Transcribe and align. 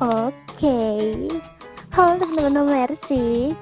Oke, 0.00 1.12
halo 1.92 2.24
teman-teman 2.24 2.88
Mercy. 2.88 3.52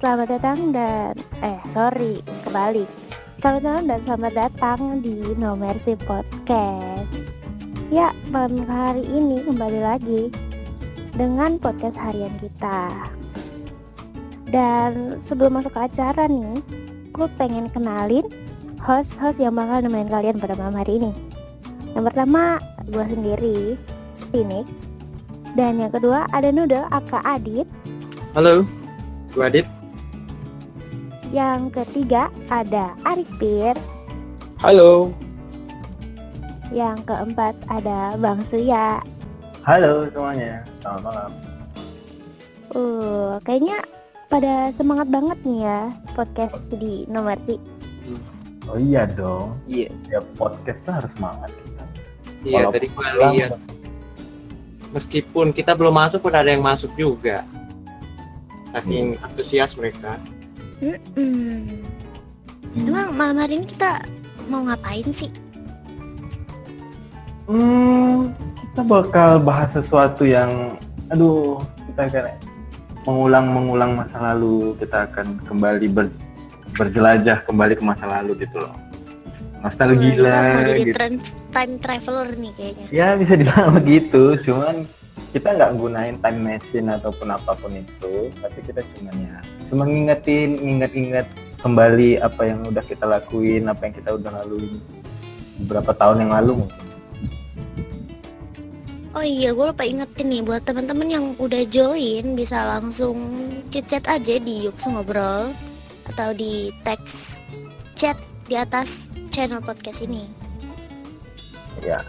Selamat 0.00 0.32
datang 0.32 0.72
dan 0.72 1.12
eh 1.44 1.60
sorry 1.76 2.16
kembali. 2.48 2.88
Selamat 3.44 3.60
datang 3.68 3.84
dan 3.84 4.00
selamat 4.08 4.32
datang 4.32 4.80
di 5.04 5.20
No 5.36 5.52
Mercy 5.52 6.00
Podcast. 6.00 7.12
Ya, 7.92 8.08
malam 8.32 8.64
hari 8.64 9.04
ini 9.04 9.44
kembali 9.44 9.84
lagi 9.84 10.32
dengan 11.12 11.60
podcast 11.60 12.00
harian 12.00 12.32
kita. 12.40 13.12
Dan 14.48 15.20
sebelum 15.28 15.60
masuk 15.60 15.76
ke 15.76 15.92
acara 15.92 16.24
nih, 16.24 16.56
gue 17.12 17.28
pengen 17.36 17.68
kenalin 17.68 18.24
host-host 18.80 19.36
yang 19.36 19.52
bakal 19.60 19.84
nemenin 19.84 20.08
kalian 20.08 20.40
pada 20.40 20.56
malam 20.56 20.80
hari 20.80 21.04
ini. 21.04 21.12
Yang 21.92 22.16
pertama, 22.16 22.56
gue 22.88 23.04
sendiri, 23.12 23.76
Phoenix. 24.32 24.89
Dan 25.52 25.82
yang 25.82 25.90
kedua 25.90 26.30
ada 26.30 26.48
Noodle, 26.54 26.86
Aka 26.94 27.18
Adit. 27.26 27.66
Halo, 28.38 28.62
gue 29.34 29.42
Adit. 29.42 29.66
Yang 31.34 31.74
ketiga 31.82 32.30
ada 32.50 32.94
Arifir. 33.06 33.74
Halo. 34.62 35.10
Yang 36.70 37.02
keempat 37.06 37.54
ada 37.66 38.14
Bang 38.14 38.46
Suya. 38.46 39.02
Halo 39.66 40.06
semuanya, 40.14 40.62
selamat 40.80 41.02
malam. 41.02 41.30
Uh, 42.70 43.34
kayaknya 43.42 43.82
pada 44.30 44.70
semangat 44.78 45.10
banget 45.10 45.38
nih 45.42 45.66
ya 45.66 45.80
podcast 46.14 46.70
di 46.70 47.02
nomor 47.10 47.34
sih. 47.42 47.58
Oh 48.70 48.78
iya 48.78 49.02
dong, 49.02 49.58
Iya. 49.66 49.90
setiap 50.06 50.24
podcast 50.38 50.78
tuh 50.86 50.94
harus 50.94 51.10
semangat 51.18 51.50
kita. 51.50 51.84
Iya, 52.46 52.54
Walaupun 52.62 52.74
tadi 52.78 52.86
gue 52.86 53.06
lihat. 53.34 53.50
Meskipun 54.90 55.54
kita 55.54 55.78
belum 55.78 55.94
masuk 55.94 56.26
pun 56.26 56.34
ada 56.34 56.50
yang 56.50 56.66
masuk 56.66 56.90
juga. 56.98 57.46
Saking 58.74 59.18
antusias 59.22 59.78
mereka. 59.78 60.18
Hmm. 61.14 61.66
Emang 62.74 63.14
malam 63.14 63.38
hari 63.38 63.62
ini 63.62 63.66
kita 63.66 64.02
mau 64.48 64.64
ngapain 64.66 65.06
sih? 65.10 65.30
Hmm, 67.50 68.30
kita 68.54 68.82
bakal 68.86 69.42
bahas 69.42 69.74
sesuatu 69.74 70.22
yang, 70.22 70.78
aduh, 71.10 71.58
kita 71.90 72.06
akan 72.06 72.24
mengulang-mengulang 73.04 73.98
masa 73.98 74.22
lalu. 74.22 74.78
Kita 74.78 75.10
akan 75.10 75.42
kembali 75.44 75.86
ber- 75.90 76.14
berjelajah 76.78 77.42
kembali 77.44 77.74
ke 77.74 77.84
masa 77.84 78.06
lalu 78.06 78.40
gitu 78.46 78.62
loh. 78.62 78.74
Nostalgia 79.60 80.16
Kita 80.16 80.40
mau 80.56 80.62
jadi 80.64 80.82
gitu. 80.88 80.96
time 81.52 81.74
traveler 81.84 82.28
nih 82.32 82.52
kayaknya. 82.56 82.86
Ya 82.88 83.08
bisa 83.16 83.32
dibilang 83.36 83.72
begitu, 83.78 84.22
cuman 84.48 84.88
kita 85.30 85.48
nggak 85.54 85.70
gunain 85.76 86.16
time 86.18 86.40
machine 86.40 86.88
ataupun 86.88 87.28
apa 87.28 87.52
pun 87.54 87.72
itu, 87.76 88.32
tapi 88.40 88.58
kita 88.64 88.80
cuman 88.96 89.14
ya 89.20 89.36
cuma 89.68 89.84
ngingetin, 89.86 90.58
inget-inget 90.58 91.28
kembali 91.60 92.18
apa 92.24 92.42
yang 92.48 92.64
udah 92.66 92.84
kita 92.88 93.04
lakuin, 93.04 93.68
apa 93.68 93.84
yang 93.86 93.94
kita 93.94 94.10
udah 94.16 94.30
laluin 94.42 94.80
beberapa 95.60 95.92
tahun 95.92 96.26
yang 96.26 96.32
lalu 96.32 96.52
mungkin. 96.64 96.84
Oh 99.10 99.26
iya, 99.26 99.50
gue 99.50 99.66
lupa 99.66 99.82
ingetin 99.84 100.26
nih 100.30 100.42
buat 100.46 100.62
teman-teman 100.64 101.08
yang 101.10 101.24
udah 101.36 101.66
join 101.66 102.38
bisa 102.38 102.62
langsung 102.78 103.28
chat-chat 103.68 104.06
aja 104.06 104.38
di 104.38 104.64
Yux 104.64 104.86
Ngobrol 104.86 105.50
atau 106.08 106.30
di 106.32 106.70
teks 106.86 107.42
chat 107.98 108.16
di 108.46 108.54
atas 108.54 109.09
channel 109.30 109.62
podcast 109.62 110.02
ini. 110.02 110.26
Ya, 111.80 112.02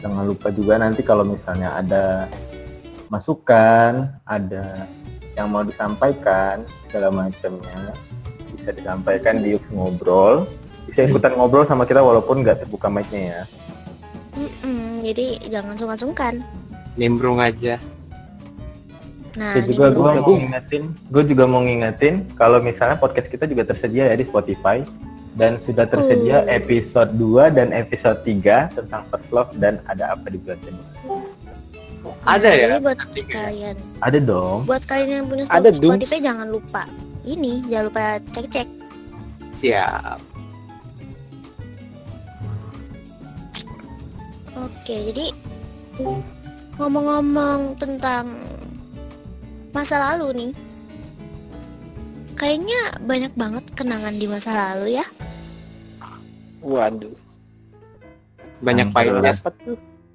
jangan 0.00 0.24
lupa 0.30 0.48
juga 0.54 0.78
nanti 0.78 1.02
kalau 1.02 1.26
misalnya 1.26 1.74
ada 1.74 2.30
masukan, 3.10 4.08
ada 4.24 4.88
yang 5.34 5.50
mau 5.50 5.66
disampaikan 5.66 6.62
segala 6.86 7.10
macamnya 7.10 7.92
bisa 8.54 8.70
disampaikan 8.70 9.42
di 9.42 9.58
Yuk 9.58 9.66
Ngobrol. 9.74 10.46
Bisa 10.88 11.04
ikutan 11.04 11.34
ngobrol 11.34 11.66
sama 11.66 11.84
kita 11.84 12.00
walaupun 12.00 12.46
nggak 12.46 12.64
terbuka 12.64 12.86
mic-nya 12.88 13.20
ya. 13.20 13.42
Mm-mm, 14.38 15.02
jadi 15.02 15.26
jangan 15.50 15.74
sungkan-sungkan. 15.74 16.44
Nimbrung 16.94 17.42
aja. 17.42 17.82
Nah, 19.34 19.58
Ya 19.58 19.66
ini 19.66 19.74
juga 19.74 19.90
gue 19.90 20.10
mau 20.14 20.30
ngingetin, 20.30 20.82
gue 21.10 21.22
juga 21.26 21.44
mau 21.50 21.60
ngingetin 21.66 22.22
kalau 22.38 22.62
misalnya 22.62 22.94
podcast 22.94 23.26
kita 23.26 23.50
juga 23.50 23.66
tersedia 23.66 24.06
ya 24.06 24.14
di 24.14 24.22
Spotify 24.22 24.86
dan 25.34 25.58
sudah 25.58 25.84
tersedia 25.84 26.40
Uh. 26.40 26.50
episode 26.52 27.10
2 27.12 27.50
dan 27.50 27.68
episode 27.70 28.22
3 28.22 28.70
tentang 28.72 29.02
first 29.08 29.30
love 29.30 29.50
dan 29.56 29.82
ada 29.84 30.14
apa 30.14 30.26
di 30.28 30.38
bulan 30.38 30.58
Januari. 30.60 30.92
Ada 32.22 32.44
Nah, 32.44 32.52
ya? 32.52 32.64
jadi 32.68 32.76
buat 32.80 32.98
ya? 33.00 33.24
kalian, 33.26 33.76
Ada 33.98 34.18
dong. 34.20 34.58
buat 34.64 34.82
kalian 34.84 35.08
yang 35.10 35.26
punya 35.26 35.44
Ada, 35.46 35.68
Spotify 35.72 35.80
Dums. 36.14 36.26
jangan 36.26 36.46
lupa 36.48 36.82
ini, 37.24 37.52
jangan 37.66 37.84
lupa 37.88 38.02
cek-cek. 38.28 38.68
Siap. 39.50 40.18
Oke, 44.54 44.96
jadi 45.10 45.26
ngomong-ngomong 46.76 47.74
tentang 47.74 48.30
masa 49.72 49.98
lalu 50.12 50.26
nih, 50.36 50.50
kayaknya 52.34 52.80
banyak 53.02 53.32
banget 53.34 53.64
kenangan 53.72 54.14
di 54.18 54.26
masa 54.26 54.50
lalu 54.74 54.98
ya. 54.98 55.06
Waduh. 56.64 57.14
Banyak 58.64 58.90
filenya. 58.90 59.32
jelas. 59.34 59.38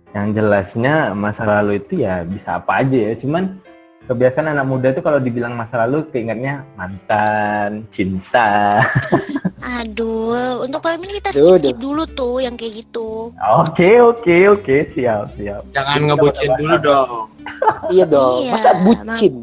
Yang 0.09 0.27
jelasnya 0.41 0.95
masa 1.13 1.43
lalu 1.45 1.77
itu 1.77 2.01
ya 2.01 2.25
bisa 2.25 2.57
apa 2.57 2.81
aja 2.81 2.97
ya, 2.97 3.13
cuman 3.13 3.61
kebiasaan 4.09 4.49
anak 4.49 4.65
muda 4.65 4.89
itu 4.89 5.05
kalau 5.05 5.21
dibilang 5.21 5.53
masa 5.53 5.85
lalu 5.85 6.01
keingetnya 6.09 6.65
mantan, 6.73 7.85
cinta. 7.93 8.81
Aduh, 9.77 10.65
untuk 10.65 10.81
malam 10.81 11.05
ini 11.05 11.21
kita 11.21 11.29
Duh, 11.37 11.61
skip-skip 11.61 11.77
dulu 11.77 12.09
tuh 12.09 12.41
yang 12.41 12.57
kayak 12.57 12.81
gitu. 12.81 13.29
Oke 13.37 14.01
oke 14.01 14.57
oke 14.57 14.75
siap 14.89 15.29
siap. 15.37 15.61
Jangan 15.77 15.93
Kita 16.01 16.05
ngebucin 16.09 16.49
dulu 16.57 16.75
dong. 16.81 17.25
Iya 17.93 18.05
dong. 18.09 18.37
Iya, 18.41 18.51
Masa 18.57 18.69
bucin? 18.81 19.33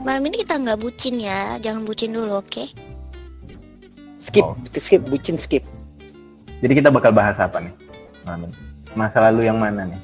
Malam 0.00 0.22
ini 0.26 0.36
kita 0.40 0.54
nggak 0.56 0.78
bucin 0.78 1.18
ya, 1.18 1.58
jangan 1.58 1.82
bucin 1.82 2.14
dulu, 2.14 2.38
oke? 2.38 2.64
Skip, 4.16 4.42
Oh. 4.42 4.54
skip, 4.74 5.02
bucin 5.06 5.36
skip. 5.36 5.62
Jadi 6.58 6.72
kita 6.72 6.88
bakal 6.88 7.10
bahas 7.10 7.36
apa 7.36 7.60
nih? 7.60 7.74
malam 8.22 8.50
ini? 8.50 8.54
Masa 8.94 9.22
lalu 9.30 9.46
yang 9.46 9.54
mana 9.54 9.86
nih? 9.86 10.00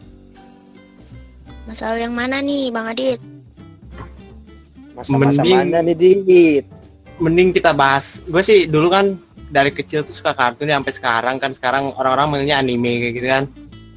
Masa 1.67 1.91
lalu 1.91 1.99
yang 2.07 2.15
mana 2.15 2.37
nih, 2.39 2.71
Bang 2.71 2.87
Adit? 2.87 3.19
Masa-masa 4.95 5.43
Mending- 5.43 5.59
mana 5.59 5.79
nih, 5.83 5.97
Dit? 5.97 6.65
Mending 7.19 7.51
kita 7.51 7.75
bahas. 7.75 8.23
Gue 8.23 8.43
sih 8.43 8.67
dulu 8.67 8.91
kan 8.91 9.19
dari 9.51 9.75
kecil 9.75 10.03
tuh 10.03 10.15
suka 10.15 10.33
kartun 10.33 10.71
ya 10.71 10.79
sampai 10.79 10.95
sekarang 10.95 11.37
kan 11.39 11.51
sekarang 11.51 11.91
orang-orang 11.95 12.27
manggilnya 12.31 12.63
anime 12.63 12.91
kayak 13.01 13.15
gitu 13.19 13.29
kan. 13.29 13.45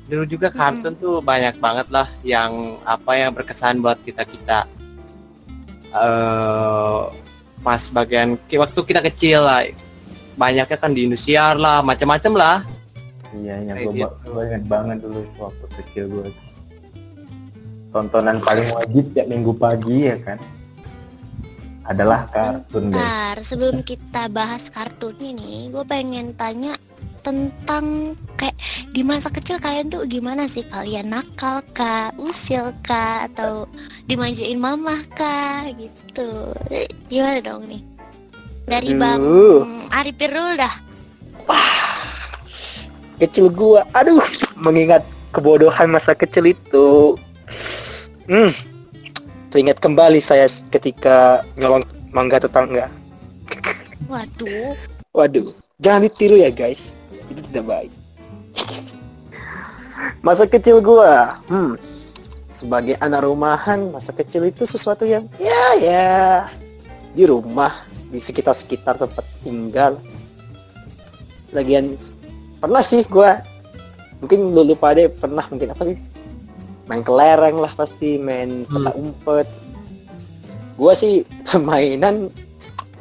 Dulu 0.05 0.23
juga 0.29 0.53
kartun 0.53 0.93
tuh 0.97 1.17
banyak 1.19 1.57
banget 1.57 1.87
lah 1.89 2.05
yang 2.21 2.77
apa 2.85 3.11
yang 3.17 3.31
berkesan 3.33 3.81
buat 3.81 3.97
kita 4.05 4.23
kita. 4.25 4.59
eh 5.95 7.01
pas 7.63 7.81
bagian 7.89 8.35
waktu 8.37 8.79
kita 8.83 9.01
kecil 9.09 9.41
lah 9.41 9.65
banyaknya 10.35 10.77
kan 10.77 10.91
di 10.91 11.07
Indosiar 11.07 11.55
lah 11.55 11.79
macam-macam 11.79 12.33
lah 12.35 12.57
Iya, 13.35 13.55
yang 13.67 13.77
gue 13.91 13.93
gitu. 13.99 14.39
inget 14.47 14.63
banget 14.63 14.97
dulu 15.03 15.27
waktu 15.35 15.65
kecil 15.83 16.03
gue. 16.07 16.27
Tontonan 17.91 18.39
paling 18.39 18.71
wajib 18.71 19.11
tiap 19.11 19.27
minggu 19.27 19.51
pagi 19.55 20.07
ya 20.07 20.17
kan. 20.23 20.39
Adalah 21.85 22.25
kartun 22.31 22.89
deh. 22.89 22.97
Ntar, 22.97 23.35
sebelum 23.43 23.83
kita 23.83 24.31
bahas 24.31 24.71
kartun 24.71 25.19
ini, 25.19 25.67
gue 25.69 25.83
pengen 25.83 26.31
tanya 26.33 26.79
tentang 27.25 28.13
kayak 28.37 28.53
di 28.93 29.01
masa 29.01 29.33
kecil 29.33 29.57
kalian 29.57 29.89
tuh 29.89 30.05
gimana 30.05 30.45
sih 30.45 30.61
kalian 30.61 31.09
nakal 31.09 31.65
kah, 31.73 32.13
usil 32.21 32.69
kah, 32.85 33.25
atau 33.25 33.65
dimanjain 34.05 34.61
mamah 34.61 35.01
kah 35.17 35.65
gitu. 35.73 36.53
Gimana 37.09 37.41
dong 37.41 37.65
nih? 37.65 37.81
Dari 38.69 38.93
Bang 38.93 39.25
Aduh. 39.25 39.65
Arifir 39.89 40.29
dulu 40.29 40.53
dah. 40.61 40.73
Kecil 43.17 43.49
gua. 43.49 43.81
Aduh, 43.97 44.21
mengingat 44.53 45.01
kebodohan 45.33 45.89
masa 45.89 46.13
kecil 46.13 46.53
itu. 46.53 47.17
Hmm. 48.29 48.53
Teringat 49.49 49.79
kembali 49.79 50.19
saya 50.19 50.45
ketika 50.69 51.41
nyolong 51.57 51.85
mangga 52.11 52.43
tetangga. 52.43 52.91
Waduh, 54.11 54.75
Waduh, 55.15 55.55
jangan 55.79 56.05
ditiru 56.05 56.35
ya 56.35 56.51
guys. 56.51 56.99
Itu 57.29 57.41
tidak 57.51 57.65
baik. 57.65 57.91
Masa 60.25 60.49
kecil 60.49 60.81
gua, 60.81 61.37
hmm, 61.49 61.77
sebagai 62.49 62.97
anak 63.01 63.25
rumahan, 63.25 63.93
masa 63.93 64.09
kecil 64.13 64.45
itu 64.49 64.65
sesuatu 64.65 65.05
yang 65.05 65.29
ya 65.37 65.63
ya 65.77 66.05
di 67.13 67.23
rumah, 67.29 67.85
di 68.09 68.17
sekitar-sekitar 68.17 68.97
tempat 68.97 69.25
tinggal. 69.45 69.97
Lagian 71.53 71.95
pernah 72.59 72.81
sih 72.81 73.05
gua, 73.05 73.39
mungkin 74.19 74.53
dulu 74.53 74.73
pada 74.73 75.05
pernah 75.09 75.45
mungkin 75.47 75.73
apa 75.73 75.83
sih 75.93 75.97
main 76.85 77.01
kelereng 77.01 77.57
lah 77.61 77.73
pasti 77.73 78.21
main 78.21 78.65
Hmm. 78.65 78.85
petak 78.85 78.95
umpet 78.97 79.47
gua 80.77 80.93
sih 80.93 81.25
permainan 81.47 82.29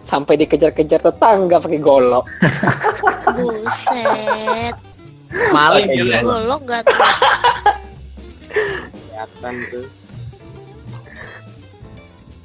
sampai 0.05 0.37
dikejar-kejar 0.41 1.01
tetangga 1.01 1.59
pakai 1.61 1.81
golok 1.81 2.25
Buset. 3.35 4.77
Maling 5.51 5.91
gitu. 5.91 6.07
Golok 6.23 6.61
gak 6.71 6.87
tuh? 6.87 6.95
kelihatan 9.15 9.55
tuh. 9.71 9.87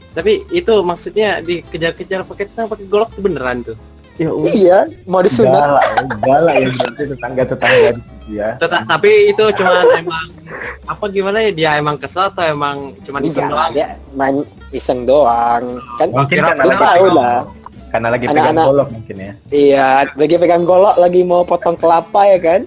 Tapi 0.09 0.33
itu 0.49 0.73
maksudnya 0.81 1.39
dikejar-kejar 1.45 2.25
pakai 2.25 2.45
tang 2.51 2.65
pakai 2.65 2.85
golok 2.89 3.13
tuh 3.13 3.21
beneran 3.23 3.61
tuh. 3.61 3.77
Ya 4.19 4.29
udah. 4.29 4.51
iya 4.51 4.77
mau 5.05 5.23
disunat 5.23 5.55
Galak, 5.55 5.85
ya, 5.87 6.03
galak 6.19 6.55
ya 6.55 6.67
berarti 6.69 7.03
tetangga-tetangga 7.07 7.91
ya. 8.27 8.47
Teta- 8.57 8.83
tapi 8.85 9.31
itu 9.31 9.43
cuma 9.55 9.71
emang 9.89 10.27
apa 10.85 11.03
gimana 11.07 11.37
ya 11.39 11.51
dia 11.51 11.69
emang 11.75 11.95
kesel 11.95 12.27
atau 12.27 12.43
emang 12.43 12.77
cuma 13.01 13.17
iseng 13.19 13.47
doang? 13.47 13.71
dia 13.71 13.87
main 14.11 14.43
iseng 14.69 14.99
doang 15.03 15.63
kan 15.95 16.07
Mungkin 16.09 16.35
lu 16.35 16.45
lagi 16.45 16.75
tahu 16.75 16.75
pegang- 16.75 17.15
lah 17.15 17.37
Karena 17.89 18.07
lagi 18.11 18.25
pegang 18.27 18.43
Anak-anak- 18.45 18.67
golok 18.67 18.87
mungkin 18.91 19.15
ya. 19.17 19.31
iya 19.49 19.87
lagi 20.11 20.35
pegang 20.35 20.63
golok 20.63 20.95
lagi 20.95 21.21
mau 21.23 21.41
potong 21.41 21.73
kelapa 21.73 22.21
ya 22.27 22.37
kan 22.37 22.61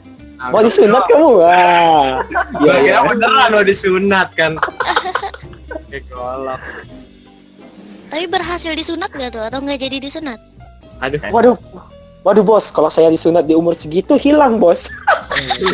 mau 0.44 0.58
disunat 0.58 1.04
kamu 1.06 1.28
wah 1.38 2.18
iya 2.58 2.72
kira 2.74 2.96
iya. 2.96 2.98
beneran 3.04 3.48
mau 3.52 3.62
disunat 3.62 4.28
kan. 4.32 4.58
Pakai 5.68 6.00
golok. 6.08 6.58
Tapi 8.08 8.24
berhasil 8.26 8.72
disunat 8.72 9.08
gak 9.10 9.30
tuh? 9.30 9.40
Atau 9.40 9.60
nggak 9.60 9.78
jadi 9.78 9.96
disunat? 9.98 10.42
Aduh, 11.02 11.20
waduh 11.34 11.56
waduh 12.22 12.44
bos 12.46 12.70
kalau 12.70 12.86
saya 12.86 13.10
disunat 13.10 13.42
di 13.42 13.58
umur 13.58 13.74
segitu 13.74 14.14
hilang 14.14 14.62
bos 14.62 14.86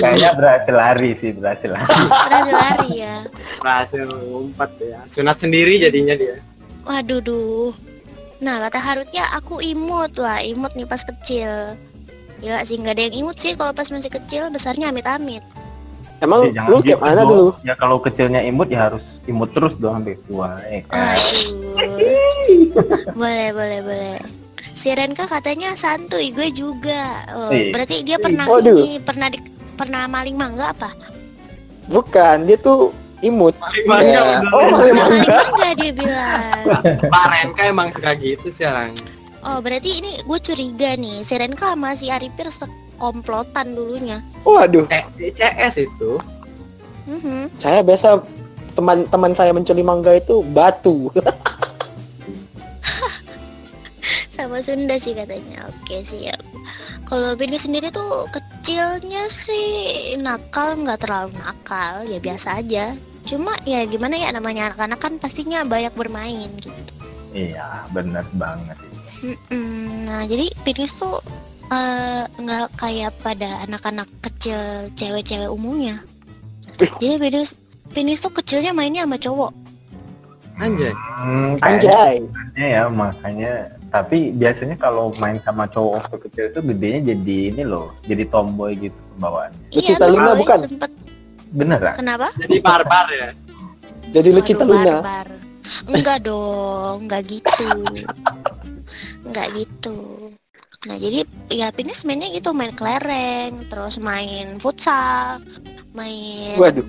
Kayaknya 0.01 0.33
berhasil 0.39 0.75
lari 0.75 1.11
sih, 1.19 1.31
berhasil 1.35 1.69
lari. 1.69 1.93
Berhasil 2.09 2.55
lari 2.57 2.91
ya. 3.05 3.17
berhasil 3.61 4.07
umpat 4.33 4.71
ya. 4.81 4.99
Sunat 5.11 5.37
sendiri 5.43 5.77
jadinya 5.83 6.15
dia. 6.17 6.41
Waduh 6.89 7.21
duh. 7.21 7.71
Nah 8.39 8.63
kata 8.65 8.79
Harutnya 8.79 9.27
aku 9.35 9.59
imut 9.59 10.15
Wah 10.23 10.39
imut 10.41 10.73
nih 10.79 10.87
pas 10.87 11.03
kecil 11.03 11.75
Gila 12.39 12.63
sih 12.63 12.79
nggak 12.79 12.95
ada 12.95 13.03
yang 13.11 13.27
imut 13.27 13.37
sih 13.43 13.59
kalau 13.59 13.75
pas 13.75 13.91
masih 13.91 14.15
kecil 14.15 14.47
besarnya 14.55 14.95
amit-amit 14.95 15.43
emang 16.23 16.47
Sih, 16.47 16.55
jangan 16.55 16.71
lu 16.71 16.79
kayak 16.79 16.87
gitu 16.87 17.03
mana 17.03 17.23
dulu 17.27 17.49
Ya 17.67 17.75
kalau 17.75 17.99
kecilnya 17.99 18.41
imut 18.47 18.71
ya 18.71 18.91
harus 18.91 19.03
imut 19.27 19.51
terus 19.51 19.75
dong 19.83 20.01
sampai 20.01 20.17
tua. 20.31 20.63
Eh, 20.71 20.87
kan. 20.87 21.19
Aduh 21.19 21.75
Boleh 23.19 23.51
boleh 23.51 23.81
boleh 23.83 24.17
Si 24.71 24.89
Renka 24.89 25.25
katanya 25.25 25.75
santuy 25.75 26.31
gue 26.31 26.49
juga 26.51 27.25
oh, 27.31 27.51
Ih. 27.51 27.71
Berarti 27.71 28.03
dia 28.03 28.17
pernah 28.17 28.45
Waduh. 28.45 28.79
ini 28.79 28.99
Pernah 28.99 29.29
di, 29.29 29.39
pernah 29.75 30.07
maling 30.07 30.35
mangga 30.35 30.71
apa? 30.71 30.91
bukan 31.89 32.45
dia 32.45 32.55
tuh 32.55 32.93
imut 33.21 33.57
Mangga 33.83 34.05
Iya. 34.05 34.23
bener. 34.39 34.53
oh 34.53 34.67
maling 34.69 34.93
Maling 34.93 34.95
mangga 34.95 35.37
mangga 35.43 35.71
dia 35.75 35.93
bilang 35.93 36.63
Pak 37.09 37.25
Renka 37.27 37.63
emang 37.65 37.89
suka 37.91 38.11
gitu 38.15 38.49
sekarang. 38.49 38.93
Oh 39.41 39.59
berarti 39.59 39.97
ini 39.97 40.21
gue 40.21 40.39
curiga 40.39 40.93
nih 40.95 41.23
Si 41.23 41.33
Renka 41.33 41.73
sama 41.73 41.95
si 41.95 42.07
Arifir 42.09 42.53
komplotan 42.95 43.73
dulunya 43.73 44.21
waduh 44.43 44.85
Eh, 44.89 45.01
CS 45.31 45.81
itu. 45.83 46.21
Mhm. 47.07 47.57
saya 47.57 47.81
biasa 47.81 48.21
teman-teman 48.75 49.33
saya 49.33 49.51
mencuri 49.51 49.81
mangga 49.81 50.13
itu 50.13 50.45
batu 50.45 51.09
sama 54.39 54.63
Sunda 54.63 54.95
sih 54.95 55.19
katanya. 55.19 55.67
Oke 55.67 56.07
siap. 56.07 56.39
Kalau 57.03 57.35
Bini 57.35 57.59
sendiri 57.59 57.91
tuh 57.91 58.31
kecilnya 58.31 59.27
sih 59.27 60.15
nakal 60.23 60.79
nggak 60.79 61.03
terlalu 61.03 61.35
nakal. 61.43 62.07
Ya 62.07 62.23
biasa 62.23 62.63
aja. 62.63 62.95
Cuma 63.27 63.53
ya 63.67 63.83
gimana 63.85 64.15
ya 64.15 64.31
namanya 64.31 64.71
anak-anak 64.73 64.99
kan 65.03 65.13
pastinya 65.19 65.67
banyak 65.67 65.93
bermain 65.99 66.49
gitu. 66.63 66.93
Iya, 67.35 67.85
bener 67.93 68.25
banget. 68.33 68.79
Mm-mm. 69.19 70.07
nah 70.07 70.23
jadi 70.31 70.47
Binis 70.63 70.95
tuh 70.95 71.19
eh, 71.75 72.23
nggak 72.39 72.79
kayak 72.79 73.11
pada 73.19 73.67
anak-anak 73.67 74.07
kecil 74.23 74.87
cewek-cewek 74.95 75.51
umumnya. 75.51 75.99
Jadi 76.79 77.19
Binis 77.19 77.59
Binis 77.91 78.23
tuh 78.23 78.31
kecilnya 78.31 78.71
mainnya 78.71 79.03
sama 79.03 79.19
cowok. 79.19 79.53
Anjay. 80.59 80.95
Hmm, 80.95 81.55
anjay. 81.63 82.19
ya 82.59 82.91
makanya 82.91 83.78
tapi 83.89 84.33
biasanya 84.37 84.77
kalau 84.77 85.11
main 85.17 85.41
sama 85.41 85.65
cowok 85.69 85.93
waktu 86.01 86.17
kecil 86.29 86.45
itu 86.53 86.61
gedenya 86.61 87.01
jadi 87.15 87.37
ini 87.53 87.63
loh, 87.65 87.93
jadi 88.05 88.29
tomboy 88.29 88.77
gitu 88.77 88.99
pembawaannya. 89.17 89.67
Lucita 89.73 90.05
tuh, 90.05 90.13
Luna 90.13 90.33
bukan? 90.37 90.59
sempet 90.69 90.91
Beneran? 91.49 91.95
kenapa 91.97 92.29
Jadi 92.37 92.61
barbar 92.61 93.07
ya. 93.09 93.29
jadi 94.13 94.29
lu 94.37 94.41
cinta 94.45 94.65
Waduh, 94.69 94.77
Luna 94.77 94.93
barbar. 95.01 95.27
Enggak 95.89 96.19
dong, 96.25 96.97
enggak 97.09 97.23
gitu. 97.29 97.69
Enggak 99.25 99.47
gitu. 99.57 99.99
Nah, 100.89 100.97
jadi 100.97 101.27
ya 101.51 101.69
Pinis 101.75 102.07
mainnya 102.07 102.31
gitu, 102.33 102.55
main 102.55 102.73
kelereng, 102.73 103.67
terus 103.69 103.99
main 103.99 104.63
futsal, 104.63 105.43
main 105.97 106.55
waduh 106.55 106.87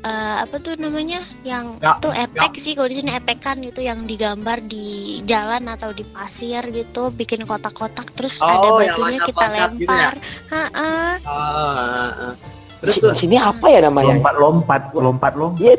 eh, 0.00 0.36
apa 0.40 0.56
tuh 0.56 0.74
namanya? 0.74 1.20
Yang 1.42 1.66
Ya, 1.78 1.92
tuh 1.96 2.12
epek 2.12 2.52
sih 2.56 2.72
kalau 2.72 2.88
di 2.88 2.96
sini 2.96 3.12
epekan 3.12 3.60
gitu 3.60 3.80
yang 3.80 4.04
digambar 4.04 4.60
di 4.62 4.86
jalan 5.22 5.64
atau 5.66 5.90
di 5.90 6.04
pasir 6.04 6.62
gitu, 6.66 7.08
bikin 7.10 7.42
kotak-kotak 7.42 8.08
terus 8.12 8.36
ada 8.38 8.60
Oh, 8.62 8.78
yang 8.78 8.96
batunya 8.96 9.20
kita 9.20 9.46
loncat-loncat 9.46 9.70
gitu 9.74 9.92
ya? 9.92 10.08
lempar. 10.08 10.14
Ha-ha. 10.48 10.90
Oh, 11.20 11.30
ah, 11.30 12.10
ah. 12.26 12.34
Terus 12.80 12.94
tuh, 12.96 13.12
sini 13.12 13.36
apa 13.36 13.66
ya 13.66 13.80
namanya 13.82 14.16
Lompat-lompat, 14.16 14.82
lompat-lompat. 14.94 15.60
Iya, 15.60 15.74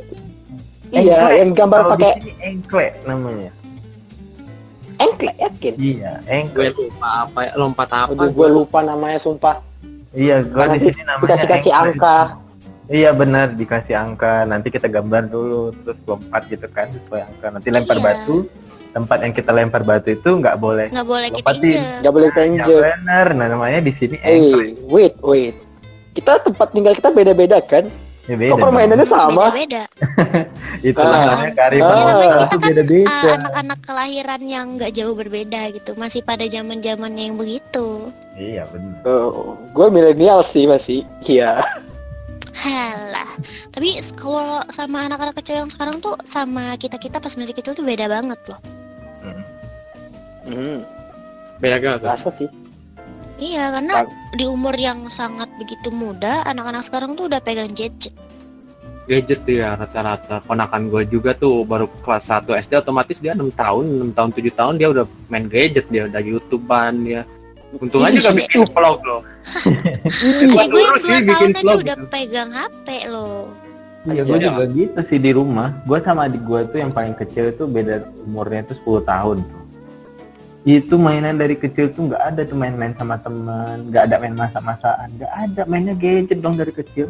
iya 0.92 1.18
Engklek. 1.18 1.34
yang 1.36 1.50
gambar 1.52 1.80
Kalau 1.80 1.90
di 1.90 1.94
pakai 1.98 2.12
sini 2.16 2.32
engklek 2.44 2.94
namanya. 3.04 3.52
engklek 4.98 5.36
yakin 5.40 5.74
Iya, 5.76 6.12
gue 6.20 6.30
engklek. 6.30 6.72
lupa 6.78 7.10
apa 7.26 7.40
ya, 7.42 7.52
lompat 7.56 7.90
apa? 7.90 8.12
Aduh, 8.14 8.30
gue 8.30 8.48
lupa 8.52 8.80
namanya 8.82 9.18
sumpah. 9.18 9.58
Iya, 10.12 10.46
kalau 10.46 10.68
di 10.68 10.78
Nanti 10.78 10.86
sini 10.92 11.02
namanya 11.02 11.26
Dikasih 11.26 11.48
kasih 11.50 11.74
angka. 11.74 12.18
Iya 12.92 13.16
benar, 13.16 13.56
dikasih 13.56 13.96
angka. 13.96 14.44
Nanti 14.44 14.68
kita 14.68 14.86
gambar 14.86 15.32
dulu, 15.32 15.72
terus 15.74 16.00
lompat 16.04 16.44
gitu 16.46 16.68
kan 16.68 16.92
sesuai 16.92 17.24
angka. 17.24 17.48
Nanti 17.50 17.72
lempar 17.72 17.96
Iya. 17.96 18.04
batu. 18.04 18.38
Tempat 18.92 19.18
yang 19.24 19.32
kita 19.32 19.52
lempar 19.56 19.82
batu 19.82 20.12
itu 20.12 20.30
nggak 20.30 20.60
boleh. 20.60 20.92
Nggak 20.92 21.08
boleh 21.08 21.30
kita 21.32 21.48
Lompatin. 21.48 21.64
injek. 21.72 22.04
Gak 22.04 22.12
boleh 22.12 22.28
kita 22.30 22.42
Ya 22.42 22.48
injek. 22.52 22.82
benar, 22.84 23.28
nah 23.32 23.48
namanya 23.48 23.80
di 23.80 23.92
sini 23.96 24.16
Eh, 24.20 24.76
wait, 24.86 25.16
wait. 25.24 25.56
Kita 26.12 26.44
tempat 26.44 26.68
tinggal 26.70 26.92
kita 26.92 27.08
beda-beda 27.10 27.64
kan? 27.64 27.88
Ya, 28.28 28.36
Kok 28.38 28.60
permainannya 28.62 29.08
sama? 29.08 29.50
Beda-beda. 29.50 29.84
Itu 30.84 31.00
Ah. 31.00 31.24
namanya 31.26 31.54
kearifan 31.56 31.88
Ah. 31.90 32.04
Kita 32.04 32.20
itu 32.28 32.46
kan, 32.52 32.60
beda-beda. 32.62 33.08
Ah, 33.10 33.34
anak-anak 33.34 33.80
kelahiran 33.82 34.42
yang 34.46 34.66
nggak 34.76 34.92
jauh 34.92 35.16
berbeda 35.16 35.62
gitu 35.72 35.92
masih 35.96 36.22
pada 36.22 36.44
zaman 36.46 36.80
zamannya 36.80 37.24
yang 37.32 37.38
begitu 37.40 38.12
Iya 38.36 38.68
benar. 38.68 39.00
Oh, 39.04 39.56
gue 39.72 39.88
milenial 39.88 40.44
sih 40.44 40.68
masih. 40.68 41.08
Iya. 41.24 41.64
Halah 42.54 43.30
tapi 43.72 43.96
kalau 44.14 44.60
sama 44.70 45.08
anak-anak 45.08 45.40
kecil 45.40 45.64
yang 45.64 45.72
sekarang 45.72 45.98
tuh 46.00 46.20
sama 46.24 46.76
kita 46.76 47.00
kita 47.00 47.18
pas 47.18 47.34
masih 47.34 47.56
kecil 47.56 47.72
tuh 47.72 47.86
beda 47.86 48.06
banget 48.06 48.40
loh 48.48 48.60
Hmm, 50.42 50.82
Beda 51.62 51.78
banget. 51.78 52.02
rasa 52.02 52.34
sih. 52.34 52.50
iya 53.38 53.70
karena 53.70 54.04
di 54.34 54.50
umur 54.50 54.74
yang 54.74 55.06
sangat 55.08 55.46
begitu 55.56 55.94
muda 55.94 56.42
anak-anak 56.44 56.82
sekarang 56.82 57.14
tuh 57.14 57.30
udah 57.30 57.38
pegang 57.38 57.70
gadget 57.72 58.10
Gadget 59.02 59.44
tuh 59.44 59.60
ya 59.60 59.74
rata-rata. 59.76 60.40
Ponakan 60.46 60.88
gue 60.88 61.04
juga 61.10 61.34
tuh 61.34 61.66
baru 61.66 61.90
kelas 62.06 62.30
1 62.32 62.54
SD 62.54 62.80
otomatis 62.80 63.18
dia 63.18 63.34
6 63.34 63.50
tahun, 63.54 64.14
6 64.14 64.18
tahun 64.18 64.30
7 64.30 64.54
tahun 64.54 64.74
dia 64.78 64.88
udah 64.94 65.06
main 65.28 65.46
gadget 65.50 65.86
dia 65.90 66.06
udah 66.06 66.22
YouTubean 66.22 66.94
dia. 67.04 67.22
Untung 67.72 68.04
aja 68.04 68.18
gak 68.20 68.36
bikin 68.36 68.62
vlog 68.68 69.00
loh. 69.02 69.22
Iya, 70.44 70.64
gue 70.68 70.82
yang 70.82 71.00
sih 71.00 71.14
2 71.14 71.24
bikin 71.24 71.32
tahun 71.32 71.52
aja 71.52 71.62
vlog 71.64 71.80
udah 71.80 71.96
gitu. 71.96 72.08
pegang 72.10 72.50
HP 72.52 72.88
loh 73.08 73.48
Iya, 74.02 74.22
gue 74.26 74.34
Iya. 74.34 74.46
juga 74.50 74.64
gitu 74.68 75.00
sih 75.06 75.20
di 75.20 75.32
rumah. 75.32 75.78
Gue 75.86 76.02
sama 76.02 76.26
adik 76.26 76.42
gue 76.42 76.62
tuh 76.68 76.78
yang 76.78 76.90
paling 76.90 77.14
kecil 77.14 77.50
itu 77.50 77.64
beda 77.64 77.96
umurnya 78.26 78.66
tuh 78.66 78.76
10 78.76 79.06
tahun 79.06 79.38
tuh. 79.40 79.62
Itu 80.62 80.96
mainan 80.96 81.38
dari 81.38 81.54
kecil 81.54 81.90
tuh 81.90 82.10
nggak 82.10 82.22
ada 82.24 82.42
tuh 82.44 82.54
main-main 82.54 82.94
sama 82.94 83.18
teman, 83.18 83.88
nggak 83.88 84.04
ada 84.06 84.16
main 84.18 84.36
masak-masakan, 84.36 85.08
nggak 85.16 85.32
ada 85.34 85.62
mainnya 85.66 85.94
gadget 85.94 86.38
dong 86.38 86.54
dari 86.54 86.70
kecil. 86.70 87.10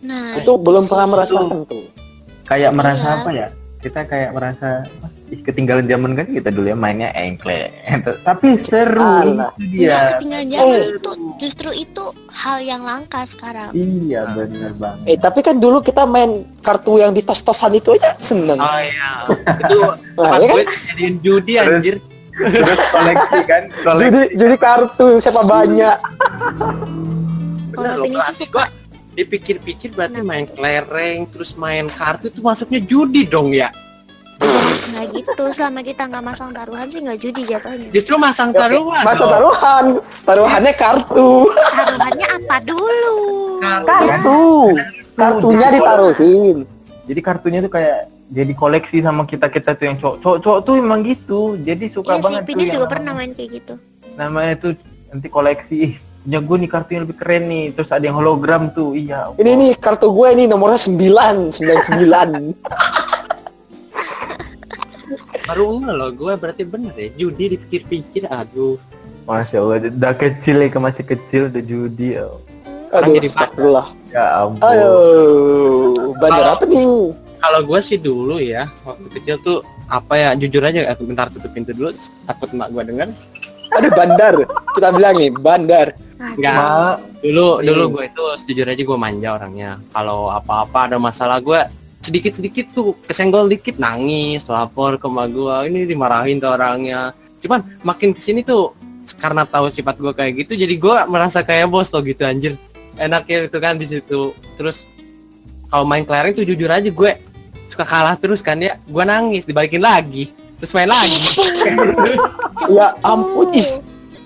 nah 0.00 0.34
Itu 0.34 0.54
belum 0.56 0.86
pernah 0.86 1.06
merasakan 1.08 1.66
tuh. 1.66 1.86
Kayak 2.46 2.72
merasa 2.72 3.04
Iya. 3.04 3.16
apa 3.16 3.30
ya? 3.30 3.48
Kita 3.78 4.00
kayak 4.04 4.30
merasa 4.32 4.68
"Wah, 4.98 5.10
ih, 5.10 5.19
ketinggalan 5.40 5.84
zaman 5.84 6.12
kan 6.12 6.26
kita 6.26 6.48
dulu 6.48 6.66
ya 6.66 6.74
mainnya 6.74 7.10
engklek. 7.12 7.70
Tapi 8.26 8.58
seru 8.58 8.98
Alah. 8.98 9.50
Nggak 9.52 9.52
dia. 9.62 9.98
ketinggalan 10.14 10.46
zaman 10.48 10.74
Eh. 10.74 10.84
itu 10.92 11.10
justru 11.36 11.70
itu 11.72 12.04
hal 12.28 12.58
yang 12.58 12.80
langka 12.80 13.22
sekarang 13.24 13.70
Iya 13.70 14.26
bener 14.30 14.74
banget. 14.74 15.06
Eh 15.06 15.16
tapi 15.16 15.40
kan 15.40 15.56
dulu 15.56 15.80
kita 15.80 16.04
main 16.04 16.30
kartu 16.60 16.96
yang 16.96 17.10
di 17.10 17.20
tos-tosan 17.20 17.72
itu 17.72 17.94
aja 17.94 18.14
seneng. 18.18 18.56
Oh 18.56 18.78
iya. 18.78 19.10
Itu 19.58 19.78
Nah, 20.20 20.36
ya 20.36 20.46
kan? 20.48 20.66
jadiin 20.92 21.14
judi 21.20 21.52
anjir. 21.56 21.96
Terus 22.30 22.80
koleksi 22.88 23.40
kan, 23.44 23.62
koleksi. 23.84 24.04
Jadi 24.04 24.20
jadi 24.34 24.56
kartu 24.56 25.06
siapa 25.16 25.42
banyak. 25.42 25.96
kalau 27.70 28.02
Vini 28.02 28.18
sih 28.28 28.44
suka 28.44 28.68
dipikir-pikir 29.12 29.92
berarti 29.92 30.20
main 30.20 30.44
kelereng 30.44 31.26
terus 31.28 31.54
main 31.54 31.86
kartu 31.88 32.28
itu 32.28 32.40
masuknya 32.40 32.80
judi 32.80 33.24
dong 33.24 33.50
ya 33.50 33.68
nggak 34.40 35.06
gitu 35.12 35.44
selama 35.52 35.80
kita 35.80 36.02
nggak 36.04 36.24
masang 36.24 36.50
taruhan 36.50 36.86
sih 36.88 37.00
nggak 37.00 37.18
judi 37.18 37.42
jatuhnya 37.44 37.88
justru 37.92 38.14
masang 38.16 38.50
taruhan 38.50 39.04
Masa 39.04 39.20
dong. 39.20 39.30
taruhan, 39.30 39.84
taruhannya 40.24 40.72
kartu. 40.74 41.30
taruhannya 41.70 42.26
apa 42.26 42.56
dulu 42.64 43.16
Kartu. 43.60 44.40
Kartunya 45.12 45.68
ditaruhin. 45.68 46.56
Jadi 47.04 47.20
kartunya 47.20 47.60
tuh 47.60 47.68
kayak 47.68 47.98
jadi 48.30 48.52
koleksi 48.54 49.04
sama 49.04 49.28
kita 49.28 49.52
kita 49.52 49.76
tuh 49.76 49.84
yang 49.84 49.96
cowok 50.00 50.16
cowok, 50.18 50.38
cowok 50.40 50.58
tuh 50.64 50.74
emang 50.74 51.00
gitu. 51.04 51.40
Jadi 51.60 51.84
suka 51.86 52.16
iya 52.16 52.18
sih 52.18 52.24
banget 52.24 52.40
tuh 52.40 52.48
Pini 52.48 52.62
yang 52.64 52.72
juga 52.72 52.86
pernah 52.88 53.12
main 53.12 53.30
kayak 53.30 53.50
gitu 53.52 53.74
namanya 54.12 54.54
tuh 54.58 54.72
nanti 55.08 55.26
koleksi 55.28 55.74
ih 55.80 55.92
punya 56.20 56.38
gue 56.38 56.56
nih 56.58 56.68
kartunya 56.68 57.00
lebih 57.00 57.16
keren 57.16 57.44
nih 57.48 57.64
terus 57.72 57.88
ada 57.88 58.04
yang 58.04 58.16
hologram 58.16 58.68
tuh 58.68 58.92
iya 58.92 59.32
Ini 59.36 59.52
nih 59.56 59.72
kartu 59.76 60.12
gue 60.12 60.28
nih 60.36 60.46
nomornya 60.46 60.76
9, 60.76 61.56
99. 61.56 61.60
baru 65.50 65.66
enggak 65.76 65.94
loh 65.96 66.10
gue 66.12 66.32
berarti 66.36 66.62
bener 66.62 66.94
ya 66.94 67.08
judi 67.16 67.44
dipikir-pikir 67.50 68.22
aduh 68.24 68.78
masya 69.26 69.58
allah 69.58 69.82
udah 69.82 70.14
kecil 70.14 70.56
ya 70.58 70.70
masih 70.72 71.04
kecil 71.04 71.42
udah 71.46 71.62
judi 71.62 72.14
ya, 72.14 72.26
Aduh, 72.90 73.10
jadi 73.12 73.28
astagfirullah. 73.28 73.86
ya 74.08 74.24
ampun 74.40 74.62
Aduh, 74.62 76.14
bandar 76.18 76.54
apa 76.54 76.64
nih? 76.64 76.86
kalau 77.36 77.60
gue 77.62 77.80
sih 77.80 77.96
dulu 77.96 78.36
ya 78.36 78.70
waktu 78.82 79.06
kecil 79.12 79.36
tuh 79.40 79.58
apa 79.86 80.14
ya 80.14 80.28
jujur 80.34 80.60
aja 80.60 80.84
eh, 80.84 80.96
bentar 80.96 81.26
tutup 81.28 81.50
pintu 81.50 81.70
dulu 81.70 81.90
takut 82.24 82.50
mak 82.52 82.70
gue 82.70 82.84
denger 82.84 83.10
Aduh, 83.70 83.86
bandar. 83.92 84.34
Kita 84.74 84.90
bilang 84.90 85.14
nih, 85.14 85.30
bandar. 85.30 85.94
Enggak. 86.18 86.58
Ma, 86.58 86.98
dulu 87.22 87.62
Iya. 87.62 87.70
dulu 87.70 87.82
gue 87.94 88.04
itu 88.10 88.24
sejujur 88.36 88.66
aja 88.66 88.82
gue 88.82 88.98
manja 88.98 89.28
orangnya 89.32 89.70
kalau 89.94 90.26
apa-apa 90.26 90.90
ada 90.90 90.98
masalah 90.98 91.38
gue 91.38 91.54
sedikit 92.00 92.32
sedikit 92.32 92.66
tuh 92.72 92.96
kesenggol 93.04 93.46
dikit 93.46 93.76
nangis 93.76 94.48
lapor 94.48 94.96
ke 94.96 95.06
mak 95.06 95.28
gue 95.30 95.56
ini 95.68 95.84
dimarahin 95.84 96.40
tuh 96.40 96.56
orangnya. 96.56 97.12
Cuman 97.44 97.60
makin 97.84 98.16
ke 98.16 98.20
sini 98.20 98.40
tuh 98.40 98.72
karena 99.20 99.44
tahu 99.44 99.68
sifat 99.68 99.96
gue 100.00 100.12
kayak 100.12 100.32
gitu 100.44 100.52
jadi 100.56 100.74
gue 100.76 100.96
merasa 101.08 101.44
kayak 101.44 101.68
bos 101.68 101.92
loh 101.92 102.00
gitu 102.00 102.24
anjir. 102.24 102.56
Enaknya 102.96 103.48
itu 103.48 103.58
kan 103.60 103.76
di 103.76 103.86
situ. 103.88 104.32
Terus 104.56 104.88
kalau 105.68 105.84
main 105.84 106.04
kelereng 106.04 106.32
tuh 106.32 106.44
jujur 106.44 106.68
aja 106.72 106.88
gue 106.88 107.12
suka 107.68 107.84
kalah 107.84 108.16
terus 108.16 108.40
kan 108.40 108.56
ya. 108.56 108.80
Gue 108.88 109.04
nangis 109.04 109.44
dibalikin 109.44 109.84
lagi. 109.84 110.32
Terus 110.60 110.72
main 110.76 110.88
lagi. 110.88 111.16
Ya 112.68 112.92
ampun, 113.00 113.56
is. 113.56 113.80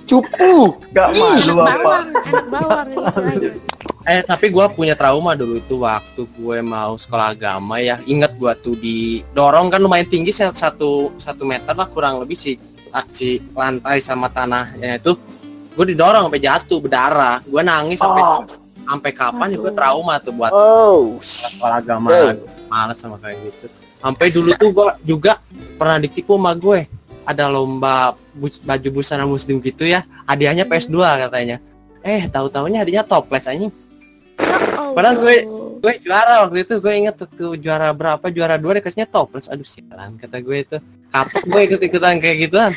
Cupu. 0.04 0.76
gak 0.92 1.16
Ih, 1.16 1.20
malu 1.20 1.64
anak 1.64 1.80
apa? 1.80 1.80
bawang 1.80 2.08
anak 2.12 2.46
bawang 2.52 2.88
Eh 4.04 4.20
tapi 4.20 4.52
gua 4.52 4.68
punya 4.68 4.92
trauma 4.92 5.32
dulu 5.32 5.56
itu 5.56 5.80
waktu 5.80 6.28
gue 6.37 6.58
mau 6.61 6.92
sekolah 7.00 7.32
agama 7.32 7.80
ya. 7.80 7.96
Ingat 8.04 8.37
gua 8.37 8.52
tuh 8.52 8.76
didorong 8.76 9.73
kan 9.73 9.80
lumayan 9.80 10.04
tinggi 10.04 10.28
satu 10.28 11.08
satu 11.16 11.42
meter 11.49 11.73
lah 11.73 11.88
kurang 11.88 12.20
lebih 12.20 12.37
sih 12.37 12.61
ah, 12.92 13.00
si 13.08 13.40
lantai 13.56 14.04
sama 14.04 14.28
tanahnya 14.28 15.00
itu. 15.00 15.16
Gue 15.73 15.88
didorong 15.88 16.28
sampai 16.28 16.42
jatuh 16.44 16.78
berdarah. 16.84 17.40
Gue 17.49 17.64
nangis 17.64 17.96
sampai 17.96 18.23
Oh, 18.23 18.44
sampai 18.84 19.11
kapan 19.16 19.56
ya? 19.56 19.58
Gue 19.58 19.73
Aduh. 19.73 19.78
trauma 19.80 20.14
tuh 20.20 20.32
buat 20.37 20.52
oh. 20.52 21.16
sekolah 21.25 21.80
agama. 21.80 22.08
Hey. 22.12 22.37
males 22.68 23.00
sama 23.00 23.16
kayak 23.16 23.40
gitu. 23.40 23.66
Sampai 24.04 24.28
dulu 24.28 24.52
tuh 24.61 24.68
gua 24.68 25.00
juga 25.00 25.40
pernah 25.80 25.96
ditipu 25.96 26.37
sama 26.37 26.52
gue 26.52 26.84
ada 27.25 27.45
lomba 27.47 27.95
bu- 28.31 28.61
baju 28.61 28.88
busana 28.93 29.25
muslim 29.25 29.59
gitu 29.59 29.85
ya 29.85 30.00
hadiahnya 30.25 30.62
PS2 30.62 30.97
katanya. 31.25 31.57
Eh 32.00 32.25
tahu 32.26 32.47
taunya 32.47 32.81
hadiahnya 32.81 33.02
toples 33.02 33.45
anjing. 33.45 33.73
Oh, 34.76 34.93
Padahal 34.93 35.16
gue- 35.16 35.47
gue 35.78 35.93
juara 36.00 36.43
waktu 36.43 36.62
itu 36.62 36.75
gue 36.76 36.93
inget 36.95 37.16
waktu 37.16 37.45
juara 37.59 37.90
berapa 37.90 38.26
juara 38.28 38.57
dua 38.57 38.76
dikasihnya 38.76 39.07
toples. 39.07 39.47
Aduh 39.47 39.62
sialan 39.62 40.16
kata 40.16 40.38
gue 40.38 40.57
itu. 40.59 40.76
Kapok 41.09 41.45
gue 41.45 41.61
ikut 41.64 41.81
ikutan 41.81 42.19
kayak 42.19 42.37
gituan. 42.43 42.73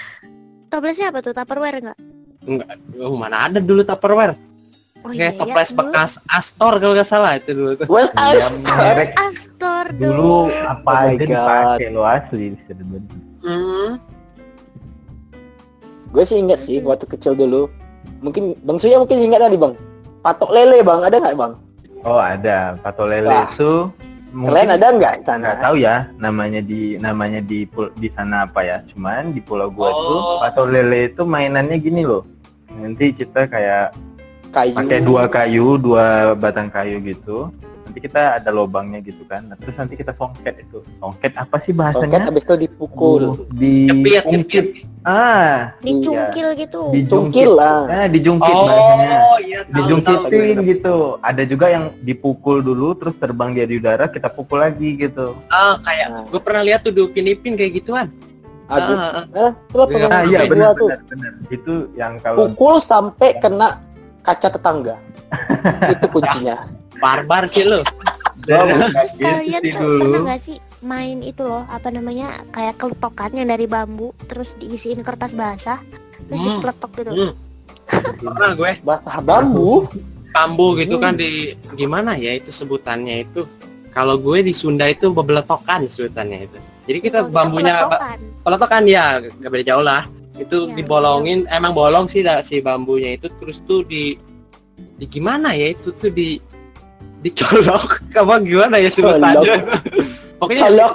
Toplesnya 0.68 1.10
apa 1.10 1.20
tuh? 1.20 1.32
Tupperware 1.32 1.80
enggak? 1.80 1.98
enggak 2.42 2.68
oh, 2.98 3.13
mana 3.13 3.46
ada 3.46 3.58
dulu 3.58 3.82
tupperware. 3.82 4.36
Oh 5.00 5.10
kayak 5.10 5.20
iya, 5.30 5.38
toples 5.38 5.70
dulu. 5.70 5.77
bekas 5.84 6.12
Astor 6.25 6.74
kalau 6.77 6.94
nggak 6.94 7.06
salah 7.06 7.36
itu 7.36 7.51
dulu 7.51 7.72
tuh. 7.75 7.88
Wes 7.88 8.10
Iya, 8.10 8.48
merek 8.51 9.12
Astor 9.16 9.86
dulu 9.92 10.12
dulu. 10.12 10.38
apa 10.63 10.89
Oh 10.89 11.08
aja 11.08 11.24
dipakai. 11.24 11.88
lo 11.89 12.01
asli 12.04 12.46
sebenarnya 12.63 13.18
Hmm. 13.39 13.92
Gue 16.10 16.24
sih 16.24 16.38
ingat 16.38 16.60
sih 16.60 16.80
waktu 16.80 17.06
kecil 17.06 17.34
dulu. 17.34 17.68
Mungkin 18.20 18.56
Bang 18.64 18.78
Suya 18.78 18.98
mungkin 18.98 19.20
ingat 19.20 19.44
tadi 19.44 19.56
Bang. 19.56 19.74
Patok 20.20 20.50
lele 20.50 20.82
Bang, 20.82 21.02
ada 21.02 21.16
nggak 21.16 21.36
Bang? 21.36 21.54
oh 22.04 22.22
ada 22.22 22.78
pato 22.78 23.04
lele 23.04 23.28
Wah. 23.28 23.50
itu 23.50 23.90
Kalian 24.30 24.70
ada 24.70 24.88
nggak 24.94 25.14
di 25.18 25.24
sana? 25.26 25.40
nggak 25.42 25.58
tahu 25.60 25.76
ya 25.78 25.96
namanya 26.16 26.62
di 26.62 26.80
namanya 26.96 27.42
di 27.42 27.66
pul- 27.66 27.92
di 27.96 28.08
sana 28.08 28.46
apa 28.46 28.62
ya 28.62 28.78
cuman 28.86 29.34
di 29.34 29.42
pulau 29.42 29.68
gua 29.68 29.90
tuh 29.90 30.16
Oh. 30.16 30.38
pato 30.40 30.64
lele 30.64 31.10
itu 31.10 31.26
mainannya 31.26 31.76
gini 31.76 32.06
loh 32.06 32.22
nanti 32.70 33.12
kita 33.12 33.50
kayak 33.50 33.92
Kayu. 34.54 34.78
pakai 34.78 35.00
dua 35.02 35.24
kayu 35.26 35.76
dua 35.76 36.06
batang 36.34 36.70
kayu 36.70 37.02
gitu 37.02 37.50
nanti 37.98 38.13
kita 38.13 38.38
ada 38.38 38.54
lobangnya 38.54 39.01
gitu 39.01 39.25
kan 39.25 39.42
nah, 39.42 39.58
terus 39.58 39.74
nanti 39.74 39.98
kita 39.98 40.13
songket 40.13 40.62
itu 40.62 40.86
songket 41.01 41.34
apa 41.34 41.58
sih 41.58 41.74
bahasanya 41.74 42.30
habis 42.30 42.46
itu 42.46 42.54
dipukul. 42.60 43.24
Uh, 43.34 43.50
di 43.50 43.89
Cepit, 43.89 44.22
ungkit. 44.24 44.66
cepit. 44.70 44.86
ah 45.01 45.74
Dicungkil 45.82 46.48
gitu. 46.54 46.82
Cungkil 47.10 47.50
lah. 47.58 47.89
ah 47.89 48.06
dijungkit 48.06 48.54
bahasanya 48.54 49.18
Oh 49.25 49.38
iya 49.42 49.60
tahu, 49.63 49.66
tahu. 49.66 49.77
dijungkitin 49.82 50.56
gitu 50.70 50.96
ada 51.25 51.42
juga 51.42 51.66
yang 51.68 51.89
dipukul 52.00 52.62
dulu 52.62 52.94
terus 52.94 53.18
terbang 53.18 53.50
dia 53.51 53.66
di 53.66 53.82
udara 53.82 54.06
kita 54.06 54.30
pukul 54.30 54.62
lagi 54.62 54.94
gitu 54.96 55.34
Ah 55.50 55.82
kayak 55.82 56.08
Nah. 56.08 56.24
gue 56.30 56.38
pernah 56.39 56.62
lihat 56.62 56.86
tuh 56.86 56.94
di 56.94 57.01
Upin 57.01 57.25
Ipin 57.25 57.58
kayak 57.58 57.74
gituan. 57.75 58.13
Aduh. 58.70 58.94
Ah, 58.94 59.10
ah, 59.10 59.25
Eh, 59.25 59.51
Iya. 59.74 59.84
pengalaman 59.89 60.13
ah 60.13 60.24
iya 60.24 60.39
benar 60.46 60.72
tuh. 60.77 60.86
benar 60.88 61.01
benar 61.10 61.34
itu 61.50 61.74
yang 61.96 62.13
kalau 62.22 62.46
Pukul 62.46 62.77
sampai 62.77 63.42
kena 63.42 63.82
kaca 64.22 64.54
tetangga. 64.54 64.96
itu 65.92 66.06
kuncinya. 66.08 66.62
Barbar 66.98 67.46
sih 67.46 67.63
lu. 67.63 67.82
Terus 68.39 69.12
Gitu 69.12 69.24
kalian 69.24 69.62
dulu. 69.74 70.00
pernah 70.00 70.20
nggak 70.25 70.42
sih 70.42 70.58
main 70.80 71.20
itu 71.20 71.42
loh 71.42 71.66
apa 71.66 71.89
namanya 71.89 72.27
kayak 72.48 72.77
keletokan 72.77 73.34
yang 73.34 73.48
dari 73.48 73.66
bambu 73.66 74.13
terus 74.24 74.54
diisiin 74.56 75.01
kertas 75.01 75.34
basah 75.34 75.82
terus 76.24 76.39
Hmm. 76.39 76.48
dipeletok 76.56 76.92
gitu. 76.96 77.12
Hmm. 77.12 77.32
Pernah 78.18 78.51
gue 78.54 78.72
Batah 78.82 79.20
bambu. 79.20 79.88
bambu 80.30 80.68
gitu 80.75 80.96
Hmm. 80.96 81.04
kan 81.04 81.13
di 81.13 81.32
gimana 81.74 82.13
ya 82.13 82.34
itu 82.34 82.50
sebutannya 82.50 83.25
itu. 83.25 83.44
Kalau 83.89 84.16
gue 84.16 84.46
di 84.46 84.54
Sunda 84.54 84.86
itu 84.86 85.10
bebeletokan 85.10 85.89
sebutannya 85.89 86.46
itu. 86.46 86.58
Jadi 86.86 87.00
kita 87.01 87.20
Oh, 87.20 87.27
bambunya 87.27 87.84
ba- 87.84 87.89
peletokan. 87.89 88.18
peletokan 88.44 88.84
ya 88.86 89.06
gak 89.20 89.50
beda 89.50 89.66
jauh 89.66 89.82
lah. 89.82 90.04
Itu 90.38 90.70
Iya, 90.70 90.74
dibolongin 90.77 91.50
emang 91.50 91.74
bolong 91.74 92.06
sih 92.06 92.22
si 92.39 92.62
bambunya 92.62 93.18
itu 93.18 93.27
terus 93.34 93.60
tuh 93.60 93.82
di 93.82 94.13
di 94.94 95.06
gimana 95.08 95.51
ya 95.51 95.74
itu 95.74 95.89
tuh 95.92 96.10
di 96.10 96.38
dicolok 97.27 98.00
apa 98.22 98.34
gimana 98.39 98.75
ya 98.77 98.89
sebutannya. 98.89 99.55
Pokoknya 100.39 100.62
Colok. 100.63 100.93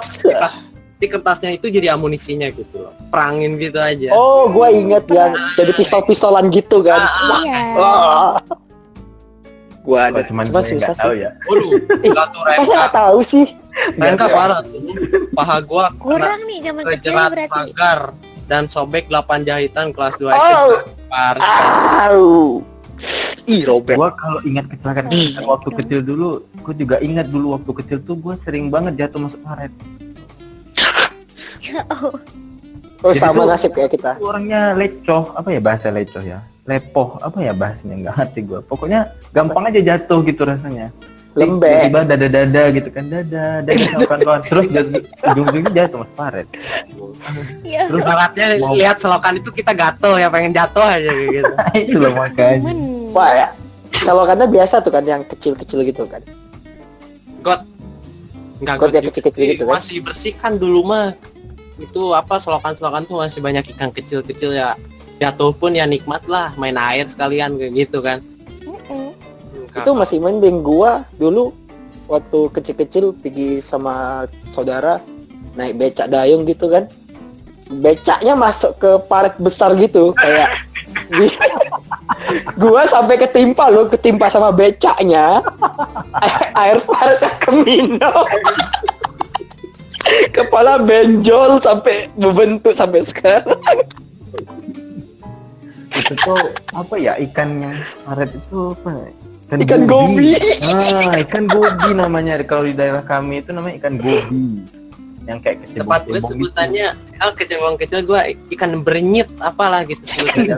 si 0.95 1.05
kertasnya 1.05 1.51
itu 1.51 1.67
jadi 1.67 1.91
amunisinya 1.91 2.47
gitu 2.49 2.79
loh. 2.79 2.95
Perangin 3.11 3.59
gitu 3.59 3.75
aja. 3.75 4.07
Oh, 4.09 4.47
gua 4.47 4.71
inget 4.71 5.03
yang 5.09 5.35
jadi 5.53 5.71
pistol-pistolan 5.71 6.47
gitu 6.47 6.79
kan. 6.79 7.03
Iya. 7.39 7.59
Wah. 7.75 8.33
Gua 9.83 10.07
ada. 10.07 10.23
Kok 10.23 10.31
cuman 10.31 10.43
Cuma 10.47 10.55
gue 10.55 10.71
susah 10.71 10.95
nggak 10.95 11.03
tahu 11.03 11.11
sih. 11.11 11.19
ya 11.19 11.31
Waduh, 11.43 11.69
Masa 12.55 12.71
nggak 12.73 12.93
tahu 12.95 13.19
sih? 13.21 13.45
Remka 13.93 14.27
parah 14.31 14.59
tuh. 14.63 14.79
Paha 15.35 15.57
gua 15.59 15.85
kena 15.91 15.99
Kurang 15.99 16.41
nih 16.47 16.57
zaman 16.63 16.83
kecil 16.87 17.11
berarti. 17.11 17.51
pagar 17.51 17.99
dan 18.45 18.63
sobek 18.65 19.11
8 19.11 19.43
jahitan 19.43 19.91
kelas 19.91 20.15
2 20.15 20.23
Oh. 20.23 20.31
SD. 20.31 20.87
Parah. 21.11 21.43
Au. 22.07 22.63
Ih, 23.43 23.61
Robert. 23.63 23.95
gua 23.95 24.09
kalau 24.13 24.39
ingat 24.41 24.65
kecelakaan 24.67 25.05
kecelakaan 25.05 25.45
waktu 25.45 25.69
kecil 25.77 25.99
dulu 26.01 26.27
gua 26.57 26.73
juga 26.73 26.95
ingat 26.99 27.27
dulu 27.27 27.47
waktu 27.53 27.71
kecil 27.75 27.97
tuh 27.99 28.15
gua 28.15 28.33
sering 28.39 28.67
banget 28.67 28.93
jatuh 28.97 29.19
masuk 29.21 29.41
karet 29.41 29.71
Ya, 31.61 31.79
oh. 31.97 32.15
Oh, 33.01 33.11
Jadi 33.11 33.19
sama 33.19 33.43
tuh- 33.43 33.49
nasib 33.49 33.71
kayak 33.71 33.91
kita. 33.91 34.11
Orangnya 34.17 34.71
lecoh 34.73 35.31
apa 35.33 35.47
ya 35.49 35.59
bahasa 35.59 35.87
lecoh 35.89 36.21
ya 36.21 36.39
lepoh 36.63 37.19
apa 37.19 37.35
ya 37.37 37.51
bahasanya 37.51 37.95
nggak 37.99 38.15
ngerti 38.15 38.39
gua 38.41 38.59
pokoknya 38.61 38.99
gampang 39.29 39.67
aja 39.67 39.83
jatuh 39.83 40.23
gitu 40.23 40.47
rasanya 40.47 40.87
Lembek. 41.33 41.89
tiba 41.89 41.99
dada 42.05 42.27
dada 42.27 42.63
gitu 42.69 42.89
kan 42.89 43.03
dada 43.09 43.45
dada 43.61 43.81
sama 43.83 44.05
kawan-kawan 44.09 44.41
terus 44.41 44.65
jadi 44.69 44.91
ujung-ujungnya 45.33 45.71
jatuh 45.75 45.97
masuk 46.01 46.15
karet 46.15 46.47
Ya. 47.63 47.81
terus 47.87 48.03
Bangetnya 48.03 48.45
Wow. 48.59 48.73
lihat 48.75 48.97
selokan 48.99 49.33
itu 49.39 49.49
kita 49.49 49.71
gatel 49.71 50.13
ya 50.17 50.27
pengen 50.27 50.51
jatuh 50.51 50.83
aja 50.83 51.09
gitu. 51.09 51.53
itu 51.87 51.97
loh 51.97 52.11
makanya 52.13 52.59
Men. 52.61 52.79
Wah, 53.09 53.31
ya. 53.31 53.47
Calokannya 53.95 54.47
biasa 54.49 54.83
tuh 54.83 54.91
kan 54.91 55.05
yang 55.05 55.23
kecil-kecil 55.23 55.85
gitu 55.85 56.03
kan. 56.03 56.19
Enggak 57.39 57.63
Got 58.59 58.79
got 58.79 58.91
yang 58.91 59.05
kecil-kecil 59.07 59.43
gitu 59.55 59.63
kan. 59.63 59.79
Masih 59.79 59.97
bersihkan 60.01 60.59
dulu 60.59 60.83
mah. 60.83 61.15
Itu 61.77 62.11
apa 62.11 62.37
selokan-selokan 62.37 63.05
tuh 63.05 63.17
masih 63.17 63.39
banyak 63.39 63.71
ikan 63.73 63.89
kecil-kecil 63.89 64.51
ya. 64.51 64.75
Jatuh 65.17 65.55
pun 65.55 65.71
ya 65.71 65.87
nikmat 65.87 66.25
lah 66.27 66.51
main 66.55 66.75
air 66.75 67.07
sekalian 67.07 67.55
kayak 67.55 67.73
gitu 67.77 68.03
kan. 68.03 68.19
Itu 69.73 69.91
masih 69.97 70.21
mending. 70.21 70.61
Gua 70.61 71.01
dulu 71.17 71.49
waktu 72.05 72.39
kecil-kecil 72.53 73.17
pergi 73.17 73.57
sama 73.63 74.27
saudara 74.53 75.01
naik 75.57 75.77
becak 75.77 76.13
dayung 76.13 76.45
gitu 76.45 76.69
kan. 76.69 76.85
Becaknya 77.73 78.37
masuk 78.37 78.77
ke 78.77 79.01
parit 79.09 79.33
besar 79.41 79.73
gitu 79.79 80.13
kayak 80.13 80.53
gua 82.61 82.85
sampai 82.85 83.17
ketimpa 83.17 83.73
loh 83.73 83.89
ketimpa 83.89 84.29
sama 84.29 84.53
becaknya. 84.53 85.41
Air, 86.13 86.41
air 86.53 86.77
paritnya 86.85 87.31
keminum. 87.41 88.25
Kepala 90.35 90.83
benjol 90.83 91.57
sampai 91.57 92.11
membentuk 92.13 92.77
sampai 92.77 93.01
sekarang. 93.01 93.57
Itu 95.93 96.13
tuh 96.21 96.37
apa 96.73 96.95
ya 97.01 97.17
ikan 97.29 97.61
yang 97.61 97.77
karet 98.05 98.29
itu 98.33 98.73
apa 98.77 98.89
ya? 99.59 99.65
Ikan 99.67 99.83
gobi. 99.85 100.31
ah 100.63 101.13
ikan 101.21 101.43
gobi 101.45 101.89
namanya. 101.93 102.33
Kalau 102.41 102.63
di 102.65 102.73
daerah 102.73 103.03
kami 103.03 103.43
itu 103.43 103.49
namanya 103.53 103.75
ikan 103.83 103.95
gobi. 103.99 104.63
Yang 105.23 105.39
kayak 105.39 105.57
kecil 105.63 105.79
tempat 105.87 106.01
gue 106.03 106.19
sebutannya 106.19 106.87
ah 107.23 107.31
kecebong 107.31 107.75
kecil 107.79 107.99
gue 108.03 108.19
ikan 108.57 108.83
berenyit 108.83 109.29
apalah 109.39 109.87
gitu 109.87 110.03
sebutannya. 110.03 110.57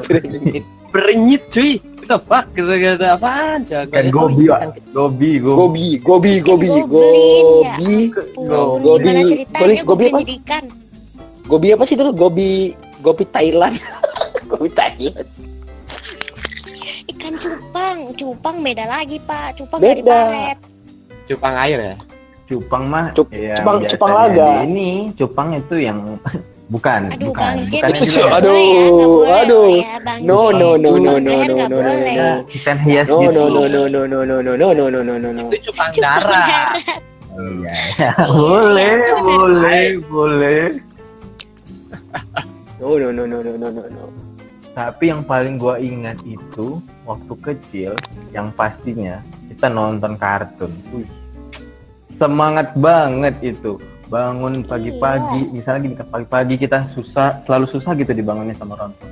Berenyit 0.90 1.44
cuy. 1.52 1.78
Kita 2.00 2.18
fuck? 2.22 2.46
Gitu 2.56 2.72
gitu. 2.72 3.06
Apaan 3.06 3.66
coba 3.66 3.84
ikan 3.86 4.06
gobi 4.10 4.44
pak. 4.48 4.62
Gobi 4.94 5.32
gobi. 5.42 5.88
Gobi 6.02 6.34
gobi 6.40 6.68
gobi 6.70 6.70
gobi 6.88 7.98
Gobi. 8.76 9.10
Gobi- 9.84 10.12
apa? 10.14 10.20
ikan? 10.24 10.64
Gobi 11.46 11.68
apa 11.74 11.84
sih 11.86 11.94
itu? 11.94 12.06
Gobi 12.16 12.74
gobi 13.06 13.24
Thailand. 13.30 13.78
Gobi 14.50 14.70
Thailand. 14.74 15.28
Ikan 17.06 17.34
cupang 17.38 17.65
cupang 18.16 18.56
beda 18.62 18.86
lagi 18.86 19.18
pak 19.20 19.56
cupang 19.56 19.80
dari 19.80 20.00
Beda. 20.00 20.16
paret 20.16 20.58
cupang 21.26 21.56
air 21.58 21.80
ya 21.82 21.96
cupang 22.46 22.84
mah 22.86 23.06
Cup- 23.12 23.34
ya, 23.34 23.58
cupang- 23.58 23.82
cupang 23.84 24.12
laga. 24.14 24.50
ini 24.64 24.90
cupang 25.14 25.50
itu 25.54 25.76
yang 25.82 25.98
bukan 26.66 27.10
aduh 27.10 27.30
bukan 27.30 27.54
bang 27.54 27.58
bukan 27.70 27.90
itu 27.94 28.22
Aduh, 28.26 28.50
boleh 28.50 29.28
ya, 29.30 29.36
aduh. 29.38 29.68
ya, 29.70 29.94
Bang 30.02 30.20
No, 30.22 30.50
no, 30.50 30.70
no, 30.76 30.92
no, 30.98 31.14
no, 31.14 31.14
no, 31.20 31.34
no, 31.46 31.56
no, 31.62 31.78
boleh. 31.78 32.14
Ya, 32.14 32.32
ikan 32.48 32.78
hias 32.82 33.06
no 33.06 33.18
gitu 33.22 33.32
no 33.34 33.46
no 33.46 33.64
no 33.66 33.82
no 33.86 34.22
no 34.26 34.42
no 34.42 34.58
no 34.58 34.74
no 34.74 34.74
no 34.74 34.86
no 34.90 35.00
no 35.04 35.14
no 35.16 35.30
no 35.30 35.44
itu 35.50 35.70
cupang 35.70 35.90
Cupang 35.90 36.26
darat. 36.26 36.68
Iya, 37.36 38.10
boleh, 38.32 38.96
boleh, 39.20 39.86
boleh. 40.08 40.64
no 42.80 42.90
no 42.96 43.08
no 43.10 43.24
no 43.26 43.38
no 43.42 43.52
no 43.54 43.68
no 43.70 43.84
no 43.86 44.04
Tapi 44.72 45.04
yang 45.08 45.22
paling 45.22 45.56
gua 45.56 45.78
ingat 45.78 46.18
itu 46.24 46.80
waktu 47.06 47.34
kecil, 47.40 47.92
yang 48.34 48.50
pastinya 48.52 49.22
kita 49.48 49.70
nonton 49.70 50.18
kartun. 50.18 50.74
Wih, 50.92 51.08
semangat 52.10 52.74
banget 52.76 53.38
itu. 53.46 53.80
Bangun 54.06 54.62
pagi-pagi, 54.62 55.50
misalnya 55.50 55.80
gini 55.90 55.96
pagi-pagi 55.98 56.56
kita 56.62 56.86
susah, 56.94 57.42
selalu 57.42 57.66
susah 57.66 57.98
gitu 57.98 58.14
dibangunnya 58.14 58.54
sama 58.54 58.78
orang 58.78 58.94
tua. 59.02 59.10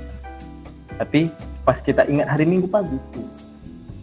Tapi 1.02 1.34
pas 1.66 1.78
kita 1.82 2.06
ingat 2.06 2.30
hari 2.30 2.46
Minggu 2.46 2.70
pagi 2.70 2.94
tuh, 3.10 3.26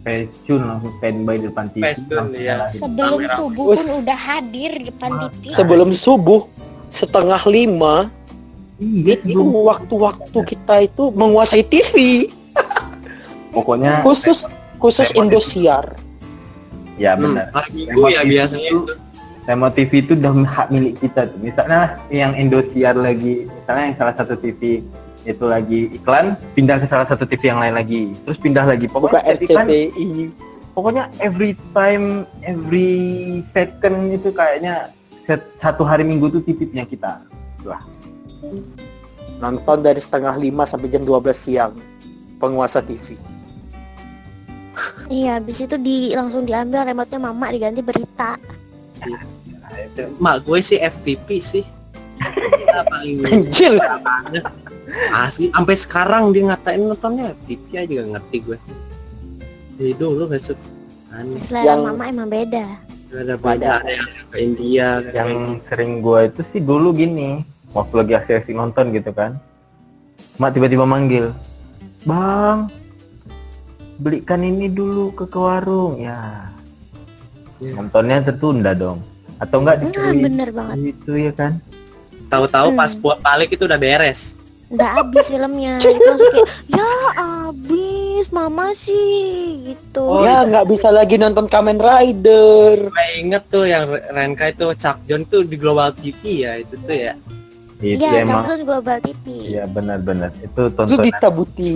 pecun 0.04 0.60
langsung 0.68 0.92
standby 1.00 1.40
di 1.40 1.46
depan 1.48 1.66
TV. 1.72 1.80
Pecun, 1.80 2.26
iya. 2.36 2.60
nyalain. 2.60 2.76
sebelum 2.76 3.18
Kamera. 3.24 3.36
subuh 3.40 3.64
Us. 3.72 3.76
pun 3.80 3.88
udah 4.04 4.18
hadir 4.20 4.70
di 4.76 4.84
depan 4.92 5.10
TV 5.16 5.42
sebelum 5.56 5.88
subuh 5.96 6.40
setengah 6.92 7.40
lima 7.48 8.12
Iya, 8.82 9.22
itu 9.22 9.38
waktu-waktu 9.38 10.38
kita 10.42 10.90
itu 10.90 11.14
menguasai 11.14 11.62
TV 11.62 12.26
pokoknya 13.52 14.00
khusus 14.02 14.52
khusus 14.80 15.12
Remote 15.12 15.20
Indosiar 15.20 15.84
ya 16.96 17.14
Hmm, 17.14 17.36
benar. 17.36 17.46
hari 17.52 17.70
minggu 17.76 18.00
ya 18.08 18.22
biasanya 18.24 18.68
itu- 18.68 18.84
itu 18.88 18.94
Remote 19.42 19.74
TV 19.74 19.90
itu 20.06 20.12
udah 20.14 20.32
hak 20.46 20.70
milik 20.70 21.02
kita 21.02 21.26
tuh. 21.26 21.38
Misalnya 21.42 21.98
yang 22.14 22.30
Indosiar 22.38 22.94
lagi, 22.94 23.50
misalnya 23.50 23.84
yang 23.90 23.96
salah 23.98 24.14
satu 24.14 24.38
TV 24.38 24.86
itu 25.26 25.44
lagi 25.46 25.90
iklan, 25.90 26.38
pindah 26.54 26.78
ke 26.78 26.86
salah 26.86 27.06
satu 27.10 27.26
TV 27.26 27.50
yang 27.50 27.58
lain 27.58 27.74
lagi, 27.74 28.14
terus 28.22 28.38
pindah 28.38 28.62
lagi. 28.62 28.86
buka 28.86 29.18
Pokoknya 29.18 29.22
iklan, 29.34 29.66
RCTI 29.66 30.08
pokoknya 30.72 31.04
every 31.18 31.58
time, 31.74 32.22
every 32.42 32.90
second 33.50 34.14
itu 34.14 34.30
kayaknya 34.30 34.94
set- 35.26 35.50
satu 35.58 35.82
hari 35.82 36.06
minggu 36.06 36.30
tuh 36.30 36.42
TV 36.42 36.62
punya 36.62 36.86
kita. 36.86 37.18
nonton 39.38 39.82
dari 39.82 39.98
setengah 39.98 40.38
lima 40.38 40.62
sampai 40.62 40.86
jam 40.86 41.02
12 41.02 41.34
siang 41.34 41.74
penguasa 42.38 42.78
TV 42.78 43.18
iya 45.08 45.36
habis 45.36 45.60
itu 45.60 45.76
di 45.76 46.12
langsung 46.12 46.44
diambil 46.44 46.84
remote-nya 46.86 47.20
mama 47.20 47.52
diganti 47.52 47.80
berita. 47.80 48.36
Itu 49.72 50.12
mak 50.16 50.44
gue 50.44 50.58
sih 50.60 50.78
FTP 50.80 51.26
sih. 51.38 51.64
Paling 52.88 53.24
Anjir 53.32 53.76
banget. 53.76 54.44
Asli 55.12 55.48
sampai 55.52 55.76
sekarang 55.76 56.32
dia 56.32 56.52
ngatain 56.52 56.84
nontonnya 56.84 57.32
FTP 57.44 57.66
aja 57.80 57.92
gak 58.00 58.08
ngerti 58.16 58.36
gue. 58.44 58.58
Dari 59.80 59.92
dulu 59.96 60.28
gak 60.28 60.42
suka 60.44 60.66
aneh 61.12 61.40
selera 61.44 61.76
Yang- 61.76 61.84
mama 61.92 62.04
emang 62.08 62.28
beda. 62.28 62.66
Ada 63.12 63.36
beda. 63.36 63.84
Ada 63.84 63.92
yang 63.92 64.08
ke 64.32 64.36
India 64.40 64.86
yang 65.12 65.60
sering 65.68 66.00
gua 66.00 66.24
itu 66.24 66.40
sih 66.48 66.64
dulu 66.64 66.96
gini, 66.96 67.44
waktu 67.76 67.94
lagi 68.00 68.12
asik-asik 68.16 68.56
nonton 68.56 68.88
gitu 68.88 69.12
kan, 69.12 69.36
mak 70.40 70.56
tiba-tiba 70.56 70.88
manggil, 70.88 71.28
bang, 72.08 72.72
belikan 74.02 74.42
ini 74.42 74.66
dulu 74.66 75.14
ke 75.14 75.24
ke 75.24 75.38
warung, 75.38 75.96
ya. 75.96 76.50
Iya. 77.56 77.78
Nontonnya 77.78 78.18
tertunda 78.20 78.74
dong, 78.74 78.98
atau 79.38 79.62
enggak 79.62 79.76
nah 79.78 79.82
dicuri? 79.86 80.18
bener 80.20 80.48
banget. 80.50 80.76
Itu 80.92 81.12
ya 81.14 81.32
kan? 81.32 81.62
tahu-tahu 82.26 82.72
Hmm. 82.72 82.80
pas 82.80 82.92
buat 82.96 83.18
balik 83.20 83.52
itu 83.52 83.62
udah 83.62 83.76
beres. 83.76 84.34
Udah 84.66 84.88
habis 84.96 85.28
filmnya 85.28 85.76
itu 85.76 85.92
langsung 86.00 86.32
kayak 86.32 86.48
ya 86.64 86.88
habis 87.44 88.24
mama 88.32 88.72
sih 88.72 89.12
gitu. 89.68 90.00
Oh, 90.00 90.24
ya 90.24 90.40
nggak 90.42 90.64
bisa 90.64 90.88
lagi 90.88 91.20
nonton 91.20 91.44
Kamen 91.44 91.76
Rider. 91.76 92.88
Gue 92.88 93.06
inget 93.14 93.44
tuh 93.46 93.68
yang 93.68 93.84
Renka 94.08 94.48
itu 94.48 94.64
Chuck 94.74 94.96
John 95.04 95.28
tuh 95.28 95.44
di 95.44 95.60
Global 95.60 95.92
TV 95.92 96.48
ya 96.48 96.56
itu 96.56 96.72
tuh 96.80 96.96
ya. 96.96 97.12
Itu 97.84 98.00
Iya, 98.00 98.24
emang, 98.24 98.40
Samsung 98.40 98.64
Global 98.64 98.96
TV. 98.96 99.24
ya 99.52 99.64
benar-benar. 99.68 100.32
Itu 100.40 100.72
itu 100.72 100.72
tontonan. 100.72 101.04
Dita 101.04 101.28
Buti 101.28 101.72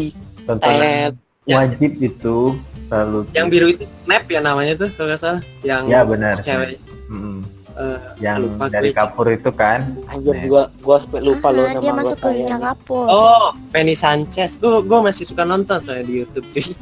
tontonan. 0.49 0.81
Eh, 0.81 1.07
wajib 1.49 1.93
itu 1.97 2.37
selalu. 2.85 3.19
yang 3.33 3.47
biru 3.47 3.67
itu 3.69 3.85
Snap 4.03 4.25
ya 4.25 4.41
namanya 4.41 4.73
tuh 4.77 4.89
kalau 4.91 5.07
nggak 5.09 5.21
salah 5.21 5.43
yang 5.63 5.83
Ya 5.87 6.01
benar. 6.03 6.35
cewek 6.41 6.79
Mm-mm. 7.07 7.39
eh, 7.73 7.99
yang 8.19 8.37
lupa 8.41 8.65
dari 8.69 8.89
gue. 8.89 8.97
kapur 8.97 9.27
itu 9.29 9.51
kan 9.53 9.81
anjir 10.07 10.33
Nah. 10.33 10.45
gua 10.45 10.63
gua 10.81 10.97
sampai 10.99 11.21
lupa 11.23 11.49
loh 11.49 11.63
Ah, 11.63 11.69
nama 11.69 11.79
dia 11.79 11.85
gua 11.85 11.99
masuk 12.01 12.17
ke 12.17 12.29
dunia 12.33 12.59
kapur. 12.59 13.05
Oh, 13.07 13.47
Penny 13.69 13.95
Sanchez. 13.95 14.51
Gue 14.57 14.81
gue 14.81 14.99
masih 15.01 15.25
suka 15.25 15.43
nonton 15.43 15.79
soalnya 15.81 16.05
di 16.05 16.15
YouTube 16.21 16.47
cuy. 16.49 16.67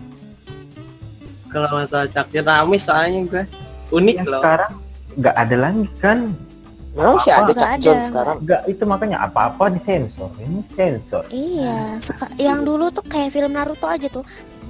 Kalau 1.47 1.69
masalah 1.71 2.09
John 2.09 2.43
rame 2.43 2.77
soalnya 2.77 3.21
gue 3.23 3.45
unik 3.91 4.17
yang 4.17 4.27
loh. 4.27 4.41
sekarang 4.41 4.73
nggak 5.15 5.37
ada 5.37 5.57
lagi 5.57 5.87
kan 5.97 6.19
Memang 6.93 7.19
sih 7.19 7.31
ada 7.31 7.51
ada. 7.51 7.79
John 7.81 7.99
sekarang 8.03 8.37
nggak 8.41 8.63
itu 8.67 8.83
makanya 8.85 9.19
apa-apa 9.21 9.65
disensor 9.69 10.31
ini 10.37 10.63
sensor 10.73 11.23
Iya, 11.29 11.99
seka- 11.99 12.35
yang 12.37 12.63
dulu 12.63 12.87
tuh 12.89 13.03
kayak 13.05 13.31
film 13.31 13.51
Naruto 13.51 13.83
aja 13.85 14.07
tuh. 14.09 14.23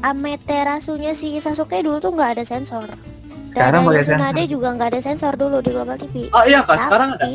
Ameterasunya 0.04 1.16
si 1.16 1.40
Sasuke 1.40 1.80
dulu 1.80 1.96
tuh 1.96 2.12
nggak 2.12 2.36
ada 2.36 2.44
sensor. 2.44 2.84
Sekarang 3.48 3.80
Dananya 3.80 3.88
pakai 3.88 4.02
Tsunade 4.04 4.36
sensor. 4.36 4.52
juga 4.52 4.68
nggak 4.70 4.88
ada 4.92 5.00
sensor 5.00 5.32
dulu 5.32 5.56
di 5.58 5.70
Global 5.72 5.96
TV. 5.96 6.14
Oh 6.28 6.44
iya 6.44 6.60
kak, 6.60 6.76
sekarang 6.78 7.08
ada. 7.16 7.26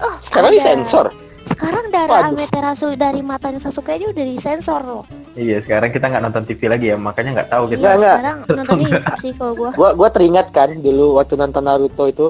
Oh, 0.00 0.14
sekarang 0.18 0.50
ada. 0.50 0.56
disensor 0.58 1.06
Sekarang 1.40 1.84
darah 1.88 2.26
Waduh. 2.26 2.36
Amaterasu 2.36 2.86
dari 2.94 3.22
matanya 3.22 3.58
Sasuke 3.58 3.94
aja 3.94 4.06
udah 4.06 4.24
disensor 4.24 4.82
loh. 4.82 5.04
iya 5.32 5.62
sekarang 5.62 5.88
kita 5.88 6.10
nggak 6.10 6.22
nonton 6.22 6.42
TV 6.42 6.60
lagi 6.66 6.86
ya 6.90 6.96
makanya 6.98 7.30
nggak 7.38 7.48
tahu 7.48 7.64
kita 7.70 7.80
Iya, 7.80 7.94
sekarang 7.96 8.36
nonton 8.50 8.76
di 8.76 8.84
YouTube 8.90 9.20
sih 9.22 9.32
kalau 9.32 9.52
gua. 9.54 9.70
gua 9.78 9.90
gua 9.94 10.08
teringat 10.10 10.46
kan 10.50 10.68
dulu 10.76 11.06
waktu 11.16 11.34
nonton 11.38 11.62
Naruto 11.62 12.04
itu 12.04 12.26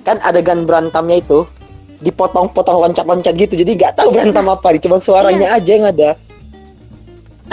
kan 0.00 0.16
adegan 0.24 0.64
berantamnya 0.64 1.20
itu 1.20 1.44
dipotong-potong 2.00 2.88
loncat-loncat 2.88 3.36
gitu 3.36 3.52
jadi 3.52 3.68
nggak 3.68 3.92
tahu 3.94 4.08
berantem 4.10 4.48
apa 4.48 4.68
cuma 4.80 4.96
suaranya 4.96 5.52
aja 5.54 5.70
yang 5.70 5.86
ada 5.86 6.16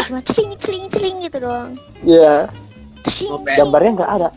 Cuma 0.03 0.19
celing 0.21 0.51
celing 0.59 0.85
celing 0.91 1.15
gitu 1.23 1.37
doang. 1.39 1.71
ya 2.03 2.51
Tshing, 3.05 3.31
Oh, 3.31 3.41
gambarnya 3.45 3.91
nggak 4.01 4.11
ada 4.11 4.29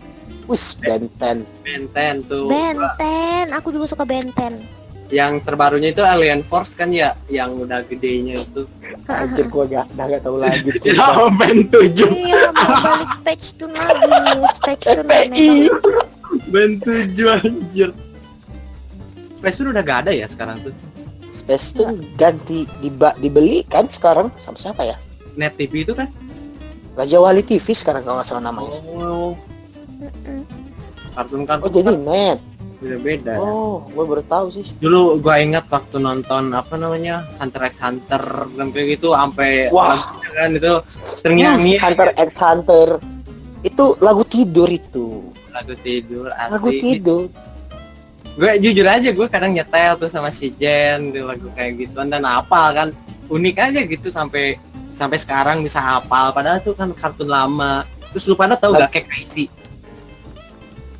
Wus, 0.48 0.72
Benten. 0.80 1.44
Benten 1.60 2.24
tuh. 2.24 2.48
Benten, 2.48 3.52
aku 3.52 3.68
juga 3.68 3.84
suka 3.84 4.08
Benten. 4.08 4.64
Yang 5.12 5.44
terbarunya 5.44 5.92
itu 5.92 6.00
Alien 6.00 6.40
Force 6.40 6.72
kan 6.72 6.88
ya, 6.88 7.12
yang 7.28 7.52
udah 7.60 7.84
gedenya 7.84 8.40
itu. 8.40 8.64
Anjir 9.08 9.44
gua 9.52 9.68
nggak 9.68 9.86
udah 9.92 10.04
nggak 10.08 10.22
tahu 10.24 10.36
lagi. 10.40 10.72
Ya, 10.88 11.04
Ben 11.36 11.68
7. 11.68 12.00
Iya, 12.12 12.48
mau 12.56 12.80
balik 12.80 13.10
Space 13.20 13.48
Tune 13.60 13.72
lagi. 13.76 14.04
Dan 14.08 15.04
FPI. 15.04 15.48
Metal. 15.68 16.00
Ben 16.48 16.70
7 16.80 17.28
anjir. 17.44 17.90
Space 19.36 19.56
Tune 19.60 19.68
udah 19.76 19.84
gak 19.84 19.98
ada 20.08 20.12
ya 20.16 20.26
sekarang 20.32 20.64
tuh. 20.64 20.72
Space 21.28 21.76
Tune 21.76 22.04
ganti 22.16 22.64
diba, 22.80 23.12
dibeli 23.20 23.68
kan 23.68 23.84
sekarang 23.88 24.32
sama 24.40 24.56
siapa 24.56 24.80
ya? 24.84 24.96
Net 25.34 25.54
TV 25.54 25.82
itu 25.82 25.92
kan. 25.92 26.08
Raja 26.94 27.18
Wali 27.18 27.42
TV 27.42 27.66
sekarang 27.70 28.02
kalau 28.02 28.18
nggak 28.18 28.26
salah 28.26 28.44
namanya. 28.44 28.78
Oh, 28.88 29.34
kartun 31.12 31.42
kan 31.42 31.58
Oh 31.58 31.68
jadi 31.68 31.94
net. 31.94 32.38
beda 32.78 32.94
beda 32.96 33.32
Oh, 33.36 33.82
gue 33.84 34.04
baru 34.06 34.22
tahu 34.22 34.46
sih. 34.52 34.62
dulu 34.78 35.18
gua 35.18 35.42
ingat 35.42 35.66
waktu 35.66 35.98
nonton 35.98 36.54
apa 36.54 36.78
namanya 36.78 37.26
Hunter 37.36 37.66
x 37.66 37.82
Hunter 37.82 38.22
dan 38.54 38.70
kayak 38.70 38.94
gitu 38.94 39.10
sampai 39.12 39.66
Wah. 39.68 40.14
kan 40.30 40.54
itu 40.54 40.78
ternyanyi 41.20 41.74
Hunter 41.76 42.14
x 42.14 42.38
Hunter. 42.38 43.02
Itu 43.60 43.98
lagu 43.98 44.22
tidur 44.22 44.70
itu. 44.70 45.26
lagu 45.50 45.74
tidur 45.76 46.30
asli 46.30 46.54
Lagu 46.54 46.70
tidur. 46.70 47.22
gue 48.38 48.52
jujur 48.62 48.86
aja 48.86 49.10
gue 49.10 49.26
kadang 49.26 49.50
nyetel 49.50 49.98
tuh 49.98 50.06
sama 50.06 50.30
si 50.30 50.54
Jen 50.54 51.10
di 51.10 51.18
lagu 51.18 51.50
kayak 51.52 51.74
gituan 51.76 52.06
dan 52.06 52.22
apal 52.22 52.70
kan 52.70 52.88
unik 53.26 53.56
aja 53.58 53.80
gitu 53.82 54.06
sampai 54.08 54.54
sampai 54.98 55.14
sekarang 55.16 55.62
bisa 55.62 55.78
hafal 55.78 56.34
padahal 56.34 56.58
itu 56.58 56.74
kan 56.74 56.90
kartun 56.90 57.30
lama 57.30 57.86
terus 58.10 58.26
lu 58.26 58.34
pada 58.34 58.58
tahu 58.58 58.74
gak 58.74 58.90
kayak 58.90 59.06
Kaisi 59.06 59.46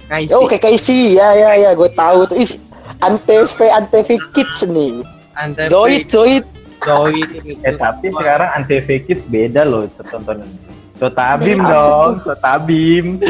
Kaisi 0.08 0.32
Oh, 0.32 0.48
kayak 0.48 0.64
Casey. 0.64 1.20
Ya 1.20 1.36
ya 1.36 1.50
ya, 1.52 1.70
gue 1.76 1.90
tahu 1.92 2.24
tuh. 2.24 2.40
Is 2.40 2.56
Antv 3.04 3.28
Antv 3.60 4.08
Kids 4.32 4.64
nih. 4.64 5.04
Antv, 5.36 5.68
Zoid 5.68 6.08
Zoid. 6.08 6.44
Zoid 6.80 7.28
Eh 7.60 7.76
tapi 7.76 8.08
sekarang 8.08 8.48
Antv 8.56 8.88
Kids 9.04 9.20
beda 9.28 9.68
loh 9.68 9.84
tontonan. 10.08 10.48
Cotabim 10.96 11.60
dong, 11.60 12.24
Cotabim. 12.24 13.20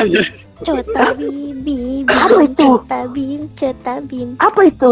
Cota 0.59 1.15
bim 1.15 1.55
bim 1.63 2.03
Apa 2.15 2.43
itu? 2.43 2.67
Cota 2.83 3.01
bim 3.07 3.41
cota 3.55 3.95
bim 4.03 4.29
Apa 4.39 4.61
itu? 4.67 4.91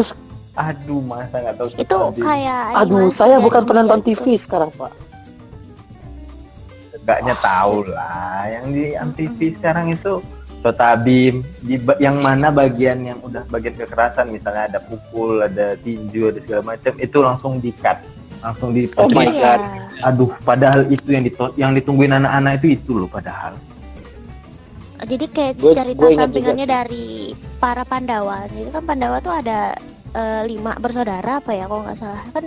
Aduh 0.55 1.03
masa 1.03 1.39
nggak 1.39 1.55
tahu 1.55 1.69
itu 1.71 1.83
Cotabim. 1.87 2.23
kayak 2.23 2.63
Aduh, 2.83 3.07
saya 3.11 3.37
bukan 3.39 3.63
penonton 3.63 3.99
TV 4.03 4.35
sekarang, 4.35 4.71
Pak. 4.75 4.91
Enggaknya 7.07 7.35
tahu 7.39 7.87
lah. 7.87 8.51
Yang 8.51 8.67
di 8.69 8.85
MTV 8.93 9.39
sekarang 9.57 9.87
itu 9.89 10.13
Cotabim. 10.59 11.47
Di 11.61 11.79
yang 11.99 12.19
mana 12.19 12.51
bagian 12.51 12.99
yang 13.01 13.23
udah 13.23 13.47
bagian 13.47 13.79
kekerasan, 13.79 14.27
misalnya 14.29 14.67
ada 14.67 14.81
pukul, 14.81 15.39
ada 15.41 15.79
tinju, 15.79 16.29
ada 16.29 16.43
segala 16.43 16.63
macam, 16.67 16.93
itu 16.99 17.19
langsung 17.21 17.53
di 17.57 17.71
cut, 17.73 18.03
langsung 18.41 18.75
di 18.75 18.91
Oh 18.93 19.07
my. 19.07 19.31
God. 19.31 19.61
Aduh, 20.03 20.35
padahal 20.43 20.91
itu 20.91 21.09
yang 21.09 21.23
diton 21.23 21.51
yang 21.55 21.71
ditungguin 21.73 22.11
anak-anak 22.13 22.59
itu 22.59 22.75
itu 22.75 22.93
loh 22.97 23.09
padahal. 23.09 23.55
jadi 24.99 25.25
kayak 25.29 25.55
Gua- 25.57 25.77
cerita 25.77 26.01
gua 26.01 26.11
sampingannya 26.11 26.67
juga. 26.67 26.77
dari 26.81 27.07
para 27.57 27.85
Pandawa 27.85 28.49
jadi 28.49 28.69
kan 28.71 28.83
Pandawa 28.83 29.17
tuh 29.21 29.29
ada 29.31 29.77
eh, 30.11 30.43
lima 30.45 30.73
bersaudara 30.75 31.37
apa 31.37 31.53
ya 31.53 31.65
kalau 31.65 31.85
nggak 31.85 31.95
salah 31.95 32.25
kan 32.33 32.45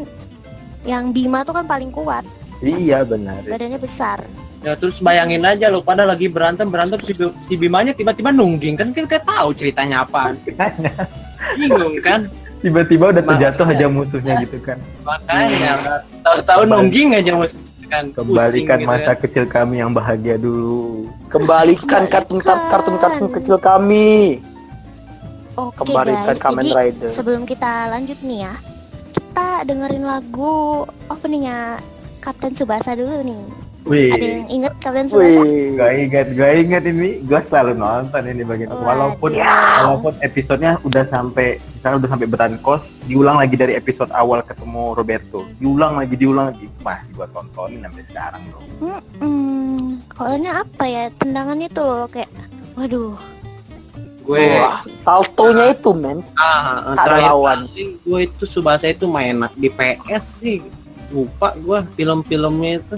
yang 0.84 1.14
Bima 1.14 1.42
tuh 1.42 1.54
kan 1.54 1.64
paling 1.64 1.88
kuat 1.90 2.26
Iya 2.60 3.06
benar. 3.06 3.46
badannya 3.46 3.78
besar 3.78 4.26
ya 4.60 4.76
terus 4.76 5.00
bayangin 5.00 5.40
aja 5.42 5.68
lu 5.68 5.80
pada 5.80 6.04
lagi 6.04 6.28
berantem 6.28 6.68
berantem 6.68 7.00
si, 7.00 7.16
si 7.42 7.54
Bimanya 7.56 7.92
tiba-tiba 7.92 8.30
nungging 8.30 8.76
kan 8.76 8.92
kita 8.92 9.20
tahu 9.20 9.56
ceritanya 9.56 10.04
apa 10.04 10.36
bingung 11.56 11.96
kan 12.00 12.28
Tiba-tiba 12.60 13.16
udah 13.16 13.24
terjatuh 13.24 13.64
Makanya. 13.64 13.80
aja 13.80 13.88
musuhnya 13.88 14.34
gitu 14.44 14.60
kan. 14.60 14.76
makanya 15.00 15.74
tahu-tahu 16.20 16.60
Kembali- 16.60 16.72
nungging 16.76 17.10
aja 17.16 17.32
mus 17.32 17.56
kan 17.88 18.04
pusing 18.06 18.20
Kembalikan 18.20 18.78
gitu 18.78 18.90
masa 18.92 19.04
kan. 19.08 19.18
kecil 19.24 19.44
kami 19.48 19.76
yang 19.80 19.90
bahagia 19.90 20.36
dulu. 20.36 21.08
Kembalikan 21.32 22.04
kartun 22.06 22.44
kartun 22.44 22.96
kartun 23.00 23.28
kecil 23.32 23.56
kami. 23.58 24.44
oke 25.56 25.72
Kembalikan 25.74 26.28
guys 26.28 26.38
Kamen 26.38 26.64
jadi 26.66 26.76
Rider. 26.78 27.08
sebelum 27.08 27.42
kita 27.44 27.72
lanjut 27.90 28.20
nih 28.20 28.40
ya 28.44 28.54
kita 29.10 29.48
dengerin 29.64 30.04
lagu 30.04 30.84
openingnya 31.08 31.80
Kapten 32.20 32.52
Subasa 32.52 32.92
dulu 32.92 33.24
nih 33.24 33.40
Wih, 33.88 34.12
ada 34.12 34.28
yang 34.28 34.48
inget 34.52 34.74
Kapten 34.84 35.08
Subasa 35.08 35.40
Wih. 35.40 35.80
Gak 35.80 35.92
ingat, 35.96 36.28
gak 36.36 36.52
inget 36.60 36.84
ini. 36.84 37.10
Gue 37.24 37.40
selalu 37.48 37.80
nonton 37.80 38.24
ini 38.28 38.44
bagian 38.44 38.68
itu. 38.68 38.76
Walaupun 38.76 39.32
Waduh. 39.40 39.78
walaupun 39.88 40.14
episodenya 40.20 40.72
udah 40.84 41.04
sampai 41.08 41.64
misalnya 41.64 41.98
udah 42.04 42.10
sampai 42.12 42.28
Berankos, 42.28 42.84
diulang 43.08 43.38
lagi 43.40 43.56
dari 43.56 43.74
episode 43.80 44.12
awal 44.12 44.44
ketemu 44.44 44.94
Roberto. 44.94 45.48
Diulang 45.64 45.96
lagi, 45.96 46.14
diulang 46.20 46.52
lagi. 46.52 46.68
Masih 46.84 47.12
gua 47.16 47.28
tontonin 47.32 47.80
sampai 47.88 48.04
sekarang 48.12 48.42
bro. 48.52 48.60
Hmm, 49.24 50.04
kalaunya 50.12 50.52
apa 50.60 50.84
ya 50.84 51.04
tendangannya 51.16 51.68
tuh 51.72 51.86
loh 51.88 52.08
kayak 52.12 52.30
waduh 52.76 53.16
gue 54.30 54.46
saltonya 55.02 55.74
itu, 55.74 55.90
men. 55.90 56.22
ah, 56.38 56.94
ada 56.94 57.18
terakhir 57.18 57.34
lawan. 57.34 57.60
gue 58.06 58.20
itu 58.30 58.44
Subasa 58.46 58.86
itu 58.86 59.10
main 59.10 59.42
di 59.58 59.74
PS 59.74 60.46
sih 60.46 60.62
lupa 61.10 61.58
gue 61.58 61.82
film-filmnya 61.98 62.72
itu 62.78 62.96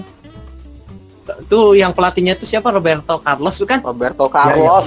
tuh 1.44 1.72
yang 1.72 1.90
pelatihnya 1.90 2.34
itu 2.34 2.44
siapa? 2.44 2.68
Roberto 2.68 3.16
Carlos 3.18 3.56
bukan? 3.56 3.78
Roberto 3.80 4.26
Carlos, 4.26 4.84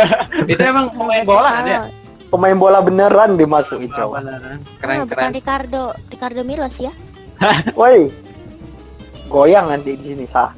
itu 0.50 0.60
emang 0.60 0.90
pemain 0.90 1.22
bola 1.22 1.50
ada? 1.56 1.68
Ya? 1.68 1.80
pemain 2.28 2.52
bola 2.54 2.78
beneran 2.78 3.34
dimasukin 3.34 3.88
cowok. 3.88 4.20
beneran. 4.20 4.58
Ah, 4.58 4.76
keren 4.76 4.96
bukan 5.00 5.08
keren. 5.08 5.30
Ricardo 5.32 5.82
Ricardo 6.06 6.40
Milos 6.42 6.76
ya. 6.76 6.92
Woi, 7.72 8.12
goyang 9.26 9.68
nanti 9.68 9.96
di 9.96 10.04
sini 10.06 10.24
sah, 10.24 10.52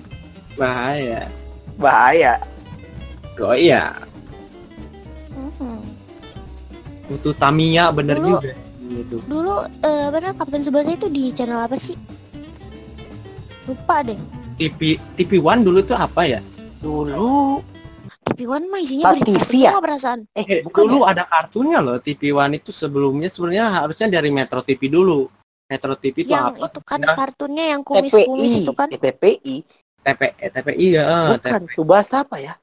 bahaya. 0.54 1.30
Bahaya. 1.76 2.42
oh 3.38 3.54
iya 3.54 3.96
Mhm. 5.30 5.80
untuk 7.08 7.32
Tamiya 7.34 7.88
bener 7.88 8.18
Dulu- 8.18 8.36
juga. 8.36 8.52
Gitu. 8.82 9.16
dulu 9.24 9.54
eh 9.80 10.06
benar 10.10 10.34
Kapten 10.34 10.60
Subasa 10.60 10.90
itu 10.90 11.06
di 11.06 11.30
channel 11.30 11.56
apa 11.56 11.72
sih? 11.72 11.94
Lupa 13.64 14.02
deh 14.02 14.18
TV 14.60 14.80
TV 15.16 15.40
One 15.40 15.64
dulu 15.64 15.80
tuh 15.80 15.96
apa 15.96 16.28
ya 16.28 16.40
Dulu, 16.80 17.60
TV 18.28 18.44
One 18.44 18.68
mah 18.68 18.80
isinya 18.80 19.12
berita 19.12 19.40
TV 19.40 19.64
ya? 19.64 19.72
semua 19.72 19.80
perasaan 19.80 20.20
eh, 20.32 20.44
Eh, 20.44 20.60
bukan 20.60 20.80
dulu 20.84 20.98
ya? 21.00 21.16
ada 21.16 21.24
kartunya 21.24 21.78
loh 21.80 21.96
TV 21.96 22.22
One 22.30 22.54
itu 22.56 22.68
sebelumnya 22.70 23.32
sebenarnya 23.32 23.66
harusnya 23.80 24.06
dari 24.10 24.28
Metro 24.28 24.60
TV 24.60 24.92
dulu 24.92 25.32
Metro 25.64 25.96
TV 25.96 26.24
itu 26.24 26.32
yang 26.32 26.52
apa 26.52 26.68
itu 26.68 26.80
kan 26.84 26.98
Nah, 27.00 27.16
kartunnya 27.16 27.64
yang 27.72 27.80
TPI, 27.80 28.10
kumis-kumis 28.10 28.52
itu 28.60 28.72
kan 28.74 28.88
eh, 28.90 29.00
TPI, 29.00 29.56
TP, 30.02 30.20
eh, 30.36 30.50
TPI 30.50 30.86
ya 30.92 31.02
ah, 31.04 31.26
bukan. 31.32 31.60
TPI. 31.64 31.74
Subasa 31.78 32.16
apa 32.20 32.36
ya? 32.36 32.54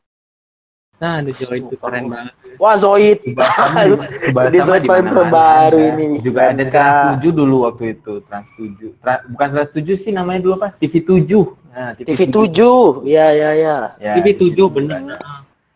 Nah 0.98 1.22
di 1.22 1.32
Joy 1.32 1.58
itu 1.60 1.74
Lupa 1.74 1.88
keren 1.88 2.06
banget 2.08 2.34
Wah, 2.58 2.74
Zoid. 2.74 3.22
Di- 3.22 3.38
di 4.54 4.60
paling 4.82 5.08
terbaru 5.08 5.78
ada. 5.78 6.02
ini. 6.02 6.18
Juga 6.18 6.50
ada. 6.50 6.64
Trans 6.66 7.22
7 7.22 7.30
dulu 7.30 7.70
waktu 7.70 7.94
itu, 7.94 8.18
Trans 8.26 8.50
7. 8.58 8.98
Tra- 8.98 9.22
bukan 9.30 9.48
Trans 9.54 9.72
7 9.78 9.94
sih 9.94 10.10
namanya 10.10 10.42
dulu 10.42 10.54
apa? 10.58 10.74
TV 10.74 11.06
7. 11.06 11.54
Nah, 11.70 11.94
TV 11.94 12.18
7. 12.26 13.06
Ya, 13.06 13.30
ya, 13.30 13.50
ya. 13.54 13.76
Ya, 14.02 14.14
TV 14.18 14.34
di 14.34 14.50
situ 14.50 14.50
7 14.50 14.58
juga 14.58 14.74
bener 14.74 14.98
ada. 14.98 15.18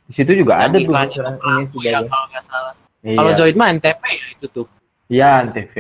Di 0.01 0.13
situ 0.17 0.31
juga 0.33 0.53
ada 0.57 0.73
Yang 0.73 0.89
tuh 0.89 0.89
tuh 0.89 0.97
ini 0.97 1.85
ya 1.85 1.91
ada. 1.93 2.09
kalau 2.09 2.25
nggak 2.27 2.43
salah 2.43 2.73
Iya. 3.01 3.17
kalau 3.17 3.31
Zoid 3.33 3.55
mah 3.55 3.67
NTP 3.71 4.03
ya 4.09 4.25
itu 4.31 4.47
tuh 4.49 4.65
Iya, 5.05 5.29
Antv. 5.43 5.75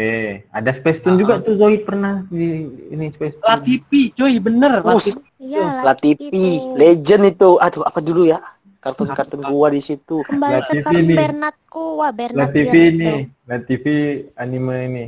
Ada 0.51 0.71
Space 0.71 0.99
Tune 0.99 1.15
Ah. 1.15 1.19
juga 1.19 1.33
tuh 1.39 1.55
Zoid 1.55 1.81
pernah 1.81 2.21
di 2.27 2.45
ini 2.89 3.09
Space 3.09 3.39
Tune. 3.39 3.47
La 3.47 3.57
TV 3.57 3.89
coy 4.11 4.33
bener 4.37 4.83
La 4.83 4.93
Us. 4.93 5.07
TV. 5.07 5.17
iya 5.39 5.65
La 5.81 5.93
TV. 5.95 6.29
Legend 6.75 7.23
itu. 7.25 7.49
Aduh, 7.57 7.81
apa 7.81 7.97
dulu 7.97 8.27
ya? 8.27 8.37
Kartun-kartun 8.81 9.45
gua 9.45 9.69
di 9.69 9.77
situ. 9.79 10.25
kembalikan 10.25 10.73
La 10.73 10.73
TV 10.73 10.85
kartun. 10.89 11.13
Bernatku 11.13 11.83
wah 12.01 12.09
La 12.09 12.17
Bernat 12.17 12.49
TV 12.49 12.65
ya, 12.73 12.89
ini, 12.89 13.13
La 13.45 13.57
TV 13.61 13.85
anime 14.33 14.75
ini. 14.89 15.05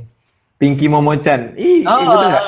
Pinky 0.62 0.86
Momo-chan. 0.88 1.57
Ih, 1.57 1.81
Oh, 1.83 1.97
itu 1.99 2.15
enggak? 2.15 2.43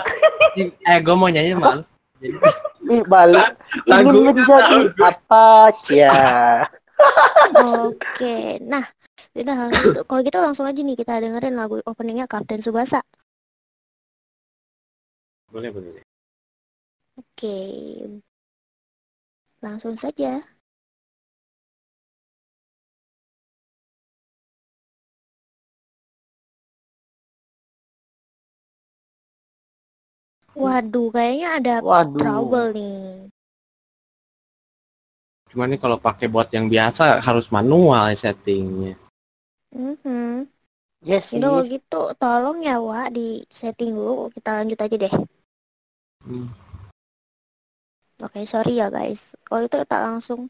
eh 0.93 0.97
gue 1.01 1.15
mau 1.17 1.27
nyanyi. 1.27 1.51
Jadi, 1.51 2.37
Ih, 2.95 3.01
balik. 3.03 3.57
Ini 3.83 3.89
lagu- 3.89 4.23
menjadi 4.23 4.77
apa 5.01 5.73
ya? 5.89 6.13
Oke, 7.81 8.61
nah, 8.63 8.85
udah 9.35 9.67
gitu- 9.67 10.05
kalau 10.07 10.21
gitu 10.23 10.37
langsung 10.39 10.63
aja 10.63 10.79
nih 10.79 10.95
kita 10.95 11.19
dengerin 11.19 11.57
lagu 11.57 11.81
openingnya 11.83 12.29
Kapten 12.29 12.61
Subasa. 12.61 13.01
boleh 15.51 15.71
boleh. 15.71 16.03
Oke, 17.15 17.57
langsung 19.59 19.95
saja. 19.95 20.39
Waduh, 30.55 31.11
kayaknya 31.11 31.47
ada 31.59 31.75
Waduh. 31.83 32.19
trouble 32.19 32.67
nih. 32.73 33.27
Cuman 35.51 35.67
nih 35.71 35.79
kalau 35.79 35.97
pakai 36.01 36.27
bot 36.27 36.47
yang 36.51 36.67
biasa 36.67 37.21
harus 37.23 37.47
manual 37.53 38.11
settingnya. 38.17 38.95
Mhm. 39.75 40.49
Yes, 41.05 41.37
Udah 41.37 41.61
kalau 41.61 41.63
gitu, 41.69 42.01
tolong 42.17 42.57
ya 42.65 42.81
Wak 42.81 43.13
di 43.13 43.45
setting 43.51 43.93
dulu. 43.93 44.33
Kita 44.33 44.63
lanjut 44.63 44.79
aja 44.81 44.95
deh. 44.97 45.13
Hmm. 46.25 46.49
Oke, 48.25 48.41
sorry 48.49 48.81
ya 48.81 48.89
guys. 48.89 49.37
Kalau 49.45 49.69
itu 49.69 49.75
kita 49.85 49.97
langsung 50.01 50.49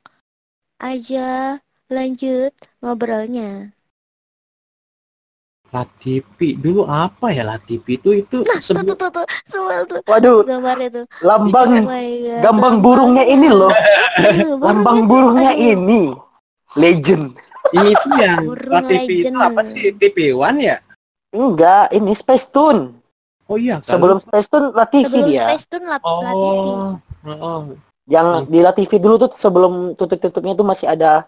aja 0.80 1.60
lanjut 1.92 2.56
ngobrolnya. 2.80 3.75
La 5.76 5.84
TV 6.00 6.56
dulu 6.56 6.88
apa 6.88 7.36
ya 7.36 7.44
La 7.44 7.60
TV 7.60 8.00
itu 8.00 8.16
itu 8.16 8.38
Tuh, 8.42 8.48
tuh, 8.48 8.60
sebelum 8.64 8.96
tuh, 8.96 9.12
tuh, 9.12 9.26
Suel 9.44 9.84
tuh 9.84 10.00
Waduh, 10.08 10.48
gambarnya 10.48 11.04
tuh. 11.04 11.06
lambang 11.20 11.84
Oh 11.84 12.40
gambang 12.40 12.80
burungnya 12.80 13.28
ini 13.28 13.52
loh. 13.52 13.72
Lambang 14.64 15.04
burungnya 15.04 15.52
ini. 15.52 16.16
Legend. 16.80 17.36
Ini 17.76 17.90
itu 17.96 18.08
yang 18.16 18.40
Burung 18.48 18.72
La 18.72 18.82
TV 18.88 19.10
itu 19.20 19.36
apa 19.36 19.62
sih? 19.68 19.92
TV 19.96 20.32
One 20.32 20.60
ya? 20.64 20.78
Enggak, 21.36 21.92
ini 21.92 22.16
Space 22.16 22.48
Tune. 22.48 22.96
Oh 23.52 23.60
iya 23.60 23.84
kan? 23.84 24.00
Sebelum 24.00 24.18
Space 24.24 24.48
Tune 24.48 24.68
La 24.72 24.86
TV 24.88 25.12
Sebelum 25.12 25.28
dia. 25.28 25.44
Space 25.52 25.66
Tune 25.68 25.86
lap 25.92 26.02
La 26.04 26.32
TV. 26.32 26.70
Oh. 26.72 26.92
Oh. 27.26 27.60
Yang 28.08 28.28
di 28.48 28.60
La 28.64 28.72
TV 28.72 28.92
dulu 29.02 29.16
tuh 29.28 29.30
sebelum 29.34 29.98
tutup-tutupnya 29.98 30.54
tuh 30.56 30.68
masih 30.68 30.88
ada 30.88 31.26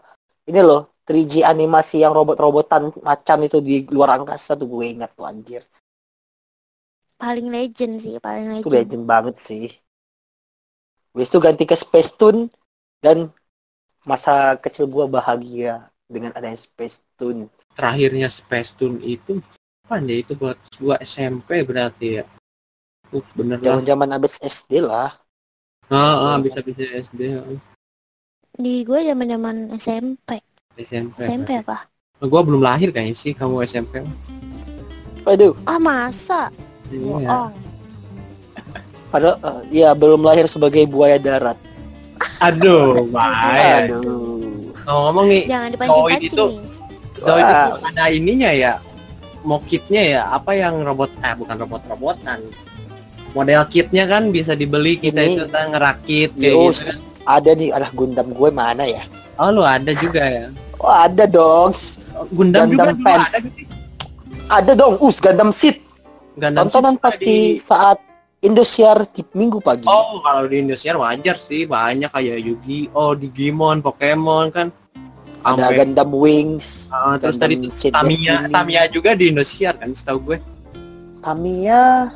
ini 0.47 0.62
loh 0.63 0.88
3G 1.08 1.48
animasi 1.48 2.04
yang 2.04 2.12
robot-robotan 2.12 2.91
macan 3.00 3.39
itu 3.48 3.63
di 3.63 3.88
luar 3.88 4.20
angkasa 4.20 4.60
tuh 4.60 4.67
gue 4.67 4.86
ingat 4.91 5.15
tuh 5.15 5.24
anjir. 5.24 5.63
Paling 7.17 7.48
legend 7.50 7.98
sih, 7.98 8.20
paling 8.22 8.62
Itu 8.62 8.70
legend. 8.70 8.76
legend 8.76 9.04
banget 9.08 9.36
sih. 9.39 9.72
Habis 11.17 11.34
itu 11.34 11.39
ganti 11.41 11.63
ke 11.65 11.74
Space 11.74 12.13
Tune 12.13 12.54
dan 13.02 13.34
masa 14.06 14.54
kecil 14.62 14.86
gua 14.86 15.10
bahagia 15.10 15.89
dengan 16.06 16.30
adanya 16.38 16.60
Space 16.60 17.02
Tune. 17.17 17.50
Terakhirnya 17.74 18.30
Space 18.30 18.78
Tune 18.78 19.02
itu 19.02 19.41
kapan 19.82 20.13
ya 20.13 20.15
itu 20.22 20.38
buat 20.38 20.62
gua 20.78 21.02
SMP 21.02 21.65
berarti 21.65 22.22
ya. 22.22 22.24
Uh, 23.10 23.26
bener 23.34 23.58
lah. 23.58 23.82
Zaman-zaman 23.82 24.10
abis 24.13 24.38
SD 24.46 24.86
lah. 24.86 25.10
Ah, 25.89 26.36
ah, 26.36 26.38
bisa 26.38 26.62
bisa 26.62 26.84
SD. 26.86 27.39
Di 28.54 28.84
gue 28.84 29.00
zaman-zaman 29.02 29.72
SMP. 29.74 30.38
SMP. 30.80 31.16
SMP 31.20 31.50
apa? 31.58 31.90
Gua 32.20 32.42
belum 32.42 32.62
lahir 32.62 32.90
kayaknya 32.90 33.13
sih 33.13 33.32
kamu 33.32 33.62
SMP. 33.63 34.02
Waduh, 35.22 35.54
Ah 35.63 35.78
masa? 35.78 36.50
Iya. 36.88 37.04
Bohong. 37.04 37.52
padahal 39.12 39.36
eh, 39.38 39.84
ya 39.84 39.90
belum 39.92 40.22
lahir 40.22 40.46
sebagai 40.46 40.84
buaya 40.86 41.18
darat. 41.18 41.58
Aduh, 42.40 43.06
bahaya. 43.16 43.92
Aduh. 43.92 44.72
Ngomong 44.88 45.26
nih, 45.28 45.44
Jangan 45.46 45.70
dipancing-pancing 45.76 46.32
itu-. 46.32 46.54
Zoid 47.18 47.44
itu 47.44 47.74
ada 47.84 48.04
ininya 48.08 48.52
ya. 48.54 48.74
Mau 49.44 49.60
kitnya 49.60 50.02
ya, 50.04 50.22
apa 50.30 50.54
yang 50.54 50.80
robot 50.82 51.12
eh 51.20 51.34
bukan 51.36 51.56
robot-robotan. 51.58 52.40
Model 53.36 53.63
kitnya 53.68 54.08
kan 54.08 54.32
bisa 54.32 54.56
dibeli 54.56 54.96
kita 54.96 55.22
Ini- 55.22 55.36
itu 55.36 55.44
kan 55.52 55.70
ngerakit 55.72 56.32
kayak 56.36 56.56
Yus, 56.56 56.78
gitu 56.78 56.84
kan. 56.88 56.98
ada 57.28 57.50
nih, 57.54 57.70
alah 57.76 57.92
Gundam 57.92 58.28
gue 58.32 58.50
mana 58.50 58.84
ya? 58.88 59.04
Oh, 59.36 59.52
lu 59.52 59.62
ada 59.62 59.92
juga 59.94 60.24
ya. 60.24 60.48
Oh 60.78 60.90
ada 60.90 61.26
dong, 61.26 61.74
Gundam, 62.30 62.70
juga 62.70 62.86
Gundam 62.86 62.88
dulu 62.94 63.04
Pants. 63.04 63.34
ada 63.34 63.40
gitu. 63.42 63.62
ada 64.48 64.72
dong, 64.74 64.94
us 65.00 65.18
Gundam 65.18 65.50
Seed. 65.50 65.78
Gundam 66.34 66.54
Tontonan 66.63 66.96
Seed 66.96 67.02
pasti 67.02 67.26
di- 67.26 67.58
saat 67.58 67.98
Indosiar 68.38 69.02
di 69.10 69.26
minggu 69.34 69.58
pagi. 69.58 69.84
Oh, 69.84 70.22
kalau 70.22 70.46
di 70.46 70.62
Indonesia 70.62 70.94
wajar 70.94 71.36
sih 71.36 71.66
banyak 71.66 72.06
kayak 72.08 72.38
Yu-Gi-Oh, 72.40 73.18
Digimon, 73.18 73.82
Pokemon 73.82 74.46
kan. 74.52 74.68
ada 75.40 75.63
Sampai- 75.63 75.78
Gundam 75.80 76.12
Wings, 76.13 76.86
Ah, 76.90 77.16
terus 77.16 77.38
tadi 77.38 77.56
Gundam 77.58 77.74
Tamiya, 77.96 78.34
Destiny. 78.38 78.54
Tamiya 78.54 78.82
juga 78.88 79.10
di 79.12 79.24
Indonesia 79.28 79.70
kan, 79.72 79.90
setahu 79.92 80.20
gue. 80.24 80.38
Tamiya 81.20 82.13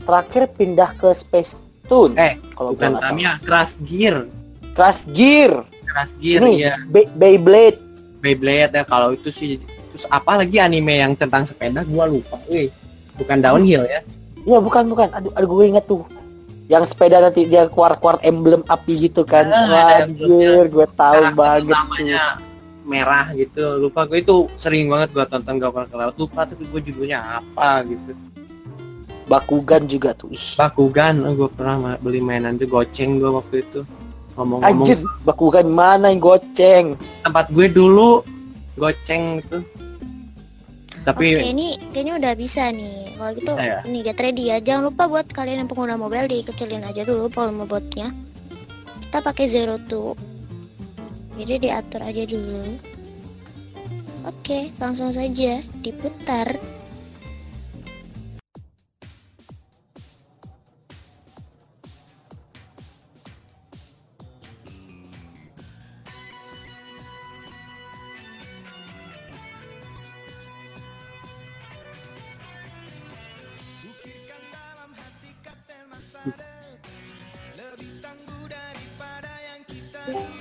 terakhir 0.00 0.42
pindah 0.52 0.90
ke 0.92 1.08
Space 1.10 1.56
Tune. 1.86 2.12
Eh, 2.14 2.36
kalau 2.52 2.76
Bukan. 2.76 3.00
Tamiya, 3.00 3.40
Crash 3.40 3.80
Gear. 3.80 4.28
Crash 4.74 5.08
Gear, 5.08 5.64
Crash 5.88 6.12
Gear 6.20 6.44
Ini. 6.44 6.52
ya. 6.60 6.74
Be- 6.84 7.10
Beyblade. 7.10 7.80
Beyblade 8.20 8.76
ya 8.76 8.84
kalau 8.84 9.16
itu 9.16 9.32
sih. 9.32 9.56
Terus 9.88 10.04
apa 10.08 10.38
lagi 10.38 10.60
anime 10.60 11.00
yang 11.00 11.16
tentang 11.16 11.48
sepeda 11.48 11.82
gua 11.82 12.04
lupa. 12.04 12.36
Wih, 12.46 12.68
bukan 13.16 13.40
downhill 13.40 13.88
ya. 13.88 14.00
Iya 14.44 14.58
bukan 14.60 14.84
bukan. 14.88 15.08
Aduh, 15.12 15.32
aduh 15.34 15.48
gue 15.48 15.66
inget 15.68 15.84
tuh. 15.84 16.04
Yang 16.68 16.92
sepeda 16.92 17.20
nanti 17.20 17.48
dia 17.48 17.64
keluar-keluar 17.64 18.20
emblem 18.20 18.60
api 18.64 19.08
gitu 19.08 19.24
kan. 19.24 19.48
Ah, 19.48 20.04
Anjir, 20.04 20.68
gue 20.68 20.86
tahu 20.92 21.16
Karakter 21.16 21.32
banget 21.34 21.60
tuh. 21.60 21.72
utamanya 21.72 22.22
merah 22.84 23.26
gitu. 23.32 23.64
Lupa 23.80 24.04
gue 24.04 24.20
itu 24.20 24.48
sering 24.54 24.88
banget 24.88 25.12
gua 25.12 25.24
tonton 25.24 25.56
gak 25.56 25.72
pernah 25.72 25.88
kelewat. 25.88 26.14
Lupa 26.16 26.40
tuh 26.44 26.56
gue 26.60 26.80
judulnya 26.84 27.40
apa 27.40 27.84
gitu. 27.88 28.12
Bakugan 29.28 29.84
juga 29.84 30.16
tuh. 30.16 30.32
Ih. 30.32 30.56
Bakugan, 30.56 31.20
oh, 31.20 31.32
gue 31.36 31.48
pernah 31.52 31.96
beli 32.00 32.20
mainan 32.20 32.56
itu 32.56 32.64
goceng 32.64 33.20
gue 33.20 33.28
waktu 33.28 33.60
itu. 33.60 33.80
Ngomong-ngomong 34.38 34.86
Anjir, 34.86 34.98
Bakugan 35.26 35.66
mana 35.66 36.14
yang 36.14 36.22
goceng? 36.22 36.94
tempat 37.26 37.50
gue 37.50 37.66
dulu 37.66 38.22
goceng 38.78 39.42
itu. 39.42 39.58
Tapi 41.02 41.34
Oke, 41.34 41.42
ini 41.42 41.66
kayaknya 41.90 42.14
udah 42.22 42.32
bisa 42.38 42.70
nih. 42.70 43.10
Kalau 43.18 43.32
gitu, 43.34 43.50
Bisa 43.50 43.64
ya? 43.66 43.78
nih 43.82 44.00
get 44.06 44.18
ready 44.22 44.44
ya. 44.46 44.56
Jangan 44.62 44.92
lupa 44.92 45.10
buat 45.10 45.26
kalian 45.26 45.64
yang 45.64 45.68
pengguna 45.68 45.98
mobile 45.98 46.30
dikecilin 46.30 46.86
aja 46.86 47.02
dulu 47.02 47.26
volume 47.26 47.66
botnya. 47.66 48.14
Kita 49.08 49.18
pakai 49.24 49.50
zero 49.50 49.74
two. 49.90 50.14
Jadi 51.34 51.66
diatur 51.66 52.04
aja 52.04 52.22
dulu. 52.28 52.62
Oke, 54.28 54.70
langsung 54.76 55.10
saja 55.10 55.58
diputar. 55.80 56.60
Thank 80.08 80.30
you. 80.30 80.37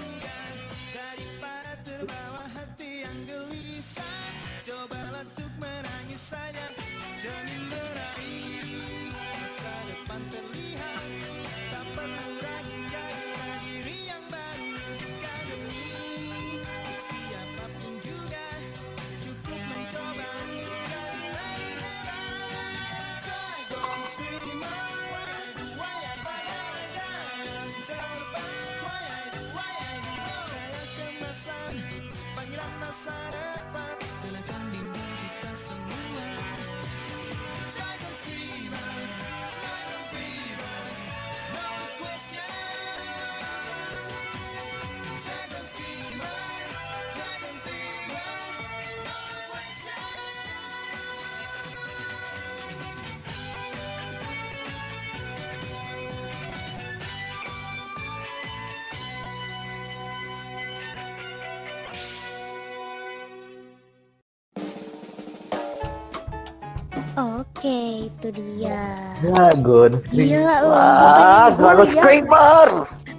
Oke, 67.18 68.06
itu 68.14 68.28
dia. 68.30 68.94
Dragon 69.26 69.98
Scream. 70.06 70.38
Gila 70.38 70.56
lu 70.62 70.68
Wah, 70.70 70.78
langsung 70.78 71.10
pengen 71.10 71.34
Ah, 71.34 71.48
Dragon. 71.50 71.88
Screamer. 71.90 72.70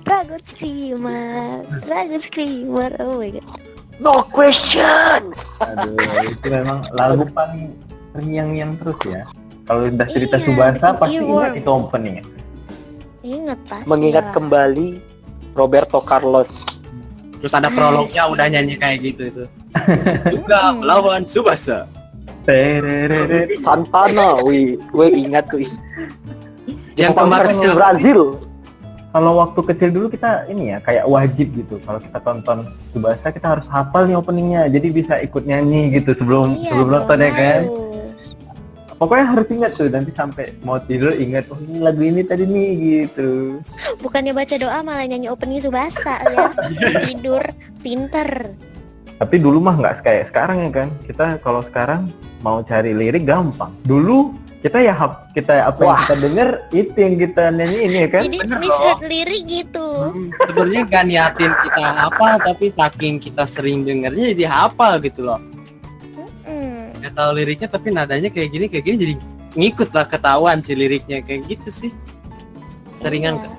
Dragon 0.06 0.40
Screamer. 0.46 1.50
Dragon 1.82 2.20
Screamer. 2.22 2.90
Oh 3.02 3.18
my 3.18 3.30
god. 3.34 3.46
No 3.98 4.22
question. 4.30 5.34
Aduh, 5.58 5.98
itu 6.22 6.46
memang 6.46 6.86
lagu 6.94 7.26
paling 7.34 7.74
terngiang-ngiang 8.14 8.78
terus 8.78 8.98
ya. 9.02 9.22
Kalau 9.66 9.84
udah 9.84 10.06
cerita 10.06 10.36
Iya, 10.38 10.46
Subasa 10.46 10.86
pasti 10.94 11.18
ingat 11.18 11.52
itu 11.58 11.68
openingnya. 11.68 12.24
Ingat 13.20 13.58
pasti. 13.66 13.86
Mengingat 13.90 14.26
lah. 14.30 14.34
kembali 14.38 14.86
Roberto 15.52 15.98
Carlos. 16.00 16.54
terus 17.38 17.54
ada 17.54 17.70
prolognya 17.70 18.26
udah 18.26 18.46
nyanyi 18.50 18.74
kayak 18.74 18.98
gitu 19.02 19.22
itu. 19.30 19.44
Juga 20.30 20.74
melawan 20.74 21.22
Subasa. 21.22 21.86
Santana, 23.60 24.40
wih, 24.40 24.80
wih 24.96 25.10
ingat 25.12 25.52
tuh. 25.52 25.60
ih. 25.60 25.70
Yang 26.96 27.14
kemarin. 27.14 27.54
Brazil. 27.76 28.20
Kalau 29.08 29.40
waktu 29.40 29.60
kecil 29.72 29.88
dulu 29.88 30.06
kita 30.12 30.44
ini 30.52 30.76
ya 30.76 30.78
kayak 30.84 31.08
wajib 31.08 31.48
gitu. 31.56 31.80
Kalau 31.80 31.96
kita 31.96 32.18
tonton 32.20 32.68
Subasa 32.92 33.28
kita 33.32 33.46
harus 33.56 33.66
hafal 33.72 34.04
nih 34.04 34.16
openingnya. 34.20 34.62
Jadi 34.68 34.88
bisa 34.92 35.16
ikut 35.24 35.48
nyanyi 35.48 35.96
gitu 35.96 36.12
sebelum 36.12 36.60
Iya, 36.60 36.76
sebelum 36.76 36.88
nonton 36.92 37.16
ya 37.16 37.24
dong, 37.24 37.36
kan. 37.40 37.62
Pokoknya 38.98 39.26
harus 39.30 39.46
ingat 39.48 39.70
tuh 39.78 39.88
nanti 39.88 40.10
sampai 40.10 40.44
mau 40.66 40.76
tidur 40.82 41.14
ingat 41.14 41.46
oh 41.54 41.58
ini 41.62 41.78
lagu 41.78 42.02
ini 42.02 42.20
tadi 42.26 42.44
nih 42.44 42.68
gitu. 42.76 43.62
Bukannya 44.02 44.34
baca 44.34 44.54
doa 44.58 44.78
malah 44.82 45.06
nyanyi 45.06 45.30
opening 45.32 45.62
Subasa 45.62 46.18
ya. 46.28 46.50
Tidur, 47.06 47.42
pinter. 47.80 48.52
Tapi 49.18 49.36
dulu 49.36 49.58
mah 49.58 49.74
nggak 49.74 49.94
kayak 50.00 50.24
sekarang 50.30 50.56
ya 50.62 50.70
kan. 50.72 50.88
Kita 51.02 51.26
kalau 51.38 51.60
sekarang 51.60 52.06
mau 52.40 52.62
cari 52.62 52.90
lirik 52.92 53.22
gampang. 53.22 53.74
Dulu 53.82 54.30
kita 54.58 54.78
ya 54.80 54.90
hap- 54.90 55.30
kita 55.30 55.64
apa 55.64 55.78
yang 55.78 55.86
Wah. 55.88 55.98
kita 56.00 56.14
denger 56.18 56.48
itu 56.72 56.96
yang 56.96 57.14
kita 57.16 57.42
nyanyiin 57.52 57.92
ya 57.92 58.08
kan. 58.08 58.22
Jadi 58.24 58.36
bener 58.38 58.58
misheard 58.58 59.00
lirik 59.04 59.42
gitu. 59.44 59.86
Hmm, 59.98 60.28
sebenarnya 60.40 60.82
gak 60.84 61.04
niatin 61.04 61.52
kita 61.52 61.82
apa 62.00 62.26
tapi 62.40 62.66
saking 62.70 63.14
kita 63.18 63.42
sering 63.44 63.82
dengernya 63.82 64.32
jadi 64.32 64.44
hafal 64.46 64.98
gitu 64.98 65.22
loh 65.24 65.38
Hmm. 66.42 66.88
nggak 66.96 67.12
tahu 67.12 67.30
liriknya 67.34 67.68
tapi 67.68 67.92
nadanya 67.92 68.26
kayak 68.26 68.48
gini 68.48 68.66
kayak 68.66 68.80
gini 68.82 68.96
jadi 68.96 69.14
ngikut 69.52 69.92
lah 69.92 70.06
ketahuan 70.06 70.58
sih 70.58 70.72
liriknya 70.72 71.20
kayak 71.20 71.44
gitu 71.44 71.68
sih 71.68 71.90
seringan 72.94 73.36
Iya. 73.36 73.50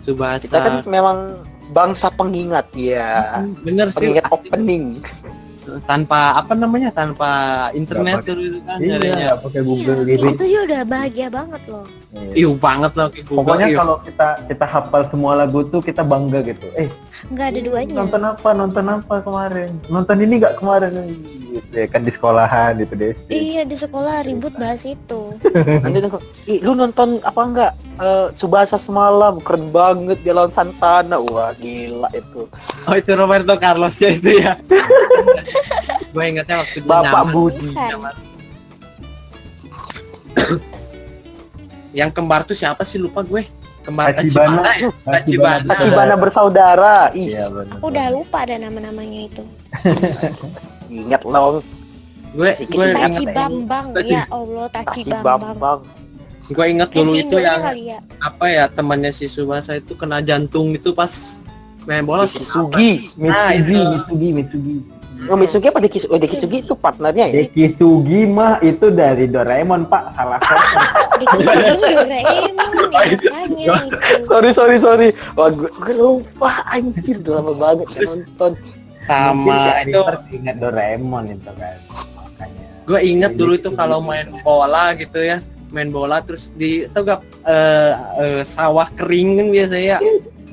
Subasa 0.00 0.40
Kita 0.40 0.58
kan 0.58 0.74
memang 0.86 1.42
bangsa 1.68 2.08
pengingat 2.08 2.66
ya. 2.72 3.38
Hmm, 3.38 3.54
bener 3.60 3.86
sih 3.90 4.08
Pengingat 4.10 4.26
opening. 4.28 4.84
tanpa 5.84 6.32
apa 6.34 6.56
namanya 6.56 6.88
tanpa 6.88 7.28
internet 7.70 8.18
Nggak 8.18 8.26
dulu 8.26 8.40
itu 8.42 8.58
kan 8.62 8.78
nyarinya 8.80 9.20
Iya, 9.20 9.32
pakai 9.36 9.60
Google 9.60 9.98
Iya, 9.98 10.06
lirik. 10.08 10.32
itu 10.32 10.44
juga 10.48 10.62
udah 10.64 10.82
bahagia 10.82 11.28
banget 11.28 11.62
loh. 11.68 11.84
Iya. 12.10 12.32
Iu 12.34 12.50
banget 12.56 12.92
loh 12.94 13.06
kayak 13.06 13.24
Google 13.26 13.38
Pokoknya 13.38 13.66
Iu. 13.68 13.76
kalau 13.76 13.96
kita 14.00 14.28
kita 14.48 14.64
hafal 14.66 15.02
semua 15.06 15.32
lagu 15.36 15.58
tuh 15.62 15.80
kita 15.84 16.00
bangga 16.02 16.40
gitu. 16.42 16.66
Eh, 16.74 16.88
Nggak 17.28 17.46
ada 17.50 17.60
duanya. 17.60 17.94
nonton 17.98 18.22
apa? 18.22 18.48
Nonton 18.54 18.86
apa 18.86 19.14
kemarin? 19.20 19.70
Nonton 19.90 20.16
ini 20.22 20.34
nggak 20.38 20.54
kemarin? 20.62 20.90
Gitu 21.50 21.74
ya 21.74 21.86
kan 21.90 22.06
di 22.06 22.10
sekolahan 22.14 22.78
gitu 22.78 22.94
deh. 22.94 23.14
Iya 23.26 23.62
di 23.66 23.76
sekolah 23.76 24.22
ribut 24.22 24.54
bahas 24.54 24.86
itu. 24.86 25.34
Nanti 25.82 25.98
ih 26.46 26.58
lu 26.62 26.78
nonton 26.78 27.18
apa 27.26 27.40
enggak? 27.42 27.72
Eh, 27.98 28.26
Subasa 28.32 28.78
semalam 28.78 29.42
keren 29.42 29.68
banget 29.74 30.22
dia 30.22 30.32
lawan 30.32 30.54
Santana. 30.54 31.18
Wah 31.18 31.50
gila 31.58 32.08
itu. 32.14 32.46
oh 32.88 32.94
itu 32.96 33.10
Roberto 33.12 33.52
Carlos 33.60 33.98
ya 34.00 34.16
itu 34.16 34.40
ya 34.40 34.56
gue 36.14 36.24
ingetnya 36.24 36.64
waktu 36.64 36.80
Bapak 36.88 37.28
nyaman. 37.28 37.34
Budi. 37.36 37.68
Yang 41.92 42.10
kembar 42.16 42.44
tuh 42.48 42.56
siapa 42.56 42.84
sih 42.84 42.96
lupa 43.00 43.20
gue 43.20 43.44
kembar 43.88 44.12
Tachibana. 44.12 44.60
Tachibana 44.60 44.70
ya 44.76 44.88
Tachibana. 45.08 45.68
Tachibana 45.72 46.14
bersaudara. 46.14 46.96
Ih, 47.16 47.32
Iya 47.32 47.48
benar. 47.48 47.80
Aku 47.80 47.86
udah 47.88 48.06
lupa 48.12 48.38
ada 48.44 48.56
nama-namanya 48.60 49.20
itu. 49.24 49.42
ingat 50.92 51.24
loh. 51.24 51.64
gue 52.28 52.50
Si 52.52 52.68
gue 52.68 52.84
Kita 52.92 53.08
Taci 53.08 53.24
inget 53.24 53.32
Bambang. 53.32 53.86
Taci- 53.96 54.12
Ya 54.12 54.22
Allah 54.28 54.66
Taci 54.68 55.00
Tachi 55.00 55.10
Bambang. 55.10 55.56
Bambang. 55.56 55.80
gue 56.48 56.64
inget 56.64 56.88
dulu 56.88 57.12
itu 57.12 57.36
yang 57.36 57.60
ya. 57.76 58.00
apa 58.24 58.48
ya 58.48 58.64
temannya 58.68 59.12
si 59.12 59.28
Subasa 59.28 59.76
itu 59.76 59.92
kena 59.92 60.24
jantung 60.24 60.72
itu 60.72 60.96
pas 60.96 61.44
main 61.84 62.00
bola 62.00 62.24
sih 62.24 62.40
Sugi. 62.40 63.12
Nah, 63.20 63.52
Mitsugi. 63.52 63.80
Mitsugi, 63.84 64.28
Mitsugi. 64.32 64.76
Oh, 65.26 65.34
Mitsugi 65.34 65.66
apa 65.66 65.82
Deki 65.82 66.06
oh, 66.06 66.14
Deki 66.14 66.36
Sugi 66.38 66.58
itu 66.62 66.78
partnernya 66.78 67.26
ya? 67.26 67.42
Dekisugi 67.42 68.22
mah 68.22 68.62
itu 68.62 68.86
dari 68.94 69.26
Doraemon 69.26 69.90
pak 69.90 70.14
salah 70.14 70.38
satu. 70.38 70.78
Dikisih 71.18 71.58
Doraemon 71.98 72.06
ya 72.06 72.20
makanya 72.78 73.16
itu. 73.58 73.96
Sorry 74.30 74.50
sorry 74.54 74.76
sorry. 74.78 75.08
Wah 75.34 75.50
gue, 75.50 75.66
gue 75.66 75.94
lupa 75.98 76.62
anjir 76.70 77.18
udah 77.26 77.42
lama 77.42 77.52
banget 77.58 77.86
kan 77.90 77.96
Terus- 77.98 78.16
nonton. 78.22 78.52
sama 78.98 79.82
itu 79.88 80.02
ingat 80.36 80.56
Doraemon 80.60 81.24
itu 81.32 81.50
kan 81.56 81.74
makanya. 82.12 82.64
gue 82.84 83.00
inget 83.00 83.32
dulu 83.40 83.52
itu 83.56 83.70
kalau 83.72 84.04
main 84.04 84.28
bola 84.44 84.92
gitu 84.94 85.22
ya 85.22 85.40
main 85.72 85.88
bola 85.88 86.20
terus 86.20 86.52
di 86.52 86.84
tau 86.92 87.06
gak 87.06 87.20
eh, 87.46 87.92
eh, 88.20 88.40
sawah 88.44 88.84
kering 89.00 89.40
kan 89.40 89.46
biasanya 89.48 89.96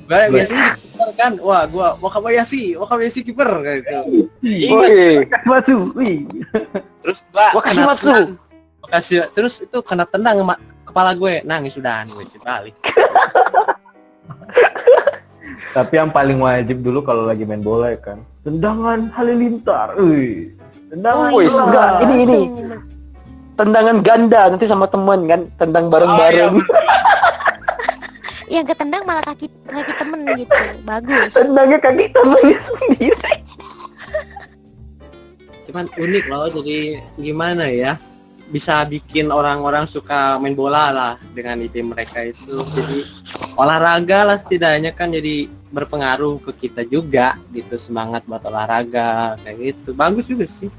ya 0.06 0.30
gue 0.30 0.38
biasanya 0.38 0.68
di 0.72 0.82
kiper 0.86 1.10
kan 1.14 1.32
wah 1.42 1.64
gue 1.66 1.88
Wakabayashi 2.00 2.64
Wakabayashi 2.76 3.20
kiper 3.24 3.50
kayak 3.60 3.78
gitu 3.82 3.98
Woi, 4.70 5.26
wih. 5.98 6.18
terus 7.02 7.20
gua 7.30 7.50
tendang. 7.58 8.38
Wakashi 8.82 9.16
terus 9.34 9.54
itu 9.60 9.78
kena 9.82 10.06
tendang 10.06 10.42
sama 10.42 10.56
kepala 10.86 11.12
gue 11.12 11.42
nangis 11.42 11.74
sudah 11.74 12.06
gue 12.06 12.24
sih 12.24 12.38
balik 12.40 12.76
Tapi 15.76 15.94
yang 16.00 16.08
paling 16.08 16.40
wajib 16.40 16.80
dulu 16.80 17.04
kalau 17.04 17.28
lagi 17.28 17.44
main 17.44 17.60
bola 17.60 17.92
ya 17.92 18.00
kan, 18.00 18.24
tendangan 18.48 19.12
halilintar, 19.12 19.92
wih. 20.00 20.56
Tendangan 20.88 21.36
Oh, 21.36 21.44
bola. 21.44 21.62
enggak, 21.68 21.90
ini, 22.00 22.16
ini. 22.24 22.40
Tendangan 23.60 23.98
ganda 24.00 24.42
nanti 24.48 24.72
sama 24.72 24.88
temen 24.88 25.28
kan, 25.28 25.42
tendang 25.60 25.92
bareng-bareng. 25.92 26.54
Oh, 26.56 26.64
iya, 26.64 26.85
yang 28.48 28.64
ketendang 28.64 29.04
malah 29.04 29.22
kaki 29.22 29.50
kaki 29.66 29.94
temen 29.96 30.20
gitu 30.36 30.58
bagus 30.82 31.32
Tendangnya 31.32 31.80
kaki 31.80 32.06
temennya 32.10 32.58
sendiri. 32.60 33.34
cuman 35.66 35.86
unik 35.92 36.26
loh 36.26 36.48
jadi 36.54 36.80
gimana 37.18 37.66
ya 37.66 37.98
bisa 38.46 38.86
bikin 38.86 39.28
orang-orang 39.28 39.90
suka 39.90 40.38
main 40.38 40.54
bola 40.54 40.94
lah 40.94 41.14
dengan 41.34 41.58
ide 41.58 41.82
mereka 41.82 42.22
itu 42.22 42.46
jadi 42.72 43.02
olahraga 43.56 44.20
lah 44.24 44.38
setidaknya 44.38 44.94
kan 44.94 45.10
jadi 45.10 45.50
berpengaruh 45.68 46.38
ke 46.40 46.70
kita 46.70 46.86
juga 46.86 47.42
gitu 47.50 47.74
semangat 47.76 48.22
buat 48.24 48.46
olahraga 48.46 49.42
kayak 49.42 49.58
gitu 49.74 49.90
bagus 49.92 50.26
juga 50.26 50.46
sih 50.46 50.70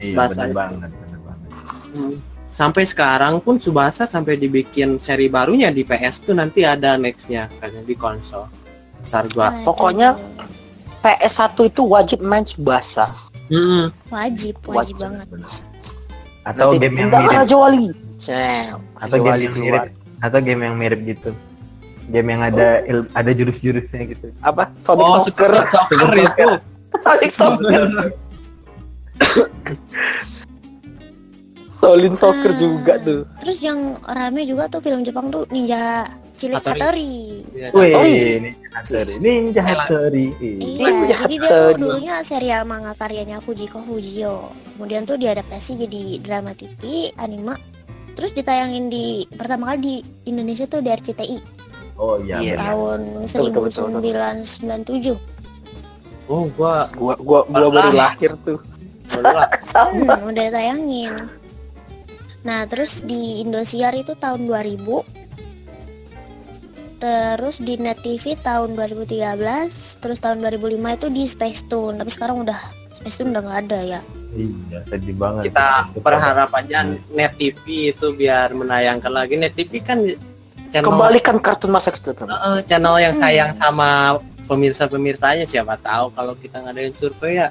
Iya, 0.00 0.16
Bahasa 0.16 0.32
benar 0.32 0.48
itu. 0.48 0.56
banget, 0.56 0.90
benar 0.96 1.20
banget. 1.20 1.50
Hmm. 1.92 2.16
Sampai 2.60 2.84
sekarang 2.84 3.40
pun 3.40 3.56
Subasa 3.56 4.04
sampai 4.04 4.36
dibikin 4.36 5.00
seri 5.00 5.32
barunya 5.32 5.72
di 5.72 5.80
PS 5.80 6.20
tuh 6.20 6.36
nanti 6.36 6.60
ada 6.60 6.94
nextnya 6.94 7.48
kayaknya 7.56 7.82
di 7.82 7.96
konsol 7.96 8.44
ntar 9.08 9.24
gua 9.32 9.48
Aduh. 9.48 9.64
Pokoknya 9.64 10.08
PS1 11.00 11.56
itu 11.64 11.82
wajib 11.82 12.20
main 12.20 12.44
Subasa. 12.44 13.08
Hmm. 13.48 13.88
wajib 14.06 14.60
wajib 14.62 15.00
banget 15.00 15.24
Atau 16.40 16.70
Nanti 16.70 16.76
game 16.78 16.96
yang 16.98 17.08
mirip, 17.10 17.32
Raja 17.34 17.56
Wali. 17.56 17.86
Cel, 18.16 18.76
atau 18.94 19.16
game 19.16 19.24
Wali 19.26 19.40
yang 19.42 19.52
keluar. 19.52 19.64
mirip, 19.64 19.84
atau 20.20 20.38
game 20.38 20.60
yang 20.62 20.76
mirip 20.76 21.00
gitu. 21.06 21.30
Game 22.08 22.28
yang 22.28 22.42
ada 22.42 22.68
il- 22.84 23.08
ada 23.10 23.30
jurus-jurusnya 23.30 24.02
gitu. 24.08 24.28
Apa? 24.40 24.68
Sonic 24.76 25.04
Oh, 25.04 25.24
Soccer. 25.24 25.52
soccer 25.66 26.12
itu. 26.14 26.48
Sonic 27.04 27.30
Soccer. 27.32 27.84
Solin 31.80 32.12
Soccer 32.12 32.52
Ah. 32.52 32.56
juga 32.56 32.94
tuh. 33.00 33.20
terus 33.40 33.58
yang 33.58 33.78
rame 34.04 34.44
juga 34.44 34.68
tuh 34.68 34.78
film 34.78 35.00
Jepang 35.00 35.28
tuh 35.28 35.48
Ninja 35.48 36.04
Cilik 36.34 36.56
Hattori. 36.58 37.44
Wih, 37.52 37.68
Oh, 37.70 38.00
iya. 38.00 38.36
Ninja 38.38 38.68
Hattori, 38.72 39.14
Ninja 39.18 39.60
Hattori. 39.62 40.26
Iya, 40.38 40.56
Ninja 40.88 41.16
jadi 41.18 41.34
dia 41.34 41.50
tuh 41.50 41.68
dulunya 41.78 42.14
serial 42.20 42.64
manga 42.64 42.92
karyanya 42.94 43.38
Fujiko 43.38 43.80
Fujio. 43.80 44.48
Kemudian 44.72 45.04
tuh 45.04 45.16
diadaptasi 45.16 45.76
jadi 45.78 46.02
drama 46.18 46.52
TV, 46.52 47.12
anime. 47.14 47.56
Terus 48.10 48.32
ditayangin 48.32 48.88
di 48.88 49.06
pertama 49.30 49.68
kali 49.68 49.80
di 49.80 49.94
Indonesia 50.26 50.64
tuh 50.64 50.80
di 50.80 50.88
RCTI 50.88 51.38
Oh 51.96 52.16
iya, 52.18 52.36
Iya. 52.38 52.54
benar. 52.54 52.64
tahun 52.66 53.00
Betul, 53.20 53.44
betul, 53.46 53.62
betul, 53.62 53.86
betul. 53.86 54.00
1997. 54.00 55.16
Oh, 56.26 56.44
gua 56.50 56.88
Gua 56.94 57.14
gua 57.16 57.40
gua 57.44 57.68
baru 57.68 57.92
lahir 57.92 58.32
tuh. 58.38 58.60
bola. 59.10 59.44
Sama. 59.66 60.14
Hmm, 60.14 60.30
udah 60.30 60.42
ditayangin. 60.46 61.12
Nah, 62.40 62.64
terus 62.64 63.04
di 63.04 63.44
Indosiar 63.44 63.92
itu 63.92 64.16
tahun 64.16 64.48
2000. 64.48 65.04
Terus 67.00 67.56
di 67.58 67.80
Net 67.80 68.00
TV 68.00 68.36
tahun 68.36 68.76
2013, 68.76 69.96
terus 69.96 70.20
tahun 70.20 70.44
2005 70.44 70.96
itu 71.00 71.06
di 71.08 71.24
Space 71.24 71.64
Tune. 71.64 71.96
Tapi 71.96 72.10
sekarang 72.12 72.44
udah 72.44 72.60
Space 72.92 73.16
Tune 73.16 73.32
udah 73.32 73.40
nggak 73.40 73.60
ada 73.68 73.78
ya. 73.80 74.00
Iya, 74.30 74.78
sedih 74.86 75.16
banget. 75.16 75.50
kita 75.50 75.66
berharap 75.96 76.52
aja 76.52 76.84
Net 77.10 77.34
TV 77.34 77.90
itu 77.90 78.12
biar 78.12 78.52
menayangkan 78.52 79.10
lagi 79.10 79.34
Net 79.34 79.56
TV 79.56 79.80
kan 79.80 79.98
channel 80.70 80.86
Kembalikan 80.86 81.40
kartun 81.40 81.72
masa 81.72 81.90
kecil 81.90 82.12
kamu. 82.12 82.30
Eh, 82.30 82.60
channel 82.64 82.94
yang 83.00 83.14
Hmm. 83.16 83.22
sayang 83.22 83.50
sama 83.56 84.20
pemirsa-pemirsanya 84.44 85.44
siapa 85.44 85.74
tahu 85.76 86.12
kalau 86.12 86.34
kita 86.34 86.60
ngadain 86.60 86.92
survei 86.92 87.38
ya 87.38 87.48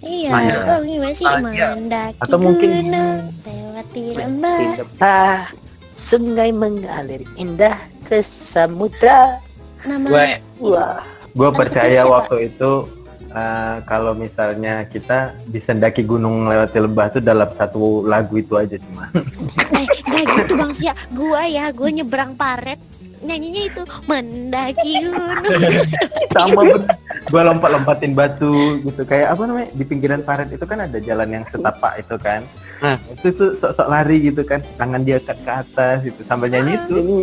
Iya, 0.00 0.30
Maya. 0.30 0.56
oh, 0.68 0.80
gimana 0.82 1.12
sih 1.12 1.26
Maya. 1.26 1.66
mendaki 1.74 2.20
Atau 2.22 2.38
mungkin 2.38 2.68
gunung, 2.70 3.18
lewati 3.42 4.04
lembah. 4.14 4.58
Ah, 4.98 5.40
sungai 5.94 6.50
mengalir 6.50 7.22
indah 7.34 7.74
ke 8.06 8.22
samudra. 8.22 9.42
Nama 9.82 10.06
gue 10.06 10.26
Wah, 10.70 11.02
Gue 11.30 11.50
percaya 11.54 12.02
siapa? 12.02 12.10
waktu 12.10 12.50
itu 12.50 12.70
eh, 13.28 13.76
kalau 13.84 14.12
misalnya 14.12 14.82
kita 14.84 15.38
bisa 15.46 15.70
mendaki 15.70 16.02
gunung 16.02 16.46
lewati 16.46 16.78
lembah 16.78 17.06
itu 17.08 17.20
dalam 17.20 17.46
satu 17.54 18.02
lagu 18.02 18.38
itu 18.38 18.58
aja 18.58 18.74
cuma. 18.74 19.06
eh 19.78 19.86
gak 20.02 20.24
gitu 20.34 20.52
Bang 20.54 20.74
Sia. 20.74 20.94
Gua 21.14 21.46
ya, 21.46 21.70
gua 21.70 21.88
nyebrang 21.88 22.34
paret 22.34 22.80
nyanyinya 23.20 23.62
itu 23.66 23.82
mendaki 24.06 24.92
gunung. 25.04 25.42
sama 26.34 26.60
bener. 26.62 26.80
gua 27.28 27.42
lompat-lompatin 27.52 28.12
batu 28.14 28.78
gitu 28.82 29.02
kayak 29.04 29.34
apa 29.34 29.42
namanya 29.44 29.68
di 29.74 29.84
pinggiran 29.84 30.22
paret 30.22 30.48
itu 30.50 30.64
kan 30.64 30.78
ada 30.86 30.98
jalan 31.02 31.28
yang 31.28 31.44
setapak 31.50 31.98
itu 31.98 32.16
kan 32.16 32.40
Hah. 32.78 32.94
itu 33.10 33.28
tuh 33.34 33.50
sok-sok 33.58 33.88
lari 33.90 34.16
gitu 34.30 34.42
kan 34.46 34.62
tangan 34.78 35.02
dia 35.02 35.18
ke, 35.18 35.34
ke 35.34 35.52
atas 35.52 35.98
itu 36.06 36.20
sambil 36.22 36.46
nyanyi 36.48 36.78
itu 36.78 36.94
Ini 36.94 37.16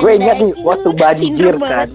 gue 0.00 0.12
ingat 0.16 0.36
nih 0.40 0.52
waktu 0.64 0.88
banjir 0.96 1.54
kan. 1.60 1.86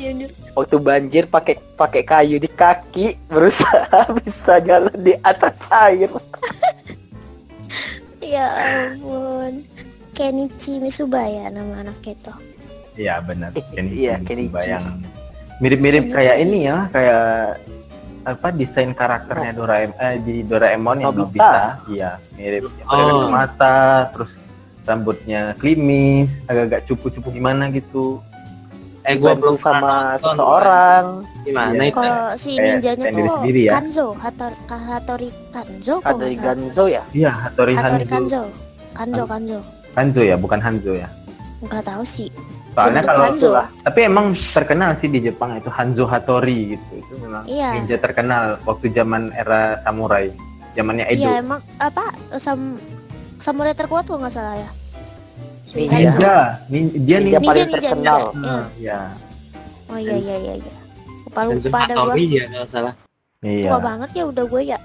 waktu 0.53 0.75
banjir 0.77 1.23
pakai 1.25 1.55
pakai 1.73 2.01
kayu 2.05 2.37
di 2.37 2.49
kaki 2.49 3.17
berusaha 3.27 4.05
bisa 4.21 4.61
jalan 4.61 4.93
di 4.99 5.13
atas 5.21 5.57
air. 5.69 6.09
Ya 8.19 8.45
ampun. 8.51 9.65
Kenichi 10.13 10.77
Misubaya 10.77 11.47
nama 11.49 11.81
anak 11.81 12.03
itu. 12.05 12.29
Iya 12.99 13.15
benar 13.19 13.55
Kenichi 13.55 13.95
Iya, 14.03 14.15
Kenichi. 14.19 14.51
Mitsuba 14.51 14.61
yang 14.65 14.85
mirip-mirip 15.57 16.03
kayak 16.09 16.35
ini 16.39 16.67
ya 16.67 16.77
kayak 16.89 17.59
apa 18.21 18.47
desain 18.51 18.91
karakternya 18.91 19.51
Doraemon 19.53 19.95
eh, 19.97 20.15
di 20.19 20.35
Doraemon 20.43 20.97
yang 20.99 21.15
Nobita. 21.15 21.79
Iya 21.87 22.11
mirip 22.35 22.67
Oh. 22.85 23.27
mata 23.27 24.07
terus 24.11 24.35
rambutnya 24.83 25.53
klimis 25.55 26.27
agak-agak 26.45 26.83
cupu-cupu 26.85 27.29
gimana 27.29 27.69
gitu 27.69 28.19
eh 29.01 29.15
gua 29.15 29.33
belum 29.33 29.55
sama 29.55 30.19
seseorang. 30.19 31.23
gimana 31.41 31.71
Iya. 31.73 31.87
itu 31.87 31.97
Kalau 31.97 32.19
si 32.35 32.51
ninjanya 32.53 33.05
tuh 33.09 33.25
sendiri 33.39 33.61
ya. 33.65 33.71
Kanzo, 33.73 34.07
Hator, 34.13 34.51
Hatori 34.67 35.29
Kanzo 35.49 35.95
salah. 35.97 36.29
Ganzo 36.29 36.83
ya? 36.85 37.03
iya 37.09 37.31
Hattori 37.31 37.73
Hatori 37.73 38.03
Hanzo 38.03 38.11
Kanzo. 38.11 38.41
Kanzo, 38.93 39.23
Kanzo. 39.25 39.59
Hanzo 39.95 40.21
ya 40.21 40.35
bukan 40.35 40.59
Hanzo 40.59 40.93
ya 40.93 41.09
Enggak 41.59 41.83
tahu 41.83 42.03
sih. 42.03 42.29
Soalnya 42.71 43.03
kalau 43.03 43.23
Hanzo. 43.25 43.49
lah. 43.51 43.67
tapi 43.81 43.99
emang 44.01 44.25
terkenal 44.31 44.89
sih 44.97 45.07
di 45.07 45.19
Jepang 45.21 45.55
itu 45.55 45.69
Hanzo 45.69 46.05
Hattori 46.05 46.73
gitu 46.73 46.91
itu 46.97 47.13
memang 47.19 47.43
Iya. 47.45 47.69
ninja 47.75 47.97
terkenal 47.97 48.43
waktu 48.63 48.85
zaman 48.89 49.31
era 49.33 49.79
samurai 49.81 50.29
zamannya 50.71 51.05
Edo 51.07 51.19
Iya, 51.19 51.31
emang 51.39 51.59
apa 51.77 52.05
sam 52.37 52.77
samurai 53.37 53.73
terkuat 53.73 54.03
kok 54.03 54.15
nggak 54.15 54.31
salah 54.31 54.55
ya. 54.55 54.69
Ninja. 55.69 55.93
Ninja 55.93 56.35
Nin- 56.67 56.93
dia 56.99 57.17
Ninja 57.17 57.17
ninja, 57.21 57.39
paling 57.39 57.61
ninja, 57.63 57.77
terkenal. 57.77 58.21
ninja. 58.27 58.41
Iya. 58.41 58.49
Ah, 58.49 58.65
iya 58.75 58.99
Oh 59.85 59.97
iya 59.97 60.15
iya 60.15 60.35
iya 60.39 60.53
iya. 60.55 60.73
Lupa 61.23 61.41
lupa 61.45 61.77
ada 61.79 61.93
gua. 61.95 62.13
Ya 62.17 62.43
kalau 62.47 62.67
salah 62.67 62.93
iya 63.39 63.69
Tua 63.69 63.79
banget 63.79 64.09
ya 64.11 64.23
udah 64.25 64.45
gue 64.45 64.61
ya. 64.67 64.77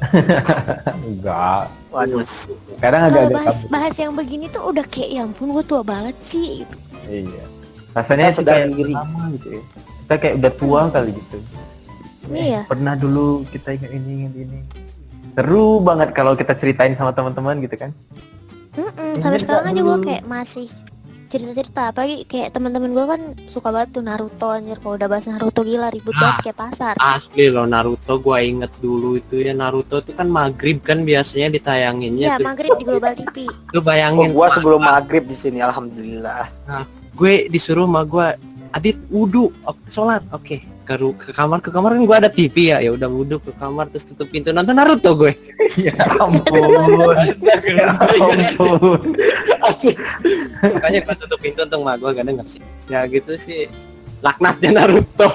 enggak 1.02 1.62
Waduh. 1.90 2.22
sekarang 2.72 3.00
Kalau 3.00 3.10
agak-agak 3.10 3.36
bahas 3.36 3.56
kabur. 3.58 3.70
bahas 3.70 3.94
yang 3.96 4.12
begini 4.12 4.46
tuh 4.46 4.62
udah 4.64 4.84
kayak 4.84 5.10
ya 5.10 5.20
ampun 5.22 5.48
gue 5.50 5.64
tua 5.64 5.82
banget 5.82 6.16
sih 6.20 6.62
gitu. 6.62 6.76
iya 7.06 7.44
rasanya 7.90 8.24
Eh, 8.24 8.32
saudara 8.32 8.56
kayak 8.60 8.68
diri. 8.72 8.92
lama 8.92 9.22
gitu 9.32 9.48
ya 9.50 9.62
kita 10.00 10.14
kayak 10.16 10.34
udah 10.36 10.52
tua 10.54 10.80
kali 10.88 11.10
gitu 11.12 11.38
Iya. 12.28 12.62
pernah 12.64 12.94
dulu 12.94 13.26
kita 13.44 13.74
ingat 13.74 13.90
ini 13.90 14.12
ingat 14.20 14.34
ini 14.38 14.58
seru 15.32 15.80
banget 15.80 16.08
kalau 16.10 16.32
kita 16.32 16.54
ceritain 16.54 16.94
sama 16.94 17.10
teman-teman 17.10 17.58
gitu 17.58 17.74
kan 17.76 17.90
Mm-mm, 18.70 19.10
Ini 19.10 19.18
sampai 19.18 19.38
sekarang 19.38 19.66
aja 19.66 19.80
gue 19.80 19.98
kayak 20.00 20.22
masih 20.24 20.70
cerita-cerita. 21.30 21.88
Apalagi 21.88 22.22
kayak 22.24 22.50
teman-teman 22.50 22.90
gue 22.90 23.06
kan 23.06 23.20
suka 23.46 23.70
banget 23.70 23.94
tuh 23.94 24.02
Naruto 24.02 24.48
anjir. 24.48 24.76
Kalau 24.76 24.94
udah 24.94 25.06
bahas 25.06 25.24
Naruto 25.24 25.62
gila 25.62 25.88
ribut 25.88 26.12
Ah. 26.12 26.20
banget 26.20 26.36
kayak 26.44 26.58
pasar. 26.58 26.94
asli 26.98 27.46
loh 27.46 27.64
Naruto. 27.64 28.18
Gua 28.18 28.38
inget 28.40 28.68
dulu 28.76 29.14
itu 29.14 29.38
ya. 29.38 29.52
Naruto 29.52 29.98
itu 29.98 30.10
kan 30.10 30.26
maghrib 30.26 30.80
kan 30.80 31.02
biasanya 31.02 31.48
ditayanginnya 31.48 32.26
Iya 32.26 32.36
tuh. 32.36 32.44
maghrib 32.44 32.72
di 32.74 32.84
Global 32.84 33.14
TV 33.14 33.36
lu 33.46 33.78
Oh, 33.78 33.82
bayangin 33.82 34.30
gua 34.30 34.46
Pak, 34.46 34.54
sebelum 34.58 34.80
maghrib 34.82 35.24
di 35.24 35.34
sini, 35.34 35.58
alhamdulillah. 35.60 36.50
gue 37.12 37.46
disuruh 37.46 37.84
sama 37.84 38.02
gue 38.02 38.26
Adit 38.70 38.96
wudhu 39.08 39.50
oke, 39.62 39.82
sholat 39.88 40.22
oke 40.30 40.56
ke, 40.90 40.98
ru- 40.98 41.14
ke 41.14 41.30
kamar 41.30 41.62
ke 41.62 41.70
kamar 41.70 41.94
kan 41.94 42.02
gue 42.02 42.16
ada 42.18 42.26
TV 42.26 42.74
ya 42.74 42.82
ya 42.82 42.90
udah 42.90 43.06
wudhu 43.06 43.38
ke 43.38 43.54
kamar 43.54 43.86
terus 43.86 44.10
tutup 44.10 44.26
pintu. 44.26 44.50
Nonton 44.50 44.74
Naruto 44.74 45.14
gue. 45.14 45.30
Ya 45.78 45.94
ampun. 46.18 47.14
Ya 47.62 47.94
ampun. 47.94 49.14
Makanya 50.66 50.98
gue 51.06 51.14
tutup 51.14 51.38
pintu 51.38 51.62
untuk 51.62 51.80
mak 51.86 52.02
gue 52.02 52.10
gak 52.10 52.26
denger 52.26 52.46
sih. 52.50 52.62
Ya 52.90 53.06
gitu 53.06 53.38
sih. 53.38 53.70
Laknatnya 54.18 54.82
Naruto. 54.82 55.30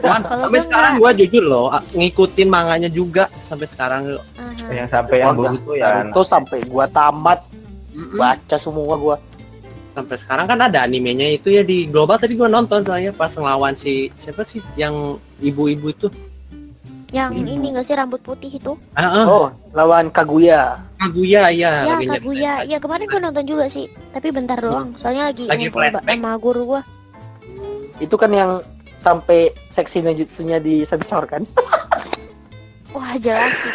Cuman 0.00 0.24
sampai 0.24 0.48
gua 0.50 0.64
sekarang 0.64 0.92
gue 0.96 1.10
jujur 1.20 1.44
loh 1.44 1.68
ngikutin 1.92 2.48
manganya 2.48 2.88
juga 2.88 3.28
sampai 3.44 3.68
sekarang 3.68 4.16
Aha. 4.34 4.72
yang 4.72 4.88
sampai 4.88 5.16
yang 5.20 5.36
Gua 5.36 5.52
Boruto 5.52 5.72
ya 5.76 5.86
Naruto 6.02 6.20
sampai 6.24 6.64
gua 6.64 6.88
tamat. 6.88 7.44
Mm-mm. 7.90 8.16
baca 8.16 8.56
semua 8.56 8.94
gua. 8.96 9.16
Sampai 10.00 10.16
sekarang 10.16 10.46
kan 10.48 10.58
ada 10.58 10.80
animenya 10.80 11.28
itu 11.30 11.52
ya 11.52 11.60
di 11.60 11.84
global. 11.84 12.16
Tadi 12.16 12.32
gue 12.34 12.48
nonton 12.48 12.80
soalnya 12.80 13.12
pas 13.12 13.28
ngelawan 13.28 13.76
si 13.76 14.08
siapa 14.16 14.42
sih 14.42 14.64
yang 14.74 15.20
ibu-ibu 15.38 15.92
itu? 15.92 16.08
Yang 17.10 17.42
Ibu. 17.42 17.50
ini 17.50 17.66
gak 17.74 17.84
sih 17.84 17.94
rambut 17.98 18.22
putih 18.22 18.48
itu? 18.48 18.78
Ah 18.94 19.02
ah, 19.02 19.26
Oh, 19.26 19.46
lawan 19.74 20.08
Kaguya. 20.08 20.78
Kaguya 20.96 21.50
ya 21.50 21.82
ya 21.82 21.98
Kaguya. 21.98 22.62
Ya 22.64 22.78
kemarin 22.78 23.04
gue 23.04 23.20
nonton 23.20 23.44
juga 23.44 23.66
sih. 23.66 23.90
Tapi 24.14 24.30
bentar 24.30 24.56
doang 24.56 24.94
soalnya 24.94 25.28
lagi, 25.28 25.50
Lagi 25.50 25.66
flashback. 25.68 26.06
sama 26.06 26.38
guru 26.38 26.62
gue 26.70 26.82
Itu 27.98 28.14
kan 28.14 28.30
yang 28.30 28.62
sampai 28.96 29.50
seksi 29.68 30.00
ninjutsunya 30.00 30.62
disensor 30.62 31.26
kan? 31.26 31.42
wah 32.90 33.14
jelas 33.18 33.58
sih. 33.58 33.74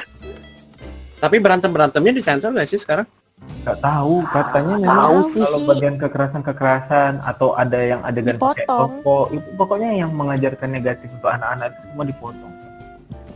Tapi 1.20 1.36
berantem 1.40 1.72
berantemnya 1.72 2.16
disensor 2.16 2.50
gak 2.52 2.68
sih 2.68 2.80
sekarang 2.80 3.04
nggak 3.38 3.80
tahu 3.80 4.16
katanya 4.28 4.76
memang 4.78 4.90
tahu 4.96 5.18
sih. 5.28 5.42
kalau 5.42 5.60
bagian 5.68 5.96
kekerasan 5.98 6.42
kekerasan 6.42 7.14
atau 7.22 7.54
ada 7.54 7.78
yang 7.78 8.02
adegan 8.02 8.38
pakai 8.38 8.64
toko 8.64 9.28
itu 9.30 9.50
pokoknya 9.54 9.90
yang 9.96 10.12
mengajarkan 10.12 10.70
negatif 10.72 11.10
untuk 11.12 11.30
anak-anak 11.30 11.68
itu 11.72 11.80
semua 11.84 12.06
dipotong 12.06 12.54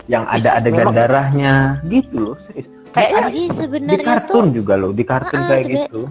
yang 0.05 0.23
ada 0.25 0.49
Ih, 0.51 0.57
adegan 0.57 0.85
memang- 0.87 0.97
darahnya 0.97 1.53
gitu 1.85 2.15
loh 2.23 2.37
serius 2.45 2.77
Kayaknya 2.89 3.21
di 3.29 3.43
sebenarnya 3.53 4.07
kartun 4.17 4.33
tuh 4.41 4.53
juga 4.55 4.73
loh 4.73 4.91
di 4.91 5.03
kartun 5.03 5.37
Ah, 5.37 5.47
kayak 5.47 5.65
gitu 5.67 6.01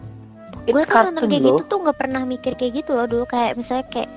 gue 0.69 0.83
tuh 0.85 0.95
nonton 1.01 1.25
kayak 1.25 1.41
loh. 1.41 1.49
gitu 1.49 1.63
tuh 1.65 1.79
nggak 1.81 1.99
pernah 1.99 2.23
mikir 2.25 2.53
kayak 2.55 2.73
gitu 2.77 2.91
loh 2.93 3.07
dulu 3.07 3.25
kayak 3.25 3.57
misalnya 3.57 3.87
kayak 3.89 4.11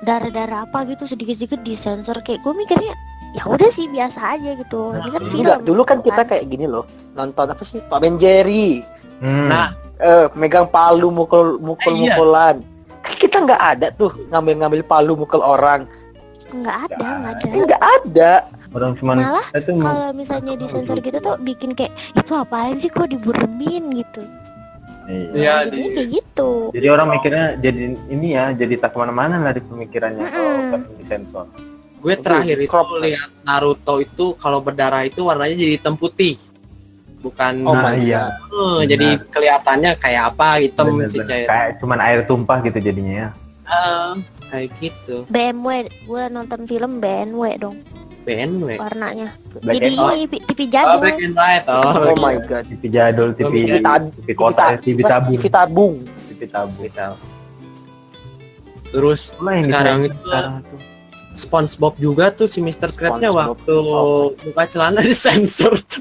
darah-darah 0.00 0.64
apa 0.64 0.78
gitu 0.86 1.02
sedikit-sedikit 1.04 1.60
disensor 1.60 2.20
kayak 2.20 2.40
gue 2.40 2.52
mikirnya 2.52 2.94
ya 3.30 3.42
udah 3.44 3.68
sih 3.68 3.86
biasa 3.86 4.34
aja 4.34 4.50
gitu 4.52 4.90
ini 4.92 5.08
kan 5.08 5.20
Nah, 5.20 5.28
film 5.28 5.42
Enggak, 5.44 5.58
dulu 5.62 5.82
kan 5.82 5.98
kita 6.00 6.22
kan. 6.22 6.28
kayak 6.28 6.44
gini 6.46 6.66
loh. 6.66 6.82
Nonton 7.12 7.46
apa 7.46 7.62
sih? 7.62 7.78
Tom 7.82 8.02
and 8.02 8.16
Jerry. 8.16 8.82
Hmm. 9.18 9.46
Nah, 9.46 9.68
Eh, 9.96 10.32
megang 10.32 10.64
palu 10.64 11.12
mukul 11.12 11.60
mukul 11.60 11.92
Eh, 11.92 11.98
iya. 12.00 12.02
mukulan. 12.10 12.56
Kan 12.98 13.14
kita 13.14 13.36
nggak 13.38 13.62
ada 13.70 13.86
tuh 13.92 14.08
ngambil-ngambil 14.28 14.80
palu 14.82 15.12
mukul 15.14 15.38
orang. 15.38 15.84
nggak 16.50 16.76
ada 16.88 17.06
nggak 17.20 17.32
ada 17.36 17.46
Eh, 17.46 17.62
nggak 17.62 17.82
ada. 17.84 18.32
orang 18.70 18.92
cuman 18.96 19.16
Malah 19.20 19.46
kalau 19.60 20.08
misalnya 20.10 20.54
disensor 20.54 20.98
gitu 20.98 21.18
tuh 21.18 21.36
bikin 21.38 21.74
kayak 21.74 21.90
itu 22.12 22.32
apaan 22.32 22.74
sih 22.74 22.86
kok 22.86 23.06
diburemin 23.06 23.92
gitu 23.92 24.22
Iya. 25.04 25.26
Iya, 25.30 25.52
Nah, 25.52 25.62
jadinya 25.66 25.90
kayak 25.92 26.08
gitu 26.12 26.50
jadi 26.70 26.86
orang 26.88 27.06
mikirnya 27.08 27.44
jadi 27.56 27.80
ini 28.08 28.26
ya 28.30 28.44
jadi 28.50 28.74
tak 28.76 28.90
ke 28.90 28.98
mana-mana 28.98 29.38
lah 29.38 29.50
di 29.50 29.60
pemikirannya 29.60 30.22
kalau 30.24 30.48
Mm-mm. 30.48 30.70
kartun 30.72 30.94
disensor 30.96 31.46
gue 32.00 32.14
terakhir 32.16 32.56
itu 32.58 32.70
crop. 32.70 32.96
lihat 32.98 33.30
Naruto 33.42 34.00
itu 34.00 34.32
kalau 34.36 34.58
berdarah 34.58 35.04
itu 35.04 35.20
warnanya 35.20 35.52
jadi 35.54 35.72
hitam 35.76 35.94
putih 35.94 36.40
bukan 37.20 37.60
Oh 37.62 37.76
nah 37.76 37.92
iya 37.92 38.32
Eh, 38.48 38.56
Benar. 38.80 38.84
jadi 38.88 39.06
kelihatannya 39.28 39.90
kayak 39.96 40.22
apa 40.30 40.48
hitam 40.58 40.86
cair 41.04 41.46
kayak 41.46 41.68
cuman 41.78 41.98
air 42.00 42.20
tumpah 42.24 42.58
gitu 42.60 42.78
jadinya 42.80 43.14
ya 43.14 43.28
Eh, 43.70 44.10
kayak 44.48 44.68
gitu 44.78 45.16
BMW 45.28 45.68
gue 45.86 46.22
nonton 46.26 46.64
film 46.64 46.98
BMW 46.98 47.60
dong 47.60 47.76
BNW 48.20 48.76
warnanya 48.76 49.32
Black 49.58 49.76
jadi 49.76 49.88
ini 49.90 50.16
TV, 50.22 50.32
TV 50.44 50.60
oh 50.60 50.68
jadul 50.68 50.98
black 51.00 51.18
and 51.18 51.34
white 51.34 51.64
oh 51.66 51.92
Oh 52.06 52.16
my 52.16 52.36
god. 52.38 52.64
TV 52.66 52.82
jadul 52.88 53.28
TV 53.32 53.52
TV 53.70 53.84
TV 54.16 54.28
kota 54.32 54.76
TV 54.76 54.98
tabung 55.02 55.36
TV 55.36 55.48
tabung. 55.48 55.94
TV 56.26 56.40
tabung 56.48 57.20
terus 58.90 59.20
yang 59.38 59.64
Sekarang 59.64 59.98
itu-. 60.02 60.89
SpongeBob 61.40 61.96
juga 61.96 62.28
tuh 62.28 62.46
si 62.46 62.60
Mr. 62.60 62.92
Krabs-nya 62.92 63.32
SpongeBob. 63.32 63.56
waktu 63.56 63.76
buka 64.44 64.62
celana 64.68 65.00
disensor 65.00 65.74
padahal 65.80 66.00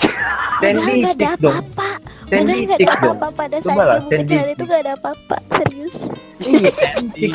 Sandy 0.60 0.92
nggak 1.04 1.14
ada 1.20 1.28
apa-apa 1.36 1.88
nggak 2.30 2.78
ada 2.80 2.94
dong 3.00 3.16
apa-apa 3.16 3.28
pada 3.36 3.56
Coba 3.60 3.72
saat 3.72 3.84
lah, 3.84 3.98
dia 4.00 4.00
buka 4.00 4.16
Sandy 4.16 4.32
celana 4.32 4.50
itu 4.50 4.64
nggak 4.64 4.80
ada 4.80 4.92
apa-apa 4.96 5.36
serius 5.60 5.96
Sandy 6.80 7.30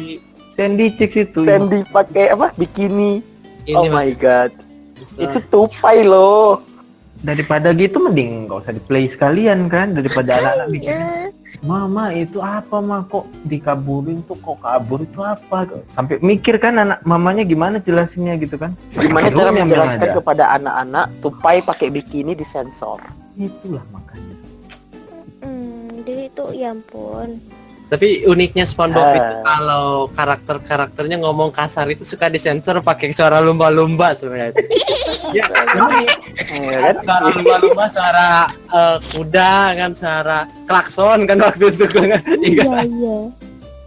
Sandy 0.55 0.87
Chicks 0.95 1.17
itu 1.19 1.39
Sandy 1.43 1.79
pakai 1.91 2.31
apa? 2.31 2.47
Bikini. 2.55 3.19
ini 3.67 3.75
oh 3.75 3.91
my 3.91 4.07
god. 4.15 4.55
bisa. 4.95 5.27
Itu 5.27 5.39
tupai 5.51 6.07
loh. 6.07 6.63
daripada 7.25 7.73
gitu 7.73 7.97
mending 8.05 8.45
nggak 8.45 8.59
usah 8.61 8.73
di 8.75 8.81
play 8.85 9.09
sekalian 9.09 9.65
kan 9.65 9.97
daripada 9.97 10.37
anak-anak 10.37 10.67
bikin 10.77 10.93
mama 11.66 12.13
itu 12.13 12.38
apa 12.39 12.78
mah 12.80 13.03
kok 13.09 13.26
dikaburin 13.49 14.22
tuh? 14.30 14.38
Kok 14.38 14.61
kabur? 14.61 15.01
Itu 15.01 15.26
apa? 15.26 15.66
Sampai 15.97 16.22
mikir 16.22 16.61
kan 16.61 16.78
anak 16.78 17.01
mamanya 17.01 17.41
gimana 17.41 17.82
jelasinnya 17.82 18.38
gitu 18.38 18.55
kan? 18.61 18.78
Gimana 18.93 19.34
cara 19.34 19.49
menjelaskan 19.49 20.09
ada. 20.13 20.16
kepada 20.16 20.43
anak-anak 20.61 21.05
tupai 21.20 21.59
pakai 21.66 21.89
bikini 21.89 22.38
disensor? 22.38 23.01
itulah 23.36 23.84
makanya. 23.91 24.36
Hmm, 25.43 25.91
jadi 26.07 26.32
itu 26.32 26.45
ya 26.55 26.72
ampun 26.72 27.36
Tapi 27.86 28.25
uniknya 28.25 28.65
SpongeBob 28.65 29.05
Ah. 29.05 29.13
itu 29.13 29.33
kalau 29.45 29.86
karakter-karakternya 30.09 31.21
ngomong 31.21 31.53
kasar 31.53 31.86
itu 31.88 32.01
suka 32.01 32.33
disensor 32.33 32.81
pakai 32.81 33.13
suara 33.13 33.38
lumba-lumba 33.39 34.17
sebenarnya. 34.17 34.57
ya, 35.38 35.45
unik. 35.77 36.09
Ya 36.65 36.79
kan? 36.81 36.95
suara 37.05 37.25
lumba-lumba, 37.29 37.86
suara 37.86 38.27
eh, 38.49 38.97
kuda 39.13 39.53
kan, 39.77 39.91
suara 39.93 40.38
klakson 40.65 41.19
kan 41.29 41.38
waktu 41.38 41.65
itu 41.69 41.86
kan. 41.86 42.19
Iya. 42.41 42.63
Iya 42.65 42.81
iya. 42.83 43.17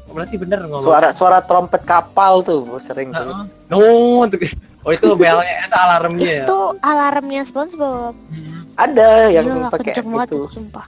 Berarti 0.08 0.34
bener 0.40 0.58
ngomong. 0.66 0.86
Suara 0.86 1.08
suara 1.10 1.38
trompet 1.42 1.82
kapal 1.82 2.40
tuh 2.46 2.64
sering 2.80 3.10
tuh. 3.10 3.22
Heeh. 3.22 3.44
No, 3.68 3.78
oh 4.86 4.90
itu 4.94 5.08
belnya 5.18 5.54
itu 5.66 5.76
alarmnya 5.76 6.30
ya. 6.42 6.44
Itu 6.46 6.60
alarmnya 6.80 7.42
SpongeBob. 7.44 8.14
Hmm. 8.14 8.62
Ada 8.78 9.34
yang 9.34 9.66
pakai 9.74 9.90
banget 9.98 10.28
itu. 10.30 10.46
sumpah. 10.54 10.86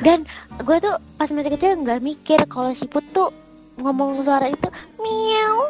Dan 0.00 0.24
gue 0.64 0.76
tuh 0.80 0.96
pas 1.20 1.28
masih 1.28 1.52
kecil 1.52 1.76
nggak 1.84 2.00
mikir 2.00 2.40
kalau 2.48 2.72
siput 2.72 3.04
tuh 3.12 3.28
ngomong 3.80 4.24
suara 4.24 4.48
itu 4.48 4.68
miau. 4.96 5.68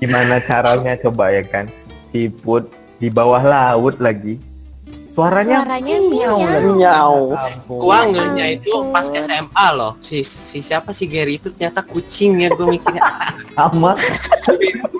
Gimana 0.00 0.40
caranya 0.44 0.96
coba 1.00 1.32
ya 1.32 1.44
kan? 1.44 1.68
Siput 2.12 2.68
di 3.00 3.12
bawah 3.12 3.40
laut 3.44 4.00
lagi. 4.00 4.40
Suaranya, 5.14 5.62
Suaranya 5.62 5.96
miau 6.02 6.36
miau. 6.74 7.14
Gua 7.64 8.02
ngehnya 8.04 8.46
itu 8.52 8.66
pas. 8.90 9.06
SMA 9.06 9.66
loh. 9.70 9.94
Si, 10.00 10.20
si 10.20 10.58
siapa 10.58 10.90
si 10.90 11.06
Gary 11.06 11.38
itu 11.38 11.48
ternyata 11.48 11.80
kucing 11.80 12.42
ya 12.42 12.50
gue 12.50 12.66
mikirnya. 12.68 13.02
sama 13.54 13.94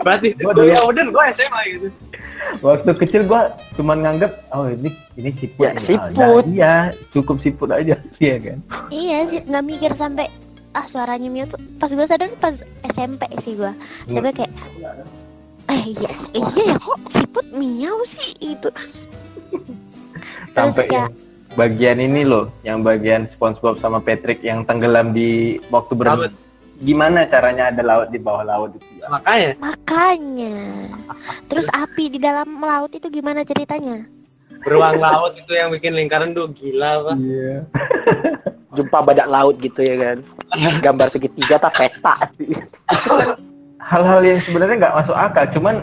Berarti 0.01 0.33
Gua 0.35 0.55
gue 0.55 0.63
dulu- 0.63 0.71
ya 0.71 0.81
udah 0.85 1.05
gue 1.05 1.25
SMA 1.33 1.63
gitu. 1.69 1.89
waktu 2.57 2.93
kecil 2.95 3.23
gua 3.25 3.51
cuman 3.75 3.99
nganggep 3.99 4.31
oh 4.51 4.69
ini 4.69 4.87
ini 5.15 5.31
siput 5.33 5.65
Ya, 5.65 5.75
siput. 5.75 6.15
Ah, 6.15 6.47
iya 6.47 6.75
cukup 7.11 7.37
siput 7.39 7.67
aja 7.69 7.99
iya 8.23 8.37
kan 8.39 8.59
Iya 8.87 9.19
sih 9.27 9.41
nggak 9.43 9.65
mikir 9.65 9.91
sampai 9.93 10.31
ah 10.71 10.85
suaranya 10.85 11.27
miau 11.27 11.47
tuh 11.47 11.59
pas 11.75 11.89
gue 11.89 12.05
sadar 12.05 12.31
pas 12.37 12.55
SMP 12.87 13.27
sih 13.39 13.55
gue 13.55 13.73
sampai 14.07 14.31
kayak 14.33 14.53
eh 15.67 15.85
iya 15.89 16.11
iya 16.33 16.63
ya 16.65 16.77
kok 16.77 17.01
siput 17.09 17.47
miau 17.51 17.99
sih 18.05 18.37
itu 18.39 18.71
sampai 20.55 20.87
yang 20.89 21.11
bagian 21.55 21.99
ini 21.99 22.23
loh 22.27 22.51
yang 22.67 22.81
bagian 22.81 23.27
SpongeBob 23.35 23.79
sama 23.83 23.99
Patrick 23.99 24.43
yang 24.43 24.63
tenggelam 24.63 25.15
di 25.15 25.59
waktu 25.71 25.93
berenang 25.95 26.35
gimana 26.83 27.23
caranya 27.31 27.71
ada 27.71 27.83
laut 27.87 28.09
di 28.11 28.19
bawah 28.19 28.43
laut 28.43 28.71
itu 28.75 28.89
ya 28.99 29.07
Makanya 29.11 29.51
makanya 29.63 30.57
terus 31.47 31.71
api 31.71 32.11
di 32.11 32.19
dalam 32.19 32.59
laut 32.59 32.91
itu 32.91 33.07
gimana 33.07 33.47
ceritanya 33.47 34.03
beruang 34.65 34.99
laut 34.99 35.37
itu 35.37 35.53
yang 35.55 35.69
bikin 35.69 35.93
lingkaran 35.93 36.33
tuh 36.33 36.49
gila 36.57 37.13
pak. 37.13 37.17
iya 37.21 37.57
Jumpa 38.75 39.07
badak 39.07 39.31
laut 39.31 39.55
gitu 39.63 39.87
ya 39.87 39.95
kan. 39.95 40.19
Gambar 40.83 41.07
segitiga 41.07 41.63
tak 41.63 41.79
peta. 41.79 42.27
hal-hal 43.85 44.21
yang 44.25 44.41
sebenarnya 44.41 44.77
nggak 44.81 44.97
masuk 44.99 45.17
akal 45.17 45.45
cuman 45.55 45.77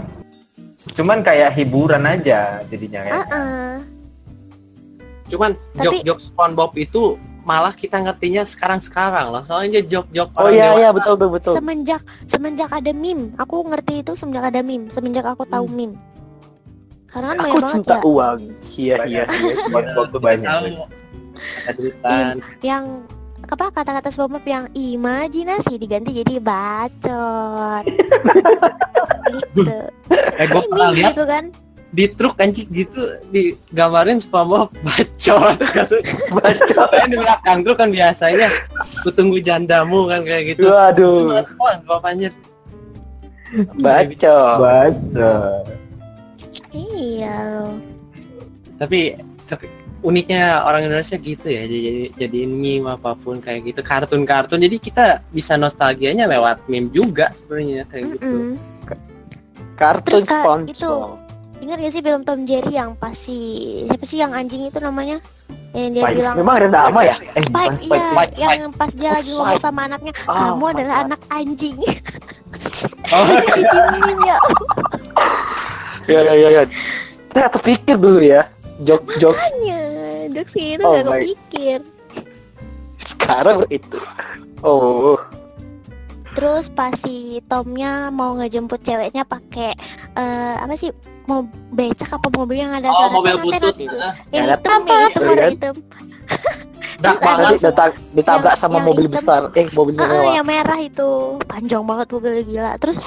cuman 0.98 1.20
kayak 1.22 1.54
hiburan 1.54 2.04
aja 2.04 2.66
jadinya 2.66 3.00
ah 3.00 3.06
kayak 3.06 3.26
ah. 3.30 3.76
Cuman 5.32 5.52
Tapi- 5.72 6.04
jok-jok 6.04 6.18
SpongeBob 6.22 6.72
itu 6.76 7.04
malah 7.42 7.74
kita 7.74 7.98
ngertinya 7.98 8.44
sekarang-sekarang 8.44 9.32
loh. 9.32 9.42
Soalnya 9.42 9.82
jok-jok 9.82 10.30
Oh 10.32 10.44
orang 10.44 10.54
iya 10.54 10.66
dewasa. 10.68 10.78
iya 10.78 10.90
betul 10.92 11.14
betul 11.16 11.30
betul. 11.34 11.54
semenjak 11.56 12.02
semenjak 12.26 12.70
ada 12.70 12.92
meme 12.92 13.34
aku 13.36 13.56
ngerti 13.64 13.94
itu 14.00 14.12
semenjak 14.14 14.46
ada 14.46 14.62
meme 14.62 14.86
semenjak 14.88 15.26
aku 15.26 15.42
tahu 15.44 15.66
meme 15.66 15.98
karena 17.08 17.34
kan 17.34 17.38
banyak 17.42 17.58
Aku 17.58 17.68
cinta 17.68 17.92
ya 17.94 18.04
uang. 18.06 18.40
Iya 18.72 18.96
iya. 19.12 19.24
banyak 19.26 19.58
SpongeBob 19.66 20.06
tuh 20.08 20.22
banyak 20.22 20.48
Tahu. 20.48 20.66
Ada 21.66 21.72
tulisan. 21.74 22.36
yang 22.62 22.84
apa 23.44 23.66
kata-kata 23.74 24.08
SpongeBob 24.08 24.46
yang 24.46 24.66
imajinasi 24.72 25.74
diganti 25.76 26.14
jadi 26.16 26.38
bacot 26.38 27.84
gitu 29.34 29.62
Eh 30.12 30.46
gue 30.46 30.62
pernah 30.64 30.90
lihat 30.92 31.12
gitu 31.12 31.24
kan 31.26 31.44
di 31.92 32.08
truk 32.08 32.40
anjing 32.40 32.72
gitu 32.72 33.00
digambarin 33.30 34.18
SpongeBob 34.18 34.72
bacot. 34.88 35.60
Baca. 36.32 36.82
Saya 36.88 37.06
di 37.06 37.18
belakang 37.20 37.62
truk 37.62 37.78
kan 37.78 37.92
biasanya 37.92 38.48
kutunggu 39.04 39.40
jandamu 39.40 40.08
kan 40.08 40.24
kayak 40.24 40.56
gitu. 40.56 40.72
Waduh. 40.72 41.44
SpongeBob 41.44 42.02
anjir. 42.02 42.32
Baca. 43.76 44.38
baca 44.56 45.36
iya 46.72 47.36
loh 47.52 47.76
Tapi 48.80 49.20
ter- 49.44 49.68
uniknya 50.02 50.64
orang 50.64 50.88
Indonesia 50.88 51.20
gitu 51.20 51.52
ya 51.52 51.68
jadi 51.68 52.16
jadiin 52.16 52.48
meme 52.48 52.88
apa 52.90 53.12
pun 53.14 53.44
kayak 53.44 53.68
gitu 53.68 53.84
kartun-kartun 53.84 54.56
jadi 54.56 54.78
kita 54.80 55.06
bisa 55.30 55.60
nostalgianya 55.60 56.32
lewat 56.32 56.64
meme 56.66 56.90
juga 56.90 57.36
sebenarnya 57.36 57.84
kayak 57.92 58.16
gitu 58.16 58.56
Mm-mm. 58.56 58.58
Kartun 59.76 60.22
Terus, 60.22 60.26
Kak, 60.30 60.42
SpongeBob. 60.48 61.10
Ingat 61.62 61.78
gak 61.78 61.94
sih 61.94 62.02
film 62.02 62.22
Tom 62.22 62.44
Jerry 62.44 62.74
yang 62.74 62.98
pas 62.98 63.14
si 63.14 63.38
siapa 63.86 64.02
sih 64.02 64.18
yang 64.18 64.34
anjing 64.34 64.66
itu 64.66 64.78
namanya? 64.78 65.22
Yang 65.72 65.90
dia 65.92 66.02
Spike. 66.04 66.18
bilang 66.18 66.36
Memang 66.36 66.56
ada 66.58 66.68
nama 66.68 67.00
ya? 67.02 67.16
eh 67.32 67.38
Spike, 67.40 67.46
bukan 67.46 67.78
Spike 67.78 68.34
iya, 68.34 68.42
Spike, 68.42 68.58
yang 68.58 68.74
pas 68.74 68.92
dia 68.92 69.06
Oh, 69.06 69.14
lagi 69.14 69.32
ngomong 69.32 69.48
Spike. 69.52 69.64
sama 69.64 69.82
anaknya, 69.86 70.14
Oh, 70.24 70.36
kamu 70.36 70.66
adalah 70.68 70.96
God. 70.96 71.06
anak 71.06 71.22
anjing. 71.30 71.78
oh, 73.14 73.22
Itu 73.22 73.62
jadi 73.78 74.00
meme 74.00 74.24
ya. 74.26 74.38
Iya 76.04 76.20
iya 76.20 76.34
iya. 76.36 76.50
Ya. 76.52 76.64
Nah, 77.32 77.48
terpikir 77.48 77.96
dulu 77.96 78.20
ya. 78.20 78.42
Jok-jok 78.82 79.32
Makanya, 79.32 79.80
jokes 80.34 80.56
itu 80.58 80.82
Oh 80.82 80.92
gak 80.92 81.06
kepikir. 81.08 81.80
sekarang 83.00 83.58
itu. 83.70 84.00
Oh, 84.60 85.14
Terus 86.32 86.68
pas 86.68 86.96
si 86.96 87.38
Tomnya 87.46 88.10
mau 88.10 88.34
ngejemput 88.34 88.82
ceweknya 88.82 89.22
pakai 89.22 89.78
eh, 90.12 90.56
apa 90.58 90.74
sih? 90.74 90.90
Mau 91.32 91.42
becak 91.72 92.12
apa 92.12 92.28
mobil 92.30 92.58
yang 92.60 92.76
ada 92.76 92.92
oh 92.92 92.96
suara 92.98 93.14
mobil 93.14 93.36
butut 93.40 93.76
itu? 93.78 93.88
Nah, 93.88 94.12
Yang 94.30 94.44
Ada 94.44 94.52
hitam, 94.54 94.80
yang 94.82 95.00
hitam, 95.02 95.22
warna 95.22 95.40
kan? 95.40 95.52
hitam. 95.56 95.76
Terus 97.02 97.18
banget 97.18 97.54
datang 97.64 97.92
ditabrak 98.12 98.52
Yang- 98.52 98.62
sama 98.62 98.76
yang 98.76 98.86
mobil 98.86 99.06
hitam. 99.08 99.16
besar. 99.16 99.42
Eh, 99.54 99.66
mobil 99.72 99.94
Ah, 99.96 100.06
mewah. 100.06 100.34
yang 100.36 100.46
merah 100.46 100.80
itu 100.80 101.10
panjang 101.48 101.84
banget 101.84 102.08
mobilnya 102.10 102.44
gila. 102.44 102.72
Terus 102.78 102.98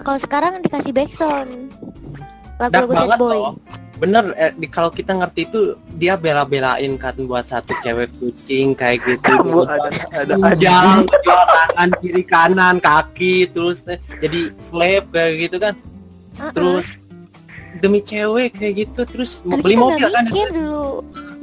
kalau 0.00 0.18
sekarang 0.18 0.50
dikasih 0.58 0.90
backsound 0.90 1.50
lagu-lagu 2.56 2.94
sad 3.04 3.18
boy. 3.18 3.34
loh 3.36 3.54
bener 3.94 4.34
eh, 4.34 4.50
di, 4.52 4.66
kalau 4.66 4.90
kita 4.90 5.14
ngerti 5.14 5.46
itu 5.46 5.60
dia 5.92 6.14
bela-belain 6.14 6.98
kan 6.98 7.14
buat 7.20 7.46
satu 7.46 7.70
cewek 7.78 8.10
kucing 8.16 8.74
kayak 8.74 8.98
gitu 9.00 9.22
Kamu 9.38 9.62
ada 9.62 9.90
ada 10.12 10.34
tangan 11.06 11.90
kiri 11.98 12.22
kanan 12.22 12.76
kaki 12.78 13.46
terus 13.48 13.86
eh, 13.86 14.02
jadi 14.18 14.50
slave 14.58 15.06
kayak 15.08 15.32
gitu 15.40 15.56
kan 15.58 15.74
Uh-uh. 16.34 16.50
terus 16.50 16.86
demi 17.78 18.00
cewek 18.00 18.54
kayak 18.54 18.74
gitu 18.86 19.00
terus 19.06 19.42
mau 19.42 19.56
Tapi 19.56 19.62
beli 19.64 19.76
mobil 19.76 20.08
kan 20.08 20.24
mikir 20.26 20.48
dulu. 20.50 20.86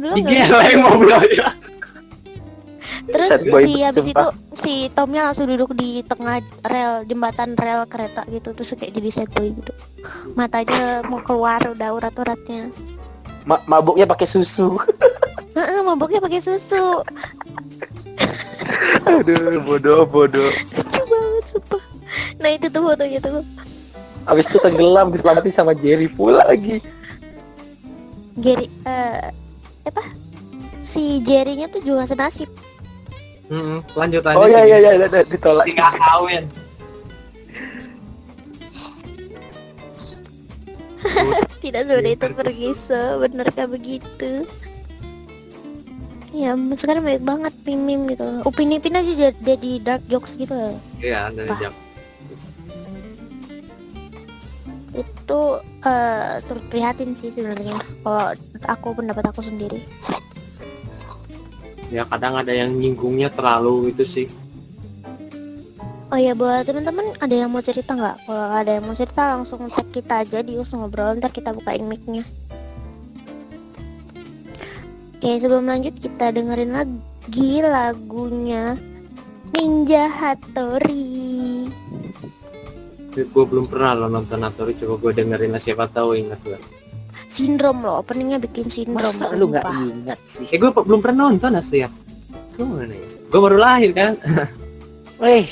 Dulu 0.01 0.13
digeleng 0.17 0.79
mobilnya 0.82 1.49
Terus 3.01 3.29
si 3.65 3.73
habis 3.82 4.05
sumpah. 4.07 4.29
itu 4.29 4.55
si 4.55 4.73
Tomnya 4.93 5.21
langsung 5.27 5.49
duduk 5.49 5.73
di 5.73 6.05
tengah 6.05 6.38
rel 6.63 7.01
jembatan 7.03 7.57
rel 7.57 7.84
kereta 7.89 8.23
gitu 8.29 8.53
terus 8.53 8.71
kayak 8.77 8.93
jadi 8.93 9.09
sad 9.11 9.29
boy 9.34 9.51
gitu. 9.51 9.73
Matanya 10.38 11.01
mau 11.09 11.19
keluar 11.19 11.59
udah 11.65 11.89
urat-uratnya. 11.97 12.69
Ma- 13.43 13.63
mabuknya 13.65 14.05
pakai 14.05 14.29
susu. 14.29 14.77
Heeh, 15.57 15.82
mabuknya 15.82 16.21
pakai 16.21 16.39
susu. 16.39 17.01
Aduh, 19.03 19.59
bodoh, 19.65 20.05
bodoh. 20.05 20.51
Lucu 20.71 21.01
banget 21.03 21.45
sumpah. 21.49 21.84
Nah 22.38 22.49
itu 22.53 22.67
tuh 22.69 22.82
fotonya 22.86 23.19
tuh. 23.19 23.41
Habis 24.26 24.45
itu 24.47 24.57
tenggelam 24.61 25.09
diselamatin 25.09 25.53
sama 25.53 25.74
Jerry 25.74 26.07
pula 26.07 26.45
lagi. 26.45 26.82
Gary 28.38 28.69
eh 28.86 29.30
apa? 29.86 30.03
Si 30.82 31.22
Jerry-nya 31.26 31.69
tuh 31.69 31.82
juga 31.84 32.05
senasib. 32.09 32.49
Mm-mm, 33.51 33.84
lanjutannya 33.99 34.39
Oh 34.39 34.47
iya 34.47 34.63
sih 34.63 34.72
iya 34.72 34.78
iya 34.80 34.91
iya, 34.95 35.22
ditolak. 35.28 35.67
tinggal 35.67 35.91
kawin 35.99 36.47
Tidak 41.61 41.82
semudah 41.84 42.13
itu 42.15 42.28
pergi 42.32 42.69
sebenarkah 42.72 43.67
begitu? 43.67 44.47
Ya 46.32 46.55
sekarang 46.80 47.03
banyak 47.03 47.24
banget 47.28 47.53
meme 47.67 48.15
gitu. 48.15 48.24
Upin 48.47 48.72
Ipin 48.72 48.95
aja 48.95 49.34
jadi, 49.36 49.72
dark 49.84 50.03
jokes 50.07 50.39
gitu 50.39 50.55
ya. 50.55 50.72
iya 51.03 51.22
dari 51.28 51.51
Wah. 51.51 51.76
Itu 54.91 55.63
eh 55.83 56.43
turut 56.45 56.65
prihatin 56.67 57.15
sih 57.15 57.31
sebenarnya. 57.31 57.79
Kalau 58.03 58.35
aku 58.67 58.87
pendapat 58.97 59.31
aku 59.31 59.41
sendiri. 59.43 59.83
ya 61.91 62.07
kadang 62.07 62.39
ada 62.39 62.55
yang 62.55 62.71
nyinggungnya 62.71 63.27
terlalu 63.27 63.91
itu 63.91 64.07
sih 64.07 64.27
Oh 66.11 66.19
ya 66.19 66.35
buat 66.35 66.67
teman-teman 66.67 67.15
ada 67.23 67.31
yang 67.31 67.47
mau 67.47 67.63
cerita 67.63 67.95
nggak? 67.95 68.27
Kalau 68.27 68.47
ada 68.51 68.67
yang 68.67 68.83
mau 68.83 68.91
cerita 68.91 69.31
langsung 69.31 69.71
tag 69.71 69.87
kita 69.95 70.27
aja 70.27 70.43
di 70.43 70.59
us 70.59 70.75
ngobrol 70.75 71.15
ntar 71.15 71.31
kita 71.31 71.55
bukain 71.55 71.87
mic-nya. 71.87 72.27
Oke 75.15 75.39
sebelum 75.39 75.71
lanjut 75.71 75.95
kita 75.95 76.35
dengerin 76.35 76.75
lagi 76.75 77.63
lagunya 77.63 78.75
Ninja 79.55 80.11
Hattori. 80.11 81.71
Gue 83.14 83.43
belum 83.43 83.68
pernah 83.68 83.91
lo 83.93 84.07
nonton 84.07 84.39
Natori 84.39 84.74
coba 84.74 84.95
gue 85.01 85.12
dengerin 85.18 85.51
lah 85.51 85.59
siapa 85.59 85.86
tahu 85.86 86.16
ingat 86.16 86.39
gue 86.41 86.59
Sindrom 87.28 87.80
loh, 87.80 87.99
openingnya 87.99 88.39
bikin 88.39 88.68
sindrom. 88.68 89.03
Masa 89.03 89.32
lu 89.32 89.47
nggak 89.47 89.64
ingat 89.64 90.20
sih? 90.22 90.47
eh 90.47 90.55
gue 90.55 90.68
belum 90.68 90.99
pernah 90.99 91.28
nonton 91.28 91.53
asli 91.53 91.80
ya 91.80 91.89
gimana 92.53 92.91
ya 92.91 93.07
gue 93.26 93.39
baru 93.39 93.57
lahir 93.57 93.91
kan 93.91 94.14
Eh, 95.22 95.45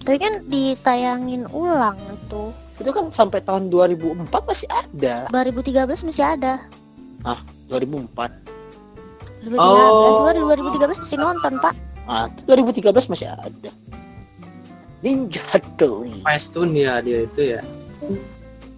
Tapi 0.00 0.16
kan 0.16 0.40
ditayangin 0.46 1.44
ulang 1.50 1.98
itu. 2.08 2.54
itu 2.76 2.88
kan 2.88 3.10
sampai 3.10 3.40
tahun 3.40 3.68
2004 3.68 4.32
masih 4.44 4.64
ada. 4.70 5.28
2013 5.28 5.76
masih 6.04 6.24
ada. 6.24 6.56
2004. 7.68 8.32
2013, 9.44 9.60
Oh. 9.60 10.22
gua 10.22 10.32
di 10.32 10.40
2013 10.72 11.00
masih 11.00 11.18
nonton, 11.18 11.52
Pak. 11.58 11.74
Ah, 12.04 12.26
2013 12.44 12.80
masih 13.06 13.28
ada. 13.28 13.70
Ninja 15.04 15.42
Hattori. 15.52 16.24
Pestun 16.24 16.72
ya 16.72 16.98
dia 17.00 17.24
itu 17.24 17.42
ya 17.56 17.60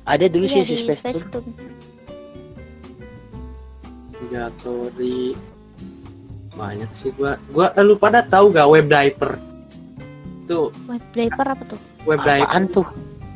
Ada 0.04 0.26
dulu 0.26 0.44
Iya, 0.48 0.54
sih 0.60 0.62
si 0.64 0.72
di 0.72 0.76
Space 0.88 1.00
Space 1.04 1.24
Tune. 1.28 1.46
Tune. 1.46 1.76
Natori 4.28 5.32
banyak 6.52 6.90
sih 6.92 7.14
gua 7.14 7.38
gua 7.54 7.70
eh, 7.72 7.84
lu 7.86 7.94
pada 7.94 8.20
tahu 8.20 8.50
gak 8.50 8.66
web 8.66 8.86
diaper 8.90 9.38
tuh 10.44 10.74
Web 10.90 11.04
diaper 11.14 11.46
apa 11.54 11.62
tuh? 11.64 11.80
web 12.02 12.18
diaper 12.20 12.44
Apaan 12.50 12.64
tuh? 12.66 12.86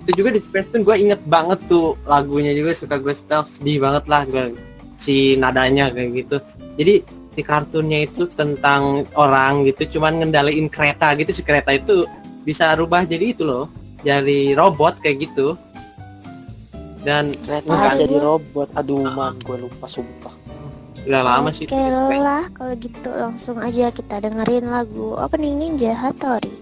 itu 0.03 0.11
juga 0.19 0.35
di 0.35 0.41
Space 0.43 0.67
Tune 0.69 0.83
gue 0.83 0.97
inget 0.99 1.23
banget 1.31 1.63
tuh 1.71 1.95
lagunya 2.05 2.51
juga 2.51 2.75
suka 2.75 2.99
gue 2.99 3.15
setel 3.15 3.47
sedih 3.47 3.79
banget 3.79 4.05
lah 4.11 4.27
gue 4.27 4.59
si 4.99 5.39
nadanya 5.39 5.95
kayak 5.95 6.11
gitu 6.27 6.37
jadi 6.75 6.95
si 7.33 7.41
kartunnya 7.41 8.11
itu 8.11 8.27
tentang 8.27 9.07
orang 9.15 9.63
gitu 9.65 9.97
cuman 9.97 10.19
ngendaliin 10.19 10.67
kereta 10.67 11.15
gitu 11.15 11.31
si 11.31 11.47
kereta 11.47 11.71
itu 11.73 12.03
bisa 12.43 12.75
rubah 12.75 13.07
jadi 13.07 13.35
itu 13.35 13.43
loh 13.47 13.71
jadi 14.03 14.59
robot 14.59 14.99
kayak 14.99 15.31
gitu 15.31 15.55
dan 17.03 17.35
Kereta 17.35 17.75
Aduh. 17.75 17.99
jadi 17.99 18.17
robot. 18.23 18.69
Aduh 18.79 19.03
man, 19.11 19.35
gue 19.43 19.59
lupa 19.59 19.87
sumpah. 19.91 20.35
udah 21.03 21.19
lama 21.19 21.51
sih 21.51 21.67
Oke 21.67 21.75
lah, 22.23 22.47
kalau 22.55 22.79
gitu 22.79 23.11
langsung 23.11 23.59
aja 23.59 23.91
kita 23.91 24.23
dengerin 24.23 24.71
lagu 24.71 25.19
opening 25.19 25.59
Ninja 25.59 25.99
Hattori. 25.99 26.55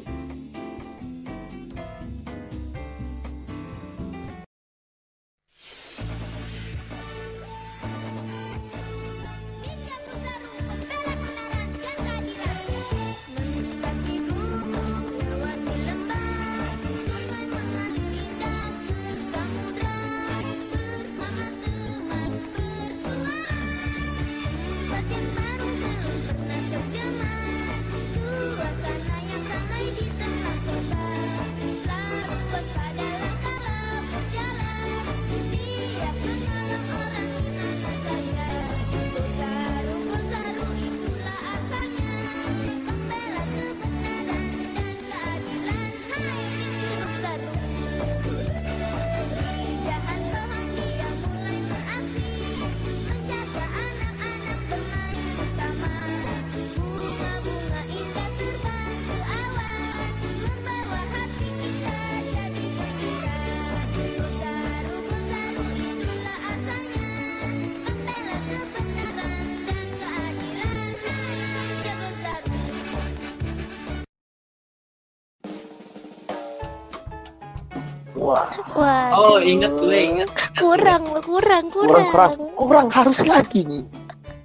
Oh 79.40 79.44
inget 79.48 79.72
gue 79.80 79.96
inget 79.96 80.28
Kurang 80.52 81.16
lo, 81.16 81.24
kurang, 81.24 81.72
kurang. 81.72 82.12
kurang 82.12 82.32
kurang 82.36 82.52
kurang 82.60 82.86
harus 82.92 83.24
lagi 83.24 83.64
nih. 83.64 83.88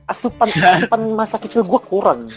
Asupan 0.08 0.48
asupan 0.72 1.12
masa 1.20 1.36
kecil 1.36 1.68
gue 1.68 1.82
kurang. 1.84 2.32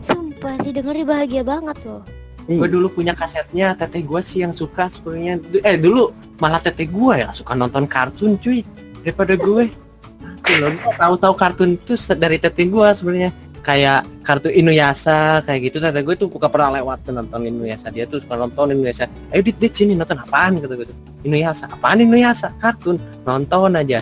Sumpah 0.00 0.56
sih 0.64 0.72
dengernya 0.72 1.04
bahagia 1.04 1.44
banget 1.44 1.76
loh. 1.84 2.00
gue 2.48 2.64
dulu 2.64 2.88
punya 2.88 3.12
kasetnya 3.12 3.76
teteh 3.76 4.00
gue 4.00 4.20
sih 4.24 4.40
yang 4.40 4.56
suka 4.56 4.88
sebenarnya 4.88 5.36
eh 5.68 5.76
dulu 5.76 6.16
malah 6.40 6.56
teteh 6.56 6.88
gue 6.88 7.12
ya 7.20 7.28
suka 7.28 7.52
nonton 7.52 7.84
kartun 7.84 8.40
cuy 8.40 8.64
daripada 9.04 9.36
gue 9.36 9.68
Tuh 10.48 10.56
loh, 10.56 10.72
gue 10.72 10.94
tahu-tahu 10.96 11.34
kartun 11.36 11.76
itu 11.76 11.92
dari 12.16 12.40
teteh 12.40 12.72
gue 12.72 12.88
sebenarnya 12.96 13.36
kayak 13.68 14.00
kartun 14.24 14.48
Inuyasha 14.50 15.44
kayak 15.44 15.68
gitu. 15.68 15.76
Teteh 15.76 16.00
gue 16.00 16.16
tuh 16.16 16.32
bukan 16.32 16.48
pernah 16.48 16.80
lewat 16.80 17.04
tuh 17.04 17.12
nonton 17.12 17.44
Inuyasha. 17.44 17.92
Dia 17.92 18.08
tuh 18.08 18.24
suka 18.24 18.40
nonton 18.40 18.72
Inuyasha. 18.72 19.04
Ayo 19.28 19.44
dit 19.44 19.56
dit 19.60 19.68
sini 19.68 19.92
nonton 19.92 20.16
apaan? 20.16 20.56
Kata 20.56 20.72
gue 20.72 20.88
tuh 20.88 20.96
Inuyasha. 21.28 21.68
Apaan 21.68 22.00
Inuyasha? 22.00 22.48
Kartun. 22.56 22.96
Nonton 23.28 23.76
aja. 23.76 24.00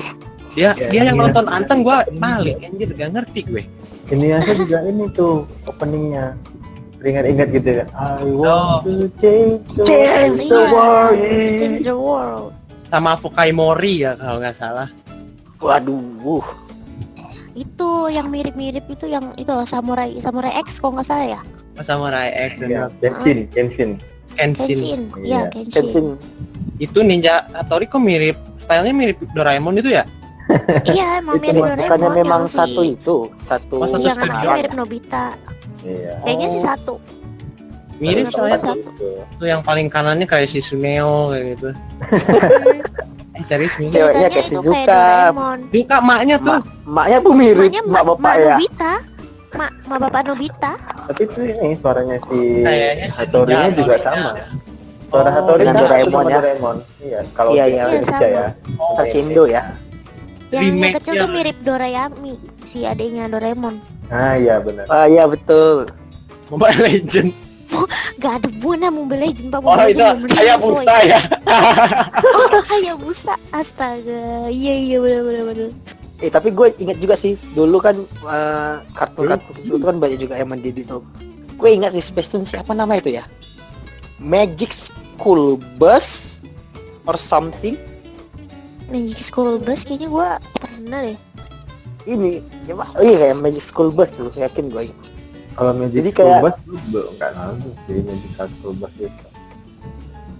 Dia 0.54 0.72
Ya, 0.78 0.88
dia 0.88 1.02
yang 1.10 1.18
nonton 1.18 1.50
anteng 1.50 1.82
gue 1.82 1.98
balik. 2.16 2.62
Anjir 2.62 2.88
gak 2.94 3.10
ngerti 3.12 3.40
gue. 3.44 3.62
Ini 4.06 4.38
aja 4.38 4.52
juga 4.54 4.78
ini 4.86 5.10
tuh 5.10 5.42
openingnya. 5.66 6.38
Ingat-ingat 7.02 7.48
gitu 7.52 7.68
ya. 7.82 7.84
I 7.92 8.24
Oh. 8.24 8.80
want 8.80 8.86
to 8.86 9.06
change 9.20 9.60
the 9.74 9.82
Change 9.84 10.38
world. 10.46 10.48
the 10.48 10.62
world. 10.72 11.18
Change 11.60 11.80
the 11.82 11.96
world. 11.96 12.50
sama 12.86 13.18
Fukai 13.18 13.50
Mori 13.50 14.06
ya 14.06 14.14
kalau 14.14 14.38
nggak 14.38 14.54
salah. 14.54 14.86
Waduh. 15.58 16.38
Itu 17.56 17.90
yang 18.08 18.28
mirip-mirip 18.28 18.84
itu 18.86 19.08
yang 19.08 19.32
itu 19.34 19.48
Samurai 19.64 20.12
Samurai 20.18 20.52
X 20.60 20.76
kok 20.76 20.92
nggak 20.92 21.02
salah 21.02 21.26
ya? 21.26 21.40
Samurai 21.78 22.28
X 22.46 22.60
Ya, 22.62 22.92
Genshin, 23.00 23.48
Genshin. 23.48 23.90
Kenshin. 24.30 24.76
Kenshin. 24.76 25.00
Iya. 25.16 25.24
Iya, 25.24 25.40
Kenshin. 25.50 25.72
Kenshin. 25.82 26.06
itu 26.76 26.98
Ninja 27.00 27.48
Hattori 27.50 27.88
kok 27.88 27.96
mirip 27.98 28.36
stylenya 28.54 28.92
mirip 28.92 29.16
Doraemon 29.32 29.72
itu 29.74 29.88
ya 29.90 30.04
Iya, 30.86 31.24
emang 31.24 31.40
Itu 31.40 31.44
mirip 31.46 31.62
Doraemon. 31.62 31.80
Bukannya 31.82 32.04
yang 32.06 32.16
memang 32.18 32.42
si- 32.44 32.54
satu 32.54 32.82
itu, 32.82 33.16
satu 33.34 33.74
Oh, 33.78 33.88
satu 33.88 34.04
Yang 34.04 34.18
anaknya 34.20 34.52
mirip 34.54 34.72
Nobita. 34.76 35.24
Iya. 35.80 36.12
Kayaknya 36.20 36.48
sih 36.50 36.60
Oh. 36.60 36.66
satu. 36.66 36.94
mirip 37.96 38.28
soalnya 38.28 38.60
apa? 38.60 38.76
tuh, 38.92 39.24
tuh 39.40 39.46
yang 39.48 39.64
paling 39.64 39.88
kanannya 39.88 40.28
kayak 40.28 40.44
si 40.46 40.60
Suneo 40.60 41.32
kayak 41.32 41.56
gitu 41.56 41.68
eh 43.36 43.44
serius 43.44 43.74
mirip 43.76 43.92
Ceweknya 43.92 44.28
kayak 44.28 44.32
itu 44.32 44.48
Shizuka. 44.48 45.04
Juga 45.68 45.96
maknya 46.00 46.36
tuh 46.40 46.60
Maknya 46.88 47.18
tuh 47.20 47.34
mirip 47.36 47.68
Maknya 47.68 47.82
mak 47.84 48.02
bapak 48.08 48.34
ya. 48.40 48.56
Nobita. 48.56 48.92
Mak, 49.56 49.70
mak 49.88 49.98
bapak 50.04 50.20
Nobita. 50.26 50.72
Tapi 51.06 51.22
itu 51.22 51.40
ini 51.44 51.68
suaranya 51.76 52.16
si 52.24 52.38
Suneo 53.30 53.68
juga 53.72 53.96
sama. 54.00 54.32
Suara 55.06 55.28
Oh, 55.30 55.32
Hattori 55.32 55.62
dengan 55.62 55.74
sama 55.78 55.86
Doraemon 55.86 56.24
ya. 56.26 56.38
Doraemon. 56.42 56.76
Iya, 56.98 57.20
kalau 57.30 57.50
Iya, 57.54 57.64
iya. 57.70 57.82
Indonesia 57.86 58.16
Iya, 58.18 58.28
ya. 58.28 58.46
Oh, 58.76 58.92
Versi 58.98 59.16
Indo 59.22 59.44
ya. 59.46 59.62
Yang, 60.50 60.64
yang 60.74 60.94
kecil 60.98 61.12
tuh 61.16 61.30
mirip 61.30 61.56
Dorayami. 61.62 62.34
Si 62.66 62.78
adiknya 62.82 63.24
Doraemon. 63.30 63.74
Ah, 64.10 64.34
iya 64.34 64.58
benar. 64.58 64.84
Ah 64.90 65.06
iya 65.06 65.24
betul. 65.24 65.86
Mobile 66.50 66.78
Legend 66.82 67.30
Gak 68.16 68.32
ada 68.42 68.48
buana 68.62 68.88
Mobile 68.88 69.28
Legend 69.28 69.48
Pak 69.52 69.60
oh 69.60 69.76
rilis, 69.76 69.98
Hayabusa 70.32 70.94
ya 71.04 71.20
Oh 72.40 72.60
Hayabusa 72.72 73.34
Astaga 73.52 74.48
Iya 74.48 74.74
iya 74.74 74.96
bener 75.02 75.20
bener 75.26 75.42
bener 75.52 75.68
Eh 76.16 76.32
tapi 76.32 76.48
gue 76.48 76.72
inget 76.80 76.96
juga 76.96 77.12
sih 77.12 77.36
dulu 77.52 77.76
kan 77.76 78.00
eh, 78.24 78.76
kartun-kartun 78.96 79.52
kecil 79.60 79.76
itu 79.76 79.84
kan 79.84 80.00
banyak 80.00 80.16
juga 80.16 80.40
yang 80.40 80.48
mendidik 80.48 80.88
tuh. 80.88 81.04
Gue 81.60 81.76
ingat 81.76 81.92
sih 81.92 82.00
Space 82.00 82.32
Tune 82.32 82.48
siapa 82.48 82.72
nama 82.72 82.96
itu 82.96 83.12
ya? 83.12 83.28
Magic 84.16 84.72
School 84.72 85.60
Bus 85.76 86.40
or 87.04 87.20
something. 87.20 87.76
Magic 88.88 89.20
School 89.20 89.60
Bus 89.60 89.84
kayaknya 89.84 90.08
gue 90.08 90.28
pernah 90.56 91.00
deh 91.04 91.18
Ini 92.06 92.38
ya, 92.64 92.78
Pak. 92.78 92.88
oh 92.96 93.02
iya 93.04 93.16
kayak 93.18 93.36
Magic 93.36 93.60
School 93.60 93.92
Bus 93.92 94.16
tuh 94.16 94.32
yakin 94.32 94.72
gue. 94.72 94.88
Kalau 95.56 95.72
Magic 95.72 95.94
Jadi 95.94 96.10
School 96.10 96.28
kayak- 96.28 96.42
Bus 96.42 96.54
nggak 97.16 97.30
nonton 97.34 97.72
sih 97.82 97.98
Magic 97.98 98.30
School 98.52 98.74
Bus 98.76 98.92
itu. 98.98 99.24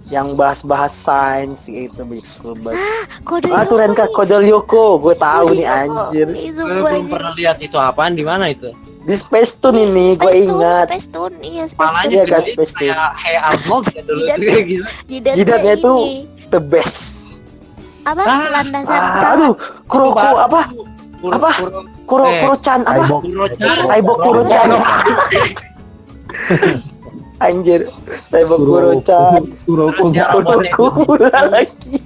yang 0.07 0.39
bahas-bahas 0.39 0.95
sains 0.95 1.67
gitu 1.67 1.99
Magic 2.01 2.23
School 2.23 2.55
Bus. 2.55 2.79
Kode 3.25 3.49
Ah 3.49 3.65
tuh 3.65 3.75
Renka. 3.75 4.07
Kode 4.07 4.39
Lyoko, 4.39 4.95
gue 4.97 5.11
tahu 5.13 5.51
nih 5.51 5.67
anjir. 5.67 6.27
Itu 6.31 6.63
Gue 6.63 6.79
belum 6.79 7.11
pernah 7.11 7.33
lihat 7.33 7.59
itu 7.59 7.75
apaan 7.75 8.13
di 8.13 8.23
mana 8.23 8.47
itu. 8.47 8.71
Di 9.03 9.13
Space 9.13 9.51
Tune 9.53 9.81
ini 9.81 10.13
gue 10.13 10.23
Tune, 10.23 10.47
ingat. 10.49 10.87
Space 10.87 11.09
Tune, 11.09 11.35
iya 11.41 11.63
Space 11.65 11.75
Palanya 11.77 12.07
Iya, 12.09 12.21
Tune. 12.21 12.31
kan, 12.31 12.41
Space 12.45 12.71
Tune. 12.71 12.79
kayak 12.87 13.07
Hey 13.17 13.35
Armog 13.37 13.83
ya 13.89 14.01
dulu 14.01 14.19
Jidat. 14.21 14.35
tuh 14.37 14.45
kayak 14.45 14.65
gitu. 14.65 14.83
Jidatnya 15.33 15.73
ini. 15.75 16.07
The 16.47 16.61
best. 16.61 16.99
apa? 18.05 18.23
Ah, 18.23 18.47
Landasan 18.53 19.01
Ah, 19.03 19.31
aduh, 19.33 19.53
Kuroko 19.83 20.15
Baru. 20.15 20.37
apa? 20.41 20.61
Kuro, 21.17 21.33
Apa? 21.33 21.49
Kuro, 22.07 22.23
Kuro 22.23 22.25
Eh, 22.25 22.39
Kuro-chan 22.41 22.79
apa? 22.81 23.19
Cyborg. 23.85 24.19
Kuro-chan. 24.23 24.69
Anjir, 27.37 27.81
Cyborg. 28.31 29.03
Terus 29.03 29.03
ya, 30.15 30.25
Kuroko 30.33 31.03
pula 31.05 31.29
lagi. 31.45 31.99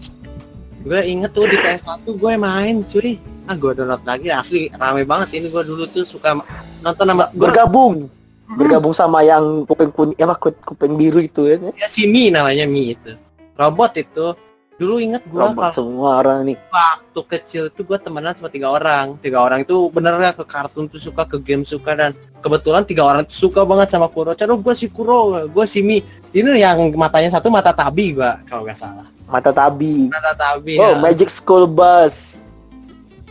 Gue 0.82 0.97
inget 1.06 1.30
tuh 1.32 1.45
di 1.45 1.54
PS1 1.56 2.02
gue 2.10 2.34
main 2.36 2.82
cuy. 2.84 3.22
Ah 3.45 3.54
gue 3.54 3.72
download 3.72 4.02
lagi 4.02 4.28
asli 4.30 4.66
rame 4.72 5.06
banget 5.06 5.38
ini 5.38 5.47
gue 5.47 5.62
dulu 5.62 5.86
tuh 5.86 6.02
suka 6.02 6.34
nonton 6.82 7.06
sama 7.06 7.30
gue 7.30 7.38
Bergabung. 7.38 8.10
Bergabung 8.52 8.91
sama 8.91 9.22
yang 9.22 9.64
kuping 9.64 9.93
kuning 9.93 10.18
apa 10.18 10.36
ku- 10.36 10.62
kuping 10.66 10.97
biru 10.97 11.22
itu 11.22 11.45
ya. 11.47 11.56
ya 11.78 11.88
si 11.88 12.04
Mi 12.04 12.28
namanya 12.28 12.66
Mi 12.66 12.91
itu. 12.91 13.14
Robot 13.54 13.93
itu 13.95 14.26
dulu 14.74 14.97
inget 14.97 15.22
gue 15.24 15.41
semua 15.69 16.19
orang 16.19 16.41
nih. 16.43 16.57
waktu 16.67 17.22
kecil 17.30 17.63
tuh 17.69 17.84
gue 17.84 17.97
temenan 17.97 18.34
sama 18.34 18.47
tiga 18.47 18.67
orang 18.67 19.13
tiga 19.17 19.38
orang 19.39 19.61
itu 19.61 19.76
bener 19.88 20.17
ya 20.17 20.32
ke 20.32 20.41
kartun 20.41 20.86
tuh 20.86 20.97
suka 20.97 21.22
ke 21.24 21.38
game 21.38 21.61
suka 21.61 21.93
dan 21.93 22.11
kebetulan 22.39 22.82
tiga 22.82 23.03
orang 23.03 23.22
tuh 23.24 23.47
suka 23.47 23.61
banget 23.61 23.88
sama 23.88 24.07
Kuro 24.07 24.32
Chan 24.32 24.47
oh 24.47 24.57
gue 24.57 24.74
si 24.74 24.88
Kuro 24.88 25.17
gue 25.45 25.65
si 25.65 25.80
Mi 25.80 26.01
ini 26.32 26.57
yang 26.57 26.78
matanya 26.93 27.30
satu 27.32 27.47
mata 27.47 27.69
tabi 27.72 28.11
gue 28.11 28.32
kalau 28.43 28.63
nggak 28.63 28.76
salah 28.76 29.05
Mata 29.24 29.47
tabi. 29.49 30.09
mata 30.09 30.34
tabi 30.34 30.76
Oh, 30.76 30.91
ya. 30.91 30.99
Magic 30.99 31.30
School 31.30 31.63
Bus. 31.63 32.36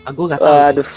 ah, 0.00 0.10
gue 0.10 0.24
nggak 0.26 0.38
tahu 0.38 0.48
Waduh, 0.48 0.88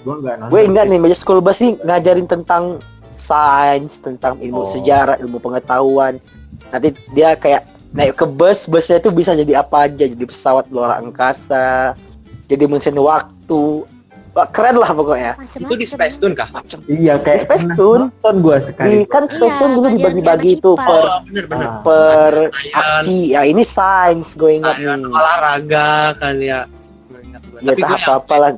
Gua 0.00 0.14
enggak 0.16 0.34
nonton. 0.36 0.50
gue 0.50 0.60
ingat 0.64 0.84
nih 0.88 0.98
Magic 0.98 1.14
School 1.16 1.38
Bus 1.38 1.58
nih 1.58 1.78
ngajarin 1.78 2.26
tentang 2.26 2.64
sains, 3.12 3.98
tentang 3.98 4.34
ilmu 4.36 4.62
Oh. 4.62 4.66
sejarah, 4.68 5.18
ilmu 5.18 5.38
pengetahuan. 5.38 6.18
Nanti 6.66 6.90
dia 7.12 7.34
kayak 7.34 7.66
naik 7.90 8.14
ke 8.14 8.26
bus, 8.26 8.64
busnya 8.64 8.96
itu 8.96 9.08
bisa 9.08 9.32
jadi 9.32 9.60
apa 9.60 9.84
aja, 9.84 10.04
jadi 10.04 10.20
pesawat 10.20 10.68
luar 10.68 10.98
angkasa, 10.98 11.96
jadi 12.44 12.64
mesin 12.64 12.96
waktu. 12.96 13.84
Wah, 14.30 14.46
keren 14.46 14.76
lah 14.76 14.92
pokoknya. 14.92 15.34
Macem-macem. 15.34 15.66
itu 15.66 15.74
di 15.74 15.86
Space 15.88 16.14
Tune 16.14 16.30
kah 16.30 16.46
Macam 16.52 16.78
Iya 16.86 17.18
kayak 17.18 17.42
Space 17.42 17.66
Tune. 17.74 18.06
nonton 18.06 18.34
gua 18.38 18.56
sekali. 18.60 18.86
di 18.92 19.08
kan 19.08 19.24
Space 19.26 19.50
Iya, 19.50 19.58
Tune 19.58 19.72
dulu 19.72 19.82
pelajaran 19.82 19.98
dibagi-bagi 19.98 20.50
itu 20.54 20.70
per 20.76 21.02
oh 21.02 21.18
bener 21.26 21.44
bener 21.48 21.66
Ah. 21.66 21.80
per 21.82 22.32
aksi. 22.70 23.18
Ya 23.34 23.42
ini 23.42 23.64
sains, 23.66 24.28
gue 24.32 24.50
ingat 24.54 24.78
nih. 24.78 25.10
olahraga 25.10 25.90
kan 26.14 26.38
ya 26.38 26.70
Gue 27.08 27.20
ingat 27.24 27.42
gua. 27.44 27.58
Ya 27.58 27.72
tapi 27.72 27.82
gue 27.82 27.88
tak 27.90 28.00
apa-apa 28.04 28.34
lah. 28.36 28.50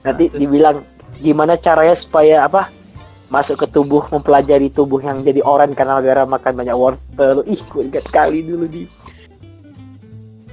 Nanti 0.00 0.24
dibilang 0.30 0.76
gimana 1.18 1.52
caranya 1.54 1.92
supaya 1.92 2.46
apa? 2.46 2.70
Masuk 3.30 3.62
ke 3.62 3.66
tubuh, 3.70 4.02
mempelajari 4.10 4.68
tubuh 4.74 4.98
yang 4.98 5.22
jadi 5.22 5.38
orang 5.46 5.70
karena 5.70 6.02
gara 6.02 6.26
makan 6.26 6.52
banyak 6.58 6.74
wortel. 6.74 7.46
Ih, 7.46 7.62
gue 7.62 7.82
ingat 7.86 8.06
kali 8.10 8.42
dulu 8.42 8.66
di. 8.66 8.84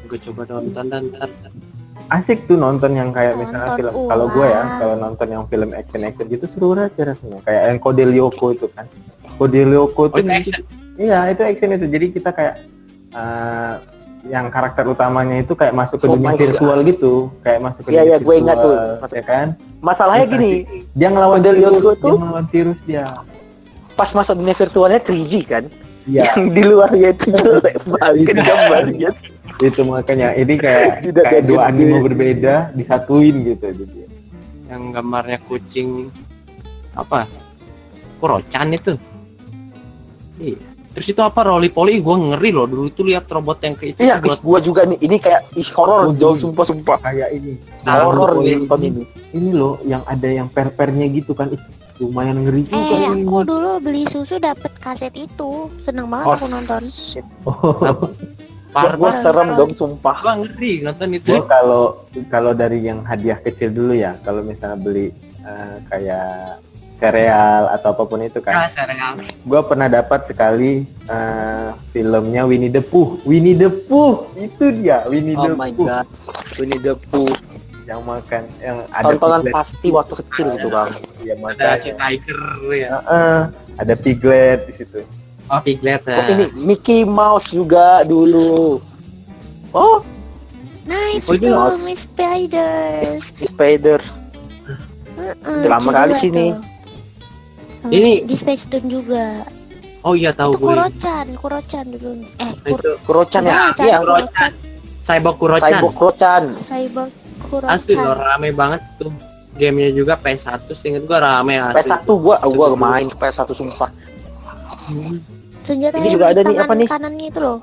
gue 0.07 0.15
coba 0.23 0.47
nonton 0.47 0.87
dan 0.87 1.03
Asik 2.07 2.47
tuh 2.47 2.55
nonton 2.55 2.95
yang 2.95 3.11
kayak 3.11 3.35
misalnya 3.35 3.75
Nonton 3.75 3.77
film. 3.83 3.93
Kalau 4.07 4.25
gue 4.31 4.47
ya, 4.47 4.63
kalau 4.79 4.95
nonton 4.95 5.27
yang 5.27 5.43
film 5.51 5.69
action 5.75 6.01
action 6.07 6.25
gitu 6.31 6.45
seru 6.47 6.71
aja 6.71 7.01
rasanya. 7.03 7.43
Kayak 7.43 7.61
yang 7.67 7.79
Kode 7.83 8.03
Lyoko 8.07 8.45
itu 8.55 8.67
kan. 8.71 8.87
Kode 9.35 9.61
Lyoko 9.67 10.07
oh 10.07 10.07
itu 10.07 10.21
nanti- 10.23 10.55
action 10.55 10.63
Iya 10.95 11.19
itu 11.35 11.41
action 11.43 11.69
itu. 11.75 11.85
Jadi 11.91 12.05
kita 12.15 12.29
kayak 12.31 12.55
eh, 13.11 13.73
yang 14.27 14.47
karakter 14.47 14.83
utamanya 14.83 15.37
itu 15.37 15.51
kayak 15.51 15.71
masuk 15.71 15.97
ke 15.97 16.05
Oh 16.05 16.13
dunia 16.13 16.31
virtual 16.33 16.77
gitu. 16.83 17.13
Kayak 17.39 17.59
masuk 17.63 17.81
ke 17.81 17.89
Iya, 17.89 18.01
dunia 18.01 18.09
iya, 18.09 18.17
gue 18.19 18.35
ingat 18.35 18.57
tuh. 18.57 18.71
virtual, 18.71 18.99
Masuk- 18.99 19.15
Ya 19.15 19.23
kan? 19.23 19.47
Masalahnya 19.79 20.25
Bisa 20.25 20.33
gini, 20.33 20.51
Dia 20.91 21.07
ngelawan 21.09 21.39
virus, 21.39 21.73
tuh- 21.95 21.95
dia 21.97 22.13
ngelawan 22.13 22.45
virus 22.47 22.79
dia. 22.83 23.05
pas 23.93 24.09
masuk 24.11 24.33
dunia 24.35 24.53
virtualnya 24.53 24.99
3G 24.99 25.33
kan? 25.43 25.63
Iya, 26.03 26.21
Yang 26.29 26.43
di 26.49 26.61
luarnya 26.63 27.09
itu 27.11 27.25
jelek 27.31 27.75
banget 27.93 28.35
gambarnya. 28.37 29.09
itu 29.59 29.81
makanya 29.83 30.27
ini 30.33 30.53
kayak 30.55 30.87
Tidak 31.05 31.23
kayak 31.25 31.43
dua 31.43 31.61
gede. 31.65 31.69
anime 31.73 31.97
berbeda 32.01 32.55
disatuin 32.71 33.35
gitu 33.43 33.65
jadi. 33.65 34.01
yang 34.67 34.91
gambarnya 34.91 35.39
kucing 35.41 36.11
apa 36.93 37.23
Kurochan 38.17 38.69
itu 38.71 38.93
iya 40.37 40.59
terus 40.97 41.13
itu 41.13 41.21
apa 41.21 41.45
Rolly 41.45 41.69
Poly 41.69 42.01
gue 42.01 42.15
ngeri 42.17 42.49
loh 42.49 42.65
dulu 42.65 42.89
tuh 42.89 43.05
lihat 43.05 43.29
robot 43.29 43.61
yang 43.61 43.77
ke 43.77 43.93
itu 43.93 44.01
Iya, 44.01 44.17
buat 44.17 44.41
gua 44.41 44.57
juga 44.57 44.81
nih. 44.81 44.97
Ini 44.97 45.17
kayak 45.17 45.41
ih 45.53 45.69
horor 45.71 46.09
Oh, 46.09 46.11
jauh 46.11 46.33
sumpah 46.33 46.65
sumpah. 46.65 46.97
Kayak 46.97 47.29
ini. 47.31 47.53
Horor 47.85 48.33
Rolly 48.33 48.41
nih 48.43 48.55
nonton 48.57 48.79
ini. 48.81 48.89
ini. 48.89 49.03
Ini 49.29 49.49
loh 49.53 49.77
yang 49.85 50.01
ada 50.03 50.25
yang 50.25 50.49
per-pernya 50.49 51.05
gitu 51.07 51.31
kan. 51.31 51.53
Ih, 51.53 51.61
lumayan 51.97 52.41
ngeri 52.41 52.65
juga 52.65 52.81
Eh, 52.81 53.13
ini. 53.13 53.21
aku 53.23 53.37
dulu 53.45 53.71
beli 53.77 54.03
susu 54.05 54.41
dapet 54.41 54.73
kaset 54.77 55.13
itu. 55.13 55.69
Seneng 55.77 56.09
banget 56.09 56.25
Oh, 56.25 56.33
aku 56.33 56.45
nonton. 56.49 56.81
shit. 56.89 57.25
Oh, 57.45 57.77
Parah. 58.73 59.13
serem 59.15 59.53
dong 59.53 59.73
sumpah. 59.73 60.17
Gua 60.17 60.33
ngeri 60.35 60.81
nonton 60.81 61.09
itu 61.13 61.29
kalau 61.45 62.01
kalau 62.27 62.51
dari 62.53 62.81
yang 62.81 63.01
hadiah 63.01 63.37
kecil 63.37 63.69
dulu 63.69 63.93
ya, 63.93 64.17
kalau 64.21 64.41
misalnya 64.41 64.77
beli 64.77 65.13
eh, 65.39 65.75
kayak 65.87 66.57
sereal 66.97 67.69
atau 67.69 67.89
apa 67.91 68.03
pun 68.03 68.19
itu 68.19 68.39
kan, 68.39 68.65
serial 68.67 69.21
gua 69.43 69.61
pernah 69.61 69.85
dapat 69.85 70.25
sekali 70.25 70.81
eh, 71.05 71.69
filmnya 71.91 72.43
Winnie 72.43 72.67
the 72.67 72.81
Pooh. 72.81 73.21
Winnie 73.21 73.53
the 73.53 73.69
Pooh 73.69 74.25
itu 74.35 74.65
dia 74.75 75.05
Winnie 75.05 75.33
Oh 75.33 75.45
the 75.45 75.53
my 75.53 75.69
Pooh 75.69 75.85
god. 75.85 76.05
Winnie 76.55 76.77
the 76.77 76.97
Pooh. 77.07 77.29
yang 77.85 78.03
makan 78.03 78.43
yang 78.59 78.83
ada 78.91 79.15
Tontonan 79.15 79.39
piglet. 79.41 79.53
pasti 79.55 79.87
waktu 79.87 80.13
kecil 80.19 80.47
itu 80.53 80.67
bang. 80.67 80.91
Iya, 81.17 81.33
ada 81.33 81.39
si 81.79 81.87
makanya. 81.87 81.91
Tiger 81.95 82.41
ya 82.67 82.89
Heeh, 82.91 83.37
ada 83.77 83.93
piglet 83.95 84.59
di 84.67 84.73
situ. 84.75 84.99
oh 85.47 85.59
Piglet 85.63 86.01
ya 86.03 86.19
Oh 86.19 86.23
ini 86.27 86.45
Mickey 86.53 87.07
Mouse 87.07 87.47
juga 87.49 88.03
dulu. 88.03 88.83
Oh, 89.71 90.03
Nice, 90.83 91.27
Oh, 91.27 91.35
ini 91.35 91.47
bro, 91.47 91.55
Mouse. 91.63 91.83
Miss 91.83 92.03
Spiders. 92.03 93.07
Spider. 93.41 93.99
Heeh, 95.15 95.63
Udah 95.63 95.69
lama 95.69 95.89
kali 95.93 96.11
sih 96.11 96.27
tuh. 96.27 96.59
Sama 97.77 97.91
Ini- 97.91 98.21
di 98.23 98.35
Space 98.35 98.65
Tune 98.65 98.87
juga. 98.87 99.45
oh 100.01 100.13
iya 100.13 100.31
tahu 100.31 100.51
itu 100.51 100.59
gue 100.59 100.69
Kurochan, 100.69 101.27
Kurochan 101.35 101.85
dulu. 101.89 102.09
Eh, 102.37 102.51
Kur 102.63 102.79
itu 102.79 102.91
Kurochan 103.03 103.41
ya? 103.43 103.53
Kurochan, 103.69 103.85
Iya. 103.85 103.97
Kurochan, 103.99 104.51
Cyborg 105.01 105.35
Kurochan 105.37 105.71
Cyborg 105.73 105.93
Kurochan. 105.93 106.43
Cyborg 106.59 107.11
asli 107.65 107.93
loh 107.93 108.11
rame 108.13 108.49
banget 108.51 108.81
tuh 108.97 109.13
gamenya 109.53 109.91
juga 109.91 110.13
PS1 110.15 110.67
seinget 110.71 111.03
gua 111.03 111.19
rame 111.19 111.55
asli 111.55 111.79
PS1 111.81 112.09
gua 112.13 112.35
gua 112.41 112.67
main 112.73 113.07
PS1 113.09 113.49
sumpah. 113.51 113.89
Senjata 115.59 115.95
Ini 115.95 116.03
yang 116.05 116.13
juga 116.13 116.25
ada 116.29 116.41
nih, 116.41 116.55
apa 116.57 116.73
nih? 116.73 116.87
kanannya 116.87 117.25
itu 117.27 117.39
loh. 117.39 117.59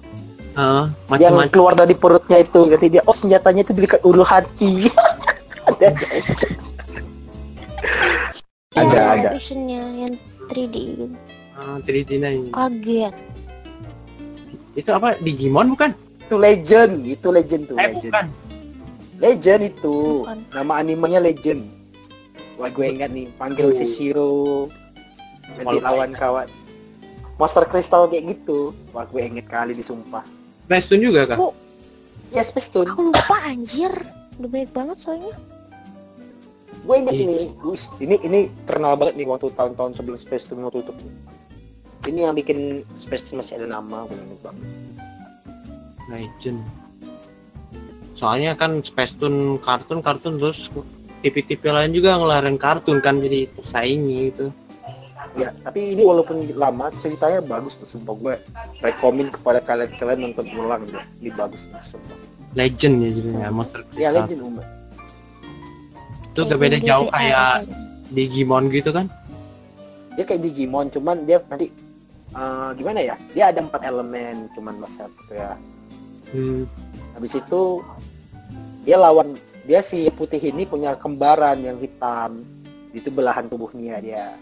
Heeh, 0.55 0.85
Yang 0.85 1.09
macam-macam 1.11 1.51
keluar 1.51 1.73
dari 1.75 1.95
perutnya 1.95 2.39
itu. 2.39 2.61
Nanti 2.63 2.87
dia 2.89 3.03
oh 3.03 3.13
senjatanya 3.13 3.61
itu 3.61 3.73
di 3.73 3.83
dekat 3.83 4.01
ulu 4.03 4.23
hati. 4.23 4.87
ada. 5.69 5.89
Ada, 8.75 8.87
ada. 8.87 9.03
live 9.15 9.27
actionnya 9.39 9.83
yang 9.95 10.13
3D 10.51 10.75
gitu. 10.75 11.07
Ah, 11.55 11.79
3D 11.81 12.11
-nya 12.19 12.31
ini. 12.35 12.51
Kaget. 12.51 13.17
itu 14.75 14.91
apa 14.91 15.15
Digimon 15.23 15.71
bukan 15.71 15.95
Itu 16.27 16.35
legend, 16.35 17.07
itu 17.07 17.31
legend 17.31 17.63
tuh 17.71 17.79
eh 17.79 17.95
legend. 17.95 18.11
bukan 18.11 18.27
Legend 19.23 19.61
itu. 19.71 20.27
Bukan. 20.27 20.39
Nama 20.51 20.73
animenya 20.83 21.21
Legend. 21.23 21.63
Wah 22.59 22.71
gue 22.71 22.87
ingat 22.87 23.11
nih, 23.11 23.31
panggil 23.39 23.71
si 23.75 23.87
Shiro. 23.87 24.69
Nanti 25.59 25.79
lawan 25.83 26.15
kawan. 26.15 26.47
Monster 27.39 27.67
Crystal 27.67 28.07
kayak 28.07 28.39
gitu. 28.39 28.71
Wah 28.95 29.07
gue 29.07 29.23
inget 29.23 29.47
kali 29.51 29.75
disumpah. 29.75 30.23
Space 30.67 30.87
Tune 30.91 31.03
juga 31.03 31.35
kah 31.35 31.37
Bu. 31.39 31.51
Ya 32.31 32.43
Space 32.47 32.71
Tune. 32.71 32.87
Aku 32.91 33.11
lupa 33.11 33.37
anjir. 33.43 33.91
Udah 34.39 34.51
baik 34.51 34.71
banget 34.75 34.97
soalnya. 35.03 35.35
Gue 36.85 36.97
inget 37.01 37.15
Iya. 37.15 37.27
nih. 37.27 37.45
Us, 37.65 37.89
ini 37.97 38.17
ini 38.21 38.39
terkenal 38.63 38.95
banget 38.95 39.17
nih 39.17 39.27
waktu 39.27 39.49
tahun-tahun 39.51 39.97
sebelum 39.97 40.17
Space 40.17 40.45
Tune 40.45 40.61
mau 40.61 40.69
tutup. 40.69 40.93
Ini 42.05 42.29
yang 42.29 42.37
bikin 42.37 42.85
Space 42.97 43.25
Tune 43.25 43.41
masih 43.41 43.57
ada 43.57 43.69
nama. 43.71 44.05
Gue 44.05 44.17
inget 44.17 44.41
banget. 44.41 44.65
Legend 46.05 46.61
soalnya 48.15 48.55
kan 48.55 48.79
Space 48.81 49.13
Tune 49.13 49.59
kartun 49.59 49.99
kartun 49.99 50.39
terus 50.39 50.71
TV-TV 51.21 51.63
lain 51.67 51.91
juga 51.91 52.15
ngeluarin 52.15 52.55
kartun 52.55 53.01
kan 53.01 53.19
jadi 53.19 53.51
tersaingi 53.51 54.31
gitu 54.31 54.49
Ya, 55.35 55.51
tapi 55.67 55.99
ini 55.99 56.07
walaupun 56.07 56.47
lama 56.55 56.95
ceritanya 57.03 57.43
bagus 57.43 57.75
tuh 57.75 57.91
sumpah 57.91 58.15
gue 58.15 58.35
rekomen 58.79 59.35
kepada 59.35 59.59
kalian-kalian 59.59 60.31
nonton 60.31 60.47
ulang 60.55 60.87
deh. 60.87 61.03
Ini 61.19 61.35
bagus 61.35 61.67
nih 61.67 61.83
sumpah. 61.83 62.15
legend 62.55 63.03
ya 63.03 63.11
jadinya 63.11 63.49
Monster 63.51 63.83
Ya. 63.99 64.15
Legend 64.15 64.41
Uma. 64.47 64.63
Itu 66.35 66.41
udah 66.43 66.59
beda 66.59 66.79
jauh 66.83 67.07
GTA 67.07 67.15
kayak 67.15 67.51
katanya. 67.63 68.11
Digimon 68.11 68.65
gitu 68.75 68.91
kan 68.91 69.07
dia 70.19 70.25
kayak 70.27 70.43
Digimon 70.43 70.87
cuman 70.91 71.17
dia 71.23 71.39
nanti 71.47 71.71
eh, 72.35 72.71
gimana 72.75 72.99
ya 72.99 73.15
dia 73.31 73.55
ada 73.55 73.63
empat 73.63 73.87
elemen 73.87 74.51
cuman 74.55 74.83
masa 74.83 75.07
itu 75.07 75.35
ya 75.39 75.55
Hmm. 76.35 76.67
Habis 77.15 77.39
itu 77.39 77.79
dia 78.83 78.99
lawan 78.99 79.39
dia 79.65 79.81
si 79.81 80.11
putih 80.11 80.43
ini 80.43 80.67
punya 80.67 80.99
kembaran 80.99 81.63
yang 81.63 81.79
hitam. 81.79 82.43
Itu 82.91 83.15
belahan 83.15 83.47
tubuhnya 83.47 84.03
dia. 84.03 84.35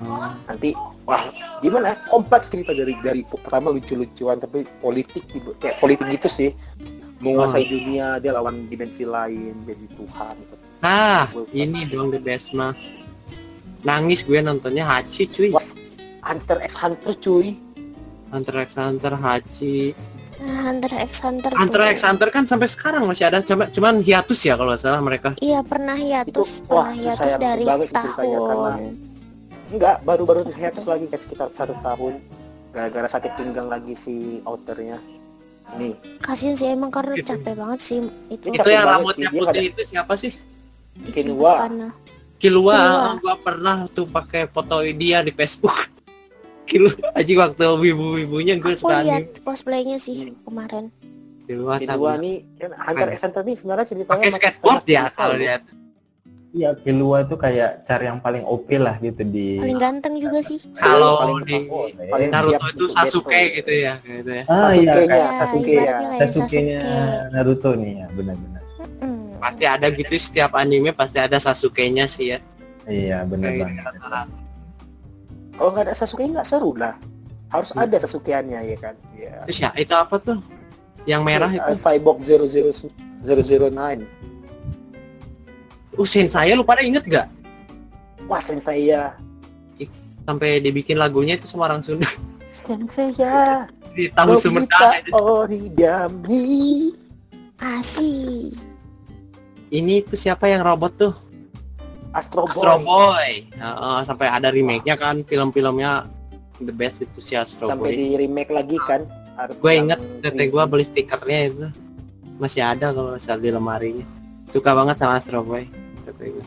Oh. 0.00 0.32
Nanti 0.48 0.72
wah 1.04 1.28
gimana? 1.60 1.92
Kompleks 2.08 2.48
cerita 2.48 2.72
dari 2.72 2.96
dari 3.04 3.20
pertama 3.28 3.68
lucu-lucuan 3.68 4.40
tapi 4.40 4.64
politik 4.80 5.28
kayak 5.60 5.76
politik 5.76 6.08
gitu 6.08 6.28
sih. 6.32 6.50
Menguasai 7.20 7.68
dunia 7.68 8.16
dia 8.22 8.32
lawan 8.32 8.70
dimensi 8.72 9.04
lain 9.04 9.52
jadi 9.68 9.86
Tuhan 9.92 10.34
gitu. 10.40 10.56
Nah, 10.78 11.26
ini 11.50 11.84
dong 11.84 12.14
the 12.14 12.22
best 12.22 12.54
mah. 12.54 12.74
Nangis 13.82 14.22
gue 14.22 14.38
nontonnya 14.38 14.86
Hachi 14.86 15.26
cuy. 15.26 15.50
Wah. 15.50 15.62
Hunter 16.22 16.58
x 16.62 16.74
Hunter 16.78 17.14
cuy. 17.18 17.58
Hunter 18.30 18.54
x 18.62 18.78
Hunter 18.78 19.14
Hachi. 19.16 19.94
Nah, 20.38 20.70
Hunter 20.70 20.92
x 21.02 21.18
Hunter 21.18 21.50
Hunter 21.50 21.82
x 21.90 22.06
Hunter 22.06 22.28
kan 22.30 22.46
sampai 22.46 22.70
sekarang 22.70 23.02
masih 23.10 23.26
ada 23.26 23.42
cuma 23.42 23.66
cuman 23.66 23.98
hiatus 24.06 24.38
ya 24.46 24.54
kalau 24.54 24.74
salah 24.78 25.02
mereka. 25.02 25.34
Iya 25.42 25.66
pernah 25.66 25.98
hiatus, 25.98 26.62
Itu- 26.62 26.70
wah, 26.70 26.86
pernah 26.86 26.94
itu 26.94 27.02
hiatus 27.02 27.34
dari 27.34 27.64
tahun. 27.90 28.38
karena- 28.46 29.06
Enggak, 29.68 29.96
baru-baru 30.00 30.40
hiatus 30.48 30.84
lagi 30.86 31.04
kayak 31.10 31.22
sekitar 31.26 31.48
satu 31.50 31.74
tahun. 31.82 32.22
Gara-gara 32.70 33.08
sakit 33.10 33.32
pinggang 33.34 33.66
lagi 33.66 33.92
si 33.98 34.38
authornya. 34.46 34.96
Nih, 35.76 35.92
Kasian 36.24 36.56
sih 36.56 36.72
emang 36.72 36.88
karena 36.88 37.12
capek 37.20 37.52
banget 37.52 37.80
sih 37.82 38.00
itu. 38.32 38.48
Itu 38.48 38.68
yang 38.72 38.88
rambutnya 38.88 39.28
putih 39.28 39.68
itu 39.68 39.82
siapa 39.84 40.16
sih? 40.16 40.32
Karena 41.04 41.88
Kilua, 42.38 42.78
Kilua. 42.78 42.78
gua 43.18 43.34
pernah 43.36 43.76
tuh 43.90 44.06
pakai 44.06 44.46
foto 44.46 44.82
dia 44.84 45.22
di 45.22 45.34
Facebook. 45.34 45.74
Kilua 46.68 46.94
aja 47.16 47.32
waktu 47.42 47.64
wibu-wibunya 47.80 48.60
gue 48.60 48.76
aku 48.76 48.86
suka 48.86 49.00
lihat 49.02 49.40
cosplaynya 49.40 49.96
sih 49.96 50.30
Hmm. 50.30 50.36
kemarin. 50.44 50.84
Kilua 51.48 51.80
sama 51.80 52.20
nih, 52.20 52.44
kan 52.60 52.70
Hunter 52.76 53.08
x 53.08 53.18
Hunter 53.24 53.42
nih 53.42 53.56
sebenarnya 53.56 53.86
ceritanya 53.88 54.12
pakai 54.12 54.28
masih 54.28 54.38
skateboard 54.38 54.84
ya 54.84 55.02
kalau 55.10 55.34
lihat. 55.34 55.62
Iya, 56.48 56.72
Killua 56.80 57.28
tuh 57.28 57.36
kayak 57.36 57.84
cara 57.84 58.08
yang 58.08 58.20
paling 58.20 58.40
OP 58.40 58.72
lah 58.80 58.96
gitu 59.00 59.20
di 59.20 59.60
Paling 59.60 59.76
ganteng 59.76 60.16
juga 60.16 60.40
sih. 60.40 60.56
Kalau 60.76 61.20
paling 61.20 61.44
di 61.44 61.56
paling 62.08 62.28
Naruto 62.32 62.52
siap 62.52 62.62
itu 62.72 62.84
Sasuke 62.88 63.42
gitu 63.60 63.72
ya 63.72 63.92
gitu 64.00 64.30
ya. 64.32 64.42
Ah 64.48 64.72
iya 64.72 64.92
Sasuke-nya, 64.92 65.08
kayak 65.08 65.28
Sasuke 65.40 65.72
ya. 65.72 65.94
Sasuke-nya 66.20 66.78
Sasuke. 66.80 67.32
Naruto 67.32 67.70
nih 67.76 67.92
ya, 68.00 68.06
benar-benar. 68.12 68.57
Pasti 69.38 69.64
ada 69.64 69.86
gitu 69.88 70.14
setiap 70.14 70.52
anime 70.52 70.90
pasti 70.90 71.16
ada 71.16 71.38
Sasuke-nya 71.38 72.04
sih 72.04 72.32
ya. 72.32 72.38
Iya, 72.84 73.22
benar 73.24 73.50
Kayak 73.50 73.62
banget. 73.64 73.84
rata-rata. 73.84 74.20
Kalau 75.54 75.70
nggak 75.70 75.84
ada 75.84 75.94
Sasuke 75.94 76.22
nggak 76.24 76.46
seru 76.46 76.70
lah. 76.74 76.94
Harus 77.48 77.70
Hmm. 77.70 77.82
ada 77.82 77.96
Sasuke-annya 77.96 78.60
ya 78.62 78.76
kan. 78.78 78.94
Ya. 79.12 79.42
Terus 79.44 79.58
ya 79.58 79.70
itu 79.74 79.92
apa 79.92 80.16
tuh? 80.16 80.38
Yang 81.04 81.22
merah 81.22 81.48
Eh, 81.48 81.56
itu. 81.56 81.72
Cyborg 81.78 82.18
00 82.20 82.90
009. 83.20 84.04
Usin 85.94 86.26
saya 86.26 86.54
lu 86.54 86.62
pada 86.62 86.78
inget 86.78 87.02
gak? 87.04 87.26
Wah, 88.26 88.38
sensei 88.38 88.86
ya. 88.86 89.16
Sampai 90.22 90.60
dibikin 90.60 90.94
lagunya 90.94 91.34
itu 91.34 91.48
sama 91.48 91.64
orang 91.66 91.80
Sunda 91.80 92.04
Sensei 92.44 93.16
ya. 93.16 93.64
di 93.90 94.06
tahu 94.08 94.36
Sumedang. 94.36 95.00
itu. 95.00 95.10
origami. 95.10 96.92
Ini 99.68 100.04
tuh 100.08 100.16
siapa 100.16 100.48
yang 100.48 100.64
robot 100.64 100.92
tuh? 100.96 101.14
Astro 102.16 102.48
Boy. 102.48 102.56
Astro 102.56 102.76
Boy. 102.80 103.30
Heeh, 103.52 103.98
sampai 104.08 104.26
ada 104.32 104.48
remake-nya 104.48 104.96
kan 104.96 105.20
film-filmnya 105.28 106.08
the 106.64 106.72
best 106.72 107.04
itu 107.04 107.20
si 107.20 107.36
Astro 107.36 107.68
Sampai 107.68 107.92
Boy. 107.92 108.00
di 108.00 108.06
remake 108.16 108.50
lagi 108.50 108.80
kan. 108.88 109.04
Gue 109.60 109.78
inget 109.78 110.00
tete 110.24 110.50
gue 110.50 110.64
beli 110.66 110.82
stikernya 110.82 111.38
itu 111.52 111.66
masih 112.40 112.64
ada 112.64 112.90
kalau 112.90 113.14
salah 113.20 113.42
di 113.44 113.50
lemarinya. 113.52 114.06
Suka 114.50 114.72
banget 114.72 114.98
sama 114.98 115.20
Astro 115.20 115.44
Boy. 115.44 115.68
Tete 116.08 116.32
gue. 116.32 116.44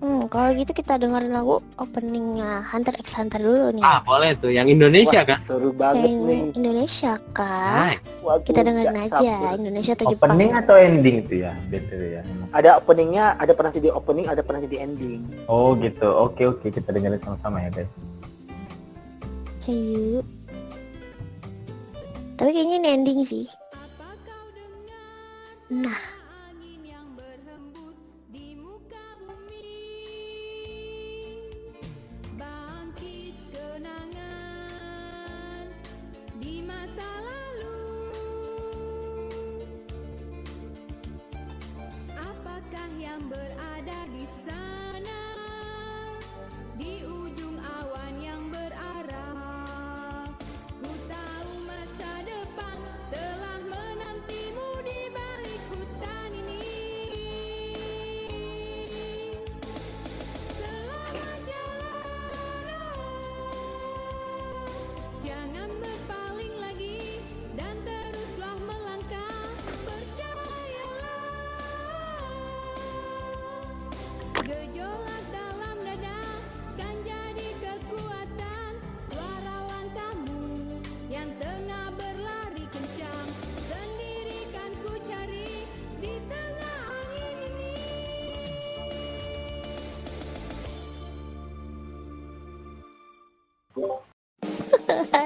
Hmm, 0.00 0.32
kalau 0.32 0.56
gitu 0.56 0.72
kita 0.72 0.96
dengerin 0.96 1.28
lagu 1.28 1.60
openingnya 1.76 2.64
Hunter 2.64 2.96
x 2.96 3.20
Hunter 3.20 3.36
dulu 3.36 3.68
nih. 3.76 3.84
Ah 3.84 4.00
boleh 4.00 4.32
tuh, 4.32 4.48
yang 4.48 4.64
Indonesia 4.64 5.20
Wah, 5.20 5.28
kan? 5.28 5.38
Seru 5.38 5.76
banget 5.76 6.08
Yang 6.08 6.16
nih. 6.24 6.42
Indonesia 6.56 7.12
kan? 7.36 8.00
Nah, 8.24 8.40
Kita 8.40 8.60
dengerin 8.64 8.96
aja 8.96 9.12
sabar. 9.12 9.60
Indonesia 9.60 9.92
atau 9.92 10.06
Jepang. 10.08 10.32
Opening 10.32 10.50
atau 10.56 10.74
ending 10.80 11.16
tuh 11.28 11.36
ya, 11.44 11.52
BTW 11.68 12.02
ya. 12.16 12.22
Ada 12.56 12.80
openingnya, 12.80 13.36
ada 13.36 13.52
pernah 13.52 13.72
jadi 13.76 13.88
opening, 13.92 14.24
ada 14.24 14.40
pernah 14.40 14.60
jadi 14.64 14.76
ending. 14.88 15.20
Oh 15.52 15.76
gitu. 15.76 16.08
Oke 16.08 16.48
oke 16.48 16.72
kita 16.72 16.96
dengerin 16.96 17.20
sama-sama 17.20 17.60
ya 17.60 17.68
guys. 17.68 17.92
Ayo. 19.68 20.24
Tapi 22.40 22.50
kayaknya 22.56 22.76
ini 22.80 22.88
ending 22.88 23.20
sih. 23.20 23.44
Nah, 25.70 26.00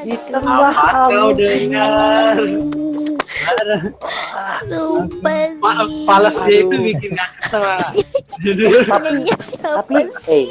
Di 0.05 0.17
tengah 0.29 0.71
apa 0.71 1.09
kau 1.09 1.31
dengar? 1.33 2.37
sumpah 4.69 5.43
Pa 5.61 5.71
sih. 5.85 6.05
Pales 6.05 6.37
dia 6.45 6.59
itu 6.65 6.77
bikin 6.77 7.11
gak 7.17 7.31
ketawa. 7.41 7.77
Tapi, 8.85 9.09
Iya, 9.25 9.37
tapi, 9.61 9.95
eh, 10.29 10.49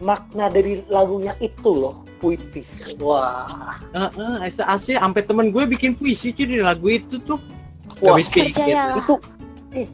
makna 0.00 0.50
dari 0.50 0.82
lagunya 0.86 1.34
itu 1.38 1.70
loh, 1.70 2.02
puitis. 2.18 2.88
Wah, 2.98 3.78
Heeh, 3.94 4.50
asli, 4.50 4.62
asli 4.64 4.92
sampai 4.96 5.22
temen 5.22 5.54
gue 5.54 5.64
bikin 5.68 5.94
puisi 5.94 6.34
cuy 6.34 6.46
di 6.46 6.58
lagu 6.58 6.86
itu 6.90 7.18
tuh. 7.22 7.38
Wah, 8.02 8.18
Gak 8.18 8.26
bisa 8.26 8.62
Percayalah. 8.62 8.96
itu, 8.98 9.14
eh, 9.74 9.86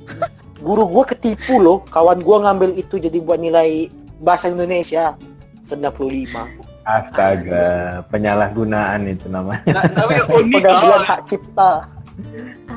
guru 0.61 0.85
gua 0.89 1.05
ketipu 1.05 1.61
loh. 1.61 1.85
Kawan 1.89 2.21
gua 2.21 2.49
ngambil 2.49 2.77
itu 2.77 2.97
jadi 2.97 3.17
buat 3.21 3.41
nilai 3.41 3.89
bahasa 4.21 4.49
Indonesia 4.49 5.17
95. 5.65 6.49
Astaga, 6.85 8.05
penyalahgunaan 8.13 9.09
itu 9.09 9.27
namanya. 9.33 9.65
Nah, 9.73 9.85
tapi 9.89 10.21
unik 10.45 10.61
Pengambilan 10.61 10.93
oh, 10.93 11.01
hak 11.01 11.21
cipta. 11.25 11.73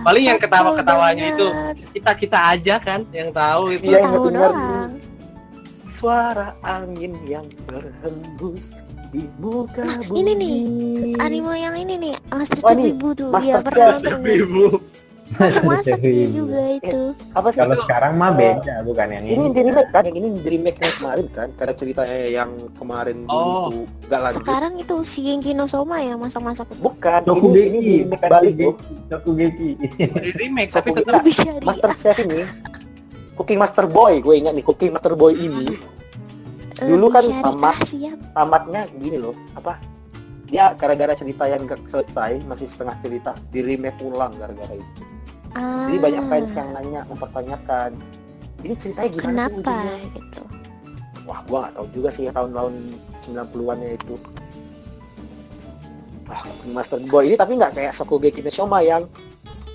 Paling 0.02 0.24
yang 0.34 0.40
ketawa-ketawanya 0.40 1.26
itu 1.36 1.48
dengar. 1.52 1.76
kita 1.94 2.12
kita 2.16 2.40
aja 2.56 2.76
kan 2.80 3.04
yang 3.12 3.30
tahu 3.36 3.76
itu. 3.76 3.92
Iya, 3.92 4.00
yang 4.02 4.14
Tahu 4.16 4.26
dengar. 4.32 4.52
doang. 4.56 4.92
Suara 5.88 6.48
angin 6.64 7.14
yang 7.28 7.48
berhembus 7.68 8.72
di 9.12 9.28
muka 9.40 9.84
bumi. 10.08 10.20
Ini 10.20 10.32
nih, 10.36 10.58
Anime 11.20 11.54
yang 11.60 11.76
ini 11.76 11.96
nih, 12.00 12.14
Master 12.32 12.76
Ibu 12.76 13.08
tuh. 13.16 13.30
Master 13.32 13.72
Dia 13.72 14.00
Chef. 14.00 14.20
Masak-masak 15.30 16.00
Ibu. 16.00 16.32
juga 16.32 16.62
itu. 16.74 17.00
Apa 17.36 17.48
sih? 17.52 17.60
Kalau 17.60 17.76
sekarang 17.78 18.16
mah 18.16 18.32
beda 18.32 18.80
bukan 18.82 19.08
yang 19.10 19.24
Ini 19.24 19.36
ini. 19.36 19.52
di 19.52 19.62
remake 19.62 19.90
kan? 19.92 20.04
Yang 20.04 20.18
ini 20.18 20.28
di 20.34 20.50
remake 20.50 20.80
yang 20.80 20.94
kemarin 20.96 21.28
kan? 21.30 21.48
Karena 21.54 21.74
ceritanya 21.76 22.18
yang 22.26 22.50
kemarin 22.74 23.18
dulu 23.24 23.36
Oh. 23.36 23.68
tuh 23.68 23.84
nggak 24.08 24.20
lanjut. 24.22 24.40
Sekarang 24.40 24.74
itu 24.78 24.96
si 25.04 25.20
Genki 25.22 25.52
no 25.52 25.66
Soma 25.66 26.00
yang 26.00 26.18
masak-masak 26.18 26.66
itu. 26.70 26.80
Bukan, 26.80 27.20
ini, 27.20 27.28
ini 27.28 27.38
di 27.38 27.60
Tokugeki, 27.60 27.96
remake 28.00 28.24
balik 28.26 28.56
loh. 28.58 28.76
Tokugeki. 29.08 29.70
Di 29.98 30.32
remake 30.34 30.70
tapi 30.70 30.88
Satu 30.90 31.00
tetap 31.04 31.22
Bisa 31.22 31.50
di 31.52 31.66
Master 31.66 31.92
Chef 31.92 32.18
ini 32.22 32.42
Cooking 33.36 33.60
Master 33.60 33.86
Boy, 33.86 34.18
gue 34.18 34.34
ingat 34.34 34.54
nih 34.54 34.64
Cooking 34.64 34.92
Master 34.92 35.14
Boy 35.14 35.36
ini 35.36 35.78
lebih 36.78 36.94
dulu 36.94 37.10
kan 37.10 37.26
tamat. 37.42 37.76
siap. 37.84 38.18
tamatnya 38.32 38.86
gini 38.96 39.18
loh, 39.18 39.34
apa? 39.52 39.82
dia 40.46 40.72
gara-gara 40.74 41.12
cerita 41.12 41.44
yang 41.44 41.66
gak 41.66 41.84
selesai 41.84 42.40
masih 42.44 42.66
setengah 42.66 42.96
cerita 42.98 43.32
di 43.50 43.60
remake 43.60 44.00
ulang 44.00 44.32
gara-gara 44.32 44.74
itu 44.74 45.02
Ah, 45.58 45.90
jadi 45.90 45.98
banyak 45.98 46.24
fans 46.30 46.54
yang 46.54 46.70
nanya 46.78 47.02
mempertanyakan 47.10 47.98
ini 48.62 48.74
ceritanya 48.78 49.10
gimana 49.10 49.22
sih 49.22 49.26
kenapa 49.26 49.58
ujungnya? 49.58 49.98
gitu? 50.14 50.42
Wah 51.28 51.40
gua 51.46 51.58
nggak 51.66 51.74
tahu 51.78 51.88
juga 51.94 52.10
sih 52.14 52.24
ya 52.30 52.32
tahun-tahun 52.34 52.74
90-an 53.26 53.78
ya 53.82 53.92
itu. 53.98 54.16
Wah 56.28 56.42
Master 56.70 57.00
Boy 57.10 57.34
ini 57.34 57.36
tapi 57.40 57.58
nggak 57.58 57.74
kayak 57.74 57.94
Shokugeki 57.94 58.46
no 58.46 58.52
Shoma 58.52 58.80
yang 58.86 59.04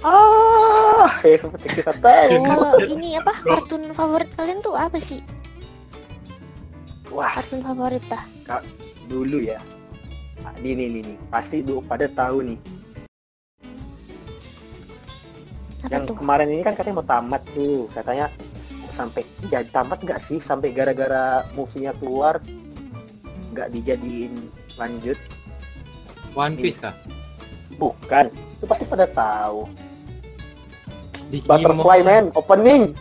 ah 0.03 1.11
kayak 1.23 1.39
seperti 1.47 1.67
kita 1.83 1.93
tahu. 1.99 2.43
Kalau 2.43 2.75
ini 2.87 3.19
apa 3.19 3.33
kartun 3.43 3.83
favorit 3.91 4.31
kalian 4.39 4.59
tuh 4.63 4.75
apa 4.75 4.99
sih? 5.03 5.19
Wah 7.11 7.31
kartun 7.39 7.61
favorit 7.63 8.03
dah. 8.07 8.23
Dulu 9.11 9.43
ya. 9.43 9.59
Ini 10.63 10.79
nih 10.79 11.01
nih 11.07 11.17
pasti 11.31 11.63
dulu 11.63 11.83
pada 11.87 12.07
tahu 12.11 12.43
nih 12.47 12.59
apa 15.83 15.93
yang 15.93 16.05
tuh? 16.07 16.15
kemarin 16.15 16.49
ini 16.49 16.63
kan 16.63 16.75
katanya 16.75 16.97
mau 17.03 17.07
tamat 17.07 17.43
tuh. 17.53 17.91
Katanya 17.91 18.27
sampai 18.93 19.23
jadi 19.47 19.69
tamat 19.69 19.99
nggak 20.01 20.21
sih? 20.21 20.39
Sampai 20.39 20.71
gara-gara 20.71 21.43
movie-nya 21.53 21.93
keluar 21.99 22.39
nggak 23.51 23.69
dijadiin 23.73 24.37
lanjut? 24.79 25.19
One 26.33 26.57
Piece 26.57 26.79
kah? 26.79 26.95
bukan. 27.77 28.31
Itu 28.31 28.65
pasti 28.65 28.85
pada 28.87 29.11
tahu. 29.11 29.67
Digimon. 31.29 31.51
Butterfly 31.51 32.01
Man 32.05 32.25
opening. 32.33 32.95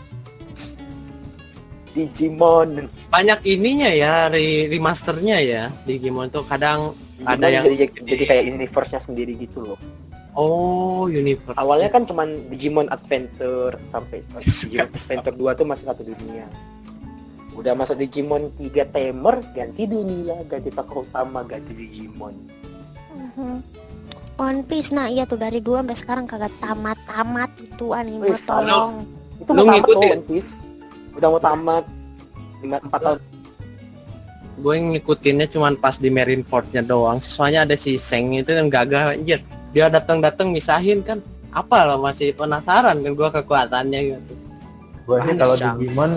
Digimon. 1.92 2.88
Banyak 3.12 3.44
ininya 3.44 3.92
ya, 3.92 4.32
re- 4.32 4.72
remasternya 4.72 5.38
ya. 5.44 5.64
Digimon 5.84 6.32
tuh. 6.32 6.48
Kadang 6.48 6.96
Digimon 7.20 7.36
Ada 7.38 7.48
yang- 7.52 7.66
jadi, 7.68 7.86
jadi 8.02 8.24
kayak 8.26 8.44
universe-nya 8.58 8.98
sendiri 9.04 9.38
gitu 9.38 9.62
loh 9.62 9.80
oh 10.34 11.06
universe. 11.06 11.56
awalnya 11.56 11.90
kan 11.90 12.04
cuman 12.04 12.28
Digimon 12.48 12.88
Adventure 12.88 13.76
sampai 13.86 14.24
Digimon 14.40 14.88
Adventure 14.90 15.36
2 15.36 15.60
tuh 15.60 15.66
masih 15.66 15.86
satu 15.86 16.02
dunia 16.02 16.46
udah 17.52 17.74
masuk 17.74 17.96
Digimon 17.96 18.48
3 18.56 18.72
Tamer 18.88 19.36
ganti 19.52 19.84
dunia 19.84 20.40
ganti 20.46 20.70
tokoh 20.70 21.04
utama 21.04 21.42
ganti 21.42 21.72
Digimon 21.72 22.36
Mhm. 23.32 23.64
One 24.36 24.62
Piece 24.64 24.90
nah 24.90 25.06
iya 25.06 25.24
tuh 25.24 25.38
dari 25.38 25.60
dua 25.60 25.80
sampai 25.80 25.96
sekarang 25.96 26.26
kagak 26.26 26.52
tamat-tamat 26.58 27.48
itu 27.58 27.94
anime 27.94 28.26
Wih, 28.26 28.36
tolong 28.36 29.08
itu 29.38 29.50
mau 29.50 29.62
tamat 29.62 29.76
ngikutin? 29.78 30.00
loh 30.02 30.12
One 30.12 30.26
Piece 30.26 30.52
udah 31.14 31.28
mau 31.30 31.40
tamat 31.40 31.84
5 32.60 32.68
4 32.82 32.92
tahun 32.92 33.20
gue 34.54 34.76
ngikutinnya 34.78 35.48
cuman 35.48 35.74
pas 35.74 35.98
di 35.98 36.08
Marineford-nya 36.08 36.84
doang. 36.84 37.18
Soalnya 37.18 37.66
ada 37.66 37.74
si 37.74 37.98
Seng 37.98 38.30
itu 38.32 38.52
yang 38.52 38.70
gagah 38.70 39.16
anjir. 39.16 39.42
Dia 39.72 39.88
datang-datang 39.88 40.52
misahin 40.52 41.04
kan. 41.04 41.20
Apa 41.52 41.84
lah 41.84 42.00
masih 42.00 42.32
penasaran 42.32 43.04
kan 43.04 43.12
gue 43.12 43.30
kekuatannya 43.42 44.00
gitu. 44.16 44.34
Gue 45.04 45.18
sih 45.28 45.36
kalau. 45.36 45.56
Digimon 45.60 46.12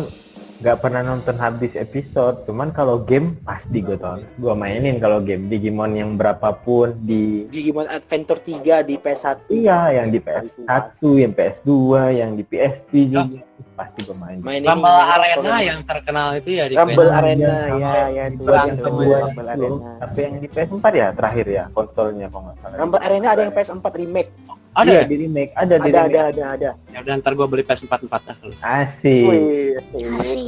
nggak 0.62 0.78
pernah 0.78 1.02
nonton 1.02 1.34
habis 1.34 1.74
episode, 1.74 2.46
cuman 2.46 2.70
kalau 2.70 3.02
game 3.02 3.34
pasti 3.42 3.82
gue 3.82 3.98
tonton. 3.98 4.22
Gue 4.38 4.54
mainin 4.54 5.02
kalau 5.02 5.18
game 5.18 5.50
Digimon 5.50 5.98
yang 5.98 6.14
berapapun 6.14 6.94
di 7.02 7.50
Digimon 7.50 7.90
Adventure 7.90 8.38
3 8.38 8.86
di 8.86 8.94
PS1 8.94 9.50
iya 9.50 9.90
yang 9.90 10.14
di 10.14 10.22
PS1, 10.22 10.94
yang 11.18 11.32
PS2, 11.34 11.70
yang 12.14 12.30
di 12.38 12.44
PSP 12.46 13.10
juga. 13.10 13.42
Pasti 13.74 14.06
gue 14.06 14.16
main. 14.22 14.38
Rumble 14.38 14.98
Arena 15.02 15.54
yang 15.58 15.80
terkenal 15.82 16.38
itu 16.38 16.50
ya 16.54 16.70
di 16.70 16.78
Rumble. 16.78 17.10
Arena 17.10 17.54
ya 17.74 18.06
ya 18.06 18.24
di 18.30 18.38
itu 18.38 18.50
yang 18.50 18.78
itu, 18.78 18.84
kedua 18.86 19.16
Rumble 19.26 19.48
Arena. 19.50 19.90
Tapi 19.98 20.18
yang 20.22 20.34
di 20.38 20.48
PS4 20.48 20.84
ya 20.94 21.08
terakhir 21.10 21.46
ya 21.50 21.64
konsolnya 21.74 22.26
kalau 22.30 22.42
nggak 22.46 22.56
salah. 22.62 22.76
Rumble 22.78 23.02
Arena 23.02 23.26
ada 23.34 23.40
yang 23.42 23.52
PS4 23.54 23.86
remake 23.98 24.30
Ada 24.74 24.84
Iya, 24.84 24.98
ya? 24.98 25.04
di 25.06 25.16
remake, 25.16 25.52
ada 25.54 25.74
di 25.76 25.86
ada 25.86 26.00
remake. 26.00 26.10
ada 26.10 26.20
ada 26.26 26.44
ada 26.52 26.70
Ya 26.90 26.98
udah 27.00 27.14
ntar 27.16 27.32
gue 27.32 27.46
beli 27.46 27.62
PS4 27.62 27.94
4 28.02 28.10
dah 28.20 28.34
kalau. 28.34 28.54
Asik. 28.60 29.22
Wih, 29.24 29.78
asik 30.12 30.42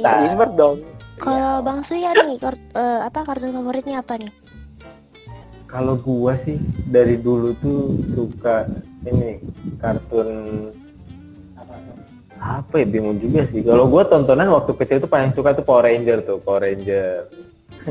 gamer 0.00 0.50
dong 0.54 0.76
kalau 1.16 1.58
Bang 1.60 1.80
Suya 1.80 2.12
nih 2.14 2.36
kart- 2.36 2.72
eh, 2.72 3.00
apa 3.02 3.24
kartun 3.24 3.50
favoritnya 3.50 3.98
apa 3.98 4.14
nih 4.16 4.28
Kalau 5.66 5.96
gua 5.96 6.36
sih 6.38 6.60
dari 6.86 7.16
dulu 7.16 7.56
tuh 7.56 7.80
suka 8.12 8.68
ini 9.02 9.40
kartun 9.76 10.28
apa 12.36 12.74
ya 12.76 12.86
bingung 12.86 13.16
juga 13.16 13.48
sih. 13.48 13.64
Kalau 13.64 13.88
gua 13.88 14.04
tontonan 14.04 14.46
waktu 14.46 14.76
kecil 14.76 15.00
tuh 15.00 15.08
paling 15.08 15.32
suka 15.32 15.50
tuh 15.50 15.64
Power 15.64 15.82
Ranger 15.82 16.20
tuh, 16.20 16.36
Power 16.38 16.62
Ranger. 16.62 17.26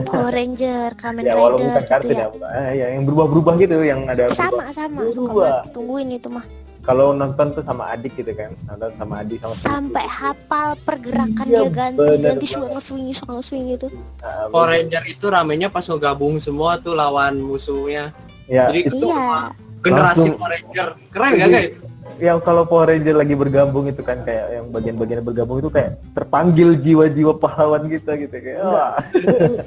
Power 0.01 0.27
Ranger 0.29 0.89
Kamen 0.93 1.21
ya 1.21 1.33
walaupun 1.33 1.61
Rider 1.61 1.71
bukan 1.71 1.79
gitu 1.79 1.87
kartun 1.87 2.11
ya 2.11 2.19
ya. 2.19 2.27
Ah, 2.43 2.71
ya 2.71 2.85
yang 2.91 3.03
berubah-berubah 3.03 3.53
gitu 3.55 3.75
yang 3.79 4.01
ada 4.05 4.23
sama 4.29 4.63
sama 4.69 4.99
suka 5.05 5.15
Berubah. 5.23 5.45
banget 5.55 5.71
tungguin 5.71 6.09
itu 6.11 6.27
mah 6.27 6.45
Kalau 6.81 7.07
nonton 7.11 7.49
tuh 7.49 7.61
sama 7.61 7.89
adik 7.89 8.13
gitu 8.13 8.29
kan, 8.31 8.53
nonton 8.63 8.93
sama 8.93 9.13
adik 9.19 9.41
sama 9.41 9.53
sampai 9.55 10.05
hafal 10.05 10.77
pergerakan 10.79 11.41
Iya, 11.43 11.59
dia 11.59 11.69
ganti 11.71 11.97
bener 11.97 12.17
ganti 12.37 12.45
banget. 12.47 12.77
swing 12.77 13.09
swing 13.09 13.41
swing 13.41 13.63
gitu 13.71 13.87
Ah, 14.19 14.45
Power 14.47 14.69
Ranger 14.69 15.03
itu 15.03 15.25
ramenya 15.25 15.65
pas 15.67 15.81
ngegabung 15.81 16.37
semua 16.37 16.77
tuh 16.77 16.93
lawan 16.93 17.39
musuhnya. 17.39 18.13
Ya, 18.45 18.69
Jadi 18.69 18.79
itu 18.85 19.01
iya 19.03 19.49
generasi 19.81 20.29
Langsung. 20.29 20.37
Power 20.37 20.51
Ranger. 20.51 20.87
Keren 21.09 21.31
gak 21.35 21.49
guys? 21.49 21.69
Yang 22.15 22.37
kalau 22.39 22.63
Power 22.63 22.87
Ranger 22.87 23.15
lagi 23.15 23.33
bergabung 23.33 23.85
itu 23.85 23.99
kan 23.99 24.21
kayak 24.21 24.45
yang 24.53 24.65
bagian-bagian 24.69 25.21
bergabung 25.21 25.57
itu 25.57 25.67
kayak 25.67 25.97
terpanggil 26.13 26.73
jiwa-jiwa 26.75 27.33
pahlawan 27.35 27.85
kita 27.85 28.15
gitu 28.15 28.31
kayak 28.31 28.61
wah. 28.61 28.93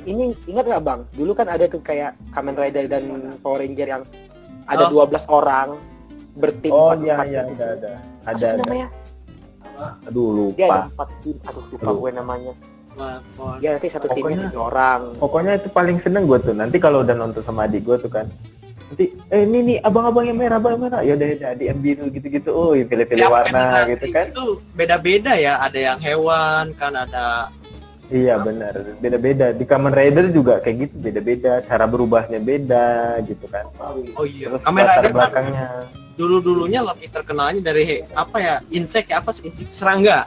ini 0.05 0.33
ingat 0.47 0.65
nggak 0.65 0.81
bang 0.81 1.01
dulu 1.13 1.33
kan 1.33 1.47
ada 1.47 1.67
tuh 1.67 1.81
kayak 1.81 2.15
Kamen 2.31 2.55
Rider 2.55 2.87
dan 2.87 3.05
Power 3.39 3.59
Ranger 3.59 3.89
yang 3.91 4.03
ada 4.65 4.85
Oh. 4.87 5.05
12 5.05 5.29
orang 5.29 5.69
bertim 6.35 6.71
Oh 6.71 6.95
iya 6.95 7.21
iya 7.23 7.43
gitu. 7.45 7.59
ada 7.59 7.67
ada 7.69 7.91
Apa 8.23 8.31
ada 8.31 8.39
sih 8.39 8.49
ada. 8.49 8.63
namanya 8.63 8.89
Aduh 10.05 10.51
dia 10.53 10.67
ada 10.67 10.73
lupa. 10.73 10.79
empat 10.89 11.09
tim 11.21 11.37
aduh 11.43 11.63
lupa 11.65 11.85
Aduh. 11.85 11.99
gue 11.99 12.11
namanya 12.13 12.53
dia 13.57 13.69
nanti 13.73 13.89
satu 13.89 14.07
timnya 14.09 14.23
Pokoknya- 14.25 14.49
tiga 14.49 14.61
orang 14.65 15.01
Pokoknya 15.17 15.53
itu 15.55 15.69
paling 15.69 15.99
seneng 15.99 16.25
gue 16.25 16.39
tuh. 16.41 16.51
Nanti 16.53 16.77
kalau 16.77 16.99
udah 17.01 17.15
nonton 17.15 17.41
sama 17.41 17.63
adik 17.63 17.83
gue 17.83 17.95
tuh 17.97 18.09
kan. 18.09 18.27
Nanti 18.89 19.13
eh 19.29 19.45
ini 19.45 19.59
nih 19.61 19.77
abang-abang 19.85 20.25
yang 20.25 20.39
merah, 20.41 20.57
abang 20.57 20.73
yang 20.81 20.83
merah. 20.89 21.01
Ya 21.05 21.13
udah 21.13 21.29
ya 21.29 21.47
adik 21.53 21.67
yang 21.69 21.81
biru 21.85 22.05
gitu-gitu. 22.09 22.51
Oh, 22.57 22.73
pilih-pilih 22.73 23.21
Tiap 23.21 23.33
warna 23.33 23.85
gitu 23.85 24.05
kan. 24.09 24.27
Itu 24.33 24.47
beda-beda 24.73 25.33
ya. 25.37 25.61
Ada 25.61 25.79
yang 25.93 25.99
hewan 26.01 26.73
kan 26.81 26.93
ada. 26.97 27.53
Iya 28.09 28.41
benar. 28.41 28.73
Beda-beda. 29.05 29.53
Di 29.53 29.65
Kamen 29.69 29.93
Rider 29.93 30.33
juga 30.33 30.65
kayak 30.65 30.89
gitu 30.89 30.95
beda-beda. 31.05 31.61
Cara 31.69 31.85
berubahnya 31.85 32.41
beda 32.41 33.21
gitu 33.29 33.45
kan. 33.53 33.69
Oh 34.17 34.25
iya. 34.25 34.49
Terus 34.49 34.65
Kamen 34.65 34.85
Rider 34.89 35.13
kan 35.13 35.13
belakangnya. 35.13 35.69
dulu-dulunya 36.19 36.83
lebih 36.83 37.15
terkenalnya 37.15 37.63
dari 37.63 38.03
apa 38.11 38.37
ya? 38.43 38.55
Insek 38.75 39.13
ya 39.13 39.23
apa 39.23 39.31
sih? 39.37 39.47
Insek 39.47 39.71
serangga. 39.71 40.27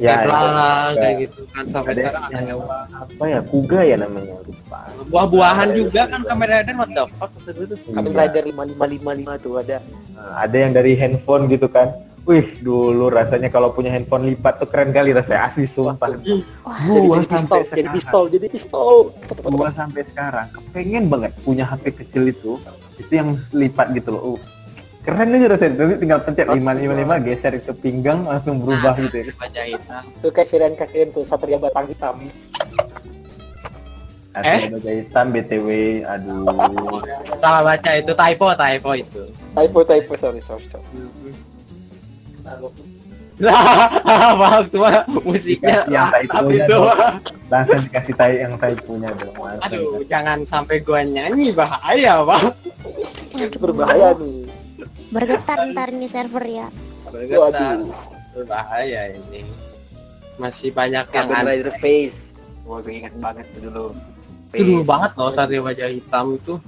Ya, 0.00 0.16
kayak 0.16 0.24
belalang 0.24 0.92
iya. 0.96 1.00
kayak 1.04 1.16
gitu 1.20 1.40
kan 1.52 1.64
sampai 1.68 1.92
Ada 1.92 2.00
sekarang 2.00 2.24
ada 2.32 2.54
apa 2.96 3.24
ya 3.28 3.40
kuga 3.44 3.80
ya 3.84 3.96
namanya 4.00 4.34
lupa. 4.40 4.78
Buah-buahan 5.12 5.68
Ada 5.68 5.76
juga 5.76 6.00
kan. 6.08 6.20
Kamen 6.24 6.48
Rider 6.48 6.74
what 6.80 6.90
the 6.96 7.04
fuck 7.20 7.30
kata 7.36 7.50
gue 7.52 7.66
tuh. 7.70 7.78
Kamen 7.92 8.10
Iya. 8.10 8.18
Rider 8.24 8.42
5555 8.56 9.44
tuh 9.44 9.54
ada 9.60 9.78
Nah, 10.22 10.46
ada 10.46 10.56
yang 10.56 10.72
dari 10.72 10.92
handphone 10.94 11.50
gitu 11.50 11.66
kan. 11.66 11.90
Wih, 12.22 12.54
dulu 12.62 13.10
rasanya 13.10 13.50
kalau 13.50 13.74
punya 13.74 13.90
handphone 13.90 14.30
lipat 14.30 14.62
tuh 14.62 14.70
keren 14.70 14.94
kali 14.94 15.10
rasanya 15.10 15.50
asli 15.50 15.66
sumpah. 15.66 15.98
Wah 15.98 16.14
jadi, 16.22 16.38
Gua 16.86 17.18
jadi 17.18 17.26
pistol 17.26 17.42
sampai 17.42 17.58
jadi 17.58 17.66
sekarang, 17.66 17.94
pistol 17.98 18.22
jadi 18.30 18.46
pistol 18.46 18.92
gua 19.50 19.68
sampai 19.74 20.02
sekarang 20.06 20.46
kepengen 20.54 21.04
banget 21.10 21.32
punya 21.42 21.66
HP 21.66 21.84
kecil 21.98 22.30
itu, 22.30 22.62
itu 23.02 23.10
yang 23.10 23.34
lipat 23.50 23.90
gitu 23.98 24.14
loh. 24.14 24.22
Uh, 24.22 24.40
keren 25.02 25.34
aja 25.34 25.46
rasanya. 25.50 25.74
Tapi 25.82 25.92
tinggal 25.98 26.20
pencet 26.22 26.46
555 26.46 27.26
geser 27.26 27.52
itu 27.58 27.72
pinggang 27.74 28.20
langsung 28.22 28.62
berubah 28.62 28.94
gitu 29.02 29.16
ya. 29.18 29.24
Baca 29.34 29.62
hitam. 29.66 30.02
tuh 30.22 30.30
kayak 30.30 30.48
Siren 30.48 30.74
kakek 30.78 31.10
tuh 31.10 31.26
Satria 31.26 31.58
Batang 31.58 31.90
Hitam 31.90 32.16
Asli 34.32 34.48
Eh? 34.48 34.72
baja 34.72 34.90
hitam 34.96 35.26
BTW, 35.28 35.68
aduh. 36.08 36.48
Salah 37.28 37.60
baca 37.60 37.90
itu 38.00 38.12
typo 38.16 38.46
typo 38.56 38.90
itu. 38.96 39.22
typo 39.52 39.78
typo 39.84 40.12
sorry 40.16 40.40
sorry, 40.40 40.64
sorry. 40.72 40.88
Lah, 43.42 43.92
maaf 44.40 44.72
cuma 44.72 45.04
musiknya 45.20 45.84
yang 45.84 46.08
typo 46.08 46.48
itu. 46.48 46.80
Langsung 47.52 47.84
dikasih 47.84 48.14
tai 48.16 48.34
yang 48.40 48.56
tai 48.56 48.72
punya 48.80 49.12
dong. 49.20 49.36
Aduh, 49.36 50.00
jangan 50.08 50.48
sampai 50.48 50.80
gua 50.80 51.04
nyanyi 51.04 51.52
bahaya, 51.52 52.24
Bang. 52.24 52.56
Waduh. 53.36 53.60
berbahaya 53.60 54.16
nih 54.16 54.51
bergetar 55.10 55.58
ntar 55.70 55.88
ini 55.90 56.06
server 56.06 56.44
ya 56.44 56.68
Bergetar. 57.08 57.38
waduh 57.82 57.92
Berbahaya 58.32 59.12
ini. 59.12 59.44
Masih 60.40 60.72
banyak 60.72 61.04
yang 61.12 61.28
Kamen 61.28 61.36
aneh. 61.36 61.60
Rider 61.60 61.72
Face 61.76 62.32
wah 62.64 62.80
gue 62.80 62.94
ingat 62.96 63.12
banget 63.20 63.44
dulu 63.60 63.92
Itu 64.52 64.64
dulu 64.64 64.82
banget 64.84 65.10
loh 65.16 65.30
Satria 65.32 65.60
Wajah 65.60 65.88
Hitam 65.92 66.36
tuh. 66.40 66.58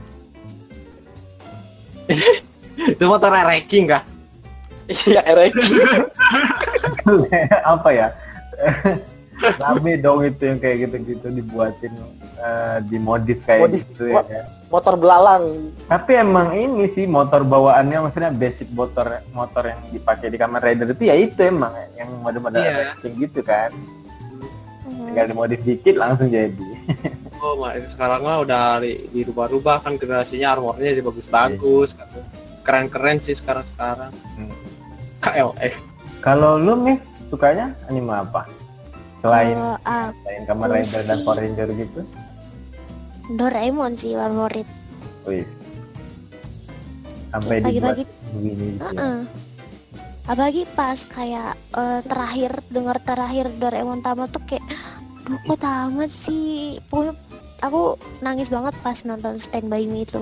itu 2.92 3.04
motor 3.08 3.32
ranking 3.32 3.88
kah? 3.88 4.04
iya 5.08 5.24
Eric 5.24 5.56
apa 7.64 7.88
ya 7.88 8.08
rame 9.64 9.96
dong 9.96 10.20
itu 10.24 10.42
yang 10.44 10.58
kayak 10.60 10.76
gitu-gitu 10.88 11.26
dibuatin 11.32 11.92
eh, 12.36 12.76
dimodif 12.92 13.40
kayak 13.48 13.72
Modif, 13.72 13.80
gitu 13.88 14.12
ya. 14.12 14.22
Motor 14.74 14.98
belalang. 14.98 15.44
Tapi 15.86 16.18
emang 16.18 16.50
ini 16.50 16.90
sih 16.90 17.06
motor 17.06 17.46
bawaannya 17.46 17.94
maksudnya 18.00 18.34
basic 18.34 18.66
motor 18.68 19.06
motor 19.30 19.62
yang 19.64 19.78
dipakai 19.88 20.26
di 20.26 20.34
Kamen 20.34 20.58
Rider 20.58 20.90
itu 20.90 21.02
ya 21.04 21.14
itu 21.14 21.38
emang 21.40 21.70
yang 21.94 22.10
model-model 22.18 22.58
Iya. 22.58 22.90
racing 22.90 23.14
gitu 23.16 23.38
kan. 23.40 23.70
Hmm. 23.70 25.06
Tinggal 25.06 25.30
dimodif 25.30 25.60
dikit 25.62 25.94
langsung 25.94 26.26
jadi. 26.26 26.58
Oh, 27.36 27.60
mak, 27.60 27.76
sekarang 27.86 28.24
mah 28.24 28.40
udah 28.40 28.80
di- 28.80 29.04
dirubah-rubah 29.12 29.84
kan 29.84 29.94
generasinya 29.94 30.56
armornya 30.56 30.96
jadi 30.96 31.04
bagus-bagus. 31.04 31.92
kan. 31.92 32.08
Keren-keren 32.64 33.20
sih 33.20 33.36
sekarang-sekarang. 33.36 34.16
Hmm. 34.34 34.48
KLX. 35.20 35.76
Kalau 36.18 36.56
lu 36.56 36.72
nih 36.80 36.96
sukanya 37.28 37.76
anime 37.84 38.16
apa? 38.16 38.48
Selain 39.20 39.52
ah, 39.84 40.08
selain 40.24 40.42
Kamen 40.48 40.64
aku 40.64 40.72
Rider 40.74 41.02
dan 41.04 41.18
Power 41.20 41.36
Ranger 41.36 41.68
gitu? 41.74 42.00
Doraemon 43.26 43.92
sih 43.94 44.12
favorit. 44.12 44.68
Wih. 45.24 45.44
Sampai 47.30 47.58
Pagi-pagi 47.58 48.02
begini 48.30 48.66
ya. 48.70 48.84
Heeh. 48.86 49.18
Apalagi 50.24 50.62
pas 50.70 50.98
kayak 51.02 51.52
eh, 51.72 52.00
terakhir 52.02 52.50
dengar 52.68 52.96
terakhir 52.98 53.48
Doraemon 53.52 54.00
tamat 54.00 54.30
tuh 54.30 54.44
kayak 54.44 54.64
Duh 55.24 55.40
kok 55.42 55.56
tamat 55.58 56.08
sih 56.08 56.76
Pokoknya 56.84 57.16
aku 57.58 57.96
nangis 58.20 58.48
banget 58.48 58.76
pas 58.78 59.00
nonton 59.02 59.36
Stand 59.36 59.66
By 59.66 59.84
Me 59.84 60.04
itu 60.04 60.20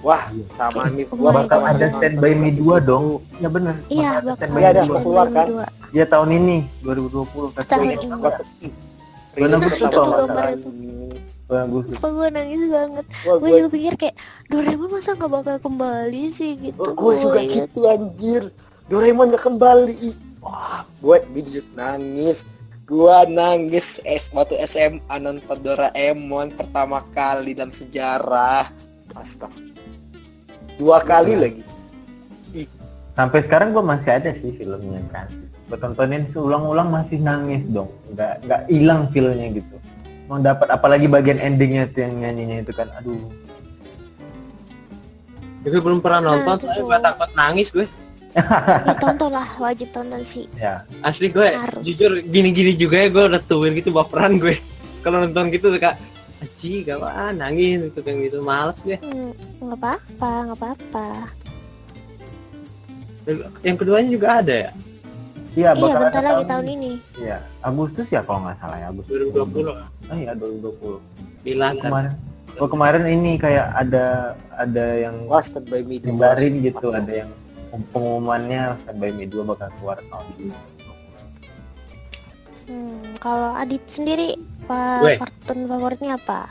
Wah, 0.00 0.28
sama 0.52 0.88
nih 0.88 1.08
Oh 1.08 1.16
gua 1.16 1.30
my 1.30 1.36
Bakal 1.42 1.58
God. 1.58 1.70
ada 1.72 1.86
Stand 1.94 2.16
By 2.18 2.32
Me 2.34 2.50
2 2.50 2.82
dong. 2.82 3.04
Ya 3.38 3.48
bener. 3.48 3.74
Iya 3.86 4.10
Bakal 4.18 4.34
Stand 4.36 4.52
By 4.52 4.58
Iya, 4.58 4.62
Me 4.62 4.68
ada, 4.68 4.80
2. 4.80 4.82
mau 4.82 4.88
Stand 4.90 5.04
keluar 5.04 5.24
By 5.24 5.32
Me 5.32 5.38
kan? 5.38 5.48
2. 5.88 5.96
Ya 5.96 6.04
tahun 6.06 6.28
ini 6.32 6.56
2020 6.80 7.48
kan. 7.48 7.62
Tahun 7.64 7.84
Ini 7.84 8.06
gua 8.12 8.30
tuh- 8.30 8.50
ih, 11.54 11.64
Agustus. 11.64 11.94
Sumpah 12.00 12.10
gue 12.16 12.28
nangis 12.32 12.62
banget 12.66 13.06
Wah, 13.28 13.36
Gue 13.36 13.48
gua 13.48 13.58
juga 13.60 13.68
pikir 13.70 13.92
kayak 14.00 14.16
Doraemon 14.48 14.88
masa 14.88 15.10
gak 15.14 15.30
bakal 15.30 15.56
kembali 15.60 16.22
sih 16.28 16.52
gitu 16.56 16.80
gue 16.82 17.12
juga 17.20 17.40
Oh, 17.40 17.44
iya. 17.44 17.54
gitu 17.66 17.80
anjir 17.84 18.42
Doraemon 18.88 19.30
gak 19.32 19.44
kembali 19.44 19.94
Ih, 19.98 20.16
wah 20.40 20.82
gue 21.00 21.16
bijak 21.32 21.66
nangis 21.74 22.48
gua 22.82 23.24
nangis 23.24 24.02
es 24.04 24.28
waktu 24.30 24.58
SMA 24.66 25.14
nonton 25.16 25.58
Doraemon 25.62 26.52
pertama 26.52 27.00
kali 27.12 27.54
dalam 27.54 27.70
sejarah 27.70 28.68
astaga 29.12 29.54
dua 30.76 30.98
kali 31.00 31.36
lagi 31.36 31.64
Sampai 33.12 33.44
sekarang 33.44 33.76
gua 33.76 33.84
masih 33.84 34.08
ada 34.08 34.32
sih 34.32 34.56
filmnya 34.56 35.04
kan. 35.12 35.28
Gua 35.68 35.76
tontonin 35.76 36.24
seulang-ulang 36.32 36.88
masih 36.88 37.20
nangis 37.20 37.60
dong. 37.68 37.92
Nggak 38.08 38.40
nggak 38.48 38.62
hilang 38.72 39.00
filmnya 39.12 39.52
gitu. 39.52 39.71
Mau 40.32 40.40
dapat 40.40 40.64
apalagi 40.72 41.12
bagian 41.12 41.36
endingnya 41.36 41.92
tuh 41.92 42.08
yang 42.08 42.24
nyanyinya 42.24 42.64
itu 42.64 42.72
kan. 42.72 42.88
Aduh. 42.96 43.20
Gue 45.60 45.76
belum 45.76 46.00
pernah 46.00 46.32
nonton, 46.32 46.56
itu 46.56 46.72
soalnya 46.88 47.12
takut 47.12 47.28
nangis 47.36 47.68
gue. 47.68 47.84
Ya 48.32 48.96
tonton 48.96 49.28
lah 49.28 49.44
wajib 49.60 49.92
tonton 49.92 50.24
sih 50.24 50.48
Ya. 50.56 50.88
Asli 51.04 51.28
gue 51.28 51.52
Harus. 51.52 51.84
jujur 51.84 52.16
gini-gini 52.24 52.72
juga 52.72 53.04
ya 53.04 53.12
gue 53.12 53.24
udah 53.28 53.42
tuin 53.44 53.76
gitu 53.76 53.92
baperan 53.92 54.40
gue. 54.40 54.56
Kalau 55.04 55.20
nonton 55.20 55.52
gitu 55.52 55.68
suka 55.68 56.00
Aji 56.40 56.88
gak 56.88 56.96
apa 56.96 57.36
nangis 57.36 57.92
gitu 57.92 58.00
kan 58.00 58.16
gitu 58.24 58.40
males 58.40 58.80
gue. 58.80 58.96
Hmm, 59.04 59.36
nggak 59.60 59.78
apa-apa 59.84 60.30
nggak 60.48 60.58
apa-apa 60.64 61.08
Yang 63.60 63.76
keduanya 63.84 64.08
juga 64.08 64.28
ada 64.40 64.54
ya 64.56 64.70
Iya, 65.52 65.70
Iya 65.70 65.76
bakal 65.76 66.00
bentar 66.00 66.16
ada 66.16 66.30
lagi 66.32 66.44
tahun 66.46 66.66
ini 66.70 66.92
Iya, 67.18 67.38
Agustus 67.60 68.08
ya 68.08 68.20
kalau 68.22 68.40
nggak 68.40 68.56
salah 68.56 68.78
ya 68.78 68.86
Agustus. 68.88 69.12
2020 69.12 69.68
Oh 70.02 70.16
iya 70.16 70.32
2020. 70.32 70.96
bilang. 71.42 71.74
Kemarin. 71.76 72.12
Oh 72.56 72.68
kemarin 72.68 73.04
ini 73.06 73.36
kayak 73.36 73.72
ada 73.72 74.04
ada 74.54 74.84
yang 74.94 75.24
wah 75.24 75.40
Stand 75.40 75.68
By 75.68 75.80
Me 75.80 75.96
nyebarin 75.98 76.60
gitu, 76.60 76.92
ada 76.92 77.24
yang 77.24 77.30
pengumumannya 77.90 78.76
Stand 78.78 78.98
By 78.98 79.10
Me 79.10 79.24
2 79.24 79.40
bakal 79.42 79.68
keluar 79.76 79.96
tahun 80.02 80.26
ini. 80.38 80.52
hmm, 82.68 83.16
Kalau 83.18 83.52
Adit 83.52 83.80
sendiri 83.86 84.36
Gue. 84.68 85.16
kartun 85.16 85.64
favoritnya 85.64 86.16
apa? 86.16 86.48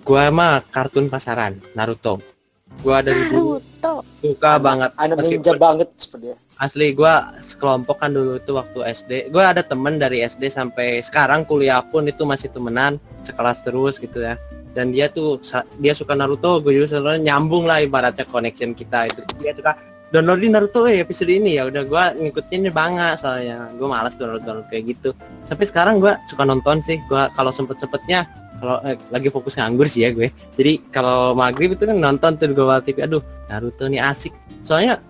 Gue 0.00 0.24
mah 0.30 0.62
kartun 0.64 1.06
pasaran 1.06 1.58
Naruto. 1.72 2.22
Gue 2.80 2.96
dari 3.04 3.22
dulu 3.28 3.60
Naruto 3.60 3.94
suka 4.20 4.52
banget. 4.56 4.90
anak 4.96 5.16
Meskipun- 5.20 5.40
ninja 5.44 5.52
banget 5.56 5.88
seperti 5.96 6.26
ya 6.32 6.36
Asli 6.60 6.92
gue 6.92 7.14
sekelompok 7.40 7.96
kan 7.96 8.12
dulu 8.12 8.36
itu 8.36 8.52
waktu 8.52 8.78
SD. 8.92 9.12
Gue 9.32 9.40
ada 9.40 9.64
temen 9.64 9.96
dari 9.96 10.20
SD 10.20 10.52
sampai 10.52 11.00
sekarang 11.00 11.48
kuliah 11.48 11.80
pun 11.80 12.04
itu 12.04 12.28
masih 12.28 12.52
temenan 12.52 13.00
sekelas 13.24 13.64
terus 13.64 13.96
gitu 13.96 14.20
ya. 14.20 14.36
Dan 14.76 14.92
dia 14.92 15.08
tuh 15.08 15.40
dia 15.80 15.96
suka 15.96 16.12
Naruto, 16.12 16.60
gue 16.60 16.76
juga 16.76 16.92
sebenarnya 16.92 17.32
nyambung 17.32 17.64
lah 17.64 17.80
ibaratnya 17.80 18.28
connection 18.28 18.76
kita 18.76 19.08
itu. 19.08 19.24
Dia 19.40 19.56
suka 19.56 19.72
downloadin 20.12 20.52
Naruto 20.52 20.84
eh 20.84 21.00
episode 21.00 21.32
ini 21.32 21.56
ya 21.56 21.64
udah 21.64 21.80
gue 21.80 22.04
ngikutin 22.28 22.68
banget 22.76 23.16
soalnya 23.24 23.72
gue 23.80 23.88
malas 23.88 24.12
download 24.20 24.44
download 24.44 24.68
kayak 24.68 24.84
gitu. 24.92 25.16
Sampai 25.48 25.64
sekarang 25.64 25.96
gue 25.96 26.12
suka 26.28 26.44
nonton 26.44 26.84
sih. 26.84 27.00
Gue 27.08 27.24
kalau 27.32 27.56
sempet 27.56 27.80
sempetnya 27.80 28.28
kalau 28.60 28.76
eh, 28.84 28.96
lagi 29.08 29.32
fokus 29.32 29.56
nganggur 29.56 29.88
sih 29.88 30.04
ya 30.04 30.12
gue. 30.12 30.28
Jadi 30.54 30.92
kalau 30.92 31.32
maghrib 31.32 31.72
itu 31.72 31.88
kan 31.88 31.96
nonton 31.96 32.36
tuh 32.36 32.52
Global 32.52 32.84
TV. 32.84 33.02
Aduh 33.08 33.24
Naruto 33.48 33.88
nih 33.88 34.04
asik. 34.04 34.36
Soalnya 34.62 35.00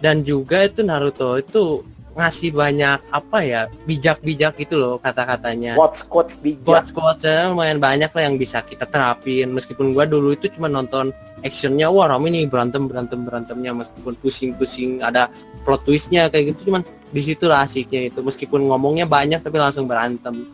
dan 0.00 0.24
juga 0.24 0.64
itu 0.64 0.80
Naruto 0.80 1.36
itu 1.38 1.84
ngasih 2.14 2.54
banyak 2.54 2.98
apa 3.10 3.38
ya 3.42 3.62
bijak-bijak 3.90 4.54
gitu 4.62 4.78
loh 4.78 4.94
kata-katanya 5.02 5.74
quotes 5.74 6.06
quotes 6.06 6.38
bijak 6.38 6.62
quotes 6.62 6.94
quotesnya 6.94 7.50
lumayan 7.50 7.82
banyak 7.82 8.06
lah 8.14 8.22
yang 8.22 8.38
bisa 8.38 8.62
kita 8.62 8.86
terapin 8.86 9.50
meskipun 9.50 9.90
gua 9.90 10.06
dulu 10.06 10.30
itu 10.30 10.46
cuma 10.54 10.70
nonton 10.70 11.10
actionnya 11.42 11.90
wah 11.90 12.06
rame 12.06 12.30
nih 12.30 12.46
berantem 12.46 12.86
berantem 12.86 13.26
berantemnya 13.26 13.74
meskipun 13.74 14.14
pusing-pusing 14.22 15.02
ada 15.02 15.26
plot 15.66 15.82
twistnya 15.82 16.30
kayak 16.30 16.54
gitu 16.54 16.70
cuman 16.70 16.86
di 17.10 17.22
situ 17.22 17.50
lah 17.50 17.66
asiknya 17.66 18.08
itu 18.08 18.22
meskipun 18.22 18.62
ngomongnya 18.70 19.10
banyak 19.10 19.42
tapi 19.42 19.58
langsung 19.58 19.90
berantem 19.90 20.46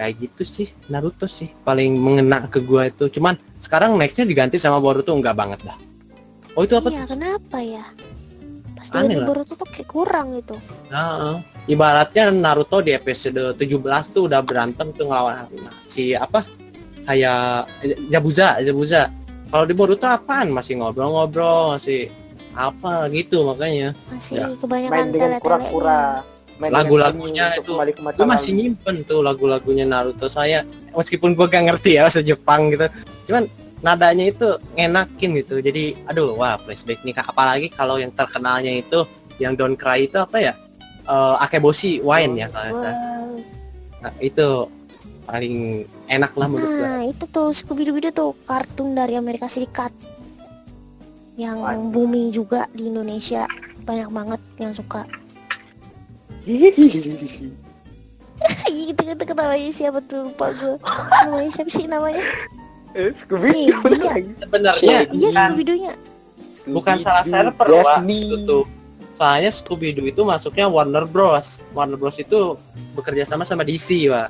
kayak 0.00 0.16
gitu 0.16 0.42
sih 0.42 0.68
Naruto 0.88 1.28
sih 1.28 1.52
paling 1.60 1.92
mengena 1.92 2.48
ke 2.48 2.64
gua 2.64 2.88
itu 2.88 3.12
cuman 3.12 3.36
sekarang 3.60 4.00
nextnya 4.00 4.24
diganti 4.24 4.56
sama 4.56 4.80
Boruto 4.80 5.12
enggak 5.12 5.36
banget 5.36 5.60
dah 5.60 5.76
oh 6.56 6.64
itu 6.64 6.72
apa 6.72 6.88
Iya 6.88 7.04
tuh 7.04 7.08
kenapa 7.12 7.58
ya? 7.60 7.84
Pas 8.72 8.88
Aneh. 8.96 9.20
Boruto 9.20 9.52
tuh 9.52 9.68
kayak 9.68 9.88
kurang 9.92 10.32
gitu 10.34 10.56
Nah, 10.88 11.44
ibaratnya 11.68 12.32
Naruto 12.32 12.80
di 12.80 12.96
episode 12.96 13.52
17 13.52 13.76
tuh 14.08 14.24
udah 14.24 14.40
berantem 14.40 14.88
tuh 14.96 15.04
ngelawan 15.04 15.44
Haruna. 15.44 15.70
Si 15.84 16.16
apa? 16.16 16.42
Kayak 17.04 17.68
Jabuza, 18.08 18.56
Jabuza. 18.64 19.12
Kalau 19.52 19.64
di 19.68 19.74
Boruto 19.76 20.08
apaan? 20.08 20.48
Masih 20.50 20.80
ngobrol-ngobrol, 20.80 21.76
masih 21.76 22.08
apa 22.56 23.06
gitu 23.12 23.44
makanya. 23.46 23.92
Masih 24.08 24.40
Ya. 24.40 24.46
kebanyakan 24.56 24.90
main 24.90 25.08
dengan 25.12 25.30
kura-kura 25.38 26.00
main 26.00 26.24
dengan 26.24 26.39
Lagu-lagunya 26.68 27.56
itu. 27.56 27.72
kembali 27.72 27.90
ke 27.96 28.00
Gue 28.20 28.28
masih 28.28 28.52
nyimpen 28.52 28.96
tuh 29.08 29.24
lagu-lagunya 29.24 29.88
Naruto 29.88 30.28
saya. 30.28 30.60
Meskipun 30.92 31.32
gue 31.32 31.46
gak 31.48 31.64
ngerti 31.72 31.96
ya 31.96 32.04
bahasa 32.04 32.20
Jepang 32.20 32.68
gitu. 32.68 32.84
Cuman 33.24 33.48
nadanya 33.80 34.28
itu 34.28 34.60
ngenakin 34.76 35.40
gitu. 35.40 35.64
Jadi 35.64 35.96
aduh 36.04 36.36
wah 36.36 36.60
flashback 36.60 37.00
nih 37.00 37.16
apalagi 37.16 37.72
kalau 37.72 37.96
yang 37.96 38.12
terkenalnya 38.12 38.76
itu 38.76 39.08
yang 39.40 39.56
Don't 39.56 39.80
Cry 39.80 40.04
itu 40.04 40.20
apa 40.20 40.36
ya? 40.36 40.52
Eh, 41.08 41.36
Akeboshi 41.40 42.04
Wine 42.04 42.36
ya 42.36 42.52
kalau. 42.52 42.76
Wah, 42.76 42.94
Nah, 44.00 44.16
itu 44.16 44.64
paling 45.28 45.84
enak 46.08 46.32
lah 46.32 46.48
menurut 46.48 46.72
gue. 46.72 46.86
Nah 46.88 47.04
itu 47.04 47.24
tuh 47.28 47.52
Scooby 47.52 47.84
Doo 47.84 48.00
itu 48.00 48.10
tuh 48.10 48.32
kartun 48.48 48.96
dari 48.96 49.14
Amerika 49.14 49.46
Serikat 49.46 49.92
Yang 51.36 51.58
booming 51.92 52.32
juga 52.32 52.66
di 52.72 52.88
Indonesia 52.88 53.44
Banyak 53.84 54.08
banget 54.08 54.40
yang 54.56 54.72
suka 54.72 55.04
Gitu-gitu 56.44 57.52
ketawanya 59.30 59.70
siapa 59.70 60.00
tuh 60.08 60.32
lupa 60.32 60.48
gue 60.56 60.74
Namanya 61.28 61.50
siapa 61.52 61.70
sih 61.70 61.86
namanya? 61.86 62.24
Eh, 62.96 63.12
Scooby 63.14 63.70
Doo 63.70 63.94
iya. 63.94 64.14
Sebenarnya 64.40 64.80
Iya 64.82 65.00
bukan, 65.06 65.30
Scooby 65.30 65.64
Doo-nya 65.68 65.94
bukan 66.68 66.96
salah 67.00 67.24
server. 67.24 67.68
Soalnya 69.16 69.50
Scooby 69.52 69.92
Doo 69.92 70.08
itu 70.08 70.22
masuknya 70.24 70.68
Warner 70.68 71.04
Bros. 71.04 71.60
Warner 71.76 71.96
Bros 71.96 72.16
itu 72.20 72.56
bekerja 72.96 73.28
sama 73.28 73.44
sama 73.44 73.64
DC, 73.64 74.08
Pak. 74.08 74.28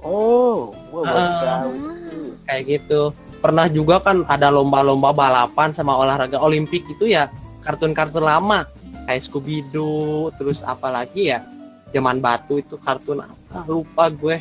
Oh, 0.00 0.72
gua 0.92 1.02
tahu. 1.04 1.44
Ah, 1.44 1.64
Kayak 2.48 2.62
gitu. 2.68 3.12
Pernah 3.38 3.66
juga 3.70 4.02
kan 4.02 4.24
ada 4.26 4.50
lomba-lomba 4.50 5.14
balapan 5.14 5.70
sama 5.70 5.94
olahraga 5.94 6.40
Olimpik 6.42 6.82
itu 6.90 7.10
ya 7.10 7.30
kartun-kartun 7.62 8.24
lama 8.24 8.64
kayak 9.08 9.24
Scooby 9.24 9.64
Doo, 9.66 10.28
terus 10.36 10.60
apa 10.60 10.92
lagi 10.92 11.32
ya? 11.32 11.40
Zaman 11.88 12.20
batu 12.20 12.60
itu 12.60 12.76
kartun 12.76 13.24
apa? 13.24 13.64
Lupa 13.64 14.12
gue. 14.12 14.36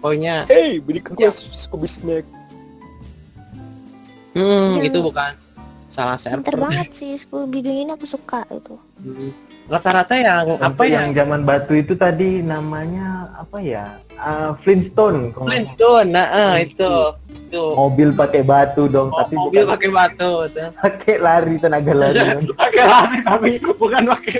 Pokoknya 0.00 0.48
Hey, 0.48 0.80
berikan 0.80 1.12
Ya. 1.14 1.28
Scooby 1.28 1.84
Snack. 1.84 2.24
hmm, 4.32 4.80
Yang- 4.80 4.88
itu 4.88 4.98
bukan 5.02 5.36
salah 5.88 6.16
server 6.16 6.40
Pinter 6.40 6.56
banget 6.56 6.88
sih 6.90 7.12
Scooby 7.12 7.60
Doo 7.60 7.74
ini 7.74 7.92
aku 7.92 8.08
suka 8.08 8.48
itu. 8.48 8.80
Hmm. 8.96 9.30
Rata-rata 9.68 10.14
yang 10.14 10.56
apa 10.56 10.64
apa 10.66 10.82
yang 10.84 11.12
zaman 11.12 11.40
batu 11.42 11.72
itu 11.72 11.92
tadi 11.92 12.40
namanya 12.40 13.06
apa 13.36 13.60
ya? 13.60 13.84
Ah, 14.14 14.56
Flintstone. 14.56 15.30
Flintstone 15.30 16.08
nah 16.10 16.26
eh, 16.56 16.66
itu 16.66 16.92
itu. 17.30 17.64
Mobil 17.72 18.10
pakai 18.12 18.42
batu 18.42 18.84
dong 18.86 19.08
Oh, 19.08 19.18
tapi 19.18 19.36
mobil 19.36 19.62
pakai 19.64 19.88
batu 19.88 20.30
pakai 20.82 21.14
lari 21.18 21.54
tenaga 21.56 21.92
lari 21.94 22.18
pakai 22.50 22.82
lari 22.82 23.18
tapi 23.22 23.50
bukan 23.72 24.02
pakai 24.10 24.34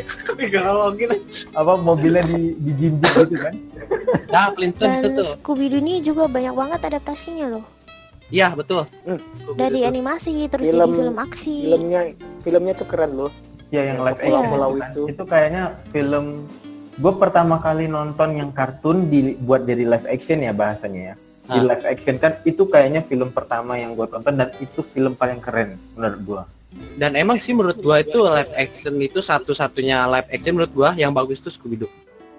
gerologin 0.46 1.10
apa 1.52 1.72
mobilnya 1.74 2.24
di 2.24 2.56
dijinjit 2.58 3.12
gitu 3.22 3.36
kan? 3.38 3.54
Nah 4.28 4.50
Flintstone 4.50 4.92
itu 4.94 5.06
Dan 5.06 5.12
tuh. 5.14 5.26
Scooby 5.26 5.66
Doo 5.68 5.78
ini 5.78 6.00
juga 6.00 6.24
banyak 6.26 6.52
banget 6.52 6.80
adaptasinya 6.82 7.46
loh. 7.50 7.64
iya 8.28 8.52
betul. 8.52 8.84
Hmm. 9.02 9.20
Dari 9.54 9.84
animasi 9.84 10.44
terus 10.46 10.68
Film- 10.68 10.84
jadi 10.84 10.96
film 10.98 11.16
aksi. 11.18 11.54
filmnya 11.64 12.00
filmnya 12.40 12.74
tuh 12.74 12.84
keren 12.84 13.12
loh 13.14 13.32
ya 13.68 13.82
yang 13.84 13.98
live 14.00 14.16
Iya. 14.16 14.26
action 14.26 14.44
Pulau 14.48 14.70
kan. 14.74 14.90
itu. 14.90 15.02
itu 15.08 15.22
kayaknya 15.24 15.62
film 15.88 16.24
gue 16.94 17.12
pertama 17.14 17.56
kali 17.56 17.86
nonton 17.86 18.28
yang 18.34 18.50
kartun 18.50 19.06
dibuat 19.06 19.62
jadi 19.62 19.84
live 19.86 20.06
action 20.06 20.38
ya 20.38 20.50
bahasanya 20.50 21.02
ya 21.04 21.14
di 21.48 21.58
Ah. 21.58 21.64
live 21.64 21.84
action 21.86 22.14
kan 22.16 22.32
itu 22.42 22.62
kayaknya 22.64 23.00
film 23.00 23.30
pertama 23.30 23.76
yang 23.76 23.94
gue 23.94 24.04
tonton 24.04 24.34
dan 24.34 24.50
itu 24.58 24.80
film 24.82 25.14
paling 25.14 25.38
keren 25.38 25.76
menurut 25.94 26.20
gue 26.20 26.42
dan 26.94 27.14
emang 27.14 27.38
sih 27.38 27.50
menurut 27.50 27.80
gua 27.80 27.98
itu 27.98 28.20
live 28.20 28.52
action 28.52 28.92
itu 28.98 29.18
satu-satunya 29.18 30.04
live 30.06 30.28
action 30.28 30.52
menurut 30.52 30.68
gua 30.70 30.90
yang 30.92 31.10
bagus 31.10 31.40
tuh 31.40 31.48
Scooby 31.48 31.80
Doo 31.80 31.90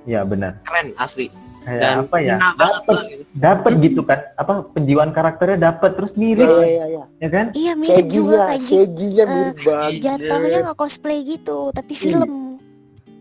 ya 0.05 0.21
benar 0.21 0.61
keren 0.61 0.93
asli 0.95 1.33
kayak 1.61 1.81
dan 1.81 1.95
apa 1.99 2.17
ya 2.17 2.35
dapet 2.55 2.95
lah. 2.95 3.03
dapet 3.33 3.71
gitu 3.81 4.01
kan 4.01 4.19
apa 4.33 4.53
penjiwaan 4.69 5.11
karakternya 5.11 5.57
dapet 5.61 5.91
terus 5.93 6.11
iya 6.11 6.21
mirip 6.23 6.49
iya 6.49 6.85
iya 6.87 7.03
ya 7.17 7.29
kan 7.29 7.45
Iya 7.51 7.71
mirip 7.73 8.05
juga 8.05 8.35
Shaggy-nya 8.37 8.45
kayak 8.45 8.59
gitu. 8.59 8.71
Shaggy-nya 8.71 9.25
mirip 9.27 9.57
banget 9.61 9.91
Jatuhnya 9.99 10.57
nggak 10.63 10.77
cosplay 10.77 11.19
gitu, 11.21 11.57
tapi 11.71 11.91
Iya. 11.91 12.01
film. 12.01 12.31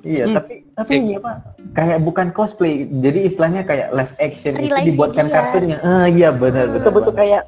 iya 0.00 0.24
Hmm. 0.24 0.36
tapi 0.36 0.54
tapi 0.72 0.92
ini 0.96 1.12
apa 1.16 1.32
kayak 1.72 1.98
bukan 2.00 2.26
cosplay 2.30 2.72
jadi 2.88 3.18
istilahnya 3.26 3.62
kayak 3.62 3.90
live 3.90 4.14
action 4.16 4.52
Real 4.54 4.78
itu 4.78 4.86
dibuatkan 4.88 5.26
dia. 5.26 5.34
kartunnya 5.34 5.76
ah 5.80 6.06
iya 6.06 6.28
benar 6.30 6.64
Hmm. 6.64 6.74
betul-betul 6.74 7.12
banget. 7.12 7.20
kayak 7.20 7.42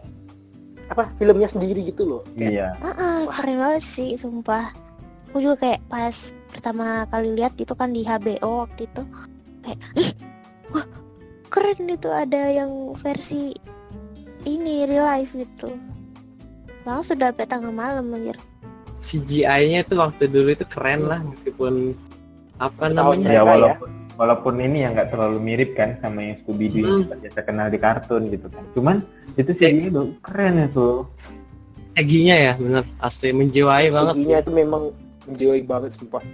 apa 0.89 1.05
filmnya 1.15 1.47
sendiri 1.47 1.81
gitu 1.85 2.03
loh 2.05 2.23
Kayak, 2.33 2.51
iya 2.51 2.67
Ah, 2.77 2.91
ah, 2.91 3.19
keren 3.31 3.57
banget 3.57 3.83
sih, 3.85 4.11
sumpah. 4.15 4.75
Aku 5.31 5.39
juga 5.39 5.63
kayak 5.63 5.81
pas 5.87 6.11
pertama 6.49 6.87
kali 7.07 7.31
lihat 7.33 7.55
itu 7.55 7.71
kan 7.71 7.89
di 7.89 8.03
HBO 8.03 8.67
waktu 8.67 8.83
itu, 8.85 9.03
kayak, 9.63 9.79
ih, 9.95 10.11
wah, 10.73 10.87
keren 11.51 11.87
itu 11.87 12.09
ada 12.11 12.51
yang 12.51 12.95
versi 12.99 13.55
ini 14.45 14.89
real 14.89 15.05
life 15.05 15.35
gitu. 15.35 15.77
Langsung 16.89 17.17
sudah 17.17 17.31
sampai 17.35 17.47
tengah 17.47 17.73
malam 17.73 18.09
anjir. 18.15 18.37
CGI-nya 19.01 19.85
itu 19.85 19.97
waktu 19.97 20.29
dulu 20.29 20.53
itu 20.53 20.65
keren 20.69 21.09
lah 21.09 21.25
meskipun 21.25 21.97
apa 22.61 22.93
namanya 22.93 23.33
ya 23.33 23.41
mereka 23.41 23.49
walaupun 23.49 23.89
walaupun 24.21 24.55
ini 24.61 24.85
yang 24.85 24.93
nggak 24.93 25.09
terlalu 25.17 25.41
mirip 25.41 25.73
kan 25.73 25.97
sama 25.97 26.21
yang 26.21 26.37
Scooby 26.45 26.69
Doo 26.69 26.85
yang 26.85 27.09
Hmm. 27.09 27.21
biasa 27.25 27.41
kenal 27.41 27.67
di 27.73 27.79
kartun 27.81 28.29
gitu 28.29 28.47
kan. 28.53 28.65
Cuman 28.77 28.97
itu 29.41 29.51
sih 29.57 29.89
itu 29.89 30.13
keren 30.21 30.69
itu. 30.69 31.09
Eginya 31.97 32.37
ya 32.37 32.53
bener. 32.61 32.85
Asli 33.01 33.33
menjiwai 33.33 33.89
banget. 33.89 34.15
Shaggy-nya 34.21 34.39
itu 34.45 34.53
memang 34.53 34.83
menjiwai 35.25 35.61
banget 35.65 35.91
sumpah. 35.97 36.25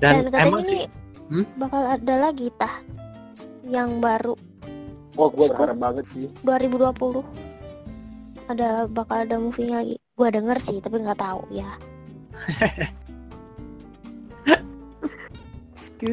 Dan, 0.00 0.12
Dan, 0.12 0.32
katanya 0.32 0.44
emang 0.48 0.62
ini 0.64 0.68
sih 0.68 0.82
Hmm? 1.30 1.46
bakal 1.54 1.86
ada 1.86 2.14
lagi 2.18 2.50
tah 2.52 2.74
yang 3.62 4.02
baru 4.02 4.34
wah 5.14 5.30
gua 5.30 5.46
Scoop. 5.46 5.54
berharap 5.56 5.78
banget 5.78 6.04
sih 6.04 6.26
2020 6.42 7.22
ada 8.50 8.90
bakal 8.90 9.22
ada 9.22 9.38
movie 9.38 9.70
lagi. 9.70 9.94
Gua 10.12 10.26
denger 10.26 10.58
sih, 10.58 10.82
tapi 10.82 10.98
nggak 10.98 11.22
tahu 11.22 11.46
ya. 11.54 11.70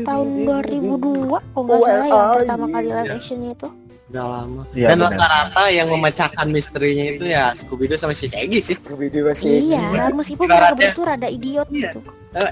tahun 0.06 0.28
2002 0.46 1.32
kalau 1.32 1.64
nggak 1.64 1.82
salah 1.82 2.06
yang 2.06 2.20
are 2.22 2.36
pertama 2.38 2.66
kali 2.68 2.88
live 2.88 3.08
Ya. 3.08 3.16
action 3.16 3.40
itu 3.42 3.70
udah 4.08 4.24
lama. 4.26 4.62
Iya, 4.72 4.88
dan 4.90 4.98
rata-rata 5.04 5.64
yang 5.68 5.88
memecahkan 5.90 6.48
misterinya 6.48 7.06
itu 7.10 7.24
ya 7.26 7.52
Scooby 7.52 7.86
Doo 7.86 7.98
sama 7.98 8.12
si 8.12 8.26
Shaggy 8.26 8.60
sih. 8.62 8.76
Scooby 8.76 9.08
Doo 9.08 9.28
masih 9.28 9.52
iya 9.68 10.08
meskipun 10.10 10.48
mereka 10.48 10.74
berdua 10.74 11.06
rada 11.10 11.28
idiot 11.28 11.68
Iya. 11.68 11.92
gitu. 11.92 12.00
Ter 12.32 12.48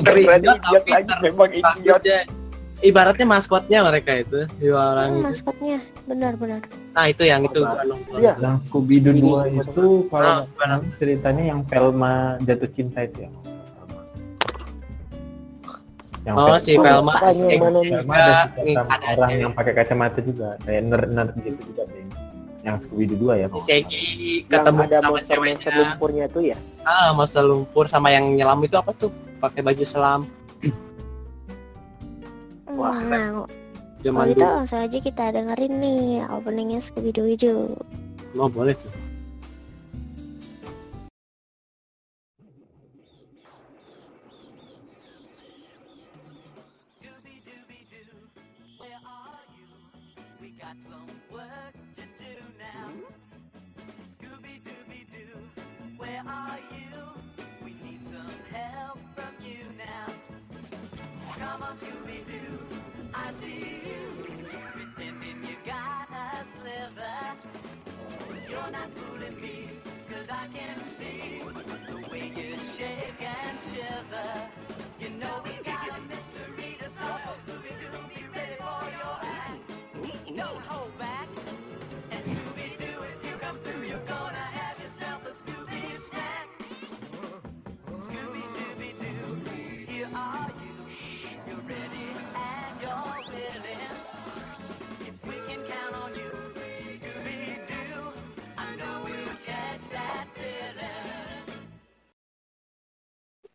teridiot 0.00 0.58
idiot 0.58 0.80
tapi 0.80 0.90
lagi 0.90 1.04
ter- 1.06 1.20
memang 1.22 1.50
idiot. 1.52 2.02
ibaratnya 2.80 3.26
maskotnya 3.26 3.78
mereka 3.80 4.12
itu 4.14 4.40
dua 4.58 4.80
orang 4.92 5.08
Hmm, 5.08 5.18
itu. 5.18 5.26
maskotnya. 5.30 5.78
Benar-benar 6.04 6.60
nah 6.90 7.04
itu 7.04 7.22
yang 7.22 7.40
itu. 7.42 7.60
Nonton 7.60 8.16
Iya. 8.16 8.32
yang 8.38 8.56
Scooby 8.62 8.96
Doo 8.98 9.12
2 9.12 9.44
itu 9.50 9.86
kalau 10.08 10.48
Ah, 10.56 10.80
ceritanya 10.96 11.44
yang 11.44 11.60
Velma 11.64 12.14
jatuh 12.40 12.70
cinta 12.70 13.02
itu 13.02 13.24
ya 13.24 13.30
yang 16.24 16.34
oh 16.40 16.46
Velma- 16.48 16.60
si 16.60 16.72
Velma. 16.76 17.12
Yang 17.84 18.06
mana 18.08 18.48
nih? 18.56 18.74
Ada 18.80 19.12
orang 19.20 19.32
yang 19.36 19.52
pakai 19.52 19.72
kacamata 19.76 20.20
juga. 20.24 20.56
Kayak 20.64 20.82
nerd 20.88 21.08
nerd 21.12 21.32
gitu 21.40 21.60
juga 21.68 21.84
deh 21.88 22.04
yang 22.64 22.80
Scooby 22.80 23.04
Doo 23.12 23.28
2 23.28 23.44
ya 23.44 23.46
si 23.46 23.58
Shaggy 23.68 24.04
yang 24.48 24.64
ketemu 24.64 24.80
ada 24.88 24.96
sama 24.96 25.08
monster-monster 25.12 25.60
ceweknya. 25.68 25.84
lumpurnya 25.84 26.24
tuh 26.32 26.42
ya? 26.48 26.56
Ah 26.88 27.12
monster 27.12 27.44
lumpur 27.44 27.84
sama 27.92 28.08
yang 28.08 28.24
nyelam 28.32 28.56
itu 28.64 28.74
apa 28.80 28.90
tuh? 28.96 29.12
Pakai 29.38 29.60
baju 29.60 29.84
selam. 29.84 30.24
Wah. 32.74 32.96
nah 33.06 33.44
zaman 34.02 34.24
kalau 34.26 34.30
gitu 34.32 34.42
langsung 34.42 34.80
aja 34.82 34.98
kita 34.98 35.24
dengerin 35.30 35.72
nih 35.78 36.24
openingnya 36.32 36.80
Scooby 36.80 37.12
Doo 37.12 37.28
itu. 37.28 37.52
Oh 38.34 38.48
boleh 38.48 38.72
mind 68.84 68.96
fooling 68.98 69.40
me, 69.40 69.68
cause 70.10 70.28
I 70.30 70.46
can 70.52 70.84
see 70.84 71.42
the 71.86 72.10
way 72.10 72.32
you 72.36 72.56
shake 72.58 73.20
and 73.20 73.58
shiver. 73.60 74.48
You 75.00 75.10
know 75.18 75.42
we 75.44 75.52
got 75.64 75.88
a 75.88 76.00
mystery 76.02 76.76
to 76.80 76.88
solve, 76.90 77.20
so 77.24 77.52
Scooby-Doo, 77.52 78.14
be 78.14 78.24
ready 78.34 78.56
for 78.58 78.84
your 78.98 79.18
act. 79.22 80.36
Don't 80.36 80.62
hold 80.62 80.98
back. 80.98 81.28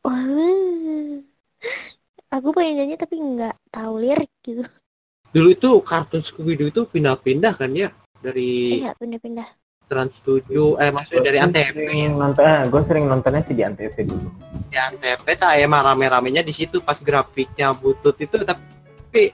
Wah. 0.10 1.22
aku 2.34 2.48
pengen 2.54 2.82
nyanyi 2.82 2.96
tapi 2.98 3.22
nggak 3.22 3.56
tahu 3.70 3.94
lirik 4.02 4.34
gitu. 4.42 4.66
Dulu 5.30 5.50
itu 5.54 5.70
kartun 5.86 6.26
Scooby 6.26 6.58
Doo 6.58 6.74
itu 6.74 6.82
pindah-pindah 6.90 7.54
kan 7.54 7.70
ya? 7.78 7.94
Dari 8.18 8.82
nggak 8.82 8.98
pindah-pindah. 8.98 9.48
Trans 9.90 10.22
7 10.22 10.50
eh 10.78 10.94
maksudnya 10.94 11.24
dari 11.26 11.38
Antv 11.42 11.78
nonton 12.14 12.46
ah, 12.46 12.62
gue 12.70 12.82
sering 12.86 13.10
nontonnya 13.10 13.42
sih 13.46 13.54
di 13.58 13.62
Antv 13.66 13.94
dulu. 14.02 14.30
Di 14.70 14.78
Antv 14.78 15.26
tak 15.26 15.62
emang 15.62 15.86
rame-ramenya 15.86 16.42
di 16.42 16.54
situ. 16.54 16.82
Pas 16.82 16.98
grafiknya 17.02 17.74
butut 17.74 18.18
itu 18.18 18.34
tapi 18.46 19.34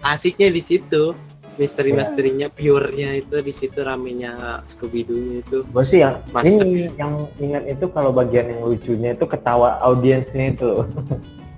asiknya 0.00 0.48
di 0.52 0.60
situ 0.64 1.16
misteri-misterinya 1.56 2.48
pure-nya 2.48 3.16
itu 3.16 3.36
di 3.38 3.50
situ 3.50 3.80
ramenya 3.80 4.62
Scooby 4.64 5.02
Doo 5.02 5.20
itu. 5.36 5.58
Gue 5.64 5.82
sih 5.82 6.00
yang 6.00 6.20
Mas- 6.30 6.44
ini 6.44 6.92
yang 6.94 7.12
ingat 7.36 7.64
itu 7.66 7.88
kalau 7.88 8.10
bagian 8.10 8.48
yang 8.48 8.62
lucunya 8.62 9.12
itu 9.12 9.24
ketawa 9.24 9.80
audiensnya 9.80 10.52
itu. 10.52 10.84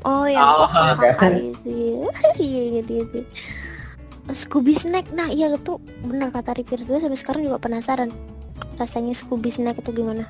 Oh 0.02 0.24
yang 0.24 0.40
Oh, 0.40 0.70
kan? 0.94 1.32
itu 1.34 1.68
ya. 1.98 2.10
iya 2.38 2.62
gitu 2.78 2.90
gitu 3.02 3.18
Scooby 4.28 4.70
Snack 4.72 5.10
nah 5.10 5.26
iya 5.26 5.50
itu 5.50 5.80
benar 6.00 6.30
kata 6.30 6.54
Ripir 6.54 6.78
gue 6.80 6.98
sampai 6.98 7.16
sekarang 7.16 7.42
juga 7.42 7.58
penasaran 7.58 8.12
rasanya 8.76 9.10
Scooby 9.10 9.48
Snack 9.48 9.80
itu 9.80 9.90
gimana 9.90 10.28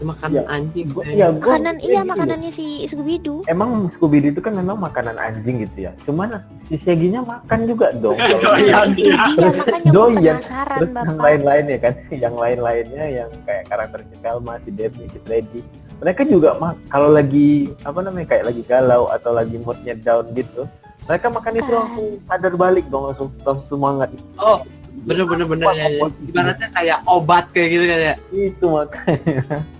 Itu 0.00 0.08
makanan 0.08 0.32
Ya, 0.32 0.42
anjing. 0.48 0.86
Gua, 0.88 1.02
ya, 1.04 1.28
gua 1.28 1.44
Makanan 1.52 1.76
iya 1.76 1.84
gitu 1.84 1.92
loh. 1.92 2.08
makanannya 2.08 2.50
si 2.50 2.66
Scooby 2.82 3.20
Doo. 3.20 3.44
Emang 3.44 3.70
Scooby 3.90 4.18
Doo 4.18 4.32
itu 4.32 4.40
kan 4.40 4.56
memang 4.56 4.80
makanan 4.80 5.12
anjing 5.14 5.60
gitu 5.60 5.78
ya. 5.78 5.92
Cuman 6.02 6.40
si 6.64 6.74
Shaggy-nya 6.74 7.20
makan 7.20 7.68
juga 7.68 7.92
dong. 7.94 8.16
Oh, 8.16 8.56
iya. 8.64 8.80
Nah, 8.80 8.88
itu 8.88 9.12
dia 9.36 9.52
makanya 9.52 9.90
Doyan. 9.90 10.34
penasaran 10.34 10.78
Terus 10.78 10.88
yang 10.88 10.96
bapak. 10.96 11.20
lain-lain 11.20 11.64
ya 11.66 11.78
kan, 11.78 11.92
yang 12.24 12.34
lain-lainnya 12.34 13.04
yang 13.14 13.30
kayak 13.44 13.64
karakter 13.66 14.00
si 14.02 14.14
Velma, 14.18 14.52
si 14.58 14.70
Debbie, 14.72 15.06
si 15.06 15.18
Freddy, 15.20 15.60
mereka 15.98 16.22
juga 16.24 16.56
mak 16.56 16.80
kalau 16.88 17.12
lagi 17.12 17.48
apa 17.84 18.00
namanya 18.00 18.26
kayak 18.26 18.44
lagi 18.46 18.62
galau 18.64 19.04
atau 19.06 19.30
lagi 19.30 19.60
moodnya 19.60 19.92
down 19.94 20.24
gitu, 20.32 20.64
mereka 21.04 21.28
makan 21.28 21.52
itu 21.54 21.66
Kan. 21.66 21.76
langsung 21.76 22.08
sadar 22.24 22.54
balik 22.56 22.88
dong 22.88 23.04
langsung, 23.06 23.28
langsung 23.38 23.66
semangat 23.68 24.08
Oh, 24.34 24.64
bener 25.02 25.24
bener 25.24 25.44
bener 25.44 25.66
ya, 25.70 25.86
ya. 25.90 26.08
Ibaratnya 26.08 26.68
kayak 26.70 26.98
obat 27.04 27.44
kayak 27.50 27.68
gitu 27.68 27.84
kayak. 27.84 28.16
itu 28.30 28.64
makanya 28.64 29.60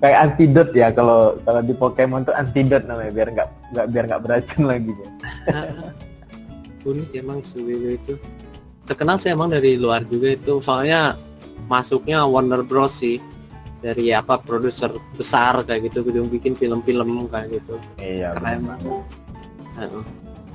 kayak 0.00 0.18
antidot 0.32 0.68
ya 0.72 0.88
kalau 0.88 1.36
kalau 1.44 1.60
di 1.60 1.76
Pokemon 1.76 2.24
tuh 2.24 2.32
antidot 2.32 2.82
namanya 2.88 3.12
biar 3.12 3.28
nggak 3.36 3.48
nggak 3.76 3.86
biar 3.92 4.04
nggak 4.08 4.22
beracun 4.24 4.62
lagi 4.64 4.92
ya. 4.96 5.08
Unik 6.88 7.12
emang 7.12 7.44
Scooby-Doo 7.44 7.92
itu. 7.92 8.14
Terkenal 8.88 9.20
sih 9.20 9.28
emang 9.28 9.52
dari 9.52 9.76
luar 9.76 10.00
juga 10.08 10.32
itu. 10.32 10.64
Soalnya 10.64 11.12
masuknya 11.68 12.24
Warner 12.24 12.64
Bros 12.64 12.96
sih. 12.96 13.20
Dari 13.80 14.12
apa 14.12 14.36
produser 14.36 14.92
besar 15.16 15.64
kayak 15.64 15.88
gitu 15.88 16.04
gedung 16.04 16.28
bikin 16.28 16.52
film-film 16.56 17.28
kayak 17.28 17.60
gitu. 17.60 17.76
Iya. 18.00 18.36
Keren 18.36 18.64
benar. 18.64 18.80
banget. 18.80 19.04
Heeh. 19.76 20.02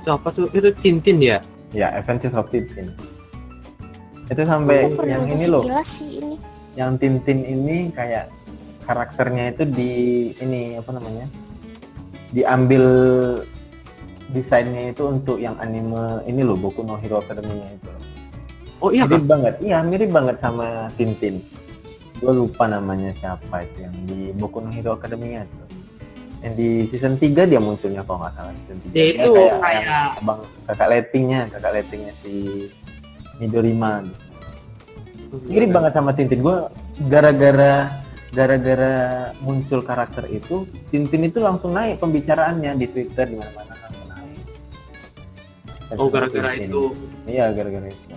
Itu 0.02 0.08
apa 0.14 0.28
tuh? 0.34 0.46
Itu 0.50 0.70
Tintin 0.78 1.18
ya? 1.22 1.38
Ya 1.74 1.94
Adventures 1.94 2.34
of 2.34 2.50
Tintin. 2.50 2.90
Itu 4.26 4.42
sampai 4.42 4.90
pernah 4.94 5.06
yang 5.06 5.24
ini 5.30 5.46
loh. 5.46 5.62
sih 5.86 6.18
ini. 6.18 6.36
yang 6.76 6.98
Tintin 7.00 7.40
ini 7.40 7.88
kayak 7.94 8.28
karakternya 8.86 9.44
itu 9.52 9.62
di 9.66 9.92
ini 10.38 10.78
apa 10.78 10.94
namanya 10.94 11.26
diambil 12.30 12.84
desainnya 14.30 14.90
itu 14.90 15.02
untuk 15.06 15.38
yang 15.38 15.54
anime 15.58 16.22
ini 16.26 16.42
loh 16.42 16.58
Boku 16.58 16.82
no 16.82 16.98
Hero 16.98 17.22
Academy-nya 17.22 17.68
itu. 17.70 17.90
Oh 18.82 18.90
iya 18.92 19.06
mirip 19.06 19.24
kan? 19.24 19.30
banget 19.30 19.54
iya 19.62 19.78
mirip 19.82 20.10
banget 20.10 20.36
sama 20.42 20.90
Tintin. 20.94 21.42
Gue 22.16 22.32
lupa 22.32 22.64
namanya 22.66 23.12
siapa 23.18 23.62
itu 23.62 23.86
yang 23.86 23.94
di 24.06 24.18
Boku 24.34 24.58
no 24.62 24.70
Hero 24.70 24.98
Academy-nya 24.98 25.46
itu. 25.46 25.64
Yang 26.42 26.54
di 26.58 26.68
season 26.92 27.14
3 27.18 27.48
dia 27.48 27.60
munculnya 27.62 28.02
kalau 28.06 28.22
nggak 28.22 28.34
salah 28.34 28.52
season 28.54 28.78
3 28.90 28.94
Dia 28.94 29.04
itu 29.14 29.30
kayak- 29.62 29.84
yang 29.86 30.18
abang 30.20 30.40
kakak 30.66 30.88
lettingnya 30.90 31.40
kakak 31.50 31.72
lettingnya 31.74 32.12
si 32.22 32.34
Midorima 33.38 34.02
mirip 35.46 35.70
banget 35.70 35.92
sama 35.94 36.10
Tintin. 36.12 36.42
Gue 36.42 36.66
gara-gara 37.06 38.05
gara-gara 38.30 38.94
muncul 39.38 39.80
karakter 39.80 40.26
itu 40.28 40.64
Tintin 40.88 41.24
itu 41.24 41.38
langsung 41.38 41.72
naik 41.72 41.98
pembicaraannya 41.98 42.74
di 42.74 42.86
Twitter 42.86 43.26
di 43.26 43.36
mana-mana 43.36 43.72
langsung 43.76 44.06
naik 44.08 44.40
Oh 45.96 46.08
gara-gara 46.08 46.50
itu. 46.54 46.90
iya 47.24 47.50
gara-gara 47.50 47.86
itu 47.86 48.16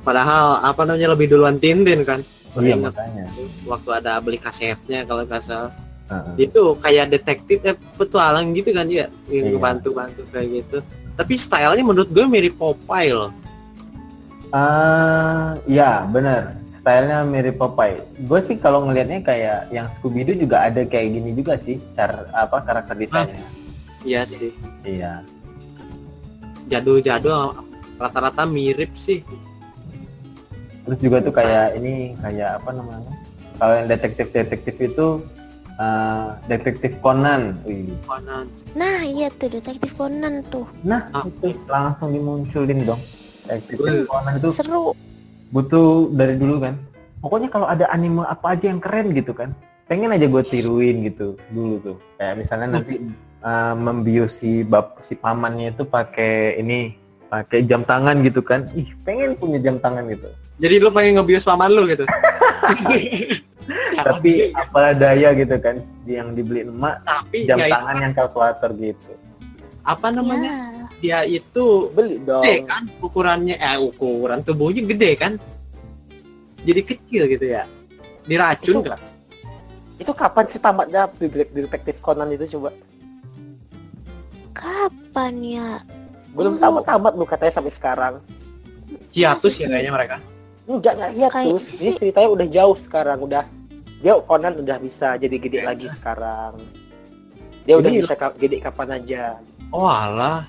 Padahal 0.00 0.60
apa 0.60 0.84
namanya 0.84 1.12
lebih 1.12 1.30
duluan 1.30 1.56
Tintin 1.56 2.02
kan? 2.02 2.20
iya 2.56 2.76
makanya 2.76 3.26
waktu 3.64 3.88
ada 3.90 4.20
beli 4.20 4.36
kasetnya 4.36 5.02
kalau 5.02 5.24
nggak 5.24 5.42
salah. 5.42 5.72
Heeh. 6.04 6.46
Itu 6.46 6.76
kayak 6.78 7.10
detektif 7.10 7.64
eh, 7.64 7.74
petualang 7.96 8.52
gitu 8.52 8.70
kan 8.70 8.86
ya, 8.86 9.08
yang 9.26 9.48
Iya. 9.48 9.58
bantu-bantu 9.58 10.22
kayak 10.28 10.62
gitu. 10.62 10.78
Tapi 11.16 11.34
stylenya 11.34 11.80
menurut 11.80 12.06
gue 12.06 12.22
mirip 12.24 12.54
Popeye 12.54 13.10
loh. 13.10 13.32
Ah, 14.52 15.58
ya 15.64 16.06
bener 16.06 16.54
stylenya 16.84 17.24
mirip 17.24 17.56
Popeye 17.56 17.96
gue 18.20 18.40
sih 18.44 18.54
kalau 18.54 18.84
ngelihatnya 18.84 19.18
kayak 19.20 19.72
yang 19.72 19.88
Scooby 19.96 20.20
Doo 20.22 20.36
juga 20.36 20.68
ada 20.68 20.84
kayak 20.84 21.08
gini 21.10 21.32
juga 21.32 21.56
sih 21.58 21.80
cara 21.92 22.28
apa 22.30 22.60
karakter 22.60 22.92
desainnya 22.94 23.40
Iya 24.04 24.28
sih. 24.28 24.52
iya 24.84 25.24
Jadul-jadul 26.64 27.56
rata-rata 27.96 28.44
mirip 28.44 28.92
sih. 28.94 29.24
terus 30.84 31.00
juga 31.00 31.16
tuh 31.18 31.32
kayak 31.32 31.72
ini 31.74 32.12
kayak 32.20 32.60
apa 32.60 32.70
namanya 32.70 33.12
kalau 33.56 33.72
yang 33.74 33.88
detektif-detektif 33.88 34.76
itu 34.78 35.06
ah, 35.74 36.36
detektif 36.44 37.00
Conan 37.00 37.56
Wih. 37.64 37.96
Conan. 38.04 38.44
Nah 38.74 39.00
iya 39.00 39.32
tuh 39.32 39.48
detektif 39.48 39.96
Conan 39.96 40.44
tuh 40.44 40.68
Nah, 40.82 41.08
Ah. 41.10 41.24
itu 41.24 41.48
langsung 41.64 42.12
dimunculin 42.12 42.84
dong. 42.84 43.00
Detektif. 43.42 44.04
Conan 44.04 44.36
itu 44.36 44.48
seru. 44.52 44.92
Butuh 45.54 46.10
dari 46.10 46.34
dulu 46.34 46.58
kan. 46.58 46.74
Pokoknya 47.22 47.48
kalau 47.48 47.70
ada 47.70 47.86
anime 47.94 48.26
apa 48.26 48.58
aja 48.58 48.66
yang 48.74 48.82
keren 48.82 49.14
gitu 49.14 49.30
kan. 49.30 49.54
Pengen 49.86 50.10
aja 50.10 50.26
gue 50.26 50.42
tiruin 50.42 51.06
gitu 51.06 51.38
dulu 51.54 51.74
tuh. 51.78 51.96
Kayak 52.18 52.34
misalnya 52.42 52.68
nanti 52.82 52.98
uh, 53.46 53.78
membius 53.78 54.42
si 54.42 54.66
bab 54.66 54.98
si 55.06 55.14
pamannya 55.14 55.70
itu 55.70 55.86
pakai 55.86 56.58
ini 56.58 56.98
pakai 57.30 57.62
jam 57.70 57.86
tangan 57.86 58.18
gitu 58.26 58.42
kan. 58.42 58.66
Ih, 58.74 58.90
pengen 59.06 59.38
punya 59.38 59.62
jam 59.62 59.78
tangan 59.78 60.10
gitu. 60.10 60.26
Jadi 60.58 60.74
lu 60.82 60.90
pengen 60.90 61.22
ngebius 61.22 61.46
paman 61.46 61.70
lu 61.70 61.86
gitu. 61.86 62.02
Tapi 63.94 64.52
apa 64.52 64.92
daya 64.92 65.32
gitu 65.32 65.56
kan 65.56 65.80
yang 66.04 66.36
dibeliin 66.36 66.68
emak 66.68 67.00
tapi 67.08 67.48
jam 67.48 67.56
itu 67.56 67.72
tangan 67.72 67.96
yang 67.96 68.12
kalkulator 68.12 68.70
gitu. 68.76 69.12
apa 69.84 70.08
namanya? 70.12 70.52
Ya. 70.52 70.73
Dia 71.04 71.20
itu 71.22 71.92
Beli 71.92 72.16
dong. 72.18 72.40
gede 72.40 72.64
kan 72.64 72.88
ukurannya 72.98 73.60
eh 73.60 73.76
ukuran 73.76 74.40
tubuhnya 74.40 74.80
gede 74.86 75.10
kan 75.14 75.32
jadi 76.64 76.80
kecil 76.80 77.28
gitu 77.28 77.44
ya 77.46 77.68
diracun 78.24 78.80
Itu- 78.80 78.88
kan 78.88 79.00
Itu 79.94 80.10
kapan 80.10 80.44
sih 80.48 80.58
tamatnya 80.58 81.06
detek- 81.14 81.52
detektif 81.52 82.00
Conan 82.00 82.26
itu 82.28 82.48
coba? 82.50 82.72
Kapan 84.50 85.32
ya? 85.40 85.68
Belum 86.32 86.56
tamat-tamat 86.56 87.12
lu 87.12 87.24
katanya 87.24 87.52
sampai 87.52 87.70
sekarang. 87.70 88.14
hiatus 89.12 89.54
ya 89.54 89.60
sih? 89.60 89.70
kayaknya 89.70 89.92
mereka 89.92 90.16
Enggak, 90.64 90.96
enggak 90.96 91.12
hiatus. 91.12 91.64
Ini 91.76 91.78
sih- 91.84 91.94
ceritanya 91.94 92.28
udah 92.30 92.46
jauh 92.48 92.74
sekarang, 92.74 93.18
udah 93.20 93.44
dia 94.00 94.16
Conan 94.18 94.56
udah 94.56 94.76
bisa 94.78 95.14
jadi 95.14 95.36
gede 95.36 95.60
lagi 95.62 95.86
sekarang. 95.86 96.56
Dia 97.62 97.76
udah 97.76 97.90
bisa 97.92 98.14
ka- 98.14 98.34
gede 98.34 98.58
kapan 98.58 98.88
aja. 98.96 99.36
oh 99.68 99.84
alah 99.84 100.48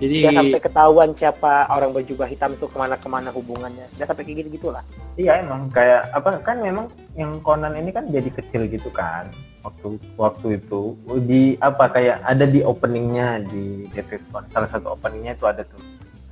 jadi 0.00 0.16
Udah 0.24 0.32
sampai 0.40 0.60
ketahuan 0.64 1.10
siapa 1.12 1.68
orang 1.68 1.92
berjubah 1.92 2.24
hitam 2.24 2.56
itu 2.56 2.64
ke 2.66 2.76
mana-kemana 2.80 3.28
hubungannya. 3.30 3.84
Udah 4.00 4.06
sampai 4.08 4.24
kayak 4.24 4.36
gitu 4.42 4.48
gitulah. 4.56 4.82
Iya 5.20 5.44
emang 5.44 5.68
kayak 5.68 6.08
apa 6.16 6.40
kan 6.40 6.56
memang 6.64 6.88
yang 7.14 7.36
Conan 7.44 7.76
ini 7.76 7.92
kan 7.92 8.08
jadi 8.08 8.32
kecil 8.32 8.64
gitu 8.72 8.88
kan 8.88 9.28
waktu 9.60 10.00
waktu 10.16 10.46
itu 10.56 10.96
di 11.28 11.60
apa 11.60 11.92
kayak 11.92 12.24
ada 12.24 12.48
di 12.48 12.64
openingnya 12.64 13.44
di 13.44 13.84
Detektif 13.92 14.24
Conan 14.32 14.48
salah 14.48 14.70
satu 14.72 14.96
openingnya 14.96 15.36
itu 15.36 15.44
ada 15.44 15.62
tuh 15.68 15.80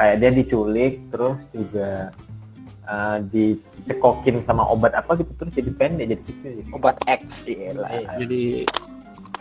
kayak 0.00 0.16
dia 0.22 0.30
diculik 0.32 0.94
terus 1.12 1.36
juga 1.52 2.14
uh, 2.88 3.18
dicekokin 3.28 4.46
sama 4.48 4.64
obat 4.64 4.96
apa 4.96 5.20
gitu 5.20 5.32
terus 5.36 5.52
jadi 5.52 5.70
pendek 5.76 6.06
jadi 6.08 6.22
kecil 6.24 6.50
gitu. 6.64 6.68
Obat 6.72 6.96
X 7.04 7.44
ya 7.44 7.76
lah. 7.76 7.90
jadi 8.16 8.64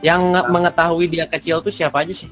yang 0.03 0.21
nge- 0.35 0.47
mengetahui 0.51 1.05
dia 1.09 1.25
kecil 1.25 1.63
tuh 1.63 1.71
siapa 1.71 2.03
aja 2.03 2.13
sih 2.13 2.29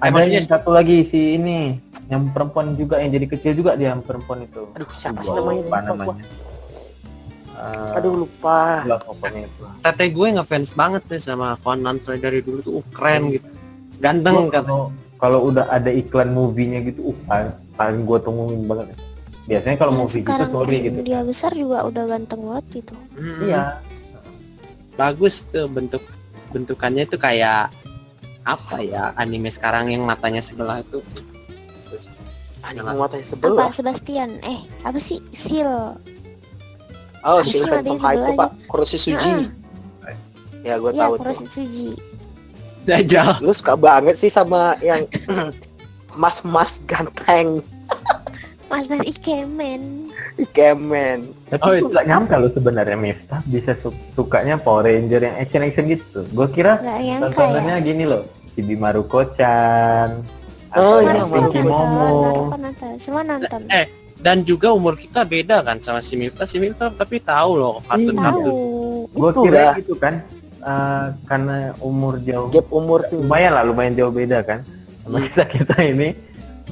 ada 0.00 0.10
maksudnya- 0.10 0.34
yang 0.34 0.48
satu 0.48 0.70
lagi 0.70 0.96
si 1.04 1.36
ini 1.36 1.76
yang 2.08 2.32
perempuan 2.32 2.74
juga 2.74 2.98
yang 2.98 3.12
jadi 3.12 3.26
kecil 3.28 3.52
juga 3.54 3.76
dia 3.76 3.92
yang 3.92 4.02
perempuan 4.02 4.42
itu 4.42 4.66
Aduh, 4.72 4.88
siapa 4.90 5.20
sih 5.20 5.30
namanya? 5.30 5.60
lupa 5.62 5.78
namanya 5.82 6.24
Eh, 7.60 7.96
Aduh, 8.00 8.24
lupa. 8.24 8.88
pokoknya 9.04 9.44
itu 9.44 9.62
tete 9.84 10.04
gue 10.08 10.26
ngefans 10.32 10.72
banget 10.72 11.02
sih 11.06 11.20
sama 11.20 11.60
Conan 11.60 12.00
saya 12.00 12.16
dari 12.18 12.40
dulu 12.40 12.58
tuh 12.64 12.72
uh, 12.74 12.84
keren 12.88 13.28
gitu 13.30 13.48
ganteng 14.00 14.48
kan 14.48 14.64
kalau 14.64 14.88
kalau 15.20 15.38
udah 15.44 15.68
ada 15.68 15.92
iklan 15.92 16.32
movie-nya 16.32 16.80
gitu, 16.80 17.12
uh 17.12 17.16
paling, 17.28 17.52
paling 17.76 18.00
gua 18.08 18.16
tungguin 18.16 18.64
banget. 18.64 18.96
Biasanya 19.44 19.76
kalau 19.76 19.92
Ya, 19.92 19.98
movie 19.98 20.20
gitu 20.24 20.32
sorry 20.48 20.76
gitu. 20.80 20.98
dia 21.04 21.20
besar 21.20 21.52
juga 21.52 21.84
udah 21.84 22.04
ganteng 22.08 22.40
banget 22.40 22.64
gitu. 22.72 22.94
Hmm, 23.12 23.40
Iya. 23.44 23.62
bagus 24.96 25.44
tuh 25.46 25.66
bentuk 25.66 26.00
bentukannya 26.48 27.04
itu 27.04 27.16
kayak 27.16 27.68
apa 28.42 28.80
ya 28.80 29.12
anime 29.14 29.48
sekarang 29.48 29.88
yang 29.88 30.02
matanya 30.02 30.40
sebelah 30.40 30.80
itu 30.80 31.00
Anime 32.60 32.92
matanya 32.92 33.24
Apa 33.24 33.32
sebelah. 33.32 33.68
Sebastian? 33.72 34.36
Eh, 34.44 34.60
apa 34.84 35.00
sih? 35.00 35.16
Seal. 35.32 35.96
Oh, 37.24 37.40
Apa 37.40 37.48
si 37.48 37.56
sih 37.56 37.64
Phantom 37.64 37.96
matanya 37.96 38.04
High 38.04 38.18
itu 38.20 38.32
Pak. 38.36 38.50
Kuroshi 38.68 38.98
Suji. 39.00 39.32
Ya, 40.60 40.74
gue 40.76 40.92
Iya, 40.92 41.00
tahu. 41.08 41.12
Kuroshi 41.16 41.44
Tsuji. 41.48 41.88
Dajjal 42.84 43.40
Lu 43.44 43.52
suka 43.52 43.80
banget 43.80 44.20
sih 44.20 44.28
sama 44.28 44.76
yang 44.80 45.08
mas-mas 46.20 46.84
ganteng, 46.84 47.64
Mas-mas 48.68 49.02
Ikemen. 49.02 50.09
Kemen. 50.46 51.18
Tapi 51.46 51.60
Oh, 51.60 51.72
itu. 51.74 51.86
nggak 51.88 52.06
nyangka 52.06 52.34
loh 52.36 52.50
sebenarnya 52.50 52.96
Miftah 52.96 53.40
bisa 53.44 53.72
su- 53.74 53.92
sukanya 54.10 54.56
Power 54.56 54.84
Ranger 54.84 55.20
yang 55.22 55.36
action 55.36 55.62
action 55.62 55.84
gitu. 55.86 56.24
Gue 56.26 56.46
kira 56.48 56.78
Gak 56.78 56.98
ya. 57.00 57.16
tontonannya 57.20 57.74
gini 57.80 58.04
loh, 58.04 58.24
si 58.48 58.60
Bimaruko-chan, 58.60 60.22
Oh, 60.70 60.98
iya. 60.98 61.24
Pinky 61.24 61.60
Momo. 61.60 62.06
Naruto 62.46 62.56
nonton. 62.56 62.92
Semua 62.96 63.22
nonton. 63.22 63.60
Eh, 63.68 63.90
dan 64.16 64.40
juga 64.40 64.70
umur 64.70 64.94
kita 64.94 65.24
beda 65.24 65.60
kan 65.60 65.76
sama 65.78 65.98
si 65.98 66.14
Miftah 66.14 66.44
si 66.44 66.56
Miftah 66.56 66.88
tapi 66.90 67.18
tahu 67.18 67.50
loh 67.54 67.82
kartun 67.82 68.14
Iya. 68.14 68.30
Itu 69.10 69.40
kira 69.42 69.64
gitu 69.76 69.94
kan. 69.96 70.22
eh, 70.60 71.06
karena 71.24 71.56
umur 71.80 72.20
jauh 72.20 72.46
gap 72.46 72.68
umur 72.68 73.00
tuh. 73.02 73.18
lumayan 73.18 73.50
lah 73.50 73.64
lumayan 73.64 73.96
jauh 73.96 74.12
beda 74.12 74.44
kan 74.44 74.60
sama 75.00 75.16
Hmm. 75.16 75.24
kita 75.26 75.42
kita 75.48 75.76
ini 75.82 76.08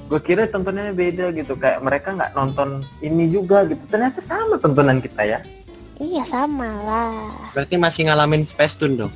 gue 0.08 0.20
kira 0.20 0.44
tontonannya 0.44 0.92
beda 0.92 1.30
gitu 1.30 1.52
kayak 1.54 1.78
mereka 1.78 2.10
nggak 2.10 2.32
nonton 2.32 2.68
ini 2.98 3.28
juga 3.28 3.62
gitu 3.62 3.80
ternyata 3.86 4.18
sama 4.20 4.56
tontonan 4.56 4.98
kita 4.98 5.22
ya 5.22 5.40
Iya 5.98 6.22
sama 6.22 6.62
lah. 6.78 7.50
Berarti 7.50 7.74
masih 7.74 8.06
ngalamin 8.06 8.46
Space 8.46 8.78
Tune 8.78 8.94
dong. 8.94 9.10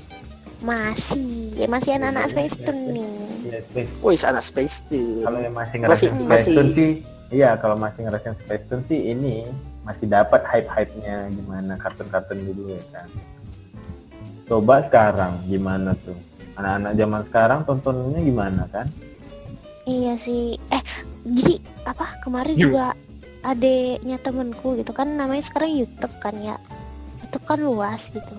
Masih, 0.60 1.54
ya 1.54 1.70
masih 1.70 1.94
anak-anak 1.94 2.26
Space 2.26 2.58
Tune 2.58 2.82
nih. 2.90 3.06
Iya, 3.44 3.58
Space. 3.62 3.90
Wih, 4.02 4.18
anak 4.20 4.42
space 4.42 4.76
tuh. 4.86 5.22
kalau 5.22 5.38
yang 5.38 5.54
masih 5.54 5.78
Masih- 5.78 6.10
ngerasain 6.10 6.14
Space 6.18 6.26
masih- 6.42 6.56
Tune 6.58 6.70
sih 6.74 6.90
iya 7.30 7.50
kalau 7.54 7.78
masih 7.78 8.00
ngerasain 8.02 8.34
Space 8.36 8.64
Tune 8.66 8.82
sih 8.84 8.98
ini 9.08 9.46
masih 9.82 10.06
dapat 10.06 10.42
hype 10.44 10.66
hype 10.68 10.90
nya 10.98 11.30
gimana 11.30 11.72
kartun-kartun 11.76 12.38
dulu 12.44 12.74
ya 12.74 12.82
kan 12.90 13.06
coba 14.44 14.82
sekarang 14.82 15.32
gimana 15.44 15.94
tuh 15.98 16.18
anak-anak 16.54 16.92
zaman 16.94 17.20
sekarang 17.24 17.58
tontonannya 17.62 18.20
gimana 18.20 18.62
kan 18.68 18.86
Iya 19.82 20.14
sih. 20.14 20.58
Eh, 20.70 20.82
jadi 21.26 21.58
apa 21.82 22.22
kemarin 22.22 22.54
Yuk. 22.54 22.70
juga 22.70 22.94
adeknya 23.42 24.16
temenku 24.22 24.78
gitu 24.78 24.94
kan 24.94 25.18
namanya 25.18 25.42
sekarang 25.42 25.74
YouTube 25.74 26.14
kan 26.22 26.34
ya. 26.38 26.56
YouTube 27.22 27.44
kan 27.46 27.58
luas 27.58 28.10
gitu. 28.10 28.34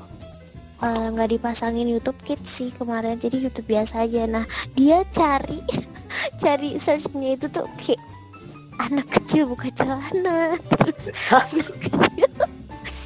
Eh, 0.83 1.05
nggak 1.15 1.31
dipasangin 1.35 1.87
YouTube 1.87 2.19
Kids 2.23 2.47
sih 2.47 2.69
kemarin 2.71 3.19
jadi 3.19 3.39
YouTube 3.39 3.67
biasa 3.67 4.03
aja. 4.07 4.23
Nah 4.27 4.43
dia 4.75 5.03
cari 5.11 5.59
cari 6.43 6.79
searchnya 6.79 7.35
itu 7.35 7.47
tuh 7.47 7.67
kayak 7.79 7.99
anak 8.81 9.07
kecil 9.11 9.47
buka 9.47 9.69
celana 9.71 10.57
terus 10.81 11.13
anak 11.29 11.69
kecil 11.77 12.27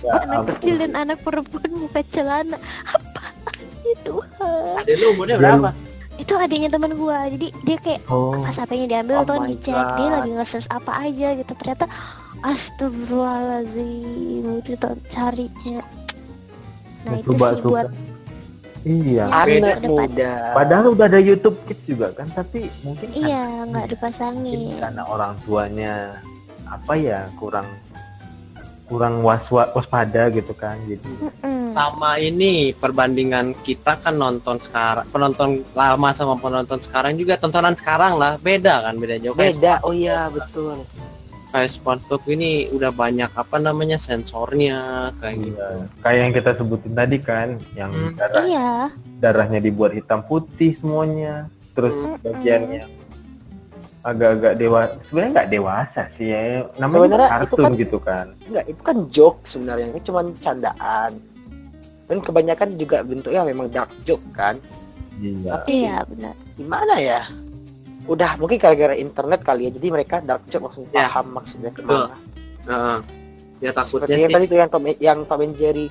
ya, 0.02 0.16
anak 0.16 0.38
ampun. 0.42 0.50
kecil 0.56 0.76
dan 0.80 0.92
anak 0.96 1.20
perempuan 1.22 1.70
buka 1.76 2.02
celana 2.08 2.58
apa 2.88 3.26
itu 3.84 4.16
Ada 4.80 4.94
lu 4.96 5.06
umurnya 5.14 5.36
Dia 5.38 5.44
berapa? 5.44 5.70
Itu 6.18 6.34
adiknya 6.34 6.74
teman 6.74 6.98
gua. 6.98 7.30
Jadi 7.30 7.54
dia 7.62 7.78
kayak 7.78 8.02
oh. 8.10 8.34
pas 8.42 8.58
HP-nya 8.58 8.88
diambil 8.90 9.22
Oh 9.22 9.26
tuh 9.26 9.46
dicek. 9.46 9.74
Dia 9.74 10.10
lagi 10.10 10.30
nge-search 10.34 10.70
apa 10.74 10.92
aja 11.06 11.38
gitu. 11.38 11.54
Ternyata 11.58 11.86
astagfirullahaladzim 12.42 14.46
itu 14.62 14.78
tuh 14.78 14.94
carinya. 15.10 15.82
Nah 17.06 17.18
itu 17.22 17.30
coba 17.34 17.48
sih 17.54 17.62
buat 17.64 17.88
kan. 17.88 17.94
iya. 18.86 19.26
Ya, 19.28 19.44
Anak 19.44 19.84
muda. 19.84 20.56
padahal 20.56 20.86
udah 20.96 21.06
ada 21.12 21.20
YouTube 21.20 21.60
Kids 21.68 21.92
juga 21.92 22.08
kan 22.16 22.32
tapi 22.32 22.72
mungkin 22.88 23.12
kan 23.12 23.20
iya 23.20 23.68
nggak 23.68 23.84
mungkin 23.84 24.00
dipasangin. 24.00 24.80
karena 24.80 25.04
orang 25.04 25.36
tuanya 25.44 26.24
apa 26.68 26.96
ya 26.96 27.28
kurang 27.36 27.68
kurang 28.88 29.20
was 29.20 29.44
waspada 29.52 30.32
gitu 30.32 30.56
kan 30.56 30.80
jadi 30.88 31.12
Mm. 31.44 31.70
Sama 31.78 32.18
ini 32.18 32.74
perbandingan 32.74 33.54
kita 33.62 34.02
kan 34.02 34.18
nonton 34.18 34.58
sekarang, 34.58 35.06
penonton 35.14 35.62
lama 35.78 36.10
sama 36.10 36.34
penonton 36.34 36.82
sekarang 36.82 37.14
juga 37.14 37.38
tontonan 37.38 37.78
sekarang 37.78 38.18
lah 38.18 38.40
beda 38.42 38.82
kan 38.82 38.98
beda 38.98 39.22
jauh. 39.22 39.38
Kayak 39.38 39.54
Beda. 39.62 39.74
Oh 39.86 39.94
iya, 39.94 40.26
betul. 40.28 40.82
kayak 41.48 41.70
SpongeBob 41.70 42.26
ini 42.28 42.68
udah 42.74 42.90
banyak 42.90 43.30
apa 43.30 43.56
namanya 43.56 43.96
sensornya 43.96 45.10
kayak 45.22 45.36
gitu. 45.38 45.56
Iya, 45.56 45.70
kayak 46.02 46.18
yang 46.20 46.34
kita 46.34 46.52
sebutin 46.58 46.94
tadi 46.94 47.18
kan, 47.22 47.48
yang 47.72 47.92
Hmm. 47.94 48.12
darah, 48.18 48.44
iya 48.44 48.72
darahnya 49.22 49.60
dibuat 49.62 49.94
hitam 49.94 50.26
putih 50.26 50.76
semuanya, 50.76 51.48
terus 51.72 51.96
Mm-mm. 51.96 52.20
bagiannya 52.20 52.84
agak-agak 54.08 54.54
dewa, 54.56 54.82
sebenarnya 55.04 55.32
nggak 55.34 55.50
dewasa 55.52 56.02
sih 56.08 56.32
ya, 56.32 56.64
namanya 56.80 56.96
Sebenarnya 57.04 57.28
itu 57.28 57.36
kartun 57.36 57.60
kan- 57.60 57.76
gitu 57.76 57.98
kan. 58.00 58.26
Enggak, 58.48 58.66
itu 58.66 58.82
kan 58.82 58.98
joke 59.10 59.40
sebenarnya. 59.44 59.92
Itu 59.92 60.02
cuma 60.08 60.22
candaan. 60.40 61.12
Dan 62.08 62.18
kebanyakan 62.24 62.70
juga 62.76 63.04
bentuknya 63.04 63.44
memang 63.44 63.68
dark 63.68 63.92
joke 64.02 64.24
kan. 64.32 64.56
Iya. 65.20 65.60
Tapi 65.60 65.70
iya 65.84 65.98
benar 66.08 66.34
gimana 66.54 66.96
ya? 66.98 67.22
Udah 68.08 68.40
mungkin 68.40 68.56
gara-gara 68.56 68.96
internet 68.96 69.44
kali 69.44 69.68
ya. 69.68 69.72
Jadi 69.76 69.88
mereka 69.92 70.16
dark 70.22 70.48
joke 70.48 70.72
langsung 70.72 70.88
Ya. 70.88 71.04
paham 71.06 71.36
maksudnya 71.36 71.70
ke 71.70 71.82
mana. 71.84 72.16
Heeh. 72.64 73.00
ya 73.58 73.74
takutnya 73.74 74.06
Seperti 74.06 74.22
yang 74.22 74.30
sih 74.30 74.36
tadi 74.38 74.46
tuh 74.46 74.58
yang 74.62 74.70
Tom 74.70 74.84
yang 75.02 75.20
Tom 75.26 75.42
and 75.42 75.56
Jerry 75.58 75.88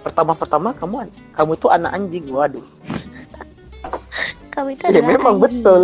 pertama-pertama 0.00 0.76
kamu 0.76 1.08
kamu 1.32 1.52
tuh 1.56 1.72
anak 1.72 1.96
anjing 1.96 2.28
waduh 2.28 2.60
kamu 4.50 4.68
itu 4.70 4.84
Ya, 4.84 5.00
memang 5.00 5.36
betul. 5.38 5.82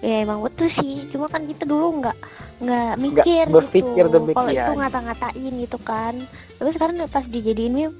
ya 0.00 0.16
emang 0.20 0.40
betul 0.40 0.68
sih. 0.68 1.04
Cuma 1.06 1.26
kan 1.26 1.42
kita 1.42 1.64
dulu 1.64 1.98
nggak 1.98 2.16
nggak 2.60 2.92
mikir 2.96 3.44
berpikir 3.46 4.04
gitu 4.06 4.18
kalau 4.30 4.48
itu 4.48 4.72
ngata-ngatain 4.72 5.52
gitu 5.60 5.78
kan. 5.78 6.14
Tapi 6.54 6.70
sekarang 6.70 6.94
pas 7.06 7.24
dijadiin 7.24 7.74
meme 7.74 7.94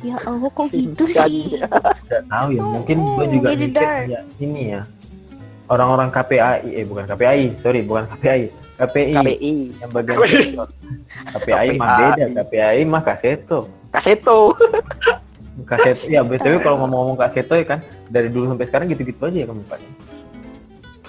ya 0.00 0.16
Allah 0.22 0.46
kok 0.46 0.66
Singkat. 0.66 0.78
gitu 0.78 1.04
sih? 1.08 1.58
Nggak 1.58 2.22
tahu 2.26 2.48
ya, 2.50 2.62
mungkin 2.62 2.96
Oh, 2.98 3.12
gue 3.12 3.26
juga 3.28 3.48
mikir 3.50 3.88
ya 4.06 4.20
ini 4.38 4.62
ya, 4.70 4.80
orang-orang 5.66 6.08
KPAI, 6.08 6.60
eh 6.70 6.84
bukan 6.84 7.04
KPAI, 7.06 7.42
sorry 7.58 7.80
bukan 7.80 8.04
KPAI, 8.06 8.42
KPI, 8.76 9.12
KPI 9.14 9.54
yang 9.74 9.90
bagian 9.90 10.16
sensor. 10.22 10.68
KPI 11.32 11.68
mah 11.74 11.88
KPI. 11.88 11.98
beda, 11.98 12.24
KPI 12.38 12.80
mah 12.84 13.02
kaseto. 13.02 13.58
kaseto 13.88 14.52
Kaseto, 15.64 16.12
ya 16.12 16.20
btw 16.20 16.60
kalau 16.60 16.84
ngomong-ngomong 16.84 17.16
kaseto 17.16 17.56
ya 17.56 17.64
kan, 17.64 17.80
dari 18.06 18.28
dulu 18.28 18.52
sampai 18.52 18.66
sekarang 18.68 18.86
gitu-gitu 18.90 19.22
aja 19.22 19.38
ya 19.40 19.46
kamu 19.46 19.62
Pak. 19.64 19.78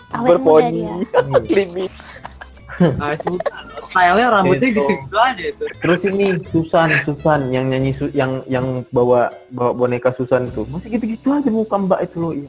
awet 0.08 0.40
muda 0.40 0.40
berponi 0.40 0.82
klimis 1.44 2.24
nah, 2.96 3.12
itu 3.12 3.36
stylenya 3.84 4.28
rambutnya 4.32 4.70
Itu. 4.72 4.80
gitu-gitu 4.80 5.18
aja 5.18 5.44
itu. 5.44 5.64
Terus 5.84 6.02
ini 6.06 6.26
Susan, 6.48 6.90
Susan 7.04 7.42
yang 7.50 7.68
nyanyi 7.68 7.92
Su- 7.92 8.14
yang 8.14 8.40
yang 8.48 8.88
bawa 8.88 9.28
bawa 9.50 9.76
boneka 9.76 10.16
Susan 10.16 10.48
itu 10.48 10.64
masih 10.70 10.96
gitu-gitu 10.96 11.28
aja 11.28 11.50
muka 11.50 11.76
Mbak 11.76 12.00
itu 12.06 12.18
loh. 12.18 12.32
Iya. 12.32 12.48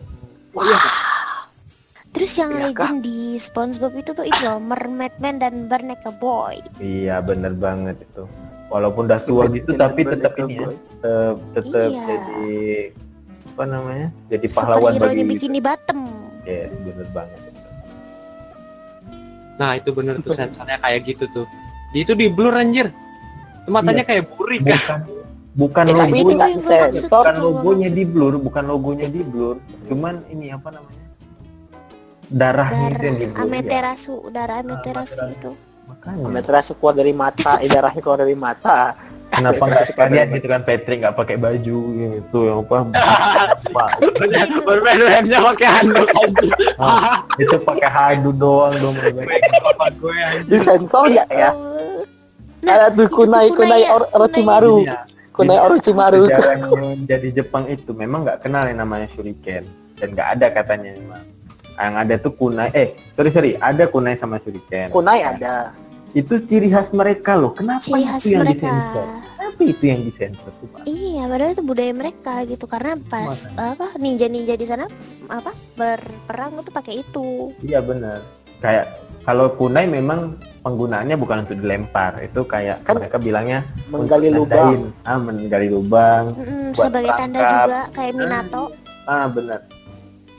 terus 2.08 2.32
yang 2.34 2.50
Iya, 2.50 2.60
legend 2.68 2.96
di 3.00 3.18
SpongeBob 3.36 3.92
itu 3.94 4.10
tuh 4.12 4.22
itu 4.22 4.40
loh 4.40 4.58
Mermaid 4.58 5.18
Man 5.18 5.38
dan 5.38 5.66
Barnacle 5.66 6.14
Boy 6.14 6.58
Iya 6.78 7.20
bener 7.20 7.52
banget 7.52 8.00
itu. 8.00 8.24
Walaupun 8.68 9.02
udah 9.04 9.20
tua 9.20 9.48
gitu 9.48 9.72
tapi 9.74 10.04
tetap 10.04 10.36
ini 10.38 10.54
ya, 10.54 10.68
tetap, 10.68 11.34
tetap 11.56 11.88
Iya. 11.88 12.04
jadi 12.04 12.52
apa 13.48 13.64
namanya? 13.64 14.08
Jadi 14.28 14.46
pahlawan 14.46 14.92
superhero 14.92 15.04
bagi 15.08 15.18
nya 15.18 15.30
Bikini 15.30 15.60
Bottom 15.60 16.00
Yes, 16.42 16.68
bener 16.78 17.08
banget. 17.10 17.40
Nah 19.56 19.70
itu 19.74 19.90
bener 19.90 20.14
tuh 20.18 20.32
sensornya 20.32 20.78
kayak 20.78 21.00
gitu 21.04 21.24
tuh. 21.28 21.46
Di 21.90 22.04
itu 22.04 22.12
di 22.12 22.28
blur 22.28 22.52
anjir. 22.52 22.92
Itu 23.58 23.70
matanya 23.70 24.04
kayak 24.04 24.28
burik 24.30 24.62
kan. 24.64 25.04
Bukan 25.52 25.84
bukan 25.84 25.84
Eh, 25.84 25.96
tapi 25.98 26.16
itu 26.16 26.34
maksud 26.36 26.62
sensor. 26.62 27.24
bukan 27.24 27.34
logonya 27.42 27.88
di 27.90 28.04
blur, 28.04 28.32
bukan 28.38 28.64
logonya 28.64 29.08
di 29.08 29.20
blur. 29.20 29.56
Cuman 29.84 30.22
ini 30.28 30.52
apa 30.52 30.68
namanya? 30.70 31.04
Darahnya 32.28 32.86
itu 32.90 33.02
yang 33.02 33.16
di 33.16 33.24
darah 33.24 33.34
blur. 33.34 33.42
ya. 33.42 33.48
Amaterasu 33.48 34.14
darah 34.30 34.56
Amaterasu 34.60 35.16
Amaterasu. 35.16 35.34
itu 35.34 35.50
Makanya. 35.98 36.24
Amaterasu 36.30 36.72
keluar 36.78 36.94
dari 36.94 37.12
mata 37.12 37.58
eh, 37.58 37.68
darahnya 37.72 38.00
keluar 38.00 38.18
dari 38.22 38.32
mata. 38.32 38.94
Kenapa 39.28 39.60
nggak 39.68 39.84
sekalian 39.92 40.26
gitu 40.32 40.46
kan 40.48 40.60
Patrick 40.64 40.98
nggak 41.04 41.16
pakai 41.16 41.36
baju 41.36 41.78
gitu 41.92 42.38
yang 42.42 42.58
apa? 42.62 42.76
Pak, 43.76 43.90
Bermain-mainnya 44.64 45.38
pakai 45.44 45.68
handuk 45.68 46.08
anjir. 46.16 46.52
itu 47.36 47.56
pakai 47.60 47.88
hadu 47.88 48.30
doang 48.32 48.72
dong. 48.78 48.96
Di 50.46 50.56
sensor 50.56 51.12
nggak 51.12 51.28
ya? 51.28 51.50
Nah, 52.58 52.74
ada 52.74 52.88
tuh 52.90 53.06
kunai 53.06 53.52
kunai 53.52 53.84
ya, 53.84 53.94
Or- 53.94 54.10
Orochimaru. 54.12 54.82
Iya. 54.82 55.04
kunai 55.30 55.54
Orochimaru. 55.60 56.26
sejarahnya 56.26 56.98
jadi 57.06 57.28
Jepang 57.32 57.68
itu 57.68 57.94
memang 57.94 58.26
nggak 58.26 58.42
kenal 58.42 58.66
yang 58.66 58.82
namanya 58.82 59.06
shuriken. 59.12 59.62
Dan 59.94 60.14
nggak 60.14 60.28
ada 60.34 60.46
katanya 60.50 60.90
memang 60.94 61.22
yang 61.78 61.94
ada 61.94 62.14
tuh 62.18 62.34
kunai 62.34 62.74
eh 62.74 62.90
sorry 63.14 63.30
sorry 63.30 63.50
ada 63.54 63.86
kunai 63.86 64.16
sama 64.16 64.40
shuriken. 64.40 64.90
Kunai 64.90 65.22
ada 65.22 65.70
itu 66.18 66.34
ciri 66.42 66.68
khas 66.68 66.90
mereka 66.90 67.32
loh. 67.32 67.52
Kenapa 67.52 67.78
ciri 67.80 68.02
khas 68.02 68.20
itu 68.20 68.32
yang 68.32 68.42
mereka. 68.42 68.58
disensor? 68.58 69.06
Kenapa 69.30 69.60
itu 69.64 69.84
yang 69.84 70.00
disensor 70.02 70.50
tuh 70.52 70.66
pak? 70.68 70.80
Iya, 70.84 71.22
padahal 71.24 71.52
itu 71.52 71.62
budaya 71.62 71.92
mereka 71.92 72.34
gitu. 72.44 72.64
Karena 72.66 72.92
pas 73.04 73.34
apa 73.54 73.86
ninja-ninja 73.96 74.54
di 74.54 74.66
sana 74.66 74.84
apa 75.26 75.50
berperang 75.72 76.58
itu 76.58 76.70
pakai 76.70 76.94
itu. 76.98 77.28
iya 77.60 77.78
benar. 77.80 78.18
Kayak 78.58 78.84
kalau 79.22 79.46
kunai 79.52 79.86
memang 79.86 80.34
penggunaannya 80.60 81.14
bukan 81.14 81.38
untuk 81.44 81.56
dilempar. 81.56 82.18
Itu 82.20 82.42
kayak 82.44 82.82
Kan 82.82 82.98
mereka 82.98 83.16
bilangnya 83.16 83.58
menggali 83.86 84.28
lubang. 84.28 84.74
nandain. 84.74 84.82
ah 85.04 85.18
menggali 85.18 85.68
lubang 85.68 86.24
Mm, 86.34 86.66
Buat 86.72 86.86
sebagai 86.90 87.12
tanda 87.14 87.38
juga 87.38 87.80
kayak 87.92 88.12
Minato. 88.12 88.64
ah 89.04 89.26
benar. 89.26 89.60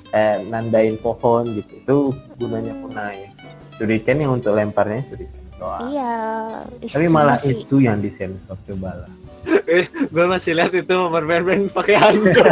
Eh 0.09 0.35
nandain 0.45 0.95
pohon 0.97 1.43
gitu. 1.53 1.73
Itu 1.77 1.97
gunanya 2.35 2.73
Hmm. 2.73 2.83
kunai. 2.83 3.19
Shuriken 3.73 4.17
yang 4.17 4.31
untuk 4.33 4.51
lemparnya 4.51 5.07
shuriken 5.07 5.38
doang 5.59 5.81
Iya. 5.85 6.15
tapi 6.87 7.05
malah 7.07 7.35
sih. 7.35 7.59
itu 7.59 7.75
yang 7.77 7.99
disensor 7.99 8.55
coba 8.63 8.95
lah 8.97 9.11
Gue 10.11 10.25
masih 10.25 10.51
lihat 10.53 10.71
itu 10.73 10.95
bermain-main 11.05 11.67
pakai 11.67 11.95
handuk. 11.95 12.35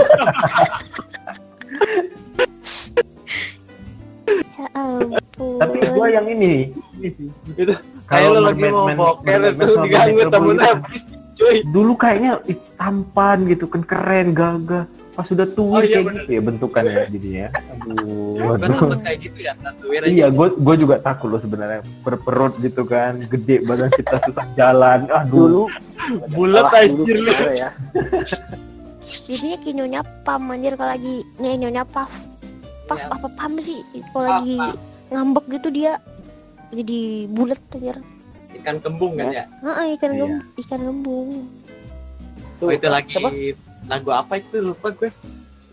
Ya 4.58 4.68
ampun. 4.74 5.58
tapi 5.58 5.78
gua 5.88 6.08
yang 6.10 6.26
ini 6.28 6.74
ini 6.96 7.10
sih 7.14 7.30
Itu 7.56 7.74
Kalau 8.04 8.10
kayak 8.10 8.30
lu 8.34 8.40
lagi 8.42 8.64
mau 8.68 8.88
boker 8.90 9.24
Man 9.24 9.54
itu 9.54 9.74
diganggu 9.80 10.22
temennya 10.28 10.72
itu- 10.74 11.16
cuy. 11.38 11.58
dulu 11.64 11.94
kayaknya 11.94 12.32
tampan 12.74 13.46
gitu 13.46 13.66
kan 13.68 13.82
keren 13.84 14.34
gagah 14.34 14.90
pas 15.18 15.26
sudah 15.26 15.50
tua 15.50 15.66
Oh, 15.68 15.82
iya, 15.82 15.98
kayak 15.98 16.06
bener. 16.06 16.22
gitu 16.22 16.30
ya 16.30 16.42
bentukannya 16.44 16.94
jadinya 17.10 17.48
aduh 17.74 18.38
Gue 18.38 18.98
kayak 19.02 19.20
gitu 19.20 19.40
ya, 19.42 19.54
tatuir 19.58 20.00
aja. 20.00 20.08
iya 20.08 20.28
gue 20.30 20.48
gue 20.54 20.76
juga 20.78 20.96
takut 21.00 21.28
loh 21.28 21.42
sebenarnya 21.42 21.82
berperut 22.02 22.54
gitu 22.60 22.86
kan 22.86 23.18
gede 23.26 23.66
badan 23.66 23.90
kita 23.90 24.22
susah 24.24 24.46
jalan 24.54 25.10
aduh 25.10 25.34
Dulu 25.34 25.62
bulat 26.30 26.70
anjir 26.72 27.18
lu. 27.18 27.34
ya? 27.52 27.70
Jadinya 29.28 29.58
kayak 29.58 29.76
nyonya 29.76 30.02
pam 30.22 30.44
anjir 30.48 30.74
kalau 30.74 30.92
lagi 30.92 31.16
nih 31.36 31.58
nyonya 31.58 31.84
paf. 31.84 32.12
Paf 32.86 33.02
Iya. 33.02 33.12
apa 33.12 33.28
pam 33.34 33.54
sih? 33.58 33.80
Kalau 34.08 34.24
lagi 34.24 34.56
ngambek 35.10 35.46
gitu 35.50 35.68
dia 35.70 35.92
jadi 36.70 37.00
bulat 37.28 37.60
anjir. 37.72 37.98
Ikan 38.54 38.78
kembung 38.80 39.16
kan 39.16 39.28
ya. 39.34 39.44
Heeh, 39.62 39.86
ikan 39.96 40.12
Iya. 40.12 40.20
gem 40.22 40.32
ikan 40.58 40.80
gembung. 40.82 41.30
Oh, 42.58 42.70
itu 42.70 42.88
lagi 42.88 43.10
siapa? 43.10 43.30
Lagu 43.88 44.10
apa 44.10 44.38
itu 44.38 44.62
lupa 44.62 44.92
gue. 44.92 45.10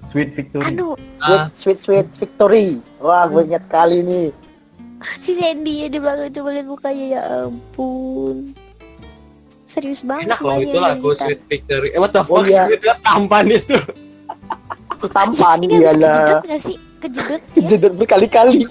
sweet 0.07 0.31
victory 0.33 0.65
Aduh, 0.71 0.95
Ah, 1.19 1.49
Sweet 1.53 1.79
Sweet 1.79 2.09
Victory. 2.13 2.79
Wah, 2.99 3.25
gue 3.25 3.43
ingat 3.45 3.65
kali 3.67 4.01
nih. 4.01 4.29
si 5.17 5.35
Sandy 5.35 5.83
ya 5.83 5.89
di 5.89 5.99
belakang 5.99 6.33
coba 6.33 6.49
lihat 6.51 6.67
mukanya 6.67 7.05
ya 7.11 7.21
ampun. 7.43 8.55
Serius 9.67 10.01
banget 10.01 10.31
enak 10.31 10.41
loh 10.41 10.57
itu 10.57 10.77
lagu 10.77 11.09
Nandita. 11.09 11.25
Sweet 11.25 11.41
Victory. 11.45 11.89
Eh 11.91 11.99
what 11.99 12.11
the 12.11 12.21
Oh, 12.21 12.27
fuck 12.31 12.45
iya. 12.45 12.65
Sweet 12.65 12.79
Victory 12.79 13.01
tampan 13.03 13.45
itu. 13.51 13.79
Si 14.95 15.09
tampan 15.11 15.59
Ini 15.59 15.75
habis 15.75 15.83
iyalah. 15.83 16.15
kejedot 16.15 16.45
gak 16.47 16.61
sih? 16.63 16.77
Kejedot 16.99 17.43
ya? 17.51 17.63
Jedot 17.67 17.93
berkali-kali. 17.95 18.61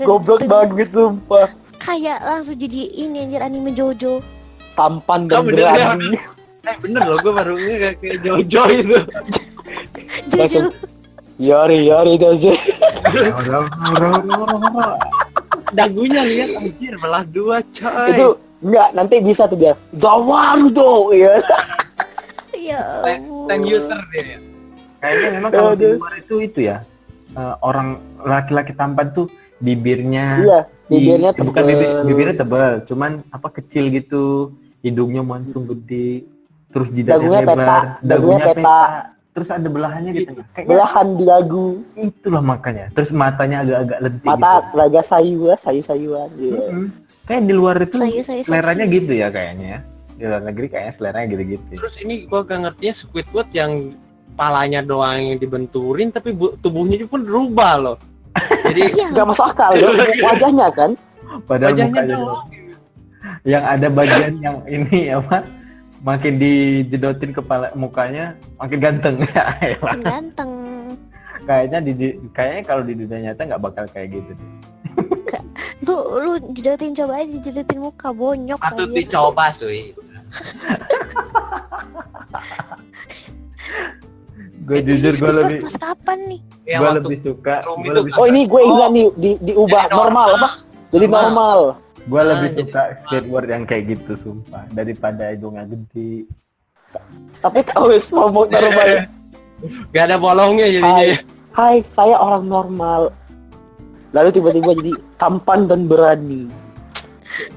Goblok 0.00 0.42
banget 0.44 0.88
sumpah. 0.88 1.52
Kayak 1.78 2.18
langsung 2.20 2.56
jadi 2.56 2.80
ini 2.96 3.16
anjir 3.22 3.40
anime 3.40 3.70
Jojo. 3.70 4.24
Tampan 4.72 5.26
dan 5.26 5.36
Oh, 5.36 5.44
berani. 5.44 6.16
Eh 6.68 6.76
bener 6.78 7.02
loh 7.08 7.16
gue 7.18 7.32
baru 7.32 7.54
nge 7.56 7.90
kayak 7.96 8.18
Jojo 8.20 8.62
itu. 8.68 8.96
Jojo. 10.32 10.60
Yori 11.38 11.86
Yori 11.86 12.14
doze. 12.18 12.52
Dagunya 15.68 16.22
lihat 16.24 16.50
anjir 16.60 16.94
belah 16.98 17.24
dua 17.24 17.60
coy. 17.72 18.08
Itu 18.12 18.26
enggak 18.60 18.88
nanti 18.92 19.14
bisa 19.20 19.44
tuh 19.46 19.56
dia. 19.56 19.72
Zawarudo 19.94 21.12
ya. 21.12 21.40
Ya 22.58 22.80
slang 23.00 23.24
ampun. 23.24 23.64
user 23.64 24.00
dia. 24.12 24.36
ya. 24.36 24.38
kayaknya 24.98 25.28
memang 25.40 25.50
kalau 25.54 25.72
di 25.72 25.86
luar 25.94 26.14
itu 26.18 26.34
itu 26.42 26.58
ya 26.66 26.76
eh, 27.32 27.54
orang 27.64 27.96
laki-laki 28.20 28.74
tampan 28.74 29.08
tuh 29.14 29.30
bibirnya 29.56 30.42
Iya, 30.42 30.60
di- 30.90 31.00
bibirnya 31.06 31.30
bukan 31.32 31.62
bibir, 31.64 31.88
bibirnya 32.02 32.34
tebal 32.36 32.82
cuman 32.84 33.22
apa 33.30 33.48
kecil 33.56 33.88
gitu 33.88 34.52
hidungnya 34.82 35.22
mancung 35.22 35.64
gede 35.64 36.26
terus 36.68 36.88
Dagunya 36.90 36.98
jidatnya 36.98 37.38
peta, 37.40 37.54
lebar 37.54 37.84
dagunya 38.02 38.38
peta. 38.44 38.78
terus 39.30 39.48
ada 39.48 39.68
belahannya 39.68 40.12
di 40.12 40.20
tengah 40.24 40.46
kayaknya 40.48 40.68
Belahan 40.68 41.06
di 41.10 41.24
dagu, 41.24 41.66
itulah 41.94 42.42
makanya 42.42 42.84
terus 42.90 43.10
matanya 43.10 43.56
agak-agak 43.62 43.98
lentik 44.00 44.26
mata 44.26 44.36
gitu 44.58 44.74
laga 44.74 45.00
sayua, 45.02 45.52
sayu-sayuan. 45.56 46.28
Iya. 46.34 46.58
Mm-mm. 46.66 46.84
kayak 47.24 47.42
di 47.42 47.54
luar 47.54 47.76
itu 47.78 47.96
Saya 47.96 48.20
saya 48.20 48.40
seleranya 48.42 48.84
gitu 48.86 49.12
ya 49.12 49.28
kayaknya 49.28 49.66
ya 49.68 49.80
di 50.12 50.24
luar 50.24 50.42
negeri 50.42 50.66
kayaknya 50.66 50.92
seleranya 50.92 51.26
gitu-gitu 51.30 51.72
Terus 51.76 51.94
ini 51.98 52.14
gue 52.24 52.40
gak 52.42 52.58
ngertinya 52.58 52.94
Squidward 52.96 53.48
yang 53.52 53.72
palanya 54.34 54.80
doang 54.80 55.18
yang 55.24 55.36
dibenturin 55.36 56.08
tapi 56.08 56.30
bu- 56.30 56.54
tubuhnya 56.56 57.02
pun 57.04 57.20
berubah 57.20 57.72
loh. 57.76 57.96
Jadi 58.64 58.80
Iya. 58.92 59.06
Gak 59.12 59.26
masuk 59.26 59.46
akal 59.46 59.72
ya. 59.72 59.86
Wajahnya 60.26 60.68
kan. 60.70 60.90
padahal 61.40 61.70
wajahnya 61.70 61.86
mukanya 61.86 62.16
doang. 62.16 62.46
yang 63.44 63.62
ada 63.62 63.86
bagian 63.88 64.32
yang 64.40 64.56
ini 64.66 65.12
apa 65.12 65.44
makin 66.00 66.34
dijedotin 66.36 67.32
kepala 67.32 67.74
mukanya 67.74 68.32
makin 68.54 68.78
ganteng 68.78 69.16
ya 69.28 69.44
elah. 69.60 69.94
Makin 69.94 70.02
ganteng. 70.04 70.52
kayaknya 71.40 71.78
di, 71.80 71.92
di- 71.92 72.18
kayaknya 72.30 72.62
kalau 72.62 72.82
di 72.82 72.94
dunia 72.94 73.18
nyata 73.24 73.42
nggak 73.46 73.62
bakal 73.62 73.84
kayak 73.88 74.08
gitu 74.12 74.30
deh. 74.32 74.48
Lu 75.80 75.94
lu 76.18 76.32
jedotin 76.52 76.92
coba 76.92 77.18
aja 77.18 77.36
jedotin 77.40 77.78
muka 77.78 78.10
bonyok 78.10 78.58
Patut 78.58 78.84
aja. 78.84 78.94
dicoba 78.94 79.46
sih. 79.48 79.94
gue 84.60 84.78
jujur 84.84 85.12
gue 85.14 85.32
lebih 85.34 85.58
Pas 85.64 85.76
kapan 85.80 86.18
nih? 86.28 86.40
Ya 86.68 86.76
gue 86.78 86.90
lebih 87.00 87.18
suka 87.22 87.64
lebih 87.88 88.12
Oh 88.14 88.26
ini 88.26 88.44
gue 88.44 88.60
ingat 88.62 88.90
nih 88.92 89.06
di 89.16 89.30
diubah 89.42 89.88
normal 89.88 90.28
apa? 90.36 90.48
Jadi 90.88 91.04
Normal. 91.06 91.22
normal. 91.24 91.60
Gue 92.08 92.22
lebih 92.24 92.48
Ah, 92.48 92.54
jadi- 92.54 92.62
suka 92.64 92.82
skateboard 92.98 93.48
yang 93.48 93.64
kayak 93.64 93.84
gitu 93.86 94.12
sumpah 94.16 94.64
daripada 94.72 95.28
hidungnya 95.28 95.68
gede 95.68 96.24
Tapi 97.38 97.60
tahu 97.62 97.92
ngomong 97.92 98.48
normal. 98.48 98.88
gak 99.92 100.04
ada 100.08 100.16
bolongnya 100.16 100.66
jadinya. 100.66 100.96
Hai, 100.96 101.08
hai, 101.52 101.76
saya 101.84 102.16
orang 102.16 102.48
normal. 102.48 103.12
Lalu 104.10 104.28
tiba-tiba 104.32 104.72
jadi 104.72 104.92
tampan 105.20 105.68
dan 105.68 105.84
berani. 105.84 106.48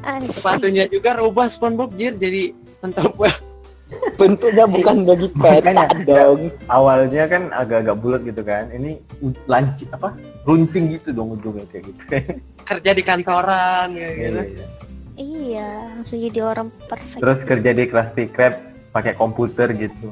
Asik. 0.03 0.35
Sepatunya 0.35 0.85
juga 0.85 1.15
rubah 1.15 1.47
SpongeBob 1.47 1.95
jir 1.95 2.13
jadi 2.13 2.51
mentop 2.83 3.15
Bentuknya 4.19 4.67
bukan 4.67 5.03
bagi 5.03 5.27
peta 5.31 5.83
dong. 6.03 6.47
awalnya 6.67 7.27
kan 7.27 7.51
agak-agak 7.51 7.95
bulat 7.99 8.21
gitu 8.23 8.39
kan 8.39 8.71
ini 8.71 9.03
lanci 9.47 9.83
apa 9.91 10.15
runcing 10.43 10.95
gitu 10.95 11.11
dong 11.11 11.35
ujungnya 11.35 11.67
kayak 11.67 11.91
gitu 11.91 12.03
kerja 12.63 12.91
di 12.91 13.01
kantoran 13.01 13.87
kayak 13.91 14.13
gitu. 14.15 14.25
Iya, 14.31 14.43
iya. 14.43 14.65
Iya, 15.13 15.69
langsung 15.93 16.17
jadi 16.19 16.39
orang 16.41 16.67
perfect. 16.83 17.19
terus 17.19 17.39
kerja 17.43 17.71
di 17.71 17.83
Krusty 17.85 18.23
Krab 18.25 18.55
pakai 18.89 19.13
komputer 19.13 19.69
gitu 19.71 20.09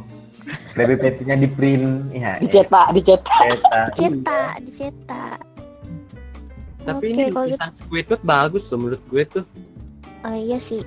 Krabby 0.69 0.95
Patty-nya 0.95 1.35
di 1.35 1.47
print 1.47 1.85
ya 2.11 2.37
Dicetak, 2.37 2.87
dicetak. 2.91 3.41
cetak 3.47 3.85
Dicetak, 3.89 4.53
dicetak. 4.61 5.37
Tapi 6.81 7.05
Oke, 7.05 7.09
ini 7.11 7.21
kalau 7.27 7.45
gitu- 7.45 7.57
lukisan 7.57 7.71
Squidward 7.75 8.21
bagus 8.23 8.63
loh 8.65 8.77
menurut 8.79 9.03
gue 9.07 9.23
tuh. 9.25 9.45
Ah, 10.19 10.33
iya 10.33 10.57
sih. 10.57 10.81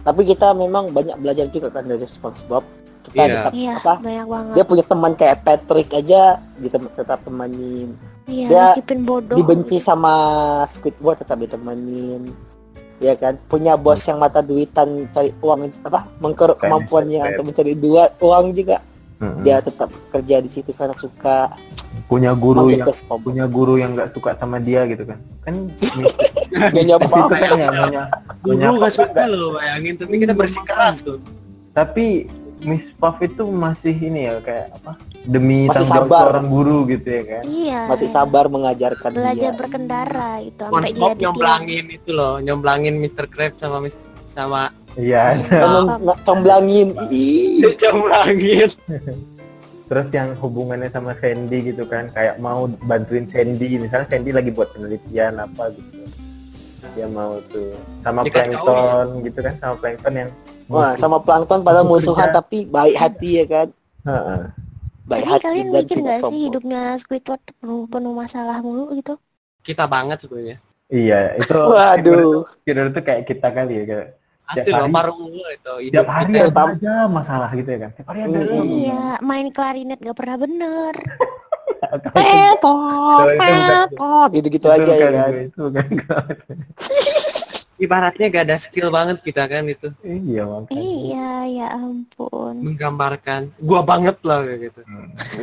Tapi 0.00 0.20
kita 0.24 0.52
memang 0.52 0.88
banyak 0.88 1.16
belajar 1.16 1.46
juga 1.48 1.68
kan 1.70 1.84
dari 1.84 2.04
SpongeBob. 2.04 2.64
Kita 3.04 3.14
Iya. 3.14 3.28
tetap 3.30 3.52
Iya, 3.52 3.72
apa? 3.74 3.92
banyak 3.98 4.26
banget. 4.26 4.54
Dia 4.56 4.64
punya 4.64 4.84
teman 4.84 5.12
kayak 5.14 5.36
Patrick 5.42 5.88
aja, 5.92 6.22
kita 6.56 6.76
tetap 6.92 7.18
temanin. 7.22 7.92
Iya, 8.28 8.46
dia 8.48 8.62
meskipun 8.76 8.98
bodoh. 9.08 9.36
Dibenci 9.40 9.80
sama 9.80 10.12
Squidward 10.68 11.24
tetap 11.24 11.40
ditemenin. 11.40 12.28
Ya 13.00 13.14
kan, 13.14 13.38
punya 13.48 13.78
bos 13.78 14.04
yang 14.04 14.18
mata 14.20 14.42
duitan 14.44 15.06
cari 15.14 15.30
uang 15.40 15.70
apa 15.86 16.04
mengker 16.18 16.52
kemampuannya 16.58 17.22
Mr. 17.22 17.28
untuk 17.32 17.44
mencari 17.54 17.72
dua 17.78 18.10
uang 18.18 18.52
juga 18.58 18.82
Mm-mm. 19.18 19.42
dia 19.42 19.58
tetap 19.58 19.90
kerja 20.14 20.38
di 20.38 20.46
situ 20.46 20.70
karena 20.70 20.94
suka 20.94 21.50
punya 22.06 22.30
guru 22.38 22.70
yang 22.70 22.86
SpongeBob. 22.86 23.26
punya 23.26 23.44
guru 23.50 23.74
yang 23.74 23.98
nggak 23.98 24.14
suka 24.14 24.38
sama 24.38 24.62
dia 24.62 24.86
gitu 24.86 25.02
kan 25.02 25.18
kan 25.42 25.54
Gak 26.74 26.84
nyapa 26.86 27.26
kan 27.26 27.50
yang 27.58 27.74
punya 27.74 28.02
punya 28.46 28.66
Guru 28.70 28.78
gak 28.78 28.94
suka 28.94 29.22
loh 29.26 29.58
bayangin 29.58 29.94
tapi 29.98 30.14
kita 30.22 30.34
bersikeras 30.38 31.02
tuh. 31.02 31.18
tapi 31.74 32.30
Miss 32.62 32.94
Puff 32.94 33.18
itu 33.18 33.42
masih 33.50 33.94
ini 33.94 34.30
ya 34.30 34.38
kayak 34.38 34.70
apa 34.78 34.94
demi 35.24 35.66
Masih 35.66 35.74
tanggung 35.82 35.90
jawab 35.90 36.06
sabar. 36.06 36.22
seorang 36.24 36.46
guru 36.48 36.78
gitu 36.86 37.08
ya 37.08 37.22
kan 37.24 37.42
Iya. 37.44 37.80
masih 37.86 38.08
sabar 38.08 38.44
mengajarkan 38.46 39.10
Belajar 39.10 39.50
dia. 39.50 39.58
berkendara 39.58 40.30
itu 40.40 40.62
sampai 40.62 40.92
dia 40.92 41.12
nyomblangin 41.18 41.84
itu 41.90 42.10
loh, 42.10 42.34
nyomblangin 42.38 42.94
Mr. 42.96 43.24
Krabs 43.26 43.58
sama 43.58 43.78
Mr. 43.80 44.00
sama 44.28 44.60
iya 44.94 45.34
comblangin. 46.26 46.94
Ih. 47.08 47.60
nyomblangin. 47.60 48.70
terus 49.84 50.06
yang 50.10 50.36
hubungannya 50.36 50.86
sama 50.86 51.16
Sandy 51.16 51.58
gitu 51.66 51.82
kan 51.82 52.06
kayak 52.08 52.36
mau 52.36 52.68
bantuin 52.84 53.24
Sandy 53.24 53.78
misalnya 53.78 54.04
Sandy 54.06 54.30
lagi 54.30 54.50
buat 54.50 54.68
penelitian 54.70 55.40
apa 55.40 55.72
gitu 55.72 56.04
dia 56.92 57.06
mau 57.06 57.40
tuh 57.48 57.72
sama 58.00 58.20
Dikasih 58.20 58.52
plankton 58.54 59.06
gitu 59.24 59.38
kan 59.40 59.54
sama 59.56 59.74
plankton 59.76 60.14
yang 60.14 60.30
Wah, 60.68 60.92
sama 60.94 61.16
plankton 61.16 61.60
pada 61.60 61.80
Musuh 61.80 62.12
musuhan 62.12 62.28
tapi 62.28 62.68
baik 62.68 62.92
hati 62.92 63.30
ya 63.34 63.44
kan. 63.46 63.68
Heeh. 64.04 64.42
Tapi 65.08 65.24
hati 65.24 65.42
kalian 65.44 65.68
mikir 65.72 65.96
gak 66.04 66.20
sih 66.28 66.38
hidupnya 66.48 66.80
Squidward 67.00 67.42
penuh, 67.60 67.88
penuh 67.88 68.12
masalah 68.12 68.60
mulu 68.60 68.92
gitu? 68.94 69.16
Kita 69.64 69.84
banget 69.88 70.18
sebenarnya. 70.24 70.56
iya 70.88 71.36
itu 71.36 71.52
Waduh. 71.76 72.48
kira 72.64 72.88
itu 72.88 73.00
kayak 73.04 73.22
kita 73.28 73.48
kali 73.52 73.72
ya 73.80 73.84
kayak 73.84 74.06
Asli 74.48 74.72
loh, 74.72 74.88
paruh 74.88 75.12
ungu 75.12 75.44
itu. 75.52 75.72
Hidup 75.84 75.92
tiap 75.92 76.08
hari 76.08 76.32
kita. 76.32 76.48
ada 76.48 76.62
aja 76.72 76.92
masalah 77.04 77.48
gitu 77.52 77.68
ya 77.68 77.78
kan 77.84 77.90
tiap 77.92 78.06
hari 78.08 78.20
ada. 78.24 78.38
Iya, 78.64 79.02
main 79.20 79.48
klarinet 79.52 79.98
gak 80.00 80.16
pernah 80.16 80.36
bener. 80.40 80.94
Petot, 82.16 83.28
petot, 83.38 84.28
gitu-gitu 84.34 84.66
Itu 84.66 84.72
aja 84.72 84.92
ya 84.98 85.08
bukan 85.08 85.12
kan. 85.14 85.30
gue, 85.30 85.42
itu 85.46 85.62
bukan. 85.68 85.86
Ibaratnya 87.78 88.26
gak 88.26 88.44
ada 88.50 88.58
skill 88.58 88.90
banget 88.90 89.22
kita 89.22 89.46
kan 89.46 89.62
itu. 89.64 89.88
iya 90.02 90.42
makanya 90.42 90.82
Iya, 90.82 91.30
ya 91.46 91.66
ampun. 91.78 92.54
Menggambarkan. 92.58 93.54
Gua 93.62 93.86
banget 93.86 94.18
lah 94.26 94.42
kayak 94.42 94.58
gitu. 94.66 94.80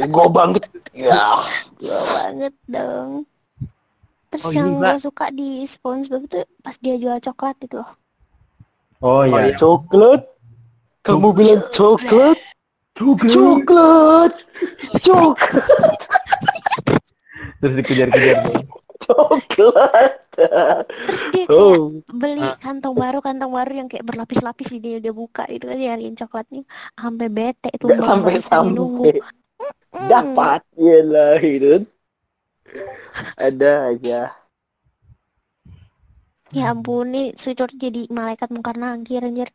Gue 0.06 0.28
banget. 0.28 0.64
Ya. 0.92 1.40
Gila 1.80 2.00
banget 2.04 2.54
dong. 2.68 3.24
Terus 4.28 4.46
Oh, 4.46 4.52
yang 4.52 4.76
gue 4.76 5.00
suka 5.00 5.32
di 5.32 5.64
SpongeBob 5.64 6.28
itu 6.28 6.44
pas 6.60 6.76
dia 6.76 7.00
jual 7.00 7.16
coklat 7.24 7.56
itu 7.64 7.80
loh. 7.80 7.92
Oh 9.00 9.24
iya. 9.24 9.52
iya. 9.52 9.56
Coklat. 9.56 10.28
Kamu 11.08 11.32
bilang 11.32 11.64
coklat? 11.72 12.36
Coklat. 13.00 14.34
Coklat. 15.00 16.00
Terus 17.64 17.74
dikejar-kejar. 17.80 18.44
Coklat. 19.04 20.12
Terus 20.36 21.24
dia 21.32 21.46
kayak 21.48 21.52
Oh. 21.52 22.00
beli 22.12 22.44
Ah. 22.44 22.56
kantong 22.60 22.96
baru 22.96 23.20
kantong 23.20 23.52
baru 23.52 23.72
yang 23.84 23.88
kayak 23.88 24.04
berlapis-lapis 24.04 24.76
dia 24.80 25.00
dia 25.00 25.12
buka 25.12 25.48
itu 25.48 25.68
kan 25.68 25.76
nyariin 25.76 26.16
coklatnya 26.16 26.64
sampai 26.96 27.28
bete 27.28 27.70
itu 27.72 27.86
sampai 28.00 28.40
sampai 28.40 29.20
Hmm. 29.96 30.08
dapat 30.12 30.60
ya 30.76 31.00
lah 31.08 31.40
itu. 31.40 31.88
Ada 33.40 33.96
aja. 33.96 34.20
ya 36.52 36.72
ampun 36.72 37.12
nih 37.12 37.28
Sweetheart 37.36 37.76
jadi 37.76 38.08
malaikat 38.08 38.48
mungkar 38.48 38.80
nagir 38.80 39.24
anjir 39.24 39.52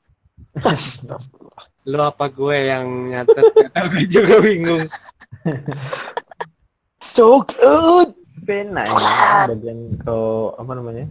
Astagfirullah. 0.56 1.64
Lu 1.88 2.00
apa 2.00 2.28
gue 2.28 2.56
yang 2.68 3.12
nyatet? 3.12 3.44
Gue 3.92 4.04
juga 4.08 4.40
bingung. 4.40 4.84
Coklat. 7.12 8.19
Pena 8.50 8.82
ya. 8.82 8.98
Bagian 9.46 9.78
kalau 10.02 10.58
apa 10.58 10.72
namanya? 10.74 11.06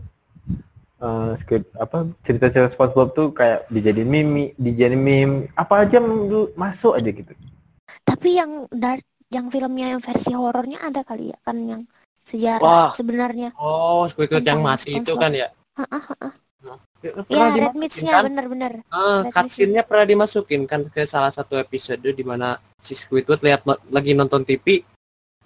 Eh 0.99 1.31
script 1.39 1.71
apa 1.79 2.03
cerita-cerita 2.21 2.67
SpongeBob 2.69 3.15
tuh 3.15 3.27
kayak 3.31 3.71
dijadiin 3.71 4.03
meme, 4.05 4.51
dijadiin 4.59 4.99
meme, 4.99 5.35
apa 5.55 5.87
aja 5.87 6.03
masuk 6.53 6.99
aja 6.99 7.07
gitu. 7.07 7.31
tapi 8.03 8.35
yang 8.35 8.67
dark 8.69 8.99
yang 9.29 9.47
filmnya 9.47 9.95
yang 9.95 10.01
versi 10.01 10.29
horornya 10.29 10.77
ada 10.79 11.01
kali 11.01 11.31
ya 11.31 11.37
kan 11.41 11.57
yang 11.63 11.81
sejarah 12.21 12.61
Wah. 12.61 12.91
sebenarnya 12.91 13.49
Oh, 13.55 14.05
Squidward 14.05 14.43
yang 14.43 14.59
mati 14.59 14.93
itu 14.93 15.09
SpongeBob. 15.09 15.23
kan 15.23 15.31
ya? 15.33 15.47
Heeh, 15.79 16.03
heeh. 16.03 16.31
Ya, 16.99 17.11
ya 17.31 17.45
red 17.55 17.75
meats-nya 17.79 18.11
kan? 18.11 18.27
bener-bener 18.27 18.83
Ah, 18.91 19.23
Red 19.23 19.31
cutscene-nya 19.31 19.87
pernah 19.87 20.03
dimasukin 20.03 20.67
kan 20.67 20.83
ke 20.83 21.07
salah 21.07 21.31
satu 21.31 21.55
episode 21.55 22.03
di 22.03 22.25
mana 22.27 22.59
si 22.77 22.91
Squidward 22.91 23.39
lihat 23.39 23.63
no- 23.63 23.79
lagi 23.87 24.11
nonton 24.11 24.43
TV 24.43 24.83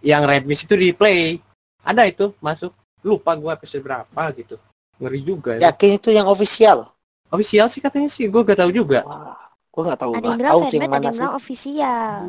yang 0.02 0.26
Red 0.26 0.49
Mist 0.49 0.65
itu 0.65 0.74
di 0.74 0.90
play. 0.90 1.38
Ada 1.84 2.07
itu 2.07 2.31
masuk. 2.39 2.72
Lupa 3.03 3.35
gua 3.35 3.60
episode 3.60 3.84
berapa 3.84 4.22
gitu. 4.39 4.55
Ngeri 4.97 5.19
juga 5.22 5.51
ya. 5.60 5.69
Yakin 5.69 5.99
itu 5.99 6.10
yang 6.15 6.27
official? 6.31 6.88
Official 7.27 7.68
sih 7.68 7.84
katanya 7.84 8.07
sih, 8.07 8.31
gua 8.31 8.47
gak 8.47 8.64
tahu 8.64 8.72
juga. 8.72 9.03
Wah, 9.03 9.35
gua 9.69 9.81
nggak 9.91 9.99
tahu. 9.99 10.11
ada 10.15 10.23
yang 10.23 10.39
bilang 10.39 10.51
tahu 10.53 10.61
yang 10.64 10.72
fanmade 10.72 10.88
ada 10.88 11.10
mana 11.11 11.19
yang 11.19 11.35
official 11.35 12.19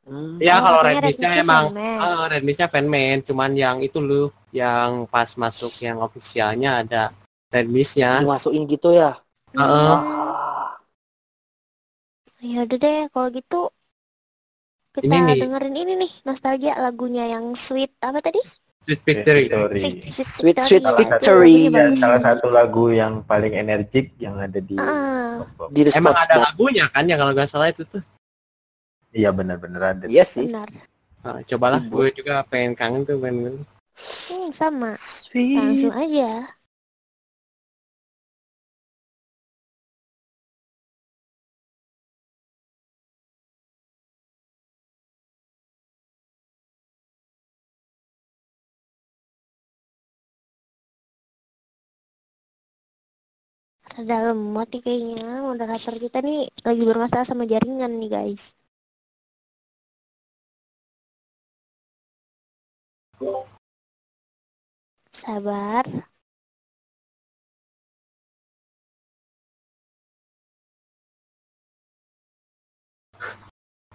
Hmm. 0.00 0.40
Ya 0.40 0.58
Oh, 0.58 0.64
kalau 0.64 0.80
katanya 0.80 0.90
Red 0.90 0.96
Red 0.96 1.04
Mist-nya 1.06 1.28
Mist-nya 1.28 1.44
emang 1.44 1.64
fanmade. 1.70 2.00
ah, 2.00 2.24
Red 2.26 2.42
Mist-nya 2.42 2.68
fanman, 2.72 3.16
cuman 3.22 3.50
yang 3.52 3.76
itu 3.84 3.98
loh 4.00 4.26
yang 4.50 4.90
pas 5.06 5.28
masuk 5.36 5.72
yang 5.78 6.00
officialnya 6.02 6.70
ada 6.82 7.02
Red 7.52 7.68
Mist-nya. 7.68 8.18
Dimasukin 8.24 8.64
gitu 8.66 8.88
ya? 8.96 9.20
Heeh. 9.54 9.90
Wah. 9.94 10.74
ya 12.40 12.64
udah 12.64 12.78
deh 12.80 13.00
kalau 13.12 13.28
gitu 13.28 13.68
kita 15.00 15.10
Ini 15.10 15.24
nih. 15.26 15.38
dengerin 15.40 15.76
ini 15.76 15.92
nih 15.98 16.12
nostalgia 16.22 16.74
lagunya 16.76 17.24
yang 17.26 17.52
sweet 17.52 17.92
apa 18.00 18.20
tadi 18.20 18.40
Sweet 18.80 19.04
Victory. 19.04 19.44
Sweet, 19.52 20.00
Sweet, 20.08 20.56
Victory. 20.56 20.64
Sweet 20.64 20.80
Itu 20.80 20.94
Victory. 20.96 21.60
lagunya 21.60 21.68
Dan 21.68 21.84
bagus 21.84 22.00
salah 22.00 22.20
satu 22.24 22.46
lagu 22.48 22.84
yang 22.88 23.20
paling 23.20 23.52
energik 23.52 24.16
yang 24.16 24.40
ada 24.40 24.56
di. 24.56 24.72
SpongeBob. 24.72 25.68
Di 25.68 25.80
Emang 25.92 26.16
ada 26.16 26.24
SpongeBob. 26.24 26.44
lagunya 26.48 26.84
kan 26.88 27.04
yang 27.04 27.18
kalau 27.20 27.32
nggak 27.36 27.44
salah 27.44 27.68
itu 27.68 27.84
tuh. 27.84 28.00
Iya 29.12 29.36
benar-benar 29.36 29.82
ada. 29.92 30.04
Iya 30.08 30.24
sih. 30.24 30.48
benar 30.48 30.72
Ah, 31.20 31.44
cobalah, 31.44 31.84
gue 31.84 32.08
juga 32.16 32.40
pengen 32.48 32.72
kangen 32.72 33.04
tuh 33.04 33.20
pengen. 33.20 33.60
hmm, 34.32 34.48
sama 34.56 34.96
Sweet. 34.96 35.60
langsung 35.60 35.92
aja 35.92 36.48
Rada 54.00 54.32
lemot 54.32 54.64
nih 54.72 54.80
kayaknya 54.80 55.44
moderator 55.44 55.92
kita 56.00 56.24
nih 56.24 56.48
lagi 56.64 56.82
bermasalah 56.88 57.26
sama 57.28 57.44
jaringan 57.44 58.00
nih 58.00 58.08
guys. 58.08 58.56
Sabar. 65.12 65.84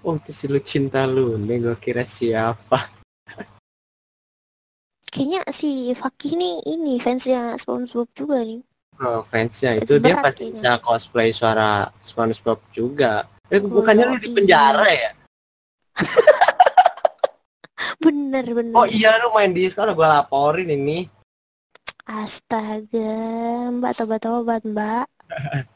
Oh, 0.06 0.22
itu 0.22 0.30
si 0.30 0.46
cinta 0.62 1.10
lu, 1.10 1.34
nih 1.42 1.66
gue 1.66 1.76
kira 1.82 2.06
siapa? 2.06 2.94
Kayaknya 5.10 5.42
si 5.50 5.98
Fakih 5.98 6.38
nih 6.38 6.62
ini 6.78 7.02
fansnya 7.02 7.58
SpongeBob 7.58 8.14
juga 8.14 8.46
nih. 8.46 8.62
Oh, 8.96 9.28
fansnya 9.28 9.76
Fans 9.76 9.84
itu 9.84 10.00
dia 10.00 10.16
berat 10.16 10.24
pasti 10.32 10.56
bisa 10.56 10.72
cosplay 10.80 11.30
suara 11.36 11.92
SpongeBob 12.00 12.64
juga. 12.72 13.28
Eh, 13.52 13.60
Oh, 13.60 13.68
bukannya 13.68 14.08
lu 14.08 14.18
di 14.18 14.32
iya. 14.32 14.36
penjara 14.40 14.88
ya? 14.88 15.12
Bener 18.06 18.46
bener. 18.46 18.74
Oh 18.78 18.88
iya 18.88 19.18
lu 19.20 19.34
main 19.34 19.52
di 19.52 19.66
sekolah 19.68 19.94
gue 19.98 20.08
laporin 20.08 20.70
ini. 20.70 21.10
Astaga, 22.06 23.18
Mbak 23.74 23.94
tobat-tobat 23.98 24.62
Mbak. 24.64 25.08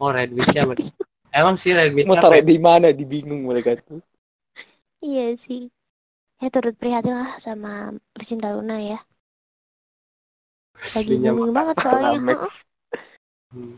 Oh 0.00 0.08
Red 0.08 0.32
Witch-nya 0.32 0.64
Emang 1.36 1.60
sih 1.60 1.76
Red 1.76 1.92
Mau 1.92 2.16
Witch-nya 2.16 2.24
taruh 2.24 2.40
di 2.40 2.56
mana? 2.56 2.88
Di 2.88 3.04
bingung 3.04 3.44
mereka 3.44 3.76
tuh. 3.84 4.00
Iya 5.04 5.36
sih. 5.36 5.68
Ya 6.40 6.48
turut 6.48 6.72
prihatin 6.80 7.12
lah 7.20 7.36
sama 7.36 7.92
Percinta 8.16 8.48
Luna 8.56 8.80
ya. 8.80 8.96
Lagi 10.80 11.14
booming 11.20 11.52
banget 11.52 11.76
soalnya. 11.84 12.18
Max. 12.20 12.64
Hmm. 13.52 13.76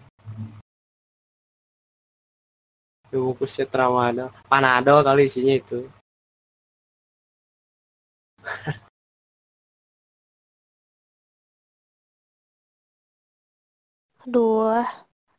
Bungkusnya 3.13 3.69
tramadol. 3.69 4.33
Panadol 4.49 5.05
kali 5.05 5.29
isinya 5.29 5.53
itu. 5.53 5.85
Aduh, 14.23 14.87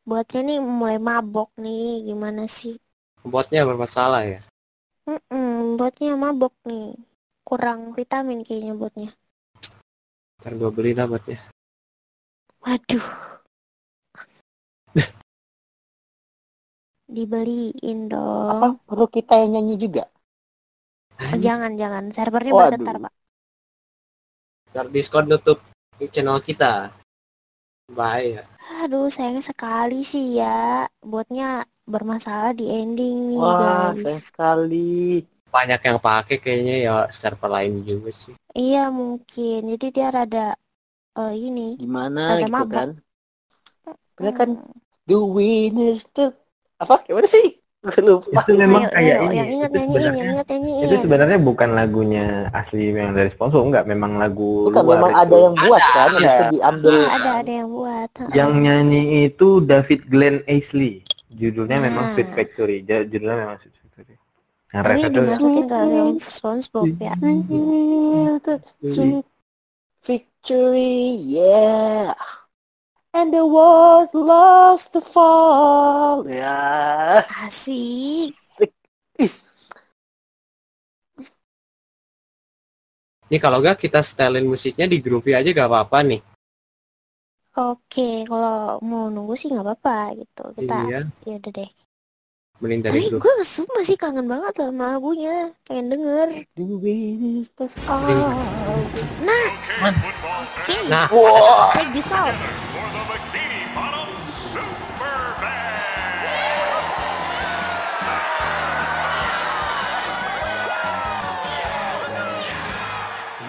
buatnya 0.03 0.41
nih 0.44 0.60
mulai 0.60 0.99
mabok 0.99 1.49
nih. 1.57 2.03
Gimana 2.06 2.45
sih? 2.45 2.77
Botnya 3.23 3.64
bermasalah 3.64 4.27
ya. 4.27 4.40
Mm-mm, 5.07 5.80
buatnya 5.80 6.14
mabok 6.19 6.53
nih. 6.68 6.94
Kurang 7.41 7.95
vitamin 7.95 8.44
kayaknya 8.44 8.76
buatnya. 8.76 9.10
Ntar 10.44 10.53
gue 10.60 10.69
beli 10.69 10.91
lah 10.94 11.07
botnya. 11.07 11.40
Waduh. 12.64 13.07
Dibeliin 17.15 18.10
Apa? 18.10 18.68
dong. 18.72 18.80
Perlu 18.88 19.06
kita 19.11 19.35
yang 19.44 19.60
nyanyi 19.60 19.76
juga? 19.76 20.03
Oh, 21.19 21.38
jangan, 21.38 21.72
jangan. 21.76 22.03
Servernya 22.15 22.53
Waduh. 22.56 22.72
bergetar, 22.72 22.95
Pak. 23.03 23.14
Ntar 24.73 24.88
Discord 24.90 25.27
nutup 25.30 25.60
channel 26.10 26.40
kita. 26.41 26.90
Bahaya. 27.91 28.48
Aduh, 28.81 29.11
sayangnya 29.11 29.44
sekali 29.44 30.02
sih 30.02 30.40
ya. 30.40 30.88
Buatnya 31.03 31.68
bermasalah 31.84 32.56
di 32.56 32.72
ending 32.72 33.18
nih, 33.30 33.40
Wah, 33.44 33.91
guys. 33.91 33.99
sayang 34.02 34.23
sekali. 34.23 35.22
Banyak 35.53 35.81
yang 35.85 35.99
pakai 36.02 36.41
kayaknya 36.41 36.76
ya 36.81 36.95
server 37.14 37.52
lain 37.52 37.85
juga 37.85 38.10
sih. 38.10 38.34
Iya, 38.57 38.90
mungkin. 38.90 39.60
Jadi 39.77 39.85
dia 39.94 40.07
rada 40.10 40.57
eh, 41.18 41.34
ini. 41.35 41.68
Gimana 41.77 42.41
gitu 42.41 42.52
mabok. 42.52 42.72
kan? 42.73 42.90
Bener 44.18 44.34
kan? 44.34 44.49
The 45.06 45.18
winners 45.19 46.07
the... 46.14 46.31
Apa? 46.80 47.03
Gimana 47.03 47.27
sih? 47.27 47.60
Gue 47.84 47.99
lupa. 47.99 48.48
Itu 48.48 48.56
memang 48.56 48.88
kayak 48.88 49.27
ini. 49.27 49.35
yang 49.35 49.49
ingat 49.60 49.69
itu 49.76 49.80
nyanyiin, 49.84 49.91
yang 49.91 49.91
sebenarnya 49.91 50.23
ingat 50.31 50.48
nyanyiin. 50.48 50.84
itu 50.88 50.95
sebenarnya 51.03 51.40
bukan 51.44 51.69
lagunya 51.76 52.26
asli 52.56 52.95
yang 52.95 53.11
dari 53.11 53.27
SpongeBob 53.27 53.68
enggak, 53.68 53.85
memang 53.91 54.15
lagu 54.15 54.72
Bukan, 54.72 54.84
luar 54.88 54.95
memang 54.95 55.11
itu. 55.11 55.19
ada 55.19 55.35
yang 55.35 55.56
buat 55.60 55.84
kan? 55.84 56.07
Ada. 56.07 56.23
Itu 56.23 56.44
diambil. 56.56 56.95
ada 57.03 57.30
ada 57.44 57.52
yang 57.52 57.69
buat. 57.76 58.10
Yang 58.31 58.52
nyanyi 58.56 59.02
itu 59.27 59.48
David 59.68 60.02
Glenn 60.07 60.38
Aisley. 60.48 61.03
Judulnya 61.27 61.84
memang 61.84 62.07
Nah. 62.07 62.14
Sweet 62.15 62.30
Factory. 62.31 62.77
Ja- 62.88 63.03
Judulnya 63.03 63.38
memang 63.44 63.57
Sweet 63.60 63.76
Factory. 63.76 64.15
Yang 64.72 64.84
rap 64.88 64.95
itu 64.95 65.10
dimasukin 65.11 65.64
ke 65.68 65.80
SpongeBob 66.31 66.88
ya. 67.03 67.14
Sweet 68.80 69.27
victory, 70.44 71.15
yeah. 71.24 72.14
And 73.14 73.32
the 73.32 73.48
world 73.48 74.11
lost 74.11 74.91
the 74.91 74.99
fall. 74.99 76.28
Ya. 76.28 77.24
Asik. 77.48 78.36
Is. 79.15 79.48
Ini 83.32 83.40
kalau 83.40 83.64
gak 83.64 83.80
kita 83.80 84.03
setelin 84.03 84.45
musiknya 84.45 84.86
di 84.86 84.99
Groovy 84.99 85.32
aja 85.32 85.48
gak 85.56 85.70
apa-apa 85.72 86.03
nih. 86.03 86.22
Oke, 87.53 88.26
kalau 88.26 88.82
mau 88.82 89.14
nunggu 89.14 89.38
sih 89.38 89.53
nggak 89.53 89.61
apa-apa 89.61 90.18
gitu. 90.18 90.44
Kita 90.57 90.90
Iya, 90.90 90.99
ya 91.22 91.34
udah 91.38 91.52
deh. 91.53 91.70
Mending 92.61 92.81
dari 92.85 93.01
Tapi 93.01 93.09
itu. 93.09 93.17
gue 93.17 93.35
sumpah 93.43 93.84
sih 93.84 93.97
kangen 93.97 94.30
banget 94.30 94.53
sama 94.55 94.95
lagunya. 94.95 95.49
Pengen 95.65 95.89
denger. 95.89 96.27
The 96.53 96.63
wind 96.63 97.41
is 97.41 97.49
the 97.57 97.65
sky. 97.65 98.13
Oh. 98.13 98.31
Nah, 99.25 99.47
oke. 99.89 100.75
Nah, 100.88 101.05
Wah, 101.09 101.73
Check 101.73 101.89
this 101.91 102.09
out. 102.13 102.35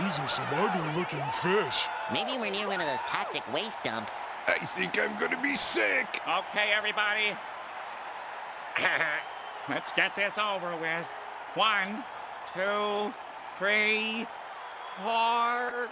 These 0.01 0.19
are 0.19 0.29
some 0.29 0.47
ugly 0.53 0.83
looking 0.99 1.23
fish. 1.33 1.87
Maybe 2.13 2.33
we're 2.39 2.51
near 2.51 2.67
one 2.67 2.81
of 2.81 2.87
those 2.87 3.01
toxic 3.07 3.43
waste 3.53 3.77
dumps. 3.85 4.13
I 4.47 4.59
think 4.59 4.99
I'm 5.01 5.17
gonna 5.17 5.41
be 5.41 5.57
sick. 5.57 6.21
Okay, 6.27 6.69
everybody. 6.77 7.33
Let's 9.69 9.93
get 9.93 10.15
this 10.17 10.39
over 10.39 10.77
with. 10.77 11.05
One, 11.55 12.05
two, 12.55 13.13
three, 13.59 14.27
four. 14.99 15.89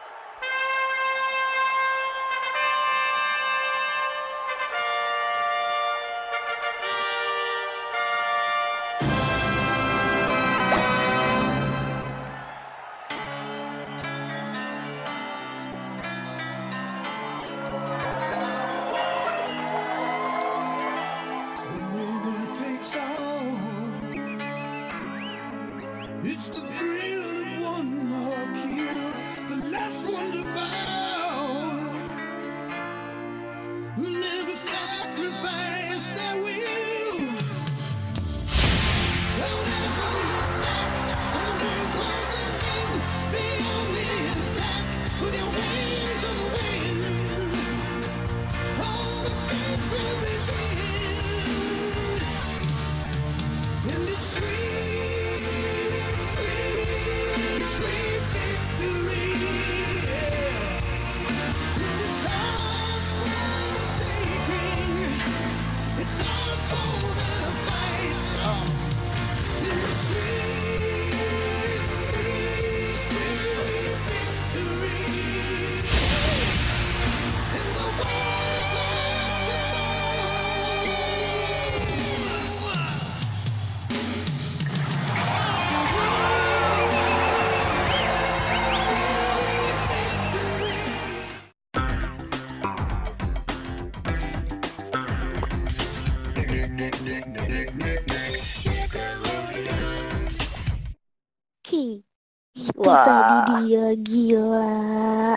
Dia 103.72 103.88
gila. 103.96 105.32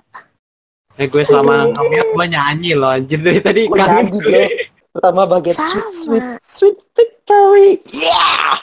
eh 0.96 1.08
gue 1.08 1.24
selama 1.24 1.72
ngomong 1.72 2.08
gue 2.12 2.26
nyanyi 2.28 2.72
loh 2.76 2.92
anjir 2.92 3.16
dari 3.18 3.40
tadi 3.40 3.62
Gue 3.64 3.80
nyanyi, 3.80 4.12
gue. 4.12 4.20
bro. 4.22 4.44
Pertama 4.92 5.22
bagian 5.26 5.56
Sama. 5.56 5.72
sweet, 5.72 5.88
sweet, 5.94 6.28
sweet 6.42 6.78
victory. 6.92 7.70
Yeah. 7.96 8.60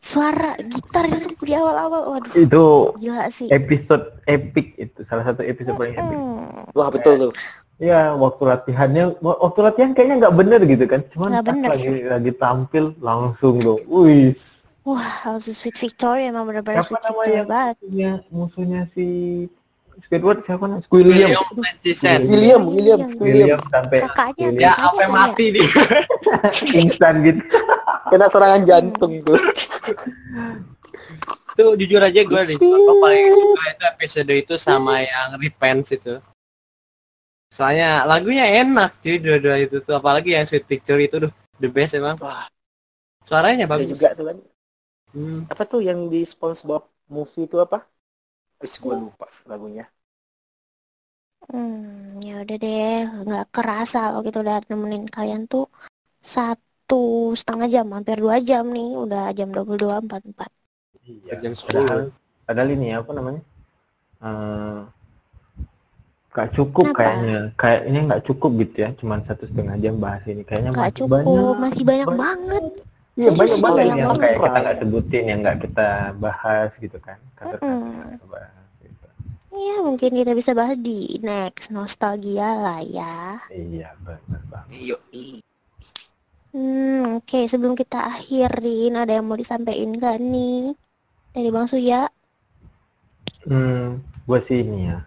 Suara 0.00 0.56
gitar 0.58 1.08
itu 1.08 1.32
di 1.40 1.52
awal-awal. 1.52 2.00
Waduh, 2.10 2.32
Itu 2.34 2.64
gila 2.96 3.28
sih. 3.28 3.48
episode 3.48 4.16
epic 4.24 4.76
itu 4.76 5.00
salah 5.04 5.24
satu 5.26 5.40
episode 5.40 5.76
paling 5.76 5.92
epic. 5.94 6.16
Wah 6.72 6.88
betul 6.88 7.12
tuh. 7.18 7.32
Ya 7.76 8.12
waktu 8.14 8.42
latihannya, 8.46 9.04
waktu 9.20 9.60
latihan 9.60 9.90
kayaknya 9.92 10.16
nggak 10.24 10.36
bener 10.36 10.60
gitu 10.62 10.84
kan, 10.86 11.00
cuman 11.12 11.28
lagi 11.42 12.04
lagi 12.06 12.32
tampil 12.32 12.96
langsung 12.96 13.58
tuh, 13.58 13.76
wih, 13.90 14.30
Wah, 14.84 15.24
langsung 15.24 15.52
Sweet 15.52 15.74
Victory 15.74 16.28
emang 16.28 16.44
bener-bener 16.44 16.78
Siapa 16.78 17.00
Sweet 17.00 17.34
yang- 17.34 17.48
banget. 17.48 17.76
musuhnya 17.80 18.12
musuhnya 18.28 18.80
si 18.84 19.06
Squidward 19.94 20.42
siapa 20.42 20.66
namanya? 20.66 20.82
Squilliam. 20.82 21.30
William. 21.30 22.20
William, 22.66 23.00
William, 23.16 23.60
sampai 23.64 23.96
Kakaknya, 24.02 24.48
Ya 24.52 24.74
sampai 24.74 25.06
mati 25.06 25.54
dia. 25.54 25.62
instan 26.82 27.22
gitu. 27.22 27.40
Kena 28.10 28.26
serangan 28.26 28.62
jantung 28.66 29.22
tuh. 29.22 29.38
Itu 31.54 31.78
jujur 31.78 32.02
aja 32.02 32.20
gue 32.20 32.42
di 32.44 32.54
gue 32.58 32.94
paling 32.98 33.26
suka 33.30 33.64
itu 33.70 33.84
episode 33.86 34.32
itu 34.34 34.54
sama 34.58 34.98
yang 34.98 35.38
Repents 35.38 35.94
itu. 35.94 36.18
Soalnya 37.46 38.02
lagunya 38.02 38.50
enak 38.60 38.98
cuy 38.98 39.16
dua-dua 39.16 39.62
itu 39.62 39.78
tuh 39.78 39.94
apalagi 39.94 40.34
yang 40.34 40.42
Sweet 40.42 40.66
Picture 40.66 40.98
itu 40.98 41.22
tuh 41.22 41.30
the 41.56 41.70
best 41.70 41.94
emang. 41.94 42.18
Wah, 42.18 42.50
Suaranya 43.22 43.64
bagus. 43.64 43.88
juga 43.88 44.12
tuh 44.12 44.26
kan. 44.26 44.36
Hmm. 45.14 45.46
Apa 45.52 45.62
tuh 45.70 45.80
yang 45.88 46.00
di 46.12 46.20
SpongeBob 46.32 46.82
movie 47.14 47.44
itu 47.48 47.56
apa? 47.66 47.78
Terus 48.58 48.74
gue 48.82 48.94
lupa 49.04 49.26
lagunya. 49.50 49.84
Hmm, 51.48 52.20
ya 52.26 52.32
udah 52.42 52.56
deh, 52.64 52.94
nggak 53.26 53.44
kerasa 53.54 53.98
kalau 54.10 54.24
kita 54.26 54.38
udah 54.44 54.56
nemenin 54.70 55.04
kalian 55.16 55.42
tuh 55.52 55.64
satu 56.34 56.96
setengah 57.40 57.68
jam, 57.74 57.86
hampir 57.96 58.16
dua 58.24 58.36
jam 58.48 58.64
nih, 58.76 58.88
udah 59.04 59.22
jam 59.38 59.48
22.44. 59.54 60.50
Iya. 61.04 61.34
Jam 61.42 61.54
Padahal, 61.64 62.00
10. 62.02 62.12
padahal 62.46 62.68
ini 62.76 62.86
apa 63.00 63.10
namanya? 63.16 63.42
Eh 64.28 64.80
Gak 66.34 66.48
cukup 66.56 66.86
Kenapa? 66.90 66.98
kayaknya, 66.98 67.38
kayaknya 67.54 68.00
nggak 68.10 68.22
cukup 68.26 68.50
gitu 68.58 68.76
ya, 68.84 68.90
cuman 68.98 69.18
satu 69.22 69.46
setengah 69.46 69.76
jam 69.78 69.94
bahas 70.02 70.22
ini. 70.26 70.42
Kayaknya 70.42 70.72
Nggak 70.74 70.90
masih 70.90 70.98
cukup, 70.98 71.14
banyak. 71.14 71.56
masih 71.62 71.82
banyak 71.86 72.10
banyak. 72.10 72.18
banget. 72.22 72.64
Iya 73.14 73.30
banyak 73.30 73.58
banget 73.62 73.84
yang 73.94 74.10
banget. 74.10 74.20
kayak 74.22 74.36
kita 74.42 74.58
nggak 74.58 74.78
sebutin, 74.82 75.24
yang 75.30 75.38
nggak 75.46 75.58
kita 75.62 75.88
bahas 76.18 76.70
gitu 76.74 76.98
kan. 76.98 77.18
Kita 77.38 77.56
bahas 78.26 78.68
gitu. 78.82 79.06
Ya 79.54 79.76
mungkin 79.86 80.10
kita 80.18 80.32
bisa 80.34 80.50
bahas 80.50 80.74
di 80.74 81.22
next 81.22 81.70
nostalgia 81.70 82.58
lah 82.58 82.82
ya. 82.82 83.38
Iya 83.54 83.94
benar 84.02 84.42
banget. 84.50 84.78
Yo, 84.82 84.98
Hmm, 86.54 87.18
oke 87.18 87.50
sebelum 87.50 87.74
kita 87.74 87.98
akhirin 88.14 88.94
ada 88.94 89.18
yang 89.18 89.26
mau 89.26 89.34
disampaikan 89.34 89.98
gak 89.98 90.22
nih 90.22 90.78
dari 91.34 91.50
Bang 91.50 91.66
Suya? 91.66 92.06
Hmm, 93.46 93.98
gue 94.26 94.38
sih 94.38 94.62
ini 94.62 94.86
ya. 94.86 95.02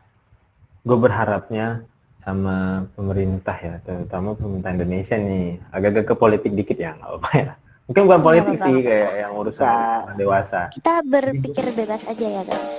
Gue 0.84 0.99
berharapnya 0.99 1.88
sama 2.19 2.84
pemerintah 2.99 3.55
ya, 3.55 3.79
terutama 3.79 4.35
pemerintah 4.35 4.75
Indonesia 4.75 5.15
nih, 5.15 5.55
agak-agak 5.71 6.05
ke 6.11 6.15
politik 6.19 6.51
dikit 6.51 6.75
ya, 6.75 6.91
nggak 6.99 7.11
apa 7.15 7.29
ya. 7.39 7.53
Mungkin 7.88 8.03
bukan 8.03 8.19
politik 8.19 8.55
apa-apa, 8.59 8.68
sih, 8.68 8.77
kayak 8.84 9.11
yang 9.15 9.31
urusan 9.31 9.64
orang 9.64 10.18
dewasa. 10.19 10.61
Kita 10.76 10.93
berpikir 11.07 11.65
bebas 11.72 12.03
aja 12.03 12.26
ya 12.27 12.43
guys. 12.43 12.76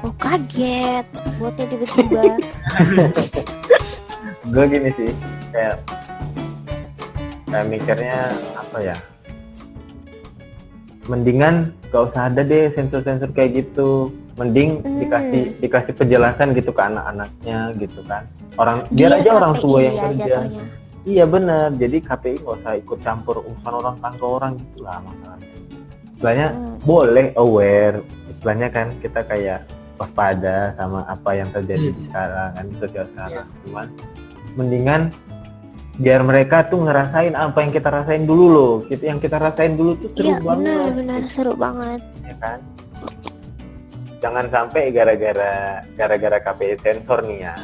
Oh 0.00 0.12
kaget, 0.16 1.04
buatnya 1.36 1.64
tiba-tiba. 1.68 2.22
Gue 4.56 4.64
gini 4.72 4.90
sih, 4.96 5.10
kayak 5.52 5.76
kayak 7.44 7.66
mikirnya 7.68 8.18
apa 8.56 8.78
ya? 8.80 8.96
Mendingan 11.06 11.76
gak 11.92 12.08
usah 12.10 12.32
ada 12.32 12.40
deh 12.40 12.72
sensor-sensor 12.72 13.30
kayak 13.36 13.68
gitu. 13.68 14.08
Mending 14.36 14.80
Hmm. 14.80 15.00
dikasih 15.00 15.42
dikasih 15.60 15.92
penjelasan 15.92 16.56
gitu 16.56 16.72
ke 16.72 16.80
anak-anaknya 16.80 17.72
gitu 17.76 18.00
kan. 18.08 18.24
Orang 18.56 18.84
biar 18.88 19.12
aja 19.16 19.30
orang 19.32 19.54
tua 19.60 19.78
yang 19.84 19.96
ya 19.96 20.04
kerja. 20.08 20.24
jatuhnya. 20.40 20.64
Iya 21.06 21.24
benar. 21.24 21.70
Jadi 21.72 21.96
KPI 22.00 22.42
nggak 22.42 22.56
usah 22.58 22.74
ikut 22.76 22.98
campur 22.98 23.38
urusan 23.40 23.72
orang 23.72 23.96
tangga 23.96 24.26
orang 24.26 24.52
gitu 24.56 24.82
lah 24.82 24.98
masalahnya. 25.00 25.48
Istilahnya 26.12 26.46
Hmm. 26.50 26.76
boleh 26.82 27.26
aware. 27.36 27.96
Istilahnya 28.28 28.68
kan 28.68 28.86
kita 28.98 29.20
kayak 29.22 29.60
waspada 29.96 30.74
sama 30.74 31.06
apa 31.06 31.30
yang 31.32 31.48
terjadi 31.48 31.88
di 31.88 32.02
sekarang 32.04 32.50
kan 32.52 32.66
sosial 32.76 33.04
sekarang. 33.06 33.46
Cuman 33.62 33.86
mendingan 34.54 35.02
biar 35.96 36.20
mereka 36.20 36.60
tuh 36.62 36.82
ngerasain 36.82 37.32
apa 37.32 37.56
yang 37.56 37.70
kita 37.70 37.88
rasain 37.88 38.24
dulu 38.24 38.44
loh. 38.46 38.72
Kita 38.82 39.04
yang 39.06 39.16
kita 39.16 39.38
rasain 39.38 39.72
dulu 39.72 39.94
tuh 39.96 40.10
seru 40.12 40.26
Iya 40.26 40.38
banget. 40.38 40.58
benar 40.58 40.86
benar 40.92 41.20
seru 41.26 41.52
banget. 41.54 42.00
ya 42.20 42.34
kan 42.36 42.58
jangan 44.18 44.50
sampai 44.50 44.90
gara-gara 44.90 45.52
gara-gara 45.94 46.38
KPI 46.42 46.74
sensor 46.76 47.22
nih 47.22 47.38
ya 47.40 47.54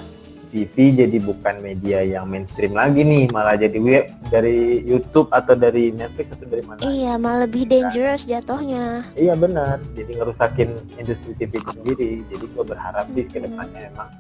TV 0.53 0.93
jadi 0.93 1.17
bukan 1.25 1.65
media 1.65 2.05
yang 2.05 2.29
mainstream 2.29 2.77
lagi 2.77 3.01
nih 3.01 3.25
malah 3.33 3.57
jadi 3.57 3.79
web 3.81 4.05
dari 4.29 4.85
YouTube 4.85 5.33
atau 5.33 5.57
dari 5.57 5.89
Netflix 5.97 6.37
atau 6.37 6.45
dari 6.45 6.63
mana? 6.69 6.79
Iya 6.85 7.17
malah 7.17 7.49
lebih 7.49 7.65
dangerous 7.65 8.29
jatuhnya. 8.29 9.01
iya 9.17 9.33
benar. 9.33 9.81
Jadi 9.97 10.13
ngerusakin 10.13 10.77
industri 11.01 11.33
TV 11.41 11.57
itu 11.57 11.71
sendiri. 11.73 12.11
Jadi 12.29 12.45
gue 12.53 12.65
berharap 12.69 13.09
sih 13.17 13.25
ke 13.25 13.41
depannya 13.41 13.89
emang 13.89 14.13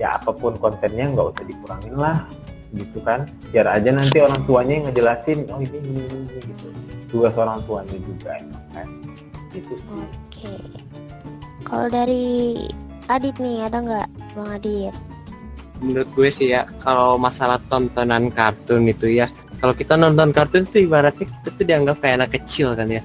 ya 0.00 0.16
apa 0.16 0.32
pun 0.32 0.56
kontennya 0.56 1.12
nggak 1.12 1.36
usah 1.36 1.44
dikurangin 1.44 1.94
lah 2.00 2.24
gitu 2.72 2.98
kan. 3.04 3.28
Biar 3.52 3.68
aja 3.68 3.92
nanti 3.92 4.24
orang 4.24 4.40
tuanya 4.48 4.72
yang 4.80 4.84
ngejelasin 4.88 5.38
oh 5.52 5.60
ini 5.60 5.78
ini, 5.84 6.00
ini, 6.00 6.16
ini," 6.16 6.40
gitu. 6.48 6.66
Tugas 7.12 7.36
orang 7.36 7.60
tuanya 7.68 7.96
juga 8.00 8.40
emang 8.40 8.64
kan. 8.72 8.88
Gitu. 9.52 9.76
Oke. 10.00 10.54
Kalau 11.68 11.86
dari 11.92 12.56
Adit 13.10 13.36
nih 13.42 13.66
ada 13.66 13.78
nggak 13.82 14.08
Bang 14.38 14.50
Adit? 14.54 14.94
menurut 15.80 16.08
gue 16.12 16.28
sih 16.28 16.52
ya 16.52 16.68
kalau 16.84 17.16
masalah 17.16 17.56
tontonan 17.72 18.28
kartun 18.28 18.84
itu 18.84 19.16
ya 19.16 19.32
kalau 19.60 19.76
kita 19.76 19.96
nonton 19.96 20.32
kartun 20.32 20.64
tuh 20.64 20.84
ibaratnya 20.84 21.28
kita 21.28 21.48
tuh 21.52 21.64
dianggap 21.68 21.96
kayak 22.00 22.24
anak 22.24 22.30
kecil 22.40 22.72
kan 22.72 22.88
ya. 22.88 23.04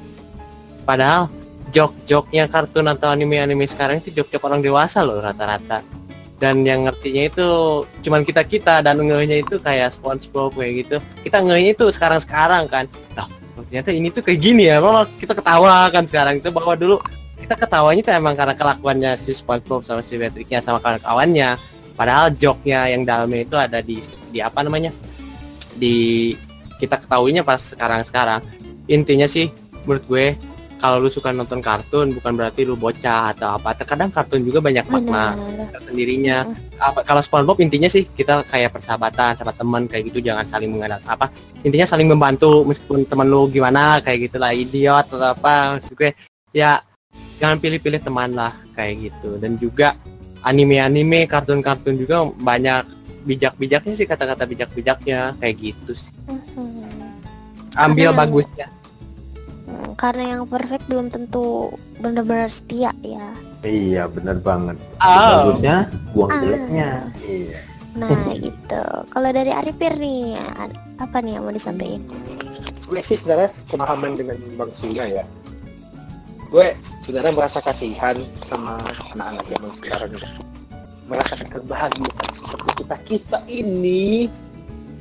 Padahal 0.87 1.27
jok-joknya 1.75 2.47
kartun 2.47 2.87
atau 2.87 3.11
anime-anime 3.11 3.67
sekarang 3.67 3.99
itu 3.99 4.15
jok-jok 4.15 4.39
orang 4.47 4.63
dewasa 4.63 5.03
loh 5.03 5.19
rata-rata. 5.19 5.83
Dan 6.39 6.63
yang 6.63 6.87
ngertinya 6.87 7.27
itu 7.27 7.47
cuman 8.07 8.23
kita 8.23 8.47
kita 8.47 8.79
dan 8.79 9.03
ngehnya 9.03 9.43
itu 9.43 9.59
kayak 9.59 9.99
SpongeBob 9.99 10.55
kayak 10.55 10.87
gitu. 10.87 10.97
Kita 11.27 11.43
ngehnya 11.43 11.75
itu 11.75 11.85
sekarang-sekarang 11.91 12.71
kan. 12.71 12.87
Nah 13.19 13.27
ternyata 13.67 13.91
ini 13.91 14.07
tuh 14.07 14.23
kayak 14.23 14.39
gini 14.39 14.71
ya 14.71 14.79
malah 14.79 15.03
kita 15.19 15.35
ketawa 15.35 15.91
kan 15.91 16.07
sekarang. 16.07 16.39
Itu 16.39 16.55
bahwa 16.55 16.79
dulu 16.79 17.03
kita 17.45 17.61
ketawanya 17.61 18.01
tuh 18.01 18.13
emang 18.17 18.33
karena 18.33 18.57
kelakuannya 18.57 19.11
si 19.21 19.37
SpongeBob 19.37 19.85
sama 19.85 20.01
si 20.01 20.17
Patricknya 20.17 20.65
sama 20.65 20.81
kawan-kawannya 20.81 21.53
padahal 21.93 22.33
joknya 22.33 22.89
yang 22.89 23.05
dalamnya 23.05 23.45
itu 23.45 23.53
ada 23.53 23.85
di 23.85 24.01
di 24.33 24.41
apa 24.41 24.65
namanya? 24.65 24.89
Di 25.77 26.33
kita 26.81 26.97
ketahuinya 26.97 27.45
pas 27.45 27.61
sekarang-sekarang. 27.61 28.41
Intinya 28.89 29.29
sih 29.29 29.53
menurut 29.85 30.03
gue 30.09 30.25
kalau 30.81 30.99
lu 30.99 31.07
suka 31.07 31.31
nonton 31.31 31.61
kartun 31.61 32.11
bukan 32.17 32.33
berarti 32.33 32.65
lu 32.65 32.73
bocah 32.73 33.37
atau 33.37 33.61
apa. 33.61 33.77
Terkadang 33.77 34.09
kartun 34.09 34.41
juga 34.41 34.65
banyak 34.65 34.89
makna 34.89 35.37
Benar. 35.37 35.69
tersendirinya. 35.77 36.37
Apa 36.81 37.05
kalau 37.05 37.21
SpongeBob 37.21 37.61
intinya 37.61 37.87
sih 37.93 38.09
kita 38.09 38.41
kayak 38.49 38.73
persahabatan 38.73 39.37
sama 39.37 39.53
teman 39.53 39.85
kayak 39.85 40.09
gitu 40.09 40.25
jangan 40.25 40.49
saling 40.49 40.73
mengenal 40.73 40.97
apa 41.05 41.29
intinya 41.61 41.85
saling 41.85 42.09
membantu 42.09 42.65
meskipun 42.65 43.05
teman 43.05 43.29
lu 43.29 43.47
gimana 43.53 44.01
kayak 44.01 44.33
gitulah 44.33 44.51
idiot 44.51 45.05
atau 45.13 45.31
apa 45.31 45.77
maksud 45.77 45.93
gue 45.93 46.11
ya 46.51 46.83
jangan 47.35 47.57
pilih-pilih 47.57 47.99
teman 47.99 48.31
lah 48.31 48.53
kayak 48.73 49.09
gitu 49.09 49.35
dan 49.35 49.55
juga 49.55 49.95
anime-anime 50.41 51.25
kartun-kartun 51.25 51.95
juga 51.95 52.23
banyak 52.31 52.85
bijak-bijaknya 53.23 53.93
sih 53.93 54.05
kata-kata 54.05 54.45
bijak-bijaknya 54.45 55.33
kayak 55.35 55.55
gitu 55.57 55.91
sih 55.93 56.13
Mhm. 56.25 56.85
ambil 57.75 58.09
Ada- 58.09 58.19
bagusnya 58.19 58.67
Hmm, 59.65 59.97
Karena 59.97 60.23
yang 60.29 60.45
perfect 60.45 60.85
belum 60.85 61.09
tentu 61.09 61.73
benar-benar 61.97 62.45
setia 62.47 62.93
ya. 62.95 63.33
Iya 63.61 64.05
bener 64.05 64.37
banget. 64.37 64.77
Oh. 64.95 65.49
Bagusnya 65.49 65.75
buang 66.13 66.29
Ah. 66.29 66.37
jeleknya. 66.37 66.89
Iya. 67.19 67.59
Nah 67.95 68.13
gitu. 68.45 68.83
Kalau 69.09 69.29
dari 69.31 69.49
Arifir 69.49 69.97
nih 69.97 70.37
apa 70.95 71.17
nih 71.17 71.31
yang 71.33 71.43
mau 71.43 71.49
disampaikan? 71.49 72.05
gue 72.85 73.01
sih 73.01 73.17
sebenarnya 73.17 73.49
pemahaman 73.65 74.13
dengan 74.13 74.37
Bang 74.53 74.69
Surya 74.69 75.09
ya 75.11 75.25
gue 76.49 76.67
sebenarnya 77.01 77.33
merasa 77.33 77.59
kasihan 77.61 78.17
sama 78.37 78.79
anak-anak 79.13 79.45
zaman 79.49 79.71
sekarang 79.73 80.11
merasakan 81.05 81.47
kebahagiaan 81.49 82.29
seperti 82.33 82.69
kita 82.81 82.95
kita 83.05 83.39
ini 83.45 84.25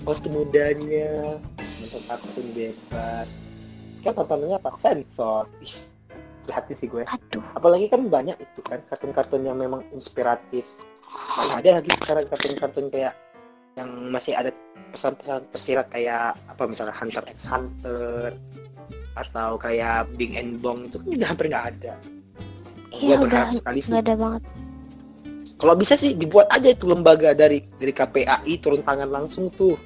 waktu 0.05 0.29
mudanya 0.29 1.41
nonton 1.81 2.03
kartun 2.09 2.47
bebas. 2.53 3.29
Kan 4.05 4.13
tontonannya 4.13 4.57
apa? 4.61 4.71
Sensor. 4.77 5.49
Ih, 5.65 5.77
hati 6.53 6.77
sih 6.77 6.89
gue. 6.93 7.09
Aduh. 7.09 7.41
apalagi 7.57 7.89
kan 7.89 8.05
banyak 8.13 8.37
itu 8.37 8.61
kan 8.65 8.85
kartun-kartun 8.93 9.49
yang 9.49 9.57
memang 9.57 9.81
inspiratif. 9.97 10.65
Mana 11.41 11.61
ada 11.63 11.81
lagi 11.81 11.91
sekarang 11.97 12.29
kartun-kartun 12.29 12.93
kayak 12.93 13.17
yang 13.75 13.89
masih 14.13 14.37
ada 14.37 14.55
pesan-pesan 14.95 15.51
tersirat 15.51 15.87
kayak 15.91 16.39
apa 16.47 16.63
misalnya 16.71 16.95
Hunter 16.95 17.25
x 17.27 17.51
Hunter 17.51 18.39
atau 19.15 19.57
kayak 19.57 20.11
Bing 20.15 20.35
and 20.35 20.59
Bong 20.59 20.89
itu 20.89 20.99
kan 20.99 21.07
udah 21.09 21.29
hampir 21.29 21.47
nggak 21.49 21.67
ada. 21.77 21.95
Iya 22.91 23.19
udah 23.19 23.27
berharap 23.27 23.55
sekali 23.55 23.79
sih. 23.83 23.91
ada 23.91 24.15
banget. 24.15 24.43
Kalau 25.55 25.75
bisa 25.75 25.95
sih 25.95 26.15
dibuat 26.15 26.51
aja 26.51 26.69
itu 26.69 26.85
lembaga 26.85 27.31
dari 27.33 27.63
dari 27.79 27.91
KPAI 27.91 28.53
turun 28.59 28.83
tangan 28.83 29.09
langsung 29.09 29.49
tuh 29.49 29.79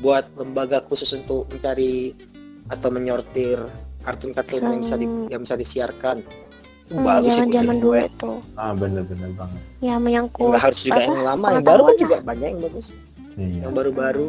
buat 0.00 0.26
lembaga 0.34 0.80
khusus 0.84 1.12
untuk 1.12 1.44
mencari 1.48 2.16
atau 2.66 2.88
menyortir 2.88 3.60
kartun-kartun 4.00 4.60
yang 4.60 4.80
bisa 4.80 4.96
di, 4.96 5.06
yang 5.28 5.40
bisa 5.44 5.54
disiarkan. 5.54 6.20
Itu 6.20 6.40
Hmm, 6.84 7.00
bagus 7.00 7.32
sih 7.32 7.48
zaman 7.48 7.80
dulu 7.80 7.96
gue. 7.96 8.00
itu. 8.04 8.32
Ah 8.56 8.76
bener-bener 8.76 9.32
banget. 9.32 9.60
Ya 9.80 9.96
menyangkut 9.96 10.52
Nggak 10.52 10.62
harus 10.62 10.80
juga 10.84 11.00
apa, 11.00 11.08
yang 11.08 11.24
lama, 11.24 11.46
yang 11.48 11.64
baru 11.64 11.82
kan 11.84 11.96
juga 11.96 12.16
banyak 12.20 12.48
yang 12.52 12.60
bagus. 12.60 12.86
Iya. 13.34 13.56
Yang 13.64 13.72
baru-baru. 13.72 14.26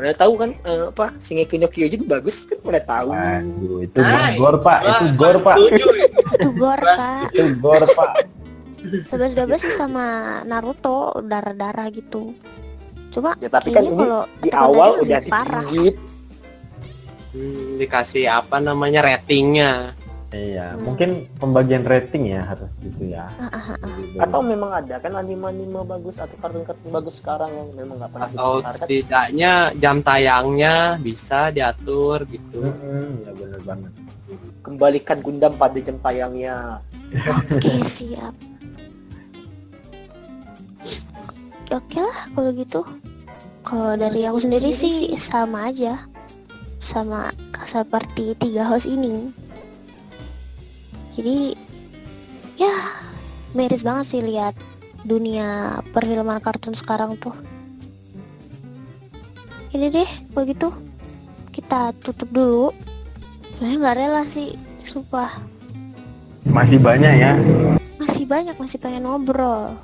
Pada 0.00 0.16
tahu 0.16 0.32
kan 0.40 0.50
eh, 0.64 0.88
apa 0.88 1.12
Shingeki 1.20 1.60
no 1.60 1.68
Kyojin 1.68 2.08
bagus 2.08 2.48
kan 2.48 2.56
pada 2.64 2.80
tahu. 2.80 3.12
Waduh, 3.12 3.78
itu 3.84 3.98
Nice. 4.00 4.40
gor 4.40 4.56
pak, 4.64 4.80
itu 4.80 5.04
gor 5.20 5.36
pak, 5.44 5.56
itu 5.60 6.48
gor 6.56 6.80
pak. 6.80 7.28
itu 7.36 7.44
gor 7.60 7.82
pak. 7.92 8.12
Sebelas 9.04 9.36
dua 9.36 9.44
belas 9.44 9.60
sama 9.76 10.40
Naruto 10.48 11.20
darah-darah 11.20 11.92
gitu. 11.92 12.32
Coba 13.12 13.36
Ya 13.44 13.52
tapi 13.52 13.76
kan 13.76 13.84
ini 13.84 13.92
kalau 13.92 14.24
di 14.40 14.50
awal 14.56 15.04
udah 15.04 15.20
parah. 15.28 15.68
Hmm, 17.30 17.76
dikasih 17.76 18.24
apa 18.26 18.56
namanya 18.58 19.04
ratingnya 19.04 19.94
Iya, 20.30 20.78
Hmm. 20.78 20.86
mungkin 20.86 21.10
pembagian 21.42 21.82
rating 21.82 22.30
ya 22.30 22.46
harus 22.46 22.70
gitu 22.78 23.10
ya. 23.10 23.26
Ah, 23.34 23.50
ah, 23.50 23.66
ah. 23.74 23.90
Jadi, 23.98 24.14
Atau 24.22 24.40
memang 24.46 24.70
ada 24.70 25.02
kan 25.02 25.18
anime-anime 25.18 25.82
bagus 25.82 26.22
atau 26.22 26.38
kartun-kartun 26.38 26.86
bagus 26.86 27.18
sekarang 27.18 27.50
yang 27.50 27.68
memang 27.74 27.98
nggak 27.98 28.10
pernah 28.14 28.30
atau 28.30 28.52
dibesarkan. 28.62 28.78
setidaknya 28.78 29.52
jam 29.74 29.96
tayangnya 29.98 30.74
bisa 31.02 31.50
diatur 31.50 32.22
gitu 32.30 32.62
Mm-mm, 32.62 33.26
ya 33.26 33.30
bener 33.34 33.60
banget. 33.66 33.92
Kembalikan 34.62 35.18
Gundam 35.18 35.52
pada 35.58 35.78
jam 35.82 35.98
tayangnya. 35.98 36.78
Oke 37.10 37.74
siap. 37.82 38.34
Oke, 40.78 41.74
oke 41.74 41.98
lah 41.98 42.18
kalau 42.30 42.50
gitu. 42.54 42.80
Kalau 43.60 43.92
dari 43.94 44.22
aku 44.24 44.38
sendiri 44.38 44.70
sih 44.70 45.10
sama 45.18 45.74
aja, 45.74 46.06
sama 46.78 47.34
seperti 47.60 48.38
tiga 48.38 48.62
host 48.64 48.86
ini. 48.86 49.34
Jadi 51.20 51.52
ya 52.56 52.72
miris 53.52 53.84
banget 53.84 54.16
sih 54.16 54.24
lihat 54.24 54.56
dunia 55.04 55.80
perfilman 55.92 56.40
kartun 56.40 56.72
sekarang 56.72 57.20
tuh. 57.20 57.36
Ini 59.76 59.92
deh, 59.92 60.10
kalau 60.32 60.44
gitu 60.48 60.68
kita 61.52 61.92
tutup 62.00 62.32
dulu. 62.32 62.72
Sebenarnya 63.60 63.76
nggak 63.84 63.96
rela 64.00 64.22
sih, 64.24 64.56
sumpah 64.88 65.28
Masih 66.48 66.80
banyak 66.80 67.14
ya. 67.20 67.36
masih 68.00 68.24
banyak 68.24 68.56
masih 68.56 68.80
pengen 68.80 69.04
ngobrol 69.04 69.76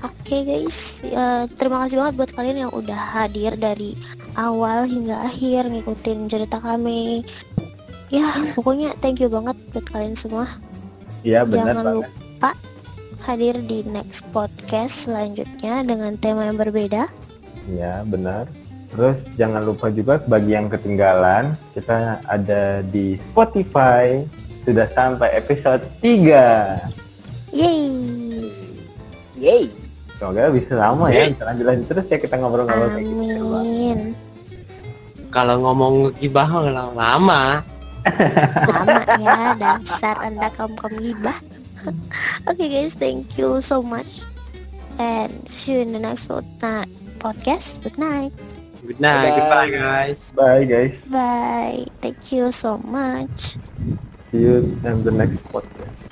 oke 0.00 0.36
guys 0.46 1.02
eh, 1.02 1.44
terima 1.58 1.82
kasih 1.82 1.98
banget 1.98 2.14
buat 2.14 2.30
kalian 2.34 2.58
yang 2.66 2.72
udah 2.72 3.18
hadir 3.18 3.58
dari 3.58 3.98
awal 4.38 4.86
hingga 4.86 5.18
akhir 5.26 5.66
ngikutin 5.66 6.30
cerita 6.30 6.62
kami 6.62 7.26
ya 8.10 8.26
pokoknya 8.58 8.94
thank 8.98 9.22
you 9.22 9.30
banget 9.30 9.56
buat 9.70 9.86
kalian 9.90 10.14
semua 10.18 10.46
Iya 11.20 11.44
benar 11.44 11.76
jangan 11.76 11.84
banget. 11.84 11.94
lupa 12.10 12.50
hadir 13.20 13.54
di 13.62 13.78
next 13.86 14.24
podcast 14.34 15.08
selanjutnya 15.08 15.84
dengan 15.86 16.16
tema 16.18 16.48
yang 16.48 16.58
berbeda 16.58 17.06
Iya 17.70 18.02
benar. 18.02 18.50
Terus 18.90 19.22
jangan 19.38 19.62
lupa 19.62 19.86
juga 19.92 20.18
bagi 20.26 20.58
yang 20.58 20.66
ketinggalan, 20.66 21.54
kita 21.76 22.18
ada 22.26 22.82
di 22.82 23.14
Spotify. 23.22 24.26
Sudah 24.66 24.90
sampai 24.90 25.30
episode 25.38 25.86
3. 26.02 26.90
Yeay 27.54 27.86
Yeay. 29.38 29.64
Semoga 30.18 30.50
bisa 30.50 30.74
lama 30.74 31.06
ya, 31.14 31.30
bisa 31.30 31.46
lanjut-lanjut 31.46 31.86
terus 31.86 32.06
ya 32.10 32.18
kita 32.18 32.34
ngobrol-ngobrol 32.42 32.90
kayak 32.92 33.06
gitu. 33.06 33.22
ya, 33.24 33.38
amin 33.38 34.00
kalau 35.30 35.62
ngomong 35.62 35.94
gibah 36.18 36.44
mah 37.22 37.62
lama 38.04 39.02
ya 39.20 39.54
dasar 39.56 40.16
anda 40.24 40.48
kaum 40.54 40.72
kaum 40.76 40.94
gibah. 41.00 41.36
Oke 42.50 42.64
guys, 42.68 42.92
thank 42.96 43.36
you 43.40 43.60
so 43.64 43.80
much. 43.80 44.24
And 45.00 45.32
see 45.48 45.80
you 45.80 45.88
in 45.88 45.92
the 45.96 46.02
next 46.02 46.28
podcast. 47.20 47.80
Good 47.80 47.96
night. 47.96 48.32
Good 48.84 49.00
night, 49.00 49.32
Bye. 49.32 49.36
goodbye 49.40 49.70
guys. 49.72 50.20
Bye 50.36 50.64
guys. 50.68 50.96
Bye. 51.08 51.86
Thank 52.04 52.32
you 52.32 52.52
so 52.52 52.76
much. 52.84 53.56
See 54.28 54.44
you 54.44 54.76
in 54.84 55.04
the 55.04 55.12
next 55.12 55.48
podcast. 55.48 56.04